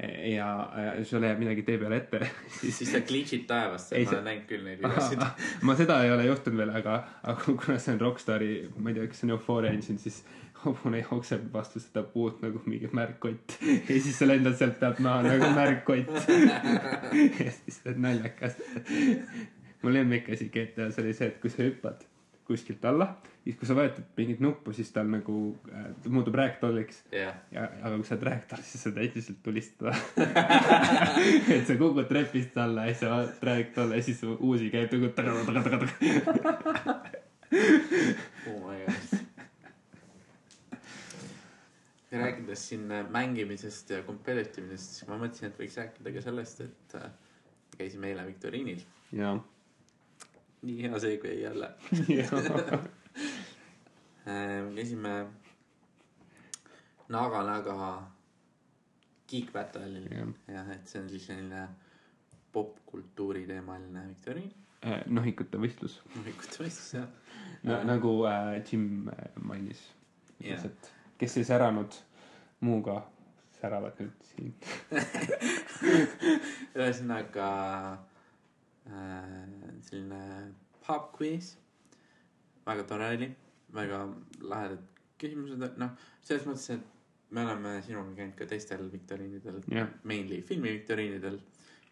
ja, 0.02 0.48
ja 0.84 1.04
sulle 1.04 1.30
jääb 1.30 1.42
midagi 1.42 1.62
tee 1.66 1.78
peale 1.78 1.96
ette, 2.02 2.20
siis 2.60 2.78
siis 2.78 2.92
sa 2.92 3.02
glitch'id 3.06 3.44
taevast, 3.50 3.92
Ei, 3.92 4.04
ma 4.04 4.16
olen 4.16 4.24
näinud 4.30 4.46
küll 4.50 4.64
neid 4.66 4.80
videosid. 4.82 5.26
ma 5.68 5.76
seda 5.78 6.00
ei 6.04 6.14
ole 6.14 6.26
juhtunud 6.28 6.62
veel, 6.62 6.72
aga, 6.80 6.96
aga 7.22 7.58
kuna 7.64 7.78
see 7.82 7.94
on 7.94 8.00
Rockstari, 8.02 8.54
ma 8.76 8.90
ei 8.90 8.98
tea, 8.98 9.10
kas 9.10 9.22
see 9.22 9.28
on 9.28 9.36
Euphoria 9.36 9.74
engine, 9.74 10.02
siis 10.02 10.22
hobune 10.64 11.02
jookseb 11.02 11.44
vastu 11.52 11.82
seda 11.82 12.02
puud 12.08 12.40
nagu 12.44 12.62
mingi 12.64 12.88
märkkott 12.96 13.58
ja 13.60 13.98
siis 13.98 14.16
sa 14.16 14.28
lendad 14.28 14.56
sealt 14.56 14.78
pealt 14.80 15.02
maha 15.04 15.26
nagu 15.26 15.50
märkkott. 15.56 16.10
ja 17.44 17.50
siis 17.52 17.80
see 17.82 17.92
on 17.92 18.00
naljakas. 18.06 18.56
mu 19.82 19.92
lemmikasi 19.92 20.48
GTA-s 20.48 20.98
oli 21.02 21.12
see, 21.12 21.28
et 21.28 21.40
kui 21.42 21.52
sa 21.52 21.66
hüppad 21.66 22.06
kuskilt 22.48 22.84
alla, 22.88 23.12
siis 23.44 23.58
kui 23.60 23.68
sa 23.68 23.76
vajutad 23.76 24.06
mingit 24.16 24.40
nuppu, 24.40 24.72
siis 24.72 24.90
tal 24.94 25.10
nagu 25.12 25.34
äh, 25.68 25.88
muutub 26.12 26.36
ragdolliks 26.38 27.02
jah, 27.12 27.36
ja, 27.52 27.66
aga 27.82 27.98
kui 27.98 28.08
sa 28.08 28.16
oled 28.16 28.24
ragdoll, 28.30 28.62
siis 28.64 28.80
sa 28.80 28.88
saad 28.88 29.00
endiselt 29.04 29.42
tulistada. 29.44 29.92
et 31.56 31.68
sa 31.68 31.76
kukud 31.80 32.08
trepist 32.08 32.56
alla 32.60 32.86
ja 32.88 32.94
siis 32.94 33.04
sa 33.04 33.12
vaatad 33.12 33.44
ragdolle 33.50 34.00
ja 34.00 34.06
siis 34.06 34.24
uusi 34.38 34.70
käib 34.72 34.96
nagu 34.96 35.12
taga-taga-taga-taga. 35.18 36.96
oh 38.48 38.58
my 38.64 38.80
god. 38.86 39.20
rääkides 42.14 42.68
siin 42.70 42.88
mängimisest 43.10 43.90
ja 43.90 44.02
competitive 44.06 44.72
isest, 44.72 45.00
siis 45.00 45.08
ma 45.10 45.18
mõtlesin, 45.20 45.50
et 45.50 45.60
võiks 45.60 45.80
rääkida 45.82 46.16
ka 46.16 46.24
sellest, 46.24 46.64
et 46.64 46.98
käisime 47.76 48.12
eile 48.14 48.24
viktoriinil. 48.30 48.84
jaa. 49.12 49.36
nii 50.64 50.82
hea 50.86 51.00
see, 51.02 51.18
kui 51.20 51.40
jälle. 51.42 51.74
Käisime 54.24 55.14
Naga-Naga 57.08 57.78
Geek 59.28 59.52
Battle'il 59.52 60.08
Jah. 60.10 60.28
jah, 60.48 60.70
et 60.74 60.88
see 60.88 61.02
on 61.02 61.08
siis 61.12 61.26
selline 61.26 61.66
popkultuuri 62.52 63.46
teemaline 63.46 64.08
viktoriin. 64.08 64.52
nohikute 65.06 65.58
võistlus 65.60 65.98
hommikuti 66.14 66.60
võistlus 66.62 66.94
jah. 66.98 67.08
no,. 67.62 67.78
nagu 67.88 68.16
äh, 68.28 68.58
Jim 68.70 69.08
äh, 69.08 69.30
mainis 69.42 69.80
yeah., 70.44 70.64
et 70.64 70.92
kes 71.18 71.36
ei 71.40 71.46
säranud 71.48 71.96
muuga, 72.64 72.98
säravad 73.60 74.00
nüüd 74.00 74.26
siin. 74.28 74.52
ühesõnaga 76.78 77.48
äh, 78.88 79.32
selline 79.84 80.20
pop 80.86 81.12
quiz. 81.16 81.54
väga 82.66 82.84
tore 82.88 83.08
oli, 83.16 83.30
väga 83.74 84.04
lahedad 84.40 84.82
küsimused, 85.20 85.78
noh, 85.80 85.94
selles 86.22 86.46
mõttes, 86.48 86.70
et 86.74 87.34
me 87.34 87.44
oleme 87.44 87.74
sinuga 87.82 88.14
käinud 88.18 88.36
ka 88.38 88.46
teistel 88.50 88.86
viktoriinidel 88.92 89.60
Jah. 89.72 89.90
mainly 90.04 90.40
filmiviktoriinidel 90.42 91.38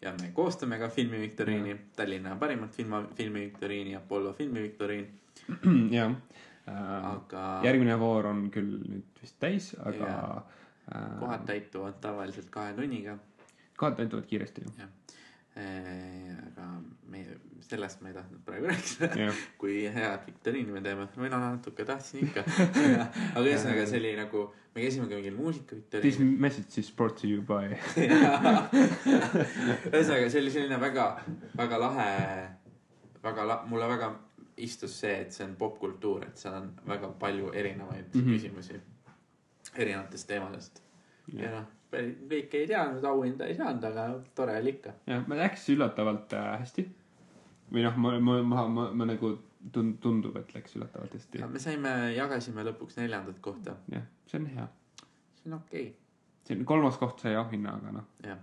ja 0.03 0.13
me 0.21 0.31
koostame 0.35 0.79
ka 0.79 0.89
filmiviktoriini, 0.89 1.75
Tallinna 1.95 2.35
parimat 2.39 2.75
filma, 2.75 3.03
filmiviktoriini, 3.15 3.95
Apollo 3.95 4.33
filmiviktoriin, 4.39 5.07
jah 5.97 6.11
äh,. 6.67 7.13
aga 7.13 7.45
järgmine 7.63 7.99
voor 7.99 8.31
on 8.31 8.49
küll 8.51 8.79
nüüd 8.83 9.21
vist 9.21 9.39
täis, 9.39 9.73
aga 9.79 10.09
Jaa. 10.09 10.41
äh, 10.95 11.07
kohad 11.19 11.47
täituvad 11.47 11.99
tavaliselt 12.01 12.49
kahe 12.51 12.73
tunniga. 12.79 13.17
kohad 13.77 13.99
täituvad 13.99 14.27
kiiresti 14.27 14.67
ju. 14.67 14.91
Aga 15.55 16.65
me, 17.13 17.21
sellest 17.61 18.01
ma 18.01 18.09
ei 18.09 18.15
tahtnud 18.17 18.41
praegu 18.45 18.67
rääkida. 18.71 19.27
kui 19.61 19.83
head 19.93 20.25
viktoriini 20.25 20.73
me 20.73 20.81
teeme 20.85 21.05
või 21.15 21.29
noh, 21.29 21.43
natuke 21.43 21.85
tahtsin 21.85 22.25
ikka. 22.27 22.43
aga 23.35 23.45
ühesõnaga, 23.45 23.85
see 23.89 24.01
oli 24.01 24.15
nagu, 24.17 24.43
me 24.73 24.85
käisime 24.85 25.05
ka 25.09 25.15
mingil 25.19 25.35
This 25.35 25.41
muusikaviktoriinil. 25.43 26.35
message 26.47 26.81
is 26.81 26.91
brought 26.91 27.21
to 27.21 27.29
you 27.29 27.41
by 27.45 27.69
ühesõnaga, 29.93 30.29
see 30.29 30.41
oli 30.41 30.53
selline 30.53 30.79
väga, 30.81 31.07
väga 31.57 31.81
lahe, 31.85 32.09
väga 33.23 33.47
la-, 33.51 33.61
mulle 33.69 33.91
väga 33.93 34.13
istus 34.63 34.97
see, 35.01 35.13
et 35.25 35.31
see 35.33 35.45
on 35.45 35.53
popkultuur, 35.59 36.25
et 36.27 36.37
seal 36.37 36.57
on 36.57 36.73
väga 36.87 37.13
palju 37.19 37.53
erinevaid 37.53 38.09
mm. 38.09 38.21
-hmm. 38.21 38.33
küsimusi 38.33 38.81
erinevatest 39.75 40.27
teemadest. 40.27 40.83
ja 41.33 41.51
noh, 41.51 41.65
kõike 41.93 42.61
ei 42.61 42.67
teadnud, 42.69 43.05
auhinda 43.07 43.47
ei 43.49 43.57
saanud, 43.57 43.83
aga 43.89 44.05
tore 44.35 44.57
oli 44.59 44.75
ikka. 44.77 44.93
jah, 45.09 45.25
ma 45.27 45.39
läks 45.39 45.65
üllatavalt 45.73 46.35
äh, 46.37 46.51
hästi. 46.61 46.85
või 47.73 47.87
noh, 47.87 47.97
ma, 47.97 48.13
ma, 48.19 48.37
ma, 48.53 48.67
ma, 48.77 48.87
ma 48.93 49.09
nagu 49.09 49.35
tund-, 49.73 49.99
tundub, 50.03 50.37
et 50.41 50.55
läks 50.55 50.77
üllatavalt 50.77 51.17
hästi. 51.17 51.43
me 51.49 51.61
saime, 51.61 51.91
jagasime 52.17 52.65
lõpuks 52.69 52.97
neljandat 53.01 53.39
kohta, 53.43 53.77
jah, 53.93 54.07
see 54.29 54.41
on 54.41 54.49
hea. 54.55 54.67
see 55.41 55.51
on 55.51 55.59
okei 55.59 55.85
okay., 55.89 55.93
see 56.47 56.59
on 56.59 56.65
kolmas 56.73 56.99
koht 57.01 57.23
sai 57.23 57.37
auhinna, 57.39 57.77
aga 57.79 57.89
noh, 57.99 58.09
jah, 58.25 58.39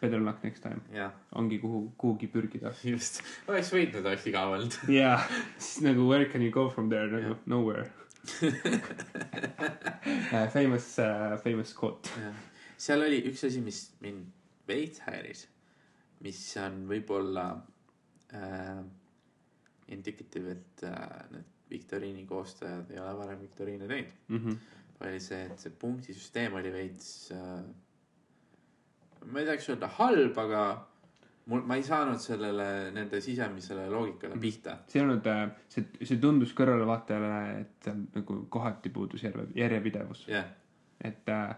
better 0.00 0.20
luck 0.24 0.44
next 0.44 0.62
time. 0.66 0.80
jah, 0.94 1.12
ongi 1.36 1.58
kuhu, 1.62 1.86
kuhugi 2.00 2.30
pürgida. 2.32 2.74
just, 2.92 3.22
oleks 3.48 3.72
võitnud, 3.74 4.04
oleks 4.04 4.28
igav 4.30 4.48
olnud. 4.56 4.72
jaa, 5.00 5.18
siis 5.58 5.80
nagu 5.86 6.00
where 6.10 6.26
can 6.32 6.42
you 6.44 6.52
go 6.54 6.64
from 6.72 6.86
there 6.92 7.08
nagu 7.12 7.34
Jah. 7.34 7.42
nowhere 7.46 7.86
uh. 7.86 7.90
Famous 10.54 10.98
uh,, 10.98 11.38
famous 11.42 11.72
quote. 11.72 12.10
Seal 12.80 13.04
oli 13.04 13.20
üks 13.28 13.44
asi, 13.48 13.60
mis 13.64 13.82
mind 14.04 14.30
veits 14.68 15.02
häiris, 15.04 15.44
mis 16.24 16.40
on 16.62 16.84
võib-olla 16.88 17.46
äh, 18.36 18.82
indicative, 19.94 20.56
et 20.56 20.84
äh, 20.88 21.08
need 21.34 21.56
viktoriini 21.70 22.24
koostajad 22.26 22.90
ei 22.90 22.98
ole 22.98 23.14
varem 23.18 23.40
viktoriine 23.44 23.88
teinud. 23.88 24.14
Mm 24.28 24.44
-hmm. 24.44 24.56
oli 25.06 25.20
see, 25.20 25.44
et 25.46 25.58
see 25.58 25.72
punktisüsteem 25.78 26.54
oli 26.54 26.72
veits 26.72 27.32
äh,, 27.32 27.64
ma 29.26 29.40
ei 29.40 29.46
tahaks 29.46 29.68
öelda 29.70 29.88
halb, 29.98 30.38
aga 30.38 30.62
mul, 31.46 31.62
ma 31.66 31.76
ei 31.76 31.82
saanud 31.82 32.18
sellele, 32.18 32.90
nende 32.94 33.20
sisemisele 33.20 33.88
loogikale 33.90 34.38
pihta. 34.40 34.78
see 34.88 35.00
ei 35.00 35.06
olnud, 35.06 35.28
see, 35.68 35.86
see 36.02 36.18
tundus 36.22 36.54
kõrvalevaatajale, 36.58 37.60
et 37.60 37.90
nagu 38.14 38.40
kohati 38.48 38.90
puudus 38.90 39.22
järje, 39.22 39.46
järjepidevus. 39.54 40.26
jah, 40.28 40.48
et 41.04 41.28
äh, 41.28 41.50
äh, 41.50 41.56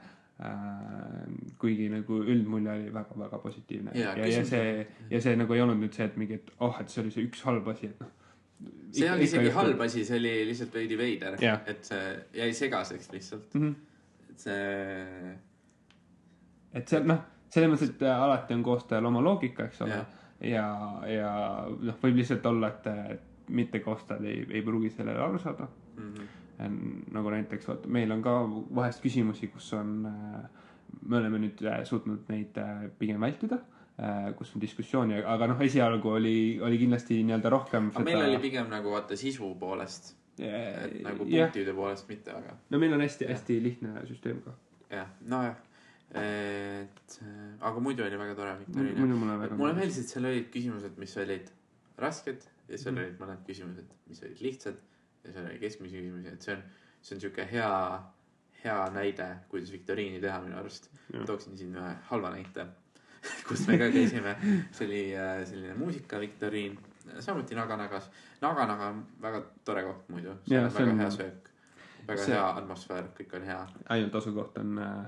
kuigi 1.61 1.88
nagu 1.93 2.18
üldmulje 2.22 2.72
oli 2.72 2.90
väga-väga 2.95 3.38
positiivne 3.43 3.95
ja, 3.95 4.14
ja 4.18 4.26
küsimus- 4.26 4.51
see 4.51 4.86
ja 5.11 5.20
see 5.22 5.36
nagu 5.38 5.55
ei 5.55 5.62
olnud 5.64 5.80
nüüd 5.82 5.95
see, 5.97 6.09
et 6.11 6.18
mingi, 6.20 6.40
et 6.40 6.51
oh, 6.59 6.80
et 6.80 6.90
see 6.93 7.05
oli 7.05 7.14
see 7.14 7.26
üks 7.28 7.45
halb 7.47 7.68
asi, 7.72 7.93
et 7.93 8.03
noh. 8.03 8.11
see 8.90 9.07
ei 9.07 9.12
olnud 9.12 9.26
isegi 9.28 9.55
halb 9.59 9.84
asi, 9.86 10.05
see 10.09 10.18
oli 10.22 10.34
lihtsalt 10.51 10.74
veidi 10.80 10.99
veider 10.99 11.38
et 11.43 11.84
see 11.90 12.09
jäi 12.40 12.51
segaseks 12.62 13.12
lihtsalt, 13.12 13.55
mm. 13.55 13.68
-hmm. 13.68 14.30
et 14.30 14.47
see 14.47 15.36
et 16.80 16.88
see 16.88 17.05
noh, 17.07 17.22
selles 17.53 17.72
mõttes, 17.74 17.95
et 17.95 18.03
äh, 18.09 18.26
alati 18.26 18.59
on 18.59 18.66
koostajal 18.66 19.11
oma 19.12 19.22
loogika, 19.24 19.68
eks 19.70 19.82
ole 19.86 20.03
ja, 20.43 20.66
ja 21.07 21.32
noh, 21.68 21.99
võib 22.03 22.18
lihtsalt 22.18 22.47
olla, 22.51 22.72
et 22.72 22.86
äh, 22.90 23.18
mitte 23.53 23.82
koostajad 23.84 24.24
ei, 24.24 24.47
ei 24.51 24.62
pruugi 24.64 24.90
sellele 24.90 25.20
aru 25.22 25.38
saada. 25.38 25.68
mm. 25.97 26.14
-hmm. 26.14 26.38
Nagu 26.59 27.30
näiteks 27.32 27.68
vaata, 27.68 27.88
meil 27.88 28.11
on 28.14 28.22
ka 28.22 28.34
vahest 28.74 29.03
küsimusi, 29.03 29.48
kus 29.53 29.72
on, 29.78 29.92
me 31.03 31.16
oleme 31.18 31.40
nüüd 31.42 31.62
äh, 31.66 31.82
suutnud 31.88 32.28
neid 32.32 32.59
äh, 32.61 32.88
pigem 32.98 33.20
vältida, 33.22 33.59
kus 34.38 34.55
on 34.57 34.62
diskussiooni, 34.62 35.18
aga 35.28 35.46
noh, 35.50 35.61
esialgu 35.62 36.14
oli, 36.16 36.36
oli 36.64 36.78
kindlasti 36.80 37.20
nii-öelda 37.28 37.50
rohkem 37.53 37.90
aga 37.92 38.05
meil 38.07 38.22
oli 38.24 38.38
pigem 38.42 38.70
nagu 38.72 38.90
vaata 38.94 39.18
sisu 39.20 39.53
poolest, 39.61 40.14
et 40.40 40.96
nagu 41.05 41.26
punktide 41.28 41.74
poolest 41.76 42.09
mitte 42.09 42.32
väga. 42.34 42.57
no 42.72 42.80
meil 42.82 42.96
on 42.96 43.05
hästi-hästi 43.05 43.59
lihtne 43.62 44.07
süsteem 44.09 44.40
ka. 44.46 44.55
jah, 44.90 45.11
nojah, 45.28 45.59
et 46.18 47.18
äh, 47.22 47.50
aga 47.61 47.84
muidu 47.84 48.05
oli 48.07 48.18
väga 48.18 48.34
tore 48.38 48.57
viktoriin. 48.62 48.96
muidu 48.98 49.18
mulle 49.20 49.36
väga 49.44 49.61
mulle 49.61 49.76
meeldis, 49.76 50.00
et 50.03 50.14
seal 50.16 50.28
olid 50.32 50.48
küsimused, 50.57 50.96
mis 50.98 51.16
olid 51.20 51.53
rasked 52.00 52.48
ja 52.68 52.78
seal 52.78 52.94
Mhm. 52.96 53.05
olid 53.05 53.20
mõned 53.20 53.44
küsimused, 53.46 53.92
mis 54.09 54.22
olid 54.24 54.40
lihtsad 54.40 54.80
seal 55.31 55.47
oli 55.47 55.59
keskmisi 55.62 55.97
küsimusi, 56.01 56.33
et 56.33 56.43
see 56.43 56.55
on, 56.57 56.62
see 57.03 57.16
on 57.16 57.20
siuke 57.20 57.45
hea, 57.53 57.70
hea 58.64 58.79
näide, 58.95 59.27
kuidas 59.49 59.73
viktoriini 59.73 60.20
teha 60.20 60.41
minu 60.43 60.57
arust. 60.59 60.89
Tooksin 61.27 61.57
siin 61.59 61.77
ühe 61.77 61.93
halva 62.11 62.31
näite, 62.35 62.66
kus 63.49 63.66
me 63.68 63.79
ka 63.79 63.91
käisime, 63.95 64.37
see 64.75 64.87
oli 64.89 65.03
äh, 65.16 65.45
selline 65.47 65.75
muusikaviktoriin, 65.79 66.79
samuti 67.20 67.55
Naga-Nagas. 67.59 68.11
Naga-Naga 68.43 68.89
on 68.94 69.07
väga 69.23 69.43
tore 69.65 69.82
koht 69.86 70.09
muidu, 70.09 70.36
seal 70.49 70.65
on 70.66 70.74
väga 70.74 70.90
on- 70.90 70.99
hea 71.05 71.11
söök, 71.11 71.51
väga 72.09 72.24
see- 72.24 72.35
hea 72.35 72.49
atmosfäär, 72.62 73.11
kõik 73.19 73.36
on 73.39 73.43
hea. 73.51 73.61
ainult 73.89 74.15
asukoht 74.23 74.59
on 74.59 74.78
äh,, 74.78 75.07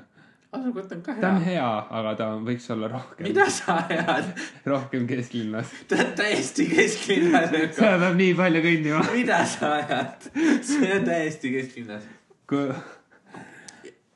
asukoht 0.59 0.93
on 0.97 1.05
ka 1.05 1.15
ta 1.21 1.31
on 1.35 1.41
hea. 1.43 1.55
hea, 1.59 1.71
aga 2.01 2.17
ta 2.19 2.31
võiks 2.49 2.67
olla 2.75 2.91
rohkem, 2.93 3.29
mida 3.29 3.47
sa 3.51 3.79
ajad? 3.85 4.33
rohkem 4.75 5.07
kesklinnas. 5.11 5.73
ta 5.91 6.01
on 6.05 6.13
täiesti 6.19 6.69
kesklinnas. 6.73 7.55
seal 7.79 8.03
peab 8.03 8.21
nii 8.21 8.35
palju 8.43 8.67
kõndima. 8.69 9.07
mida 9.13 9.41
sa 9.49 9.77
ajad? 9.81 10.29
see 10.73 10.93
on 10.99 11.09
täiesti 11.09 11.55
kesklinnas. 11.59 12.13
kui 12.51 12.69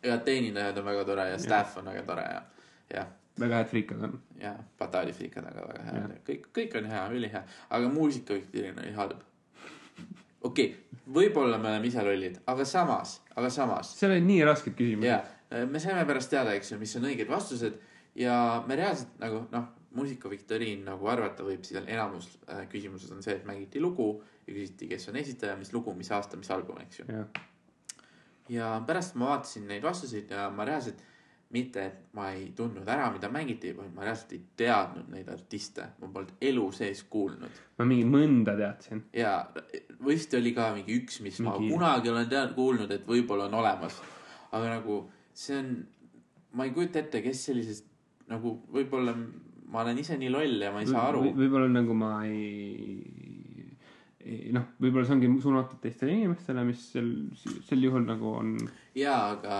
ja 0.03 0.19
teenindajad 0.19 0.79
on 0.79 0.85
väga 0.85 1.05
tore 1.05 1.29
ja 1.31 1.39
staff 1.39 1.77
on 1.77 1.85
väga 1.85 2.03
tore 2.03 2.23
ja, 2.23 2.43
ja, 2.95 3.07
väga 3.41 3.57
head 3.57 3.71
friikad 3.73 4.03
on. 4.03 4.21
ja 4.41 4.55
bataalifikad 4.79 5.45
on 5.45 5.55
ka 5.55 5.67
väga 5.69 5.85
Jah. 5.85 5.95
head. 5.95 6.21
kõik, 6.29 6.51
kõik 6.59 6.77
on 6.79 6.91
hea, 6.91 7.09
ülihea, 7.13 7.43
aga 7.71 7.89
muusikaviktoriin 7.89 8.79
oli 8.83 8.93
halb. 8.93 9.25
okei 10.43 10.71
okay,, 10.71 11.01
võib-olla 11.15 11.59
me 11.59 11.73
oleme 11.73 11.91
ise 11.91 12.05
lollid, 12.05 12.39
aga 12.47 12.65
samas, 12.65 13.19
aga 13.37 13.51
samas 13.51 13.95
seal 13.99 14.15
olid 14.15 14.29
nii 14.29 14.45
rasked 14.49 14.79
küsimused 14.79 15.11
ja. 15.11 15.23
Me 15.51 15.81
saime 15.81 16.05
pärast 16.09 16.31
teada, 16.31 16.55
eks 16.57 16.73
ju, 16.73 16.79
mis 16.81 16.95
on 16.99 17.09
õiged 17.09 17.29
vastused 17.31 17.79
ja 18.19 18.39
me 18.69 18.77
reaalselt 18.77 19.19
nagu 19.23 19.45
noh, 19.53 19.69
muusikaviktoriin 19.97 20.85
nagu 20.87 21.09
arvata 21.09 21.47
võib, 21.47 21.65
siis 21.65 21.81
on 21.81 21.89
enamus 21.89 22.31
äh, 22.49 22.65
küsimused 22.71 23.13
on 23.15 23.23
see, 23.25 23.39
et 23.39 23.47
mängiti 23.49 23.81
lugu 23.81 24.11
ja 24.47 24.53
küsiti, 24.53 24.89
kes 24.91 25.09
on 25.13 25.21
esitaja, 25.21 25.57
mis 25.61 25.73
lugu, 25.73 25.95
mis 25.97 26.11
aasta, 26.13 26.41
mis 26.41 26.51
album, 26.53 26.81
eks 26.85 27.01
ju. 27.03 27.23
ja 28.53 28.73
pärast 28.87 29.17
ma 29.17 29.33
vaatasin 29.33 29.69
neid 29.69 29.85
vastuseid 29.85 30.35
ja 30.37 30.49
ma 30.55 30.69
reaalselt 30.69 31.05
mitte, 31.51 31.85
et 31.87 32.01
ma 32.13 32.27
ei 32.37 32.51
tundnud 32.57 32.89
ära, 32.93 33.07
mida 33.15 33.31
mängiti, 33.33 33.71
vaid 33.77 33.93
ma 33.97 34.05
reaalselt 34.05 34.35
ei 34.37 34.43
teadnud 34.61 35.09
neid 35.15 35.29
artiste, 35.33 35.87
ma 36.03 36.11
polnud 36.13 36.45
elu 36.45 36.67
sees 36.77 37.01
kuulnud. 37.09 37.63
ma 37.79 37.87
mingi 37.89 38.05
mõnda 38.09 38.57
teadsin. 38.59 39.07
ja 39.17 39.33
vist 40.05 40.35
oli 40.37 40.53
ka 40.57 40.75
mingi 40.77 40.99
üks, 41.01 41.23
mis. 41.25 41.41
Mingi- 41.41 41.71
ma 41.71 41.77
kunagi 41.77 42.13
olen 42.13 42.29
teadnud, 42.29 42.57
kuulnud, 42.59 42.93
et 42.93 43.07
võib-olla 43.09 43.49
on 43.49 43.61
olemas. 43.63 43.97
aga 44.53 44.75
nagu 44.77 45.07
see 45.39 45.59
on, 45.59 45.69
ma 46.59 46.67
ei 46.67 46.75
kujuta 46.75 47.03
ette, 47.03 47.23
kes 47.23 47.45
sellisest 47.51 47.87
nagu 48.29 48.59
võib-olla 48.75 49.15
ma 49.73 49.83
olen 49.85 50.01
ise 50.01 50.17
nii 50.19 50.31
loll 50.33 50.65
ja 50.65 50.73
ma 50.73 50.83
ei 50.83 50.89
saa 50.89 51.09
aru. 51.11 51.23
võib-olla 51.37 51.69
nagu 51.71 51.95
ma 51.97 52.11
ei, 52.27 52.99
noh, 54.55 54.71
võib-olla 54.81 55.07
see 55.07 55.17
ongi 55.17 55.31
suunatud 55.45 55.81
teistele 55.83 56.17
inimestele, 56.17 56.65
mis 56.69 56.85
sel, 56.95 57.11
sel 57.69 57.85
juhul 57.85 58.07
nagu 58.09 58.33
on, 58.41 58.55
jaa, 58.99 59.21
aga 59.37 59.59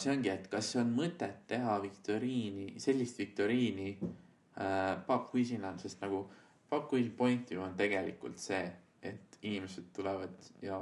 see 0.00 0.12
ongi, 0.14 0.32
et 0.32 0.48
kas 0.52 0.72
on 0.80 0.94
mõtet 0.96 1.44
teha 1.52 1.78
viktoriini, 1.84 2.72
sellist 2.82 3.20
viktoriini 3.20 3.92
äh, 4.00 4.96
pubquizina, 5.08 5.74
sest 5.82 6.02
nagu 6.04 6.24
pubquizi 6.72 7.12
point 7.16 7.52
ju 7.52 7.62
on 7.64 7.76
tegelikult 7.78 8.40
see, 8.40 8.64
et 9.02 9.38
inimesed 9.42 9.90
tulevad 9.96 10.52
ja 10.62 10.78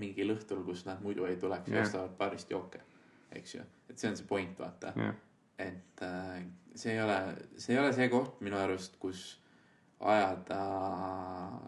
mingil 0.00 0.32
õhtul, 0.34 0.62
kus 0.64 0.86
nad 0.86 1.02
muidu 1.04 1.26
ei 1.28 1.36
tuleks 1.38 1.68
yeah., 1.70 1.84
ostavad 1.84 2.14
baarist 2.18 2.50
jooke, 2.50 2.80
eks 3.36 3.54
ju, 3.54 3.66
et 3.90 3.98
see 3.98 4.10
on 4.10 4.16
see 4.16 4.26
point, 4.26 4.56
vaata 4.58 4.94
jah, 4.96 5.14
et 5.58 6.02
äh, 6.06 6.40
see 6.74 6.94
ei 6.96 7.02
ole, 7.04 7.20
see 7.56 7.74
ei 7.76 7.82
ole 7.82 7.92
see 7.96 8.08
koht 8.12 8.40
minu 8.44 8.58
arust, 8.60 8.96
kus 9.02 9.36
ajada 10.00 10.58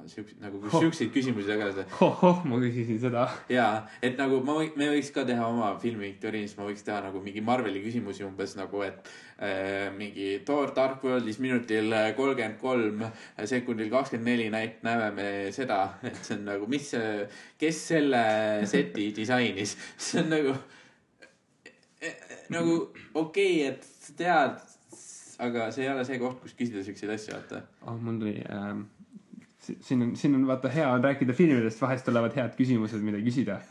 siukseid 0.09 0.39
nagu, 0.41 0.57
Oh. 0.65 0.79
siukseid 0.81 1.11
küsimusi 1.13 1.51
tagasi. 1.51 1.83
oh-oh, 2.01 2.39
ma 2.49 2.57
küsisin 2.63 2.97
seda. 3.01 3.27
jaa, 3.53 3.83
et 4.03 4.17
nagu 4.17 4.39
ma 4.47 4.55
me 4.77 4.89
võiks 4.95 5.11
ka 5.13 5.27
teha 5.29 5.45
oma 5.53 5.75
filmi 5.83 6.07
viktoriinis, 6.07 6.55
ma 6.57 6.65
võiks 6.65 6.81
teha 6.87 7.03
nagu 7.05 7.21
mingi 7.21 7.43
Marveli 7.45 7.83
küsimusi 7.85 8.25
umbes 8.25 8.57
nagu, 8.57 8.81
et 8.87 9.11
äh, 9.37 9.93
mingi 9.99 10.39
Thor 10.49 10.73
Dark 10.73 11.05
Worldis 11.05 11.43
minutil 11.45 11.93
kolmkümmend 12.17 12.57
kolm, 12.63 13.05
sekundil 13.45 13.93
kakskümmend 13.93 14.33
neli 14.33 14.49
näit-, 14.55 14.81
näeme 14.87 15.11
me 15.13 15.29
seda, 15.53 15.83
et 16.03 16.17
see 16.25 16.39
on 16.39 16.47
nagu, 16.55 16.71
mis 16.73 16.89
kes 17.61 17.87
selle 17.93 18.23
seti 18.65 19.11
disainis, 19.13 19.77
see 20.09 20.25
on 20.25 20.33
nagu, 20.33 20.57
nagu 22.55 22.79
okei 23.15 23.69
okay,, 23.69 23.69
et 23.73 24.17
tead, 24.19 24.59
aga 25.43 25.71
see 25.75 25.87
ei 25.87 25.93
ole 25.93 26.05
see 26.09 26.19
koht, 26.23 26.41
kus 26.43 26.57
küsida 26.59 26.85
siukseid 26.87 27.15
asju, 27.17 27.37
vaata. 27.37 27.63
oh, 27.87 27.97
mul 27.99 28.21
tuli 28.23 28.37
ähm,, 28.53 28.87
siin 29.63 30.03
on, 30.03 30.17
siin 30.17 30.35
on 30.39 30.47
vaata 30.47 30.69
hea 30.73 30.89
on 30.93 31.05
rääkida 31.05 31.33
filmidest, 31.39 31.81
vahest 31.83 32.05
tulevad 32.09 32.37
head 32.37 32.57
küsimused, 32.59 33.03
mida 33.05 33.19
küsida. 33.23 33.61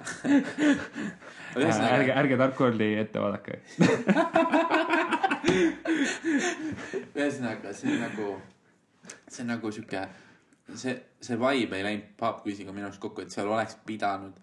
ärge, 0.00 1.66
ühesõnaga, 1.66 2.14
ärge 2.22 2.38
Dark 2.40 2.60
Worldi 2.60 2.88
ette 3.02 3.22
vaadake. 3.22 3.60
ühesõnaga 7.14 7.74
see 7.76 7.92
on 7.92 8.00
nagu, 8.06 8.28
see 9.26 9.42
on 9.44 9.50
nagu 9.54 9.72
sihuke, 9.74 10.02
see, 10.74 10.94
see 11.22 11.36
vibe 11.40 11.74
ei 11.78 11.86
läinud 11.86 12.06
Pop 12.20 12.36
Quiziga 12.46 12.70
minu 12.74 12.86
arust 12.88 13.02
kokku, 13.02 13.18
et 13.26 13.34
seal 13.34 13.48
oleks 13.50 13.74
pidanud 13.86 14.34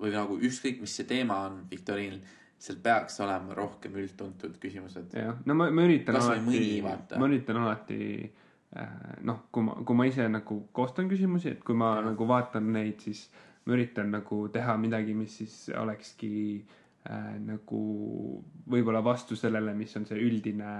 või 0.00 0.12
nagu 0.12 0.36
ükskõik, 0.44 0.80
mis 0.82 0.96
see 0.98 1.06
teema 1.08 1.38
on 1.48 1.62
viktoriinil, 1.70 2.20
seal 2.60 2.78
peaks 2.84 3.18
olema 3.24 3.54
rohkem 3.56 3.96
üldtuntud 4.00 4.56
küsimused. 4.60 5.12
jah, 5.16 5.36
no 5.44 5.56
ma, 5.56 5.68
ma 5.70 5.84
üritan 5.84 6.16
Kas 6.16 6.30
alati 6.30 6.80
ma 7.20 7.28
üritan 7.28 7.60
alati 7.60 7.98
äh, 8.24 8.94
noh, 9.28 9.46
kui 9.52 9.66
ma, 9.66 9.76
kui 9.84 9.98
ma 9.98 10.06
ise 10.08 10.28
nagu 10.32 10.62
koostan 10.76 11.10
küsimusi, 11.10 11.56
et 11.56 11.64
kui 11.64 11.76
ma 11.76 11.96
Jah. 11.98 12.10
nagu 12.10 12.28
vaatan 12.28 12.70
neid, 12.76 13.00
siis 13.04 13.26
ma 13.66 13.76
üritan 13.76 14.12
nagu 14.14 14.46
teha 14.52 14.76
midagi, 14.80 15.16
mis 15.16 15.36
siis 15.42 15.58
olekski 15.76 16.30
äh, 17.08 17.34
nagu 17.44 17.82
võib-olla 18.72 19.04
vastu 19.04 19.36
sellele, 19.36 19.74
mis 19.76 19.92
on 20.00 20.08
see 20.08 20.20
üldine, 20.22 20.70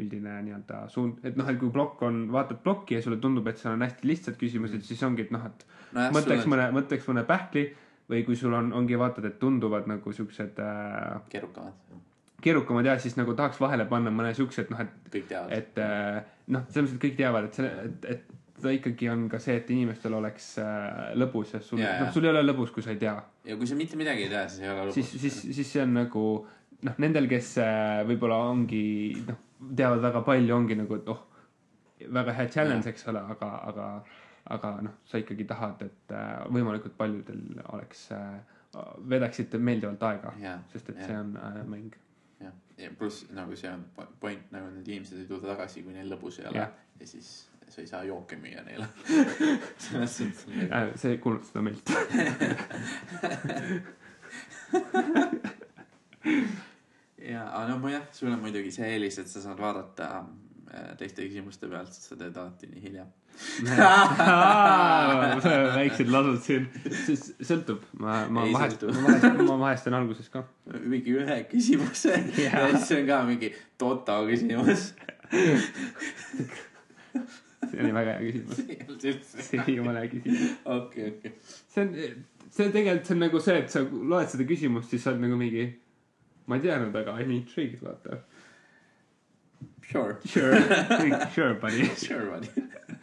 üldine 0.00 0.40
nii-öelda 0.44 0.84
suund, 0.92 1.24
et 1.24 1.38
noh, 1.40 1.48
et 1.48 1.60
kui 1.60 1.72
plokk 1.72 2.04
on, 2.04 2.26
vaatad 2.34 2.60
plokki 2.64 2.98
ja 2.98 3.04
sulle 3.04 3.20
tundub, 3.22 3.48
et 3.48 3.60
seal 3.60 3.78
on 3.78 3.86
hästi 3.86 4.08
lihtsad 4.12 4.36
küsimused, 4.40 4.84
siis 4.84 5.02
ongi, 5.06 5.24
et 5.28 5.32
noh, 5.32 5.48
et 5.48 5.64
nojah, 5.94 6.12
mõtleks 6.16 6.44
sul 6.44 6.50
on 6.50 6.56
mõne, 6.56 6.68
mõtleks 6.80 7.08
mõne 7.12 7.24
pähkli 7.28 7.64
või 8.10 8.24
kui 8.26 8.36
sul 8.36 8.52
on, 8.56 8.72
ongi 8.76 8.98
vaatad, 9.00 9.24
et 9.28 9.38
tunduvad 9.40 9.88
nagu 9.90 10.12
siuksed 10.12 10.60
äh, 10.60 11.18
keerukamad, 11.32 11.98
keerukamad 12.44 12.88
ja 12.90 12.96
siis 13.00 13.16
nagu 13.16 13.34
tahaks 13.36 13.60
vahele 13.62 13.86
panna 13.90 14.12
mõne 14.14 14.34
siukse, 14.36 14.66
et 14.66 14.72
noh, 14.72 14.84
et 14.84 15.12
kõik 15.12 15.28
teavad. 15.30 15.52
et 15.56 15.82
äh, 15.82 16.22
noh, 16.52 16.66
selles 16.68 16.88
mõttes, 16.88 16.98
et 16.98 17.04
kõik 17.06 17.20
teavad, 17.20 17.48
et 17.48 17.60
see, 17.60 17.70
et, 17.88 18.10
et 18.16 18.42
ta 18.64 18.72
ikkagi 18.72 19.08
on 19.12 19.24
ka 19.28 19.40
see, 19.42 19.56
et 19.60 19.70
inimestel 19.74 20.14
oleks 20.16 20.50
äh, 20.62 21.14
lõbus 21.18 21.56
ja 21.56 21.62
sul 21.64 21.80
noh 21.82 22.12
sul 22.14 22.28
ei 22.28 22.32
ole 22.32 22.44
lõbus, 22.44 22.72
kui 22.74 22.84
sa 22.84 22.92
ei 22.94 23.00
tea. 23.00 23.16
ja 23.48 23.56
kui 23.60 23.68
sa 23.68 23.78
mitte 23.78 23.98
midagi 24.00 24.26
ei 24.26 24.32
tea, 24.32 24.44
siis 24.48 24.64
ei 24.64 24.72
ole 24.72 24.88
lõbus. 24.88 25.00
siis, 25.00 25.14
siis, 25.24 25.40
siis 25.58 25.72
see 25.72 25.82
on 25.82 25.96
nagu 25.96 26.24
noh, 26.84 26.98
nendel, 27.02 27.28
kes 27.30 27.54
äh, 27.62 28.02
võib-olla 28.08 28.40
ongi 28.50 28.84
noh, 29.24 29.40
teavad 29.76 30.04
väga 30.04 30.22
palju, 30.26 30.54
ongi 30.56 30.78
nagu, 30.78 31.00
et 31.00 31.08
oh, 31.12 31.24
väga 32.14 32.36
hea 32.38 32.50
challenge, 32.52 32.90
eks 32.90 33.08
ole, 33.12 33.22
aga, 33.34 33.50
aga, 33.70 33.88
aga 34.50 34.74
noh, 34.84 34.92
sa 35.08 35.18
ikkagi 35.22 35.44
tahad, 35.48 35.82
et 35.86 36.12
äh, 36.12 36.44
võimalikult 36.52 36.96
paljudel 36.98 37.40
oleks 37.72 38.10
äh,, 38.12 38.40
veedaksid 39.08 39.54
meeldivalt 39.62 40.02
aega, 40.02 40.32
jah, 40.42 40.60
sest 40.72 40.88
et 40.90 40.96
Jah. 40.98 41.06
see 41.06 41.18
on 41.22 41.36
äh, 41.40 41.60
mäng. 41.70 41.94
jah, 42.42 42.52
ja 42.78 42.90
pluss 42.98 43.24
nagu 43.32 43.56
see 43.56 43.70
on 43.72 43.84
po- 43.96 44.08
point 44.20 44.50
nagu 44.52 44.68
need 44.74 44.88
inimesed 44.88 45.18
ei 45.22 45.26
tule 45.30 45.46
tagasi, 45.46 45.82
kui 45.86 45.92
neil 45.96 46.10
lõbus 46.12 46.40
ei 46.42 46.48
ole 46.50 46.58
Jah. 46.64 46.70
ja 47.00 47.06
siis 47.06 47.28
sa 47.68 47.80
ei 47.80 47.86
saa 47.88 48.02
jooke 48.04 48.36
müüa 48.36 48.60
neile. 48.66 48.86
selles 49.86 50.18
suhtes 50.18 51.00
see 51.00 51.16
kuulutab 51.18 51.48
seda 51.48 51.62
meilt. 51.64 51.88
ja, 57.18 57.42
aga 57.48 57.76
no 57.78 57.88
jah, 57.88 58.04
sul 58.12 58.32
on 58.32 58.40
muidugi 58.44 58.72
see 58.74 58.88
eelis, 58.94 59.18
et 59.22 59.30
sa 59.30 59.42
saad 59.44 59.60
vaadata 59.60 60.10
teiste 60.98 61.24
küsimuste 61.28 61.68
pealt, 61.70 61.92
sest 61.94 62.10
sa 62.12 62.18
teed 62.20 62.36
alati 62.40 62.68
nii 62.70 62.82
hilja. 62.88 63.04
väiksed 65.74 66.08
lasud 66.12 66.38
siin, 66.44 66.66
siis 67.04 67.22
sõltub, 67.44 67.80
ma, 68.00 68.12
ma 68.32 68.40
Ei 68.46 68.52
vahest, 68.54 68.80
ma 68.86 68.92
vahest, 69.08 69.24
ma 69.40 69.56
vahest 69.60 69.84
teen 69.86 69.96
alguses 69.98 70.28
ka. 70.32 70.40
mingi 70.84 71.10
ühe 71.18 71.36
küsimuse 71.50 72.12
Jaa. 72.44 72.52
ja 72.52 72.58
siis 72.76 72.92
on 72.98 73.04
ka 73.08 73.16
mingi 73.28 73.48
Toto 73.80 74.16
küsimus. 74.28 74.82
see 77.70 77.78
oli 77.82 77.92
väga 77.96 78.10
hea 78.12 78.20
küsimus. 78.28 78.56
see 79.48 79.58
oli 79.64 79.72
jumala 79.78 79.98
hea 80.04 80.10
küsimus. 80.14 80.42
okei, 80.76 81.04
okei. 81.14 81.32
see 81.74 81.82
on, 81.84 81.88
see 82.50 82.64
tegelikult, 82.70 83.06
see 83.08 83.16
on 83.16 83.20
nagu 83.26 83.38
see, 83.48 83.56
et 83.64 83.70
sa 83.74 83.78
loed 84.14 84.28
seda 84.34 84.44
küsimust, 84.48 84.88
siis 84.94 85.02
sa 85.04 85.08
oled 85.12 85.22
nagu 85.26 85.36
mingi, 85.40 85.64
ma 86.46 86.52
ei 86.60 86.64
teadnud, 86.68 86.94
aga 87.02 87.10
I 87.20 87.22
m 87.26 87.28
intrigued, 87.40 87.80
vaata. 87.84 88.12
Sure. 89.84 90.16
Sure, 90.24 90.56
sure 91.34 91.54
buddy. 91.54 91.84
Sure, 91.94 92.24
buddy. 92.30 92.48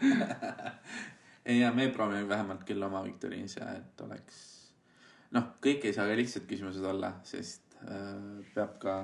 ei, 1.46 1.60
ja 1.60 1.72
me 1.76 1.88
proovime 1.94 2.28
vähemalt 2.30 2.64
küll 2.68 2.84
oma 2.84 3.04
viktoriinis 3.06 3.58
ja 3.60 3.72
et 3.78 4.02
oleks, 4.06 4.38
noh, 5.36 5.54
kõik 5.64 5.88
ei 5.88 5.96
saa 5.96 6.08
ka 6.10 6.18
lihtsad 6.20 6.48
küsimused 6.50 6.86
olla, 6.88 7.14
sest 7.28 7.78
äh, 7.86 8.42
peab 8.56 8.78
ka 8.82 8.96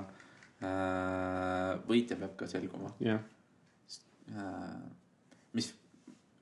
äh,, 0.62 1.74
võitja 1.88 2.18
peab 2.20 2.36
ka 2.40 2.50
selguma 2.50 2.94
jah, 3.04 3.22
äh,. 4.34 4.80
mis 5.58 5.72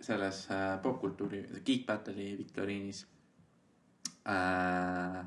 selles 0.06 0.44
äh, 0.52 0.76
popkultuuri, 0.82 1.46
Geek 1.64 1.86
Battle'i 1.88 2.34
viktoriinis 2.38 3.06
äh,. 4.28 5.24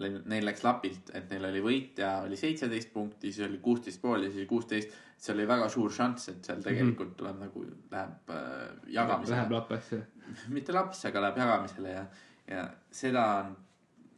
Neil 0.00 0.46
läks 0.46 0.64
lapilt, 0.64 1.12
et 1.14 1.30
neil 1.32 1.46
oli 1.50 1.62
võitja 1.64 2.12
oli 2.24 2.38
seitseteist 2.40 2.92
punkti, 2.94 3.32
siis 3.32 3.48
oli 3.48 3.60
kuusteist 3.62 4.00
pool 4.02 4.26
ja 4.26 4.32
siis 4.32 4.48
kuusteist. 4.48 4.94
seal 5.20 5.36
oli 5.36 5.48
väga 5.48 5.68
suur 5.68 5.92
šanss, 5.92 6.30
et 6.32 6.46
seal 6.48 6.62
tegelikult 6.64 7.16
tuleb 7.18 7.40
nagu, 7.42 7.64
läheb 7.92 8.30
äh, 8.32 8.68
jagamisele 8.94 9.36
läheb. 9.36 9.52
lappesse. 9.52 9.98
mitte 10.56 10.72
laps, 10.72 11.04
aga 11.10 11.26
läheb 11.26 11.40
jagamisele 11.42 11.92
ja, 11.92 12.04
ja 12.48 12.62
seda 13.02 13.26
on 13.42 13.56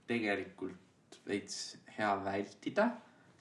tegelikult 0.06 1.18
veits 1.26 1.56
hea 1.96 2.12
vältida, 2.24 2.88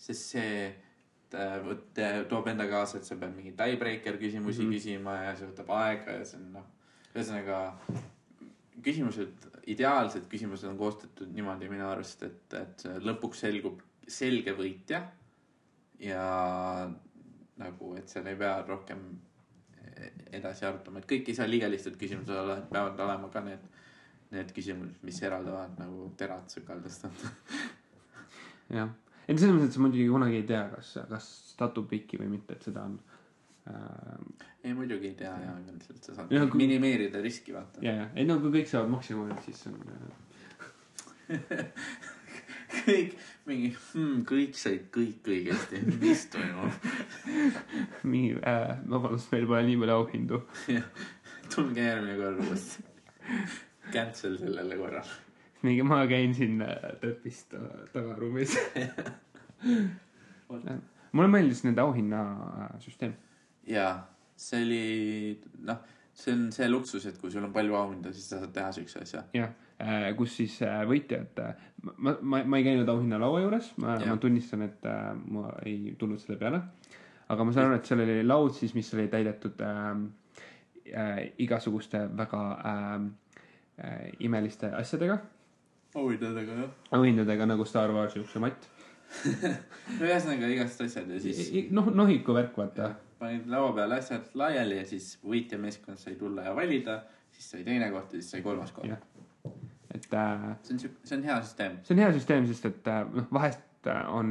sest 0.01 0.33
see 0.35 0.55
äh, 0.67 1.57
võt- 1.67 2.01
toob 2.31 2.49
enda 2.51 2.65
kaasa, 2.71 2.97
et 2.97 3.05
sa 3.05 3.19
pead 3.21 3.35
mingeid 3.37 3.59
tiebreaker 3.61 4.17
küsimusi 4.21 4.63
mm. 4.63 4.67
-hmm. 4.67 4.79
küsima 4.79 5.17
ja 5.27 5.35
see 5.35 5.51
võtab 5.51 5.75
aega 5.77 6.17
ja 6.17 6.25
see 6.25 6.41
on 6.41 6.49
noh, 6.57 6.65
ühesõnaga 7.13 7.61
küsimused, 8.83 9.47
ideaalsed 9.71 10.27
küsimused 10.31 10.69
on 10.69 10.77
koostatud 10.79 11.31
niimoodi 11.35 11.69
minu 11.71 11.87
arust, 11.89 12.23
et, 12.27 12.55
et 12.57 12.85
lõpuks 13.05 13.45
selgub 13.45 13.81
selge 14.11 14.53
võitja 14.57 15.03
ja 16.01 16.23
nagu, 17.61 17.91
et 17.99 18.09
seal 18.09 18.29
ei 18.31 18.39
pea 18.39 18.55
rohkem 18.67 19.03
edasi 20.31 20.65
arutama, 20.65 21.01
et 21.01 21.07
kõik 21.09 21.29
ei 21.29 21.37
saa 21.37 21.49
liiga 21.49 21.69
lihtsad 21.69 21.97
küsimused 21.99 22.33
olla, 22.35 22.57
et 22.57 22.69
peavad 22.71 22.99
olema 23.05 23.29
ka 23.33 23.43
need, 23.45 23.63
need 24.33 24.51
küsimused, 24.55 24.99
mis 25.05 25.21
eraldavad 25.25 25.77
nagu 25.81 26.09
terad 26.17 26.49
sõkaldest. 26.53 27.07
jah, 28.77 28.93
ei 29.27 29.37
selles 29.37 29.55
mõttes, 29.55 29.69
et 29.69 29.77
sa 29.77 29.83
muidugi 29.83 30.07
kunagi 30.11 30.41
ei 30.41 30.47
tea, 30.53 30.63
kas, 30.75 30.93
kas 31.11 31.29
statub 31.51 31.89
pikki 31.91 32.19
või 32.21 32.31
mitte, 32.37 32.57
et 32.57 32.69
seda 32.69 32.85
on. 32.89 32.97
Ei 34.63 34.73
muidugi 34.77 35.07
ei 35.11 35.15
tea 35.19 35.31
ja 35.45 35.53
üldiselt 35.59 36.03
sa 36.05 36.15
saad 36.15 36.31
Ja 36.33 36.45
kui- 36.47 36.61
minimeerida 36.63 37.21
riski 37.21 37.53
vaata. 37.55 37.81
ja, 37.85 37.93
ja, 38.03 38.09
ei 38.15 38.25
no 38.25 38.39
kui 38.43 38.51
kõik 38.59 38.69
saavad 38.71 38.89
maksimumi, 38.93 39.37
siis 39.45 39.63
on 39.67 39.77
äh, 39.91 40.11
kõik 42.85 43.15
mingi 43.49 43.71
hmm,, 43.93 44.21
kõik 44.29 44.55
said 44.59 44.85
kõik 44.93 45.27
õigesti, 45.33 45.81
mis 46.01 46.25
toimub? 46.33 46.71
mingi 48.11 48.35
äh,, 48.37 48.77
vabandust, 48.89 49.31
meil 49.33 49.47
pole 49.49 49.63
nii 49.67 49.79
palju 49.81 49.97
auhindu. 49.97 50.41
tulge 51.51 51.83
järgmine 51.83 52.15
kord 52.21 52.39
uuesti. 52.45 52.85
Cancel 53.91 54.37
sellele 54.39 54.77
korral. 54.79 55.09
mingi, 55.65 55.83
ma 55.85 56.03
käin 56.09 56.33
siin 56.37 56.61
äh, 56.65 56.93
trepist 57.01 57.53
äh, 57.57 57.65
tagaruumis. 57.93 58.55
mulle 61.11 61.27
meeldis 61.31 61.63
nende 61.67 61.81
auhinna 61.83 62.21
äh, 62.63 62.71
süsteem. 62.83 63.13
jaa, 63.67 63.95
see 64.35 64.61
oli, 64.65 64.85
noh, 65.67 65.81
see 66.13 66.33
on 66.35 66.47
see 66.53 66.69
luksus, 66.69 67.05
et 67.09 67.17
kui 67.21 67.31
sul 67.33 67.45
on 67.45 67.53
palju 67.55 67.75
auhinda, 67.77 68.13
siis 68.15 68.29
sa 68.31 68.41
saad 68.41 68.53
teha 68.55 68.71
siukse 68.75 69.03
asja. 69.05 69.23
jah, 69.35 69.53
kus 70.17 70.35
siis 70.41 70.57
äh, 70.67 70.81
võitjad, 70.89 71.41
ma, 71.97 72.15
ma, 72.21 72.43
ma 72.43 72.59
ei 72.59 72.65
käinud 72.67 72.89
auhinnalaua 72.93 73.43
juures, 73.45 73.71
ma, 73.81 73.97
ma 74.05 74.17
tunnistan, 74.21 74.65
et 74.67 74.89
äh, 74.89 75.11
ma 75.35 75.51
ei 75.65 75.95
tulnud 75.99 76.21
selle 76.21 76.39
peale. 76.41 76.63
aga 77.31 77.45
ma 77.47 77.53
saan 77.55 77.69
aru, 77.69 77.79
et 77.79 77.87
seal 77.87 78.03
oli 78.03 78.23
laud 78.25 78.55
siis, 78.57 78.73
mis 78.77 78.91
oli 78.97 79.07
täidetud 79.11 79.61
äh, 79.65 79.91
äh, 80.93 81.21
igasuguste 81.37 82.07
väga 82.17 82.41
äh, 82.71 82.97
äh, 83.85 84.11
imeliste 84.19 84.73
asjadega, 84.75 85.21
auhindadega, 85.95 86.57
jah. 86.63 86.75
auhindadega 86.97 87.45
nagu 87.45 87.65
Star 87.65 87.93
Wars 87.95 88.13
siukse 88.13 88.39
matt. 88.39 88.67
no 89.99 90.05
ühesõnaga 90.07 90.47
igast 90.47 90.79
asjad 90.85 91.09
ja 91.11 91.17
siis 91.19 91.71
noh, 91.75 91.89
nohiku 91.91 92.35
värk, 92.35 92.55
vaata. 92.55 92.93
Panid 93.21 93.47
laua 93.51 93.71
peale 93.77 94.01
asjad 94.01 94.33
laiali 94.41 94.81
ja 94.81 94.89
siis 94.89 95.13
võitjameeskond 95.23 96.01
sai 96.01 96.17
tulla 96.19 96.49
ja 96.49 96.55
valida, 96.57 97.01
siis 97.31 97.53
sai 97.55 97.63
teine 97.67 97.91
koht 97.93 98.15
ja 98.15 98.21
siis 98.21 98.35
sai 98.35 98.45
kolmas 98.45 98.73
koht 98.75 98.91
et 99.93 100.13
äh, 100.13 100.55
see 100.63 100.75
on 100.75 100.79
siuke, 100.79 100.95
see 101.03 101.17
on 101.17 101.23
hea 101.27 101.39
süsteem. 101.41 101.79
see 101.83 101.95
on 101.95 102.03
hea 102.03 102.11
süsteem, 102.15 102.45
sest 102.49 102.69
et 102.69 102.87
äh, 102.91 103.01
noh, 103.15 103.27
vahest 103.33 103.89
äh, 103.91 104.03
on 104.11 104.29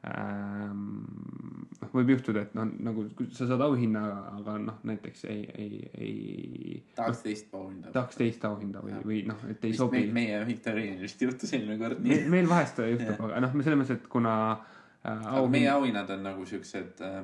noh, 0.00 1.88
võib 1.92 2.14
juhtuda, 2.14 2.46
et 2.46 2.54
noh, 2.56 2.70
nagu 2.86 3.02
sa 3.36 3.44
saad 3.44 3.60
auhinna, 3.66 4.00
aga 4.38 4.54
noh, 4.62 4.78
näiteks 4.88 5.26
ei, 5.28 5.42
ei, 5.60 5.80
ei 6.00 6.14
tahaks 6.96 7.20
teist 7.26 7.52
auhinda. 7.52 7.92
tahaks 7.92 8.16
teist 8.16 8.46
auhinda 8.48 8.80
või 8.84 8.96
või 9.04 9.18
noh, 9.28 9.42
et 9.50 9.60
ei 9.66 9.74
vist 9.74 9.82
sobi 9.82 10.06
meie 10.14 10.40
viktoriinil 10.48 11.04
vist 11.04 11.20
juhtus 11.20 11.52
eelmine 11.52 11.76
kord 11.82 12.00
nii. 12.06 12.22
meil 12.32 12.48
vahest 12.48 12.80
juhtub, 12.94 13.20
aga 13.28 13.44
noh, 13.44 13.52
selles 13.60 13.80
mõttes, 13.82 14.00
et 14.00 14.08
kuna 14.14 14.34
äh, 14.54 15.12
aga 15.12 15.44
meie 15.52 15.68
auhind, 15.68 15.74
auhinnad 15.76 16.16
on 16.16 16.26
nagu 16.30 16.48
siuksed 16.48 17.04
äh,, 17.04 17.20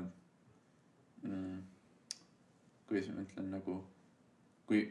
mm, 1.26 1.58
kuidas 2.88 3.10
ma 3.14 3.24
ütlen 3.26 3.50
nagu, 3.54 3.80
kui 4.66 4.84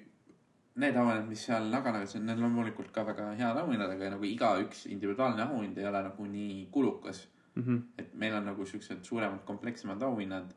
need 0.82 0.98
auhinnad, 1.00 1.30
mis 1.30 1.46
seal 1.48 1.70
Naganagas 1.72 2.18
on, 2.20 2.26
need 2.28 2.40
on 2.40 2.50
loomulikult 2.50 2.92
ka 2.96 3.06
väga 3.08 3.30
head 3.40 3.62
auhinnad, 3.62 3.94
aga 3.96 4.12
nagu 4.16 4.28
igaüks 4.28 4.86
individuaalne 4.92 5.46
auhind 5.46 5.78
ei 5.80 5.88
ole 5.88 6.04
nagu 6.10 6.28
nii 6.36 6.68
kulukas. 6.72 7.28
Mhm. 7.56 7.76
et 7.98 8.14
meil 8.20 8.34
on 8.36 8.44
nagu 8.46 8.66
siuksed 8.68 9.04
suuremad, 9.04 9.46
komplekssemad 9.48 10.02
auhinnad. 10.04 10.54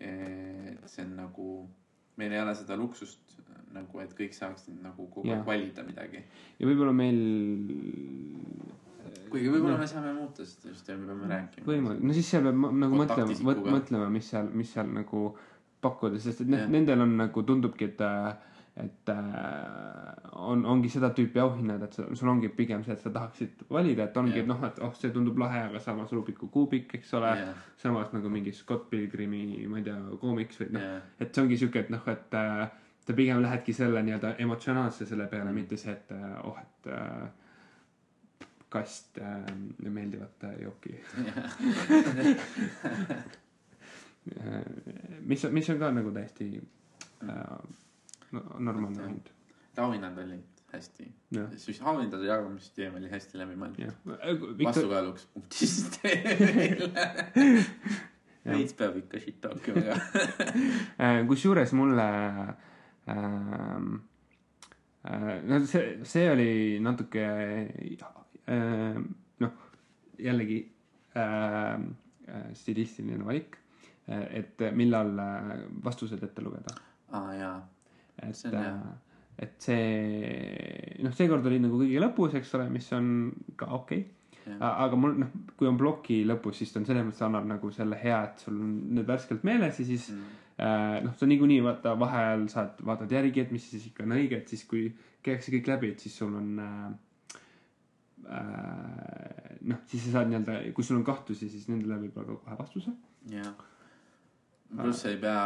et 0.00 0.88
see 0.90 1.04
on 1.04 1.12
nagu, 1.14 1.68
meil 2.16 2.32
ei 2.32 2.40
ole 2.42 2.54
seda 2.58 2.74
luksust 2.76 3.36
nagu, 3.72 4.00
et 4.02 4.10
kõik 4.18 4.34
saaksid 4.34 4.80
nagu 4.82 5.06
kogu 5.06 5.30
aeg 5.30 5.46
valida 5.46 5.84
midagi. 5.86 6.24
ja 6.58 6.66
võib-olla 6.66 6.92
meil 6.92 7.20
kuigi 9.32 9.48
võib-olla 9.48 9.74
Noh. 9.76 9.80
me 9.82 9.88
saame 9.90 10.12
muuta 10.16 10.44
seda 10.46 10.72
süsteemi, 10.74 11.06
peame 11.08 11.28
rääkima. 11.30 11.66
võimalik, 11.66 12.04
no 12.06 12.16
siis 12.16 12.30
seal 12.30 12.46
peab 12.46 12.62
nagu 12.84 13.00
mõtlema, 13.00 13.36
mõtlema, 13.78 14.08
mis 14.12 14.30
seal, 14.32 14.48
mis 14.52 14.72
seal 14.74 14.90
nagu 14.92 15.26
pakkuda, 15.82 16.20
sest 16.22 16.44
et 16.44 16.50
ne, 16.52 16.64
nendel 16.70 17.00
on 17.02 17.16
nagu 17.18 17.42
tundubki, 17.46 17.88
et, 17.90 18.02
et 18.82 19.10
äh, 19.10 20.28
on, 20.32 20.62
ongi 20.74 20.90
seda 20.92 21.10
tüüpi 21.16 21.40
auhinnad, 21.42 21.82
et 21.88 21.96
sul 21.98 22.30
ongi 22.30 22.48
pigem 22.54 22.84
see, 22.86 22.94
et 22.94 23.02
sa 23.02 23.10
tahaksid 23.14 23.64
valida, 23.72 24.06
et 24.06 24.16
ongi, 24.20 24.36
Jah. 24.36 24.44
et 24.44 24.52
noh, 24.52 24.62
et 24.68 24.78
oh, 24.84 24.92
see 24.98 25.10
tundub 25.14 25.40
lahe, 25.42 25.64
aga 25.70 25.80
samas 25.82 26.12
Rubiku 26.14 26.48
kuubik, 26.54 26.94
eks 27.00 27.12
ole 27.18 27.34
Jah. 27.40 27.66
samas 27.82 28.12
nagu 28.14 28.30
mingi 28.32 28.54
Scott 28.54 28.88
Pilgrimi, 28.92 29.66
ma 29.66 29.82
ei 29.82 29.88
tea, 29.88 29.98
koomiks 30.22 30.62
või 30.62 30.70
noh, 30.76 30.86
Jah. 30.86 31.10
et 31.18 31.34
see 31.34 31.44
ongi 31.44 31.58
siuke, 31.64 31.82
et 31.86 31.90
noh, 31.92 32.06
et 32.14 32.38
äh, 32.38 32.64
sa 33.02 33.18
pigem 33.18 33.42
lähedki 33.42 33.74
selle 33.74 34.02
nii-öelda 34.06 34.36
emotsionaalse 34.44 35.06
selle 35.08 35.26
peale 35.26 35.50
Mm. 35.50 35.54
mm., 35.56 35.60
mitte 35.64 35.76
see, 35.76 35.92
et 35.92 36.12
äh, 36.14 36.46
oh, 36.46 36.58
et 36.62 36.86
äh, 36.86 37.30
kast 38.72 39.18
äh, 39.18 39.44
meeldivat 39.78 40.44
äh, 40.48 40.54
jooki. 40.62 40.94
mis, 45.20 45.44
mis 45.50 45.70
on 45.70 45.78
ka 45.82 45.90
nagu 45.92 46.12
täiesti 46.14 46.48
äh, 46.56 47.58
no, 48.32 48.40
normaalne 48.58 49.02
Jah. 49.02 49.10
hind. 49.10 49.26
auhinnad 49.82 50.18
olid 50.24 50.48
hästi, 50.72 51.04
siis 51.60 51.82
auhindade 51.82 52.24
jagamisüsteem 52.24 52.94
oli 52.96 53.10
hästi 53.12 53.38
läbi 53.38 53.58
mõeldud. 53.60 53.84
jah. 53.84 53.94
Viktor, 54.06 54.64
vastukaaluks 54.64 55.26
punktisüsteemile. 55.34 56.88
veits 58.46 58.74
peab 58.78 58.96
ikka 59.02 59.20
shit 59.22 59.40
talkima 59.42 59.82
ka. 59.86 59.98
Äh, 61.02 61.22
kusjuures 61.28 61.72
mulle 61.78 62.06
ähm, 63.10 64.02
äh, 65.04 65.42
no 65.46 65.60
see, 65.66 66.00
see 66.04 66.30
oli 66.30 66.80
natuke 66.82 67.22
äh, 67.22 67.96
noh, 68.46 69.52
jällegi 70.18 70.60
äh, 71.16 71.74
äh, 72.28 72.48
stilistiline 72.54 73.24
valik, 73.26 73.58
et 74.08 74.60
millal 74.74 75.12
äh, 75.22 75.52
vastused 75.84 76.22
ette 76.22 76.42
lugeda. 76.42 76.74
aa 77.12 77.34
jaa, 77.38 77.56
et 78.22 78.56
et 79.42 79.54
see 79.64 80.98
noh, 81.02 81.14
seekord 81.16 81.46
oli 81.48 81.60
nagu 81.62 81.78
kõige 81.80 82.02
lõpus, 82.02 82.34
eks 82.38 82.52
ole, 82.58 82.68
mis 82.72 82.90
on 82.96 83.06
ka 83.56 83.70
okei 83.78 84.02
okay.. 84.02 84.52
jah, 84.52 84.82
aga 84.84 84.98
mul 84.98 85.16
noh, 85.22 85.32
kui 85.56 85.70
on 85.70 85.78
ploki 85.80 86.20
lõpus, 86.28 86.60
siis 86.60 86.72
ta 86.74 86.82
on 86.82 86.86
selles 86.88 87.06
mõttes 87.08 87.24
annab 87.26 87.48
nagu 87.48 87.70
selle 87.74 87.98
hea, 88.02 88.20
et 88.28 88.44
sul 88.44 88.58
on 88.60 88.74
need 88.98 89.08
värskelt 89.08 89.46
meeles 89.48 89.80
ja 89.80 89.88
siis 89.88 90.10
Mm. 90.12 90.66
äh, 90.66 90.98
noh, 91.04 91.14
sa 91.16 91.26
niikuinii 91.26 91.62
vaata 91.64 91.94
vaheajal 91.98 92.44
saad, 92.52 92.82
vaatad 92.84 93.10
järgi, 93.10 93.40
et 93.40 93.54
mis 93.54 93.70
siis 93.70 93.86
ikka 93.88 94.04
on 94.04 94.12
õige, 94.18 94.42
et 94.42 94.52
siis 94.52 94.66
kui 94.68 94.90
käiakse 95.24 95.54
kõik 95.54 95.70
läbi, 95.70 95.92
et 95.94 96.04
siis 96.04 96.18
sul 96.18 96.34
on 96.36 96.58
äh, 96.60 96.92
noh, 98.22 99.82
siis 99.90 100.06
sa 100.06 100.16
saad 100.16 100.30
nii-öelda, 100.30 100.56
kui 100.76 100.86
sul 100.86 100.98
on 101.00 101.04
kahtlusi, 101.06 101.48
siis 101.52 101.68
nendele 101.70 101.98
võib-olla 102.04 102.28
ka 102.28 102.38
kohe 102.44 102.58
vastuse. 102.58 102.94
jah. 103.30 103.52
pluss 104.72 105.04
ei 105.10 105.18
pea 105.20 105.40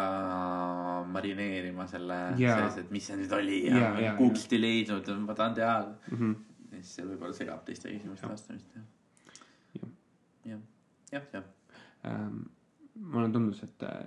marineerima 1.10 1.86
selle 1.90 2.18
Jaa. 2.38 2.58
sees, 2.60 2.84
et 2.84 2.92
mis 2.94 3.08
see 3.08 3.16
nüüd 3.18 3.32
oli 3.34 3.62
ja, 3.64 3.80
jaa, 3.80 3.94
ja 4.04 4.12
Google'ist 4.18 4.52
ei 4.54 4.62
leidnud, 4.62 5.10
ma 5.24 5.34
tahan 5.34 5.56
teada. 5.58 5.96
Mm 6.10 6.18
-hmm. 6.18 6.36
ja 6.70 6.82
siis 6.82 6.94
see 6.98 7.08
võib-olla 7.08 7.34
segab 7.34 7.64
teiste 7.64 7.90
küsimuste 7.90 8.30
vastamist. 8.30 8.76
Jah. 8.76 9.90
jah, 10.44 10.60
jah, 11.12 11.28
jah. 11.32 11.44
ähm, 12.04 12.42
mulle 12.94 13.32
tundus, 13.32 13.62
et 13.62 13.82
äh, 13.82 14.06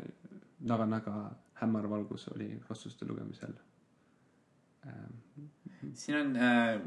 väga-väga 0.67 1.31
hämar 1.61 1.89
valgus 1.89 2.27
oli 2.35 2.61
vastuste 2.69 3.05
lugemisel 3.05 3.53
ähm,. 4.85 5.13
siin 5.93 6.17
on 6.17 6.35
äh,, 6.35 6.81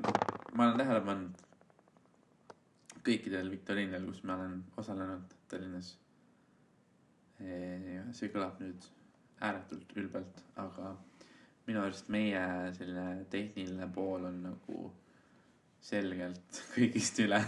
ma 0.54 0.64
olen 0.64 0.78
tähele 0.78 1.00
pannud 1.00 1.51
kõikidel 3.06 3.50
viktoriinidel, 3.50 4.06
kus 4.08 4.22
ma 4.28 4.38
olen 4.38 4.62
osalenud 4.78 5.36
Tallinnas. 5.50 5.96
see 7.42 8.28
kõlab 8.30 8.60
nüüd 8.62 8.84
ääretult 9.42 9.96
ülbelt, 9.98 10.42
aga 10.62 10.92
minu 11.66 11.80
arust 11.82 12.10
meie 12.14 12.42
selline 12.76 13.24
tehniline 13.30 13.88
pool 13.94 14.28
on 14.28 14.36
nagu 14.44 14.90
selgelt 15.82 16.60
kõigist 16.76 17.18
üle. 17.24 17.40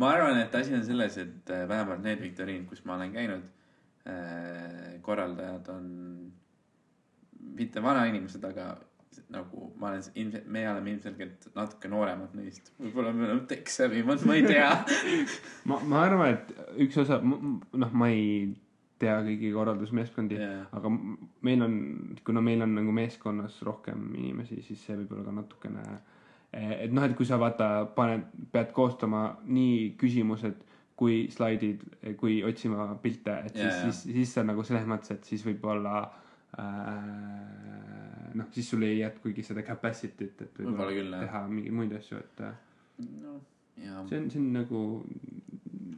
ma 0.00 0.12
arvan, 0.12 0.42
et 0.42 0.54
asi 0.54 0.76
on 0.76 0.84
selles, 0.84 1.16
et 1.22 1.54
äh, 1.54 1.64
vähemalt 1.68 2.04
need 2.04 2.20
viktoriinid, 2.20 2.68
kus 2.68 2.84
ma 2.84 2.98
olen 2.98 3.14
käinud, 3.14 3.46
korraldajad 5.04 5.66
on 5.68 5.88
mitte 7.58 7.82
vanainimesed, 7.82 8.44
aga 8.44 8.70
nagu 9.32 9.72
ma 9.76 9.90
olen 9.90 10.04
ilmselt, 10.14 10.46
me 10.52 10.62
oleme 10.70 10.92
ilmselgelt 10.94 11.48
natuke 11.56 11.90
nooremad 11.92 12.36
neist. 12.38 12.72
võib-olla 12.80 13.12
me 13.12 13.26
oleme 13.26 13.44
tech-savvy-mad, 13.50 14.24
ma 14.28 14.38
ei 14.38 14.46
tea. 14.46 14.70
ma, 15.68 15.80
ma 15.84 16.04
arvan, 16.06 16.36
et 16.36 16.80
üks 16.86 16.96
osa, 17.02 17.20
noh, 17.22 17.92
ma 17.92 18.10
ei 18.12 18.48
tea 18.98 19.18
kõiki 19.26 19.50
korraldusmeeskondi 19.54 20.38
yeah., 20.38 20.62
aga 20.74 20.90
meil 21.46 21.64
on, 21.66 21.74
kuna 22.26 22.42
meil 22.44 22.64
on 22.66 22.72
nagu 22.80 22.94
meeskonnas 22.94 23.60
rohkem 23.66 24.08
inimesi, 24.16 24.62
siis 24.66 24.80
see 24.86 24.96
võib 25.02 25.14
olla 25.16 25.28
ka 25.28 25.36
natukene, 25.36 25.84
et 26.56 26.94
noh, 26.94 27.04
et 27.04 27.14
kui 27.18 27.28
sa 27.28 27.38
vaata, 27.40 27.68
paned, 27.94 28.26
pead 28.54 28.72
koostama 28.76 29.28
nii 29.46 29.92
küsimused 30.00 30.64
kui 30.98 31.28
slaidid, 31.30 31.84
kui 32.18 32.40
otsima 32.42 32.88
pilte, 33.02 33.36
et 33.46 33.54
Jaa, 33.54 33.68
siis 33.68 33.74
jaa. 33.76 33.92
siis, 33.92 34.16
siis 34.16 34.32
sa 34.34 34.42
nagu 34.46 34.64
selles 34.66 34.88
mõttes, 34.90 35.12
et 35.14 35.28
siis 35.30 35.44
võib-olla 35.46 36.00
äh, 36.58 38.07
noh, 38.34 38.48
siis 38.52 38.68
sul 38.70 38.82
ei 38.86 38.98
jätkugi 38.98 39.44
seda 39.46 39.62
capacity't, 39.66 40.42
et 40.44 40.58
Võib-olla 40.60 40.90
küll, 40.96 41.14
teha 41.22 41.44
mingeid 41.52 41.78
muid 41.78 41.94
asju, 41.98 42.18
et 42.24 42.42
äh, 42.48 42.58
no 43.22 43.38
see 44.08 44.18
on, 44.18 44.30
see 44.30 44.40
on 44.40 44.52
nagu, 44.52 44.82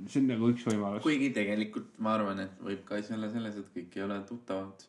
see 0.07 0.21
on 0.23 0.29
nagu 0.31 0.51
üks 0.53 0.67
võimalus. 0.69 1.03
kuigi 1.05 1.31
tegelikult 1.37 1.99
ma 2.05 2.15
arvan, 2.19 2.43
et 2.45 2.63
võib 2.65 2.85
ka 2.89 3.01
asi 3.01 3.15
olla 3.17 3.31
selles, 3.33 3.59
et 3.61 3.75
kõik 3.75 3.97
ei 3.97 4.05
ole 4.07 4.21
tuttavad 4.29 4.87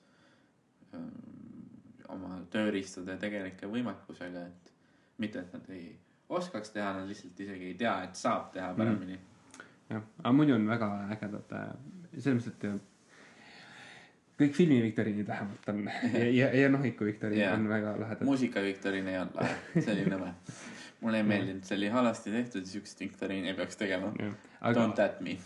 öö, 0.98 1.04
oma 2.12 2.42
tööriistade 2.52 3.16
tegelike 3.22 3.70
võimekusega, 3.72 4.46
et 4.52 4.72
mitte, 5.24 5.46
et 5.46 5.54
nad 5.56 5.70
ei 5.76 5.92
oskaks 6.32 6.74
teha, 6.76 6.94
nad 7.00 7.10
lihtsalt 7.10 7.40
isegi 7.46 7.72
ei 7.72 7.78
tea, 7.80 7.96
et 8.08 8.20
saab 8.20 8.52
teha 8.56 8.72
paremini 8.78 9.18
mm. 9.18 9.68
jah, 9.96 10.08
aga 10.24 10.34
muidu 10.36 10.56
on 10.58 10.68
väga 10.68 10.92
ägedad, 11.16 11.56
selles 12.18 12.42
mõttes, 12.42 12.56
et 12.56 12.68
äh, 12.72 12.80
kõik 14.42 14.58
filmiviktoriinid 14.58 15.28
vähemalt 15.28 15.72
on 15.74 15.84
ja, 15.88 16.26
ja, 16.28 16.52
ja 16.64 16.70
Nohiku 16.74 17.08
viktoriin 17.08 17.44
Jaa. 17.44 17.56
on 17.58 17.68
väga 17.70 17.96
lahedad. 18.00 18.28
muusika 18.28 18.64
viktoriin 18.66 19.08
ei 19.08 19.20
olnud 19.22 19.38
lahe, 19.40 19.58
see 19.78 19.94
oli 19.96 20.06
nõme. 20.12 20.32
mulle 21.02 21.22
ei 21.22 21.28
meeldinud, 21.28 21.66
see 21.66 21.78
oli 21.80 21.92
halvasti 21.94 22.34
tehtud, 22.34 22.66
siukest 22.70 23.00
viktoriini 23.06 23.54
ei 23.54 23.58
peaks 23.58 23.80
tegema. 23.80 24.12
aga 24.62 24.74
Don't, 24.80 25.04
at 25.04 25.22
me. 25.22 25.38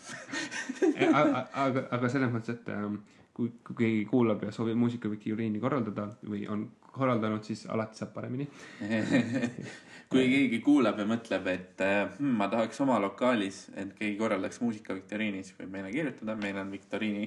aga, 1.19 1.45
aga, 1.65 1.85
aga 1.97 2.11
selles 2.11 2.33
mõttes, 2.33 2.59
et 2.59 2.71
ähm, 2.75 2.99
kui, 3.35 3.51
kui 3.67 3.75
keegi 3.81 4.05
kuulab 4.09 4.43
ja 4.47 4.51
soovib 4.55 4.79
muusikaviktoriini 4.79 5.59
korraldada 5.63 6.07
või 6.23 6.45
on 6.51 6.65
korraldanud, 6.95 7.43
siis 7.43 7.65
alati 7.71 7.99
saab 7.99 8.13
paremini. 8.15 8.47
kui 10.11 10.27
keegi 10.31 10.61
kuulab 10.63 10.99
ja 11.01 11.07
mõtleb, 11.09 11.49
et 11.51 11.83
äh, 11.83 11.97
hmm, 12.17 12.35
ma 12.39 12.47
tahaks 12.51 12.79
oma 12.85 12.97
lokaalis, 13.03 13.65
et 13.75 13.91
keegi 13.97 14.15
korraldaks 14.19 14.61
muusika 14.63 14.95
viktoriinis, 14.95 15.53
võib 15.59 15.73
meile 15.73 15.91
kirjutada, 15.93 16.37
meil 16.39 16.61
on 16.61 16.71
viktoriini 16.71 17.25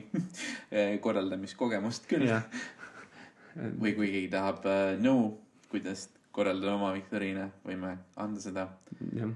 eh, 0.71 0.95
korraldamiskogemust 1.05 2.09
küll. 2.11 2.31
või 3.83 3.93
kui 3.99 4.13
keegi 4.15 4.31
tahab 4.33 4.65
äh, 4.71 4.95
nõu, 5.03 5.33
kuidas 5.69 6.09
korraldada 6.33 6.77
oma 6.79 6.95
viktoriine, 6.95 7.51
võime 7.67 7.97
anda 8.17 8.41
seda 8.41 8.69
äh,. 9.03 9.29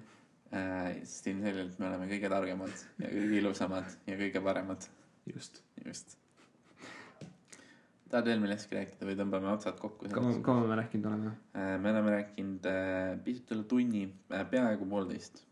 sest 1.03 1.29
ilmselgelt 1.33 1.79
me 1.81 1.89
oleme 1.89 2.09
kõige 2.13 2.31
targemad 2.31 2.87
ja 3.03 3.11
kõige 3.11 3.39
ilusamad 3.41 3.97
ja 4.07 4.19
kõige 4.21 4.45
paremad, 4.45 4.91
just. 5.33 5.65
just. 5.85 6.22
Tahad 8.13 8.29
veel 8.29 8.43
millestki 8.43 8.77
rääkida 8.77 9.09
või 9.09 9.17
tõmbame 9.19 9.49
otsad 9.53 9.79
kokku? 9.81 10.11
kaua, 10.13 10.35
kaua 10.45 10.67
me 10.69 10.77
rääkinud 10.83 11.09
oleme 11.09 11.33
Äh, 11.57 11.79
me 11.81 11.91
oleme 11.93 12.15
rääkinud 12.19 12.69
äh, 12.69 13.15
pisut 13.25 13.55
üle 13.57 13.65
tunni, 13.69 14.05
peaaegu 14.29 14.87
poolteist. 14.89 15.43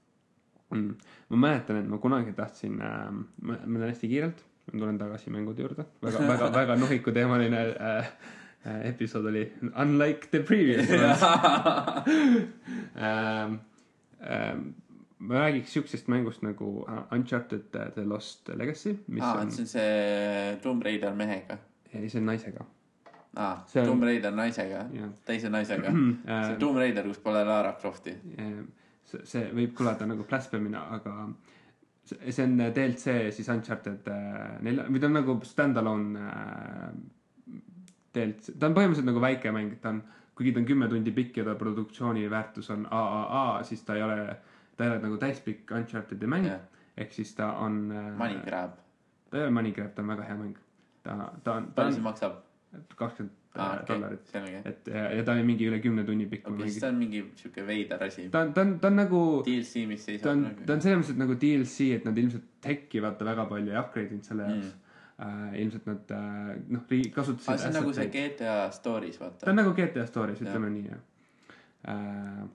mm.? 0.70 0.94
ma 1.30 1.40
mäletan, 1.46 1.80
et 1.80 1.88
ma 1.88 1.98
kunagi 2.02 2.32
tahtsin 2.36 2.80
äh,, 2.80 3.08
ma, 3.12 3.56
ma 3.64 3.80
teen 3.80 3.88
hästi 3.88 4.10
kiirelt, 4.12 4.44
ma 4.72 4.76
tulen 4.78 5.00
tagasi 5.00 5.32
mängude 5.34 5.64
juurde, 5.64 5.88
väga, 6.04 6.26
väga, 6.28 6.50
väga 6.60 6.76
nohikuteemaline 6.80 7.64
äh, 7.70 8.12
äh, 8.66 8.84
episood 8.92 9.26
oli 9.32 9.46
unlike 9.72 10.30
the 10.30 10.44
previous 10.44 10.90
ones 11.00 11.24
ähm, 12.96 13.58
ähm, 14.20 14.70
ma 15.20 15.34
räägiks 15.34 15.72
siuksest 15.72 16.08
mängust 16.08 16.42
nagu 16.42 16.84
äh, 16.88 17.02
Uncharted 17.14 17.68
The 17.94 18.04
Lost 18.04 18.48
Legacy, 18.48 18.98
mis 19.06 19.24
aa, 19.24 19.50
see 19.50 19.62
on 19.62 19.66
see 19.68 20.56
Tomb 20.62 20.82
Raider 20.84 21.14
mehega. 21.14 21.58
Ei 21.94 22.08
see 22.08 22.20
on 22.20 22.26
naisega. 22.30 22.64
aa, 23.36 23.64
See 23.66 23.80
on- 23.82 23.86
Tomb 23.88 24.02
Raider 24.02 24.32
naisega, 24.34 24.84
teise 25.26 25.48
naisega. 25.50 25.90
see 26.46 26.56
Tomb 26.58 26.78
Raider, 26.78 27.04
kus 27.08 27.18
pole 27.18 27.44
Lara 27.44 27.72
Crofti. 27.80 28.14
see, 29.04 29.24
see 29.24 29.48
võib 29.54 29.72
kõlada 29.74 30.06
nagu 30.06 30.24
blasphemina, 30.28 30.84
aga 30.96 31.28
see 32.10 32.42
on 32.44 32.56
DLC 32.74 33.30
siis 33.34 33.48
Uncharted 33.52 34.06
äh, 34.10 34.60
nelja, 34.66 34.84
või 34.90 35.00
ta 35.02 35.06
on 35.10 35.12
nagu 35.18 35.36
stand-alone 35.46 36.22
äh, 36.26 36.88
DLC, 38.14 38.54
ta 38.58 38.66
on 38.70 38.74
põhimõtteliselt 38.74 39.06
nagu 39.10 39.22
väike 39.22 39.52
mäng, 39.54 39.76
ta 39.82 39.92
on, 39.94 40.00
kuigi 40.34 40.52
ta 40.54 40.62
on 40.62 40.66
kümme 40.66 40.88
tundi 40.90 41.12
pikk 41.14 41.36
ja 41.42 41.44
ta 41.46 41.54
produktsiooni 41.58 42.24
väärtus 42.32 42.70
on 42.74 42.86
AAA, 42.90 43.62
siis 43.68 43.82
ta 43.86 43.94
ei 43.98 44.02
ole, 44.02 44.36
ta 44.76 44.86
ei 44.86 44.90
ole 44.94 45.02
nagu 45.04 45.18
täispikk 45.22 45.70
Uncharted'i 45.76 46.26
mäng 46.30 46.48
jah, 46.48 46.64
ehk 46.98 47.12
siis 47.14 47.30
ta 47.38 47.52
on 47.62 47.84
äh, 47.94 48.08
Money 48.18 48.40
Grab. 48.46 48.74
ta 49.30 49.38
ei 49.38 49.44
ole 49.46 49.54
money 49.54 49.70
grab, 49.72 49.92
ta 49.94 50.02
on 50.02 50.08
väga 50.10 50.24
hea 50.26 50.36
mäng. 50.40 50.56
ta, 51.02 51.16
ta 51.44 51.58
on, 51.58 51.70
ta 51.72 51.82
palju 51.82 51.96
see 51.96 52.02
on 52.02 52.08
maksab? 52.08 52.40
kakskümmend 52.96 53.36
aa, 53.56 53.64
äh, 53.64 53.80
okei, 53.82 53.86
dollarit, 53.88 54.34
et 54.64 54.90
ja, 54.92 55.06
ja 55.16 55.22
ta 55.26 55.34
on 55.34 55.46
mingi 55.46 55.66
üle 55.66 55.80
kümne 55.82 56.04
tunni 56.06 56.28
pikk 56.30 56.46
okei, 56.52 56.68
siis 56.68 56.76
okay,. 56.76 56.82
ta 56.84 56.90
on 56.92 57.00
mingi 57.00 57.22
siuke 57.40 57.64
veider 57.66 58.04
asi. 58.06 58.28
ta 58.30 58.44
on, 58.46 58.52
ta 58.54 58.62
on, 58.62 58.76
ta 58.82 58.90
on 58.92 59.00
nagu 59.00 59.22
DLC, 59.46 59.82
mis 59.90 60.04
ta 60.04 60.12
seisab 60.12 60.30
on, 60.32 60.44
nagu 60.46 60.68
ta 60.68 60.76
on 60.76 60.84
selles 60.84 61.00
mõttes 61.00 61.18
nagu 61.18 61.36
DLC, 61.44 61.88
et 61.96 62.06
nad 62.06 62.20
ilmselt 62.22 62.46
tech'i 62.62 63.02
vaata 63.02 63.26
väga 63.26 63.48
palju 63.50 63.74
ei 63.74 63.80
upgrade 63.80 64.16
inud 64.16 64.30
selle 64.30 64.46
jaoks 64.50 64.70
mm.. 64.70 64.86
Uh, 65.20 65.50
ilmselt 65.60 65.84
nad 65.84 66.12
uh, 66.16 66.52
noh, 66.72 66.84
kasutasid 67.12 67.50
aa, 67.52 67.58
see 67.60 67.68
on 67.68 67.74
nagu 67.76 67.90
see 67.92 68.06
GTA 68.14 68.54
Stories, 68.72 69.18
ta 69.18 69.26
vaata 69.26 69.50
on. 69.50 69.58
nagu 69.58 69.74
GTA 69.76 70.06
Stories, 70.08 70.40
ütleme 70.40 70.70
nii 70.72 70.86
jah 70.86 71.02
uh,. 71.92 72.46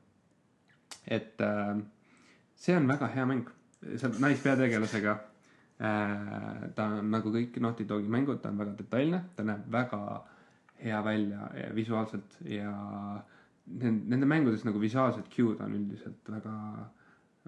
et 1.05 1.43
uh, 1.45 1.75
see 2.57 2.73
on 2.79 2.87
väga 2.89 3.11
hea 3.13 3.27
mäng, 3.29 3.51
on 4.07 4.17
naispeategelasega. 4.23 5.13
Ta 5.77 6.83
on 6.87 7.09
nagu 7.11 7.31
kõik 7.33 7.57
Naughty 7.59 7.83
Dogi 7.87 8.07
mängud, 8.07 8.39
ta 8.41 8.49
on 8.49 8.61
väga 8.61 8.77
detailne, 8.79 9.17
ta 9.35 9.43
näeb 9.43 9.65
väga 9.71 10.01
hea 10.79 11.01
välja 11.03 11.49
ja 11.59 11.71
visuaalselt 11.75 12.37
ja 12.47 12.71
nende, 13.65 14.05
nende 14.13 14.29
mängudes 14.29 14.63
nagu 14.67 14.79
visuaalsed 14.79 15.27
cue'd 15.33 15.59
on 15.65 15.75
üldiselt 15.75 16.31
väga 16.31 16.55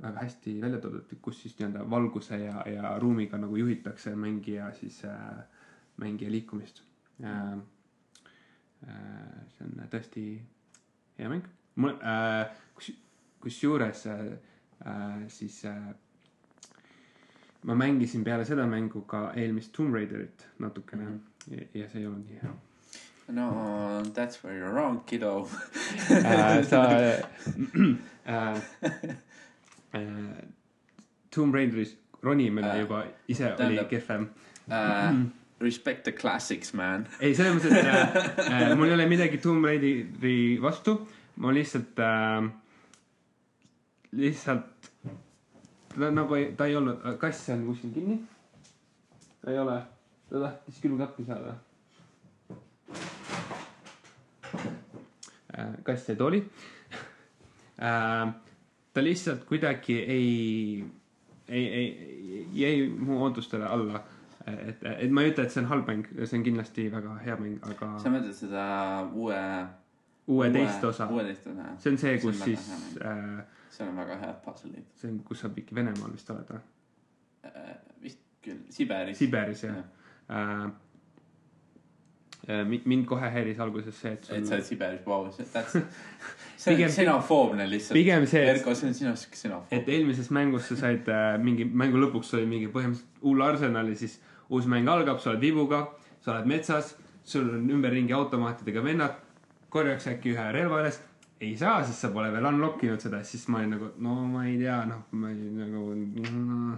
väga 0.02 0.20
hästi 0.22 0.62
välja 0.62 0.80
toodud, 0.82 1.14
kus 1.22 1.41
siis 1.41 1.56
nii-öelda 1.58 1.86
valguse 1.90 2.38
ja, 2.38 2.62
ja 2.70 2.91
ruumiga 2.99 3.38
nagu 3.41 3.58
juhitakse 3.58 4.14
mängija 4.16 4.72
siis 4.78 4.99
äh,, 5.06 5.40
mängija 5.98 6.32
liikumist 6.32 6.84
äh,. 7.24 7.58
Äh, 8.88 9.38
see 9.49 9.66
on 9.66 9.80
tõesti 9.90 10.24
hea 11.18 11.30
mäng. 11.32 11.48
mul 11.82 11.95
äh,, 11.98 12.52
kus, 12.78 12.91
kusjuures 13.41 14.06
äh, 14.06 14.20
äh, 14.86 15.24
siis 15.34 15.64
äh, 15.66 15.95
ma 17.63 17.75
mängisin 17.75 18.23
peale 18.23 18.45
seda 18.45 18.65
mängu 18.67 19.01
ka 19.01 19.31
eelmist 19.35 19.71
Tomb 19.73 19.93
Raiderit 19.95 20.47
natukene 20.59 21.03
mm. 21.03 21.19
-hmm. 21.19 21.57
ja, 21.57 21.81
ja 21.81 21.89
see 21.89 22.01
ei 22.01 22.07
olnud 22.07 22.25
nii 22.29 22.39
hea 22.41 22.53
no 23.27 24.03
that's 24.13 24.43
where 24.43 24.57
you 24.57 24.65
are 24.65 24.73
wrong, 24.73 25.01
kiddo. 25.05 25.47
äh, 26.09 26.63
sa 26.63 26.84
äh, 28.25 28.55
äh, 29.93 30.43
Tomb 31.29 31.53
Raideris 31.53 31.97
ronimine 32.23 32.71
Äh, 32.71 32.79
juba 32.79 33.03
ise 33.27 33.55
oli 33.59 33.85
kehvem. 33.89 34.29
Uh, 34.67 35.25
respect 35.59 36.03
the 36.03 36.11
classics, 36.11 36.73
man. 36.73 37.07
ei, 37.19 37.34
selles 37.35 37.57
mõttes, 37.57 37.73
et 37.73 37.85
äh, 38.45 38.73
mul 38.77 38.88
ei 38.88 38.93
ole 38.93 39.07
midagi 39.09 39.39
Tomb 39.41 39.65
Raideri 39.65 40.57
vastu, 40.61 40.99
ma 41.41 41.53
lihtsalt 41.55 41.99
äh,, 41.99 42.49
lihtsalt 44.17 44.86
ta 45.99 46.10
nagu 46.11 46.36
ei, 46.36 46.52
ta 46.57 46.65
ei 46.65 46.76
olnud, 46.76 47.06
kass 47.22 47.49
on 47.49 47.65
kuskil 47.68 47.94
kinni. 47.94 48.18
ta 49.41 49.52
ei 49.52 49.60
ole, 49.60 49.78
ta 50.30 50.41
tahtis 50.44 50.82
külmkappi 50.82 51.26
saada. 51.26 51.56
kass 55.84 56.10
jäi 56.10 56.18
tooli 56.18 56.44
äh,. 57.82 58.34
ta 58.94 59.03
lihtsalt 59.03 59.44
kuidagi 59.44 59.98
ei, 59.99 60.86
ei, 61.48 61.65
ei, 61.74 62.48
jäi 62.53 62.90
mu 62.90 63.24
ootustele 63.24 63.65
alla. 63.65 64.03
et, 64.45 64.84
et 64.84 65.11
ma 65.11 65.22
ei 65.22 65.32
ütle, 65.32 65.44
et 65.44 65.52
see 65.52 65.64
on 65.64 65.69
halb 65.74 65.90
mäng, 65.90 66.06
see 66.24 66.38
on 66.38 66.45
kindlasti 66.45 66.88
väga 66.94 67.18
hea 67.26 67.36
mäng, 67.41 67.57
aga 67.65 67.98
sa 67.99 68.14
mõtled 68.14 68.38
seda 68.38 68.64
uue. 69.14 69.41
uue 70.28 70.49
teist 70.53 70.84
osa, 70.84 71.10
uue 71.11 71.26
teist 71.26 71.49
osa, 71.49 71.72
see 71.82 71.91
on 71.91 71.98
see, 71.98 72.14
See 72.14 72.22
kus 72.22 72.40
väga 72.40 72.45
siis 72.45 72.69
äh,, 73.02 73.56
seal 73.78 73.91
on 73.91 74.02
väga 74.02 74.18
head 74.24 74.41
puzzle'id 74.45 74.90
see 75.02 75.12
on, 75.12 75.22
kus 75.28 75.44
sa 75.45 75.52
ikka 75.56 75.78
Venemaal 75.78 76.12
vist 76.16 76.30
oled 76.34 76.52
või? 76.56 76.66
uh,. 77.52 77.72
vist 78.04 78.20
küll, 78.44 78.60
Siberis. 78.74 79.18
Siberis 79.22 79.64
jah 79.68 79.80
äh,. 80.30 80.68
mind 82.86 83.06
kohe 83.10 83.30
häiris 83.32 83.60
alguses 83.60 83.98
see, 83.99 84.14
et 84.16 84.30
et 84.30 84.45
sa 84.45 84.54
sul 84.54 84.56
oled 84.60 84.68
Siberis, 84.70 85.02
vau, 85.06 85.26
see, 85.36 85.48
that's, 85.54 85.74
see 86.62 86.72
Pigem- 86.74 86.88
on 86.88 86.95
xenofoobne 86.95 87.66
lihtsalt. 87.70 87.98
pigem 87.98 88.26
see, 88.30 88.44
et 88.45 88.54
Erko, 88.56 88.76
see 88.78 88.88
on 88.90 88.95
sinu 88.95 89.16
siuke 89.20 89.40
xenofoob. 89.41 89.74
et 89.80 89.90
eelmises 89.98 90.32
mängus 90.32 90.70
sa 90.72 90.80
said 90.86 91.10
äh, 91.12 91.36
mingi 91.44 91.68
mängu 91.68 91.99
lõpuks 92.06 92.34
oli 92.38 92.48
mingi 92.48 92.72
põhimõtteliselt 92.72 93.26
hull 93.26 93.44
arsenal 93.44 93.91
ja 93.91 93.99
siis 93.99 94.20
uus 94.49 94.68
mäng 94.72 94.88
algab, 94.88 95.20
sa 95.20 95.34
oled 95.34 95.44
vibuga, 95.44 95.82
sa 96.24 96.38
oled 96.38 96.48
metsas, 96.48 96.94
sul 97.28 97.49
on 97.52 97.68
ümberringi 97.76 98.16
automaatidega 98.16 98.84
vennad, 98.84 99.18
korjaks 99.74 100.08
äkki 100.14 100.32
ühe 100.36 100.45
relva 100.56 100.80
üles. 100.86 101.02
Ei 101.39 101.57
saa, 101.57 101.81
sest 101.85 102.05
sa 102.05 102.09
pole 102.14 102.31
veel 102.34 102.47
unlock 102.49 102.84
inud 102.85 103.03
seda, 103.03 103.19
siis 103.26 103.45
ma 103.51 103.61
olin 103.61 103.76
nagu, 103.76 103.91
no 104.03 104.15
ma 104.31 104.45
ei 104.49 104.57
tea, 104.57 104.77
noh, 104.89 105.03
ma 105.22 105.30
ei 105.30 105.51
nagu 105.53 105.84
mm,. 105.93 106.73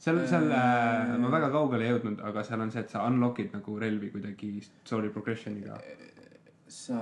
seal, 0.00 0.20
seal 0.28 0.52
äh, 0.52 1.14
ma 1.22 1.32
väga 1.32 1.48
kaugele 1.54 1.86
ei 1.86 1.94
jõudnud, 1.94 2.20
aga 2.30 2.44
seal 2.44 2.64
on 2.66 2.72
see, 2.74 2.84
et 2.84 2.92
sa 2.92 3.06
unlock'id 3.08 3.56
nagu 3.56 3.78
relvi 3.80 4.12
kuidagi 4.12 4.52
story 4.66 5.12
progression'iga. 5.14 5.80
sa 6.70 7.00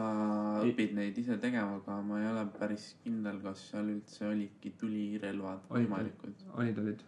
õpid 0.64 0.94
neid 0.96 1.18
ise 1.20 1.36
tegema, 1.42 1.80
aga 1.82 1.98
ma 2.06 2.22
ei 2.22 2.30
ole 2.30 2.46
päris 2.54 2.92
kindel, 3.02 3.42
kas 3.42 3.66
seal 3.72 3.90
üldse 3.96 4.30
olidki 4.30 4.72
tulirelvad 4.80 5.66
võimalikud. 5.74 6.48
olid, 6.54 6.82
olid 6.86 7.06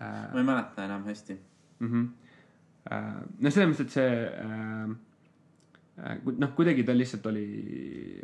äh, 0.00 0.26
ma 0.32 0.40
ei 0.40 0.48
mäleta 0.48 0.88
enam 0.88 1.04
hästi. 1.12 1.38
mm. 1.78 1.88
-hmm. 1.92 3.24
no 3.38 3.50
selles 3.50 3.68
mõttes, 3.68 3.84
et 3.84 3.98
see 4.00 4.12
äh, 4.26 4.60
äh, 4.88 5.00
noh, 6.10 6.50
kuidagi 6.56 6.84
ta 6.86 6.94
lihtsalt 6.96 7.26
oli 7.30 7.46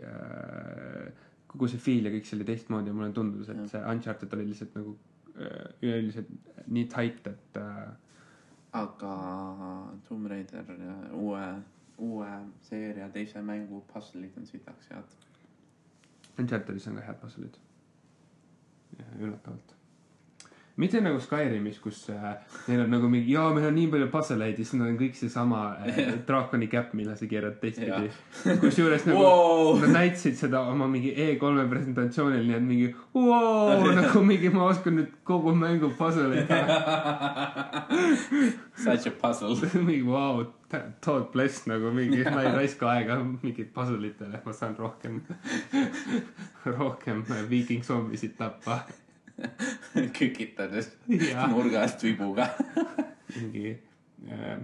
äh,, 0.02 1.12
kogu 1.48 1.68
see 1.70 1.80
feel 1.82 2.08
ja 2.08 2.12
kõik 2.12 2.26
see 2.28 2.38
oli 2.38 2.48
teistmoodi 2.48 2.90
ja 2.90 2.96
mulle 2.96 3.12
tundus, 3.16 3.48
et 3.52 3.62
see 3.70 3.82
Uncharted 3.92 4.34
oli 4.36 4.48
lihtsalt 4.50 4.74
nagu 4.78 4.96
äh, 5.36 5.64
üleüldiselt 5.82 6.32
nii 6.66 6.88
tight, 6.92 7.30
et 7.30 7.60
äh, 7.62 7.86
aga 8.78 9.14
Tomb 10.08 10.28
Raider 10.30 10.74
äh, 10.74 11.16
uue, 11.16 11.46
uue 12.10 12.34
seeria 12.68 13.08
teise 13.14 13.42
mängu 13.42 13.82
puzzle'id 13.92 14.36
on 14.38 14.46
sitaks 14.46 14.92
head. 14.92 15.16
Unchartedis 16.38 16.90
on 16.90 17.00
ka 17.00 17.08
head 17.08 17.22
puzzle'id. 17.22 17.64
üllatavalt. 19.18 19.77
Mitte 20.78 21.00
nagu 21.02 21.20
Skyrimis, 21.22 21.80
kus 21.82 22.04
äh, 22.14 22.34
neil 22.68 22.84
on 22.84 22.92
nagu 22.94 23.08
mingi, 23.10 23.32
jaa, 23.34 23.48
meil 23.54 23.66
on 23.70 23.74
nii 23.76 23.88
palju 23.92 24.08
puzzle'eid 24.12 24.58
ja 24.58 24.64
siis 24.64 24.76
neil 24.78 24.92
on 24.92 24.98
kõik 25.00 25.16
seesama 25.18 25.62
äh, 25.82 26.12
draakoni 26.28 26.68
käpp, 26.70 26.92
mille 26.98 27.16
sa 27.18 27.26
keerad 27.30 27.58
teistpidi. 27.62 28.12
kusjuures 28.62 29.08
nagu 29.08 29.24
Wow! 29.24 29.80
nad 29.82 29.94
näitasid 29.96 30.38
seda 30.38 30.62
oma 30.70 30.86
mingi 30.90 31.10
E3-e 31.14 31.66
presentatsioonil, 31.72 32.46
nii 32.46 32.58
et 32.60 32.68
mingi 32.68 32.92
wow, 33.16 33.88
nagu 33.98 34.22
mingi 34.26 34.52
ma 34.54 34.68
oskan 34.70 35.00
nüüd 35.00 35.16
kogu 35.28 35.54
mängu 35.58 35.90
puzzle'eid 35.98 36.46
teha. 36.50 36.78
Such 38.84 39.10
a 39.10 39.14
puzzle. 39.22 39.58
mingi 39.88 40.06
vau 40.06 40.38
wow,, 40.38 40.46
Todd 41.00 41.32
Bless 41.32 41.66
nagu 41.66 41.90
mingi, 41.96 42.22
ma 42.28 42.42
ei 42.44 42.54
raiska 42.54 42.90
aega 42.92 43.18
mingit 43.24 43.72
puzzle 43.74 44.12
itele, 44.12 44.40
ma 44.44 44.52
saan 44.52 44.76
rohkem, 44.78 45.20
rohkem 46.78 47.24
viiking 47.50 47.82
zombisid 47.84 48.36
tappa. 48.38 48.82
kükitades 50.18 50.90
Jaa. 51.08 51.46
nurgast 51.46 52.02
vibuga. 52.04 52.48
mingi 53.36 53.78
äh, 54.30 54.58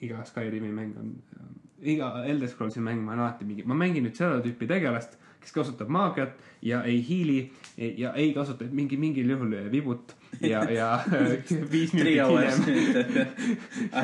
iga 0.00 0.24
Skyrimi 0.24 0.72
mäng 0.72 0.96
on 0.98 1.14
äh,, 1.36 1.92
iga 1.94 2.24
Elder 2.24 2.48
Scrollsi 2.48 2.80
mäng 2.80 3.02
ma 3.02 3.12
olen 3.12 3.26
alati 3.26 3.44
mingi, 3.44 3.62
ma 3.66 3.74
mängin 3.74 4.06
nüüd 4.06 4.16
seda 4.16 4.40
tüüpi 4.44 4.68
tegelast, 4.70 5.18
kes 5.42 5.52
kasutab 5.52 5.90
maagiat 5.92 6.38
ja 6.62 6.82
ei 6.88 7.02
hiili 7.08 7.52
ja 7.76 8.12
ei 8.14 8.32
kasuta 8.34 8.64
mingi 8.70 8.96
mingil 8.96 9.30
juhul 9.34 9.56
vibut 9.72 10.14
ja, 10.40 10.64
ja 10.70 10.94
äh, 10.94 11.36
viis 11.72 11.92
minutit 11.92 12.28
hiljem. 12.28 13.26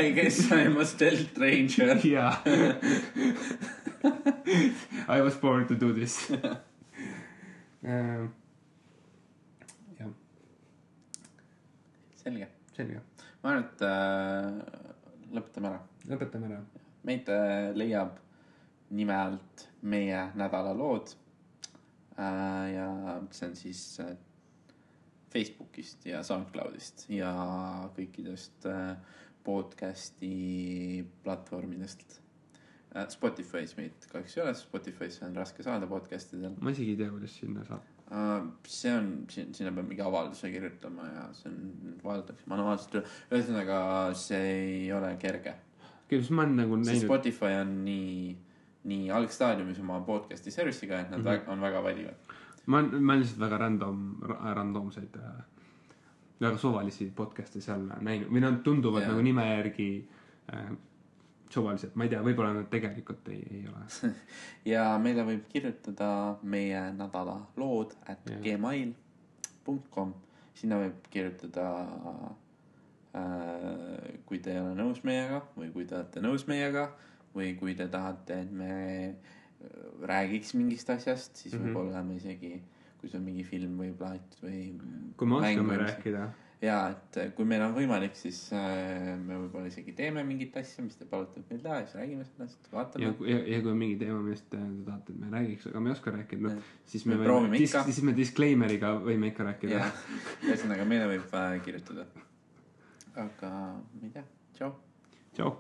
I 0.01 0.13
guess 0.13 0.51
I 0.51 0.67
am 0.67 0.77
a 0.77 0.85
stealth 0.85 1.39
ranger. 1.39 1.97
jaa. 2.15 2.37
I 5.09 5.21
was 5.21 5.35
born 5.37 5.67
to 5.67 5.75
do 5.75 5.93
this. 5.93 6.31
jah, 7.83 8.29
selge. 12.21 12.49
selge, 12.77 13.03
ma 13.43 13.55
arvan, 13.55 13.67
et 13.67 13.85
äh, 13.87 14.91
lõpetame 15.37 15.73
ära. 15.73 15.81
lõpetame 16.11 16.51
ära. 16.51 16.61
meid 17.09 17.29
äh, 17.33 17.71
leiab 17.77 18.19
nime 18.91 19.17
alt 19.17 19.69
meie 19.83 20.25
nädalalood 20.39 21.15
äh,. 22.19 22.67
ja 22.75 22.89
see 23.31 23.49
on 23.49 23.57
siis 23.59 23.85
äh, 24.05 24.17
Facebookist 25.31 26.07
ja 26.07 26.25
SoundCloudist 26.27 27.07
ja 27.15 27.31
kõikidest 27.97 28.67
äh, 28.71 28.97
podcast'i 29.47 31.05
platvormidest 31.25 32.19
äh,. 32.97 33.07
Spotify's 33.15 33.77
meid 33.79 34.11
kahjuks 34.11 34.37
ei 34.37 34.45
ole, 34.45 34.57
Spotify'sse 34.59 35.25
on 35.29 35.39
raske 35.39 35.67
saada 35.67 35.89
podcast 35.91 36.35
idel 36.37 36.59
ma 36.61 36.75
isegi 36.75 36.97
ei 36.97 37.03
tea, 37.05 37.15
kuidas 37.15 37.39
sinna 37.43 37.65
saab. 37.69 38.00
See 38.67 38.91
on, 38.91 39.11
sinna 39.31 39.71
peab 39.71 39.87
mingi 39.87 40.03
avalduse 40.03 40.51
kirjutama 40.51 41.09
ja 41.09 41.27
see 41.37 41.51
on, 41.53 41.59
vaadatakse 42.05 42.49
manuaalselt 42.51 43.01
üle. 43.01 43.19
ühesõnaga, 43.31 43.81
see 44.19 44.41
ei 44.55 44.93
ole 44.93 45.15
kerge 45.23 45.55
kuidas 46.11 46.31
ma 46.35 46.43
olen 46.43 46.57
nagu 46.59 46.79
näinud, 46.81 47.05
Spotify 47.05 47.55
on 47.61 47.73
nii, 47.87 48.35
nii 48.91 49.11
algstaadiumis 49.15 49.79
oma 49.83 50.01
podcast'i 50.07 50.51
service'iga, 50.55 51.05
et 51.05 51.11
nad 51.13 51.21
mm. 51.21 51.27
-hmm. 51.27 51.53
on 51.53 51.61
väga 51.61 51.83
valivad. 51.83 52.35
ma 52.67 52.83
ma 52.83 53.13
olen 53.13 53.21
lihtsalt 53.21 53.41
väga 53.41 53.59
random, 53.59 54.17
randomseid 54.55 55.17
äh,, 55.17 55.45
väga 56.41 56.59
suvalisi 56.59 57.13
podcast'e 57.17 57.61
seal 57.61 57.87
näinud 58.01 58.33
või 58.35 58.41
nad 58.41 58.63
tunduvad 58.63 59.03
yeah. 59.03 59.13
nagu 59.13 59.23
nime 59.23 59.47
järgi 59.57 59.91
suvalised, 61.51 61.95
ma 61.95 62.07
ei 62.07 62.13
tea, 62.13 62.23
võib-olla 62.25 62.53
nad 62.57 62.69
tegelikult 62.73 63.29
ei, 63.33 63.41
ei 63.51 63.63
ole. 63.71 64.13
ja 64.73 64.85
meile 65.03 65.25
võib 65.29 65.47
kirjutada 65.51 66.11
meie 66.43 66.83
nädala 66.97 67.41
lood 67.61 67.97
at 68.07 68.27
Jah. 68.31 68.41
gmail.com, 68.45 70.15
sinna 70.55 70.81
võib 70.85 71.11
kirjutada 71.11 71.67
äh,. 73.17 74.17
kui 74.27 74.39
te 74.39 74.55
ei 74.55 74.63
ole 74.63 74.77
nõus 74.79 75.03
meiega 75.07 75.43
või 75.57 75.73
kui 75.75 75.87
te 75.91 75.99
olete 75.99 76.23
nõus 76.23 76.47
meiega 76.47 76.91
või 77.35 77.55
kui 77.59 77.75
te 77.79 77.87
tahate, 77.91 78.41
et 78.45 78.53
me 78.55 78.75
äh, 79.11 79.37
räägiks 80.03 80.55
mingist 80.55 80.91
asjast, 80.91 81.37
siis 81.37 81.55
mm. 81.55 81.59
-hmm. 81.59 81.67
võib-olla 81.67 82.03
me 82.03 82.17
isegi, 82.17 82.63
kui 83.01 83.09
see 83.09 83.19
on 83.19 83.25
mingi 83.25 83.45
film 83.45 83.77
või 83.81 83.93
plaat 83.97 84.39
või. 84.43 84.63
kui 85.17 85.29
me 85.29 85.41
oskame. 85.41 85.77
rääkida, 85.85 86.29
ja 86.61 86.77
et 86.93 87.17
äh, 87.21 87.31
kui 87.37 87.47
meil 87.49 87.63
on 87.65 87.73
võimalik, 87.77 88.17
siis 88.19 88.39
äh, 88.57 89.15
me 89.17 89.39
võib-olla 89.39 89.71
isegi 89.71 89.95
teeme 89.97 90.25
mingit 90.29 90.57
asja, 90.61 90.85
mis 90.85 90.99
te 90.99 91.07
palute 91.09 91.43
meil 91.49 91.63
teha 91.65 91.79
siis 91.87 91.97
räägime 91.97 92.27
sellest, 92.29 92.69
vaatame., 92.73 93.09
ja, 93.25 93.39
ja 93.55 93.63
kui 93.63 93.73
on 93.73 93.81
mingi 93.81 93.97
teema, 94.03 94.19
millest 94.25 94.51
te 94.53 94.61
te 94.61 94.85
tahate, 94.91 95.15
et 95.15 95.23
me 95.23 95.33
räägiks, 95.33 95.71
aga 95.71 95.83
me 95.85 95.91
ei 95.93 95.97
oska 95.97 96.15
rääkida, 96.19 96.45
noh, 96.49 96.69
siis 96.93 97.07
me, 97.09 97.17
Me 97.17 97.33
võime 97.33 97.63
ikka. 97.65 97.85
siis 97.89 98.03
me 98.05 98.17
disclaimer'iga 98.17 98.93
võime 99.07 99.33
ikka 99.33 99.49
rääkida 99.49 99.81
ühesõnaga 100.51 100.87
meile 100.93 101.09
võib 101.15 101.41
äh, 101.41 101.57
kirjutada. 101.65 102.07
aga 103.25 103.57
ma 103.81 104.07
ei 104.07 104.15
tea, 104.19 104.29
tšau. 104.59 104.77
tšau. 105.33 105.57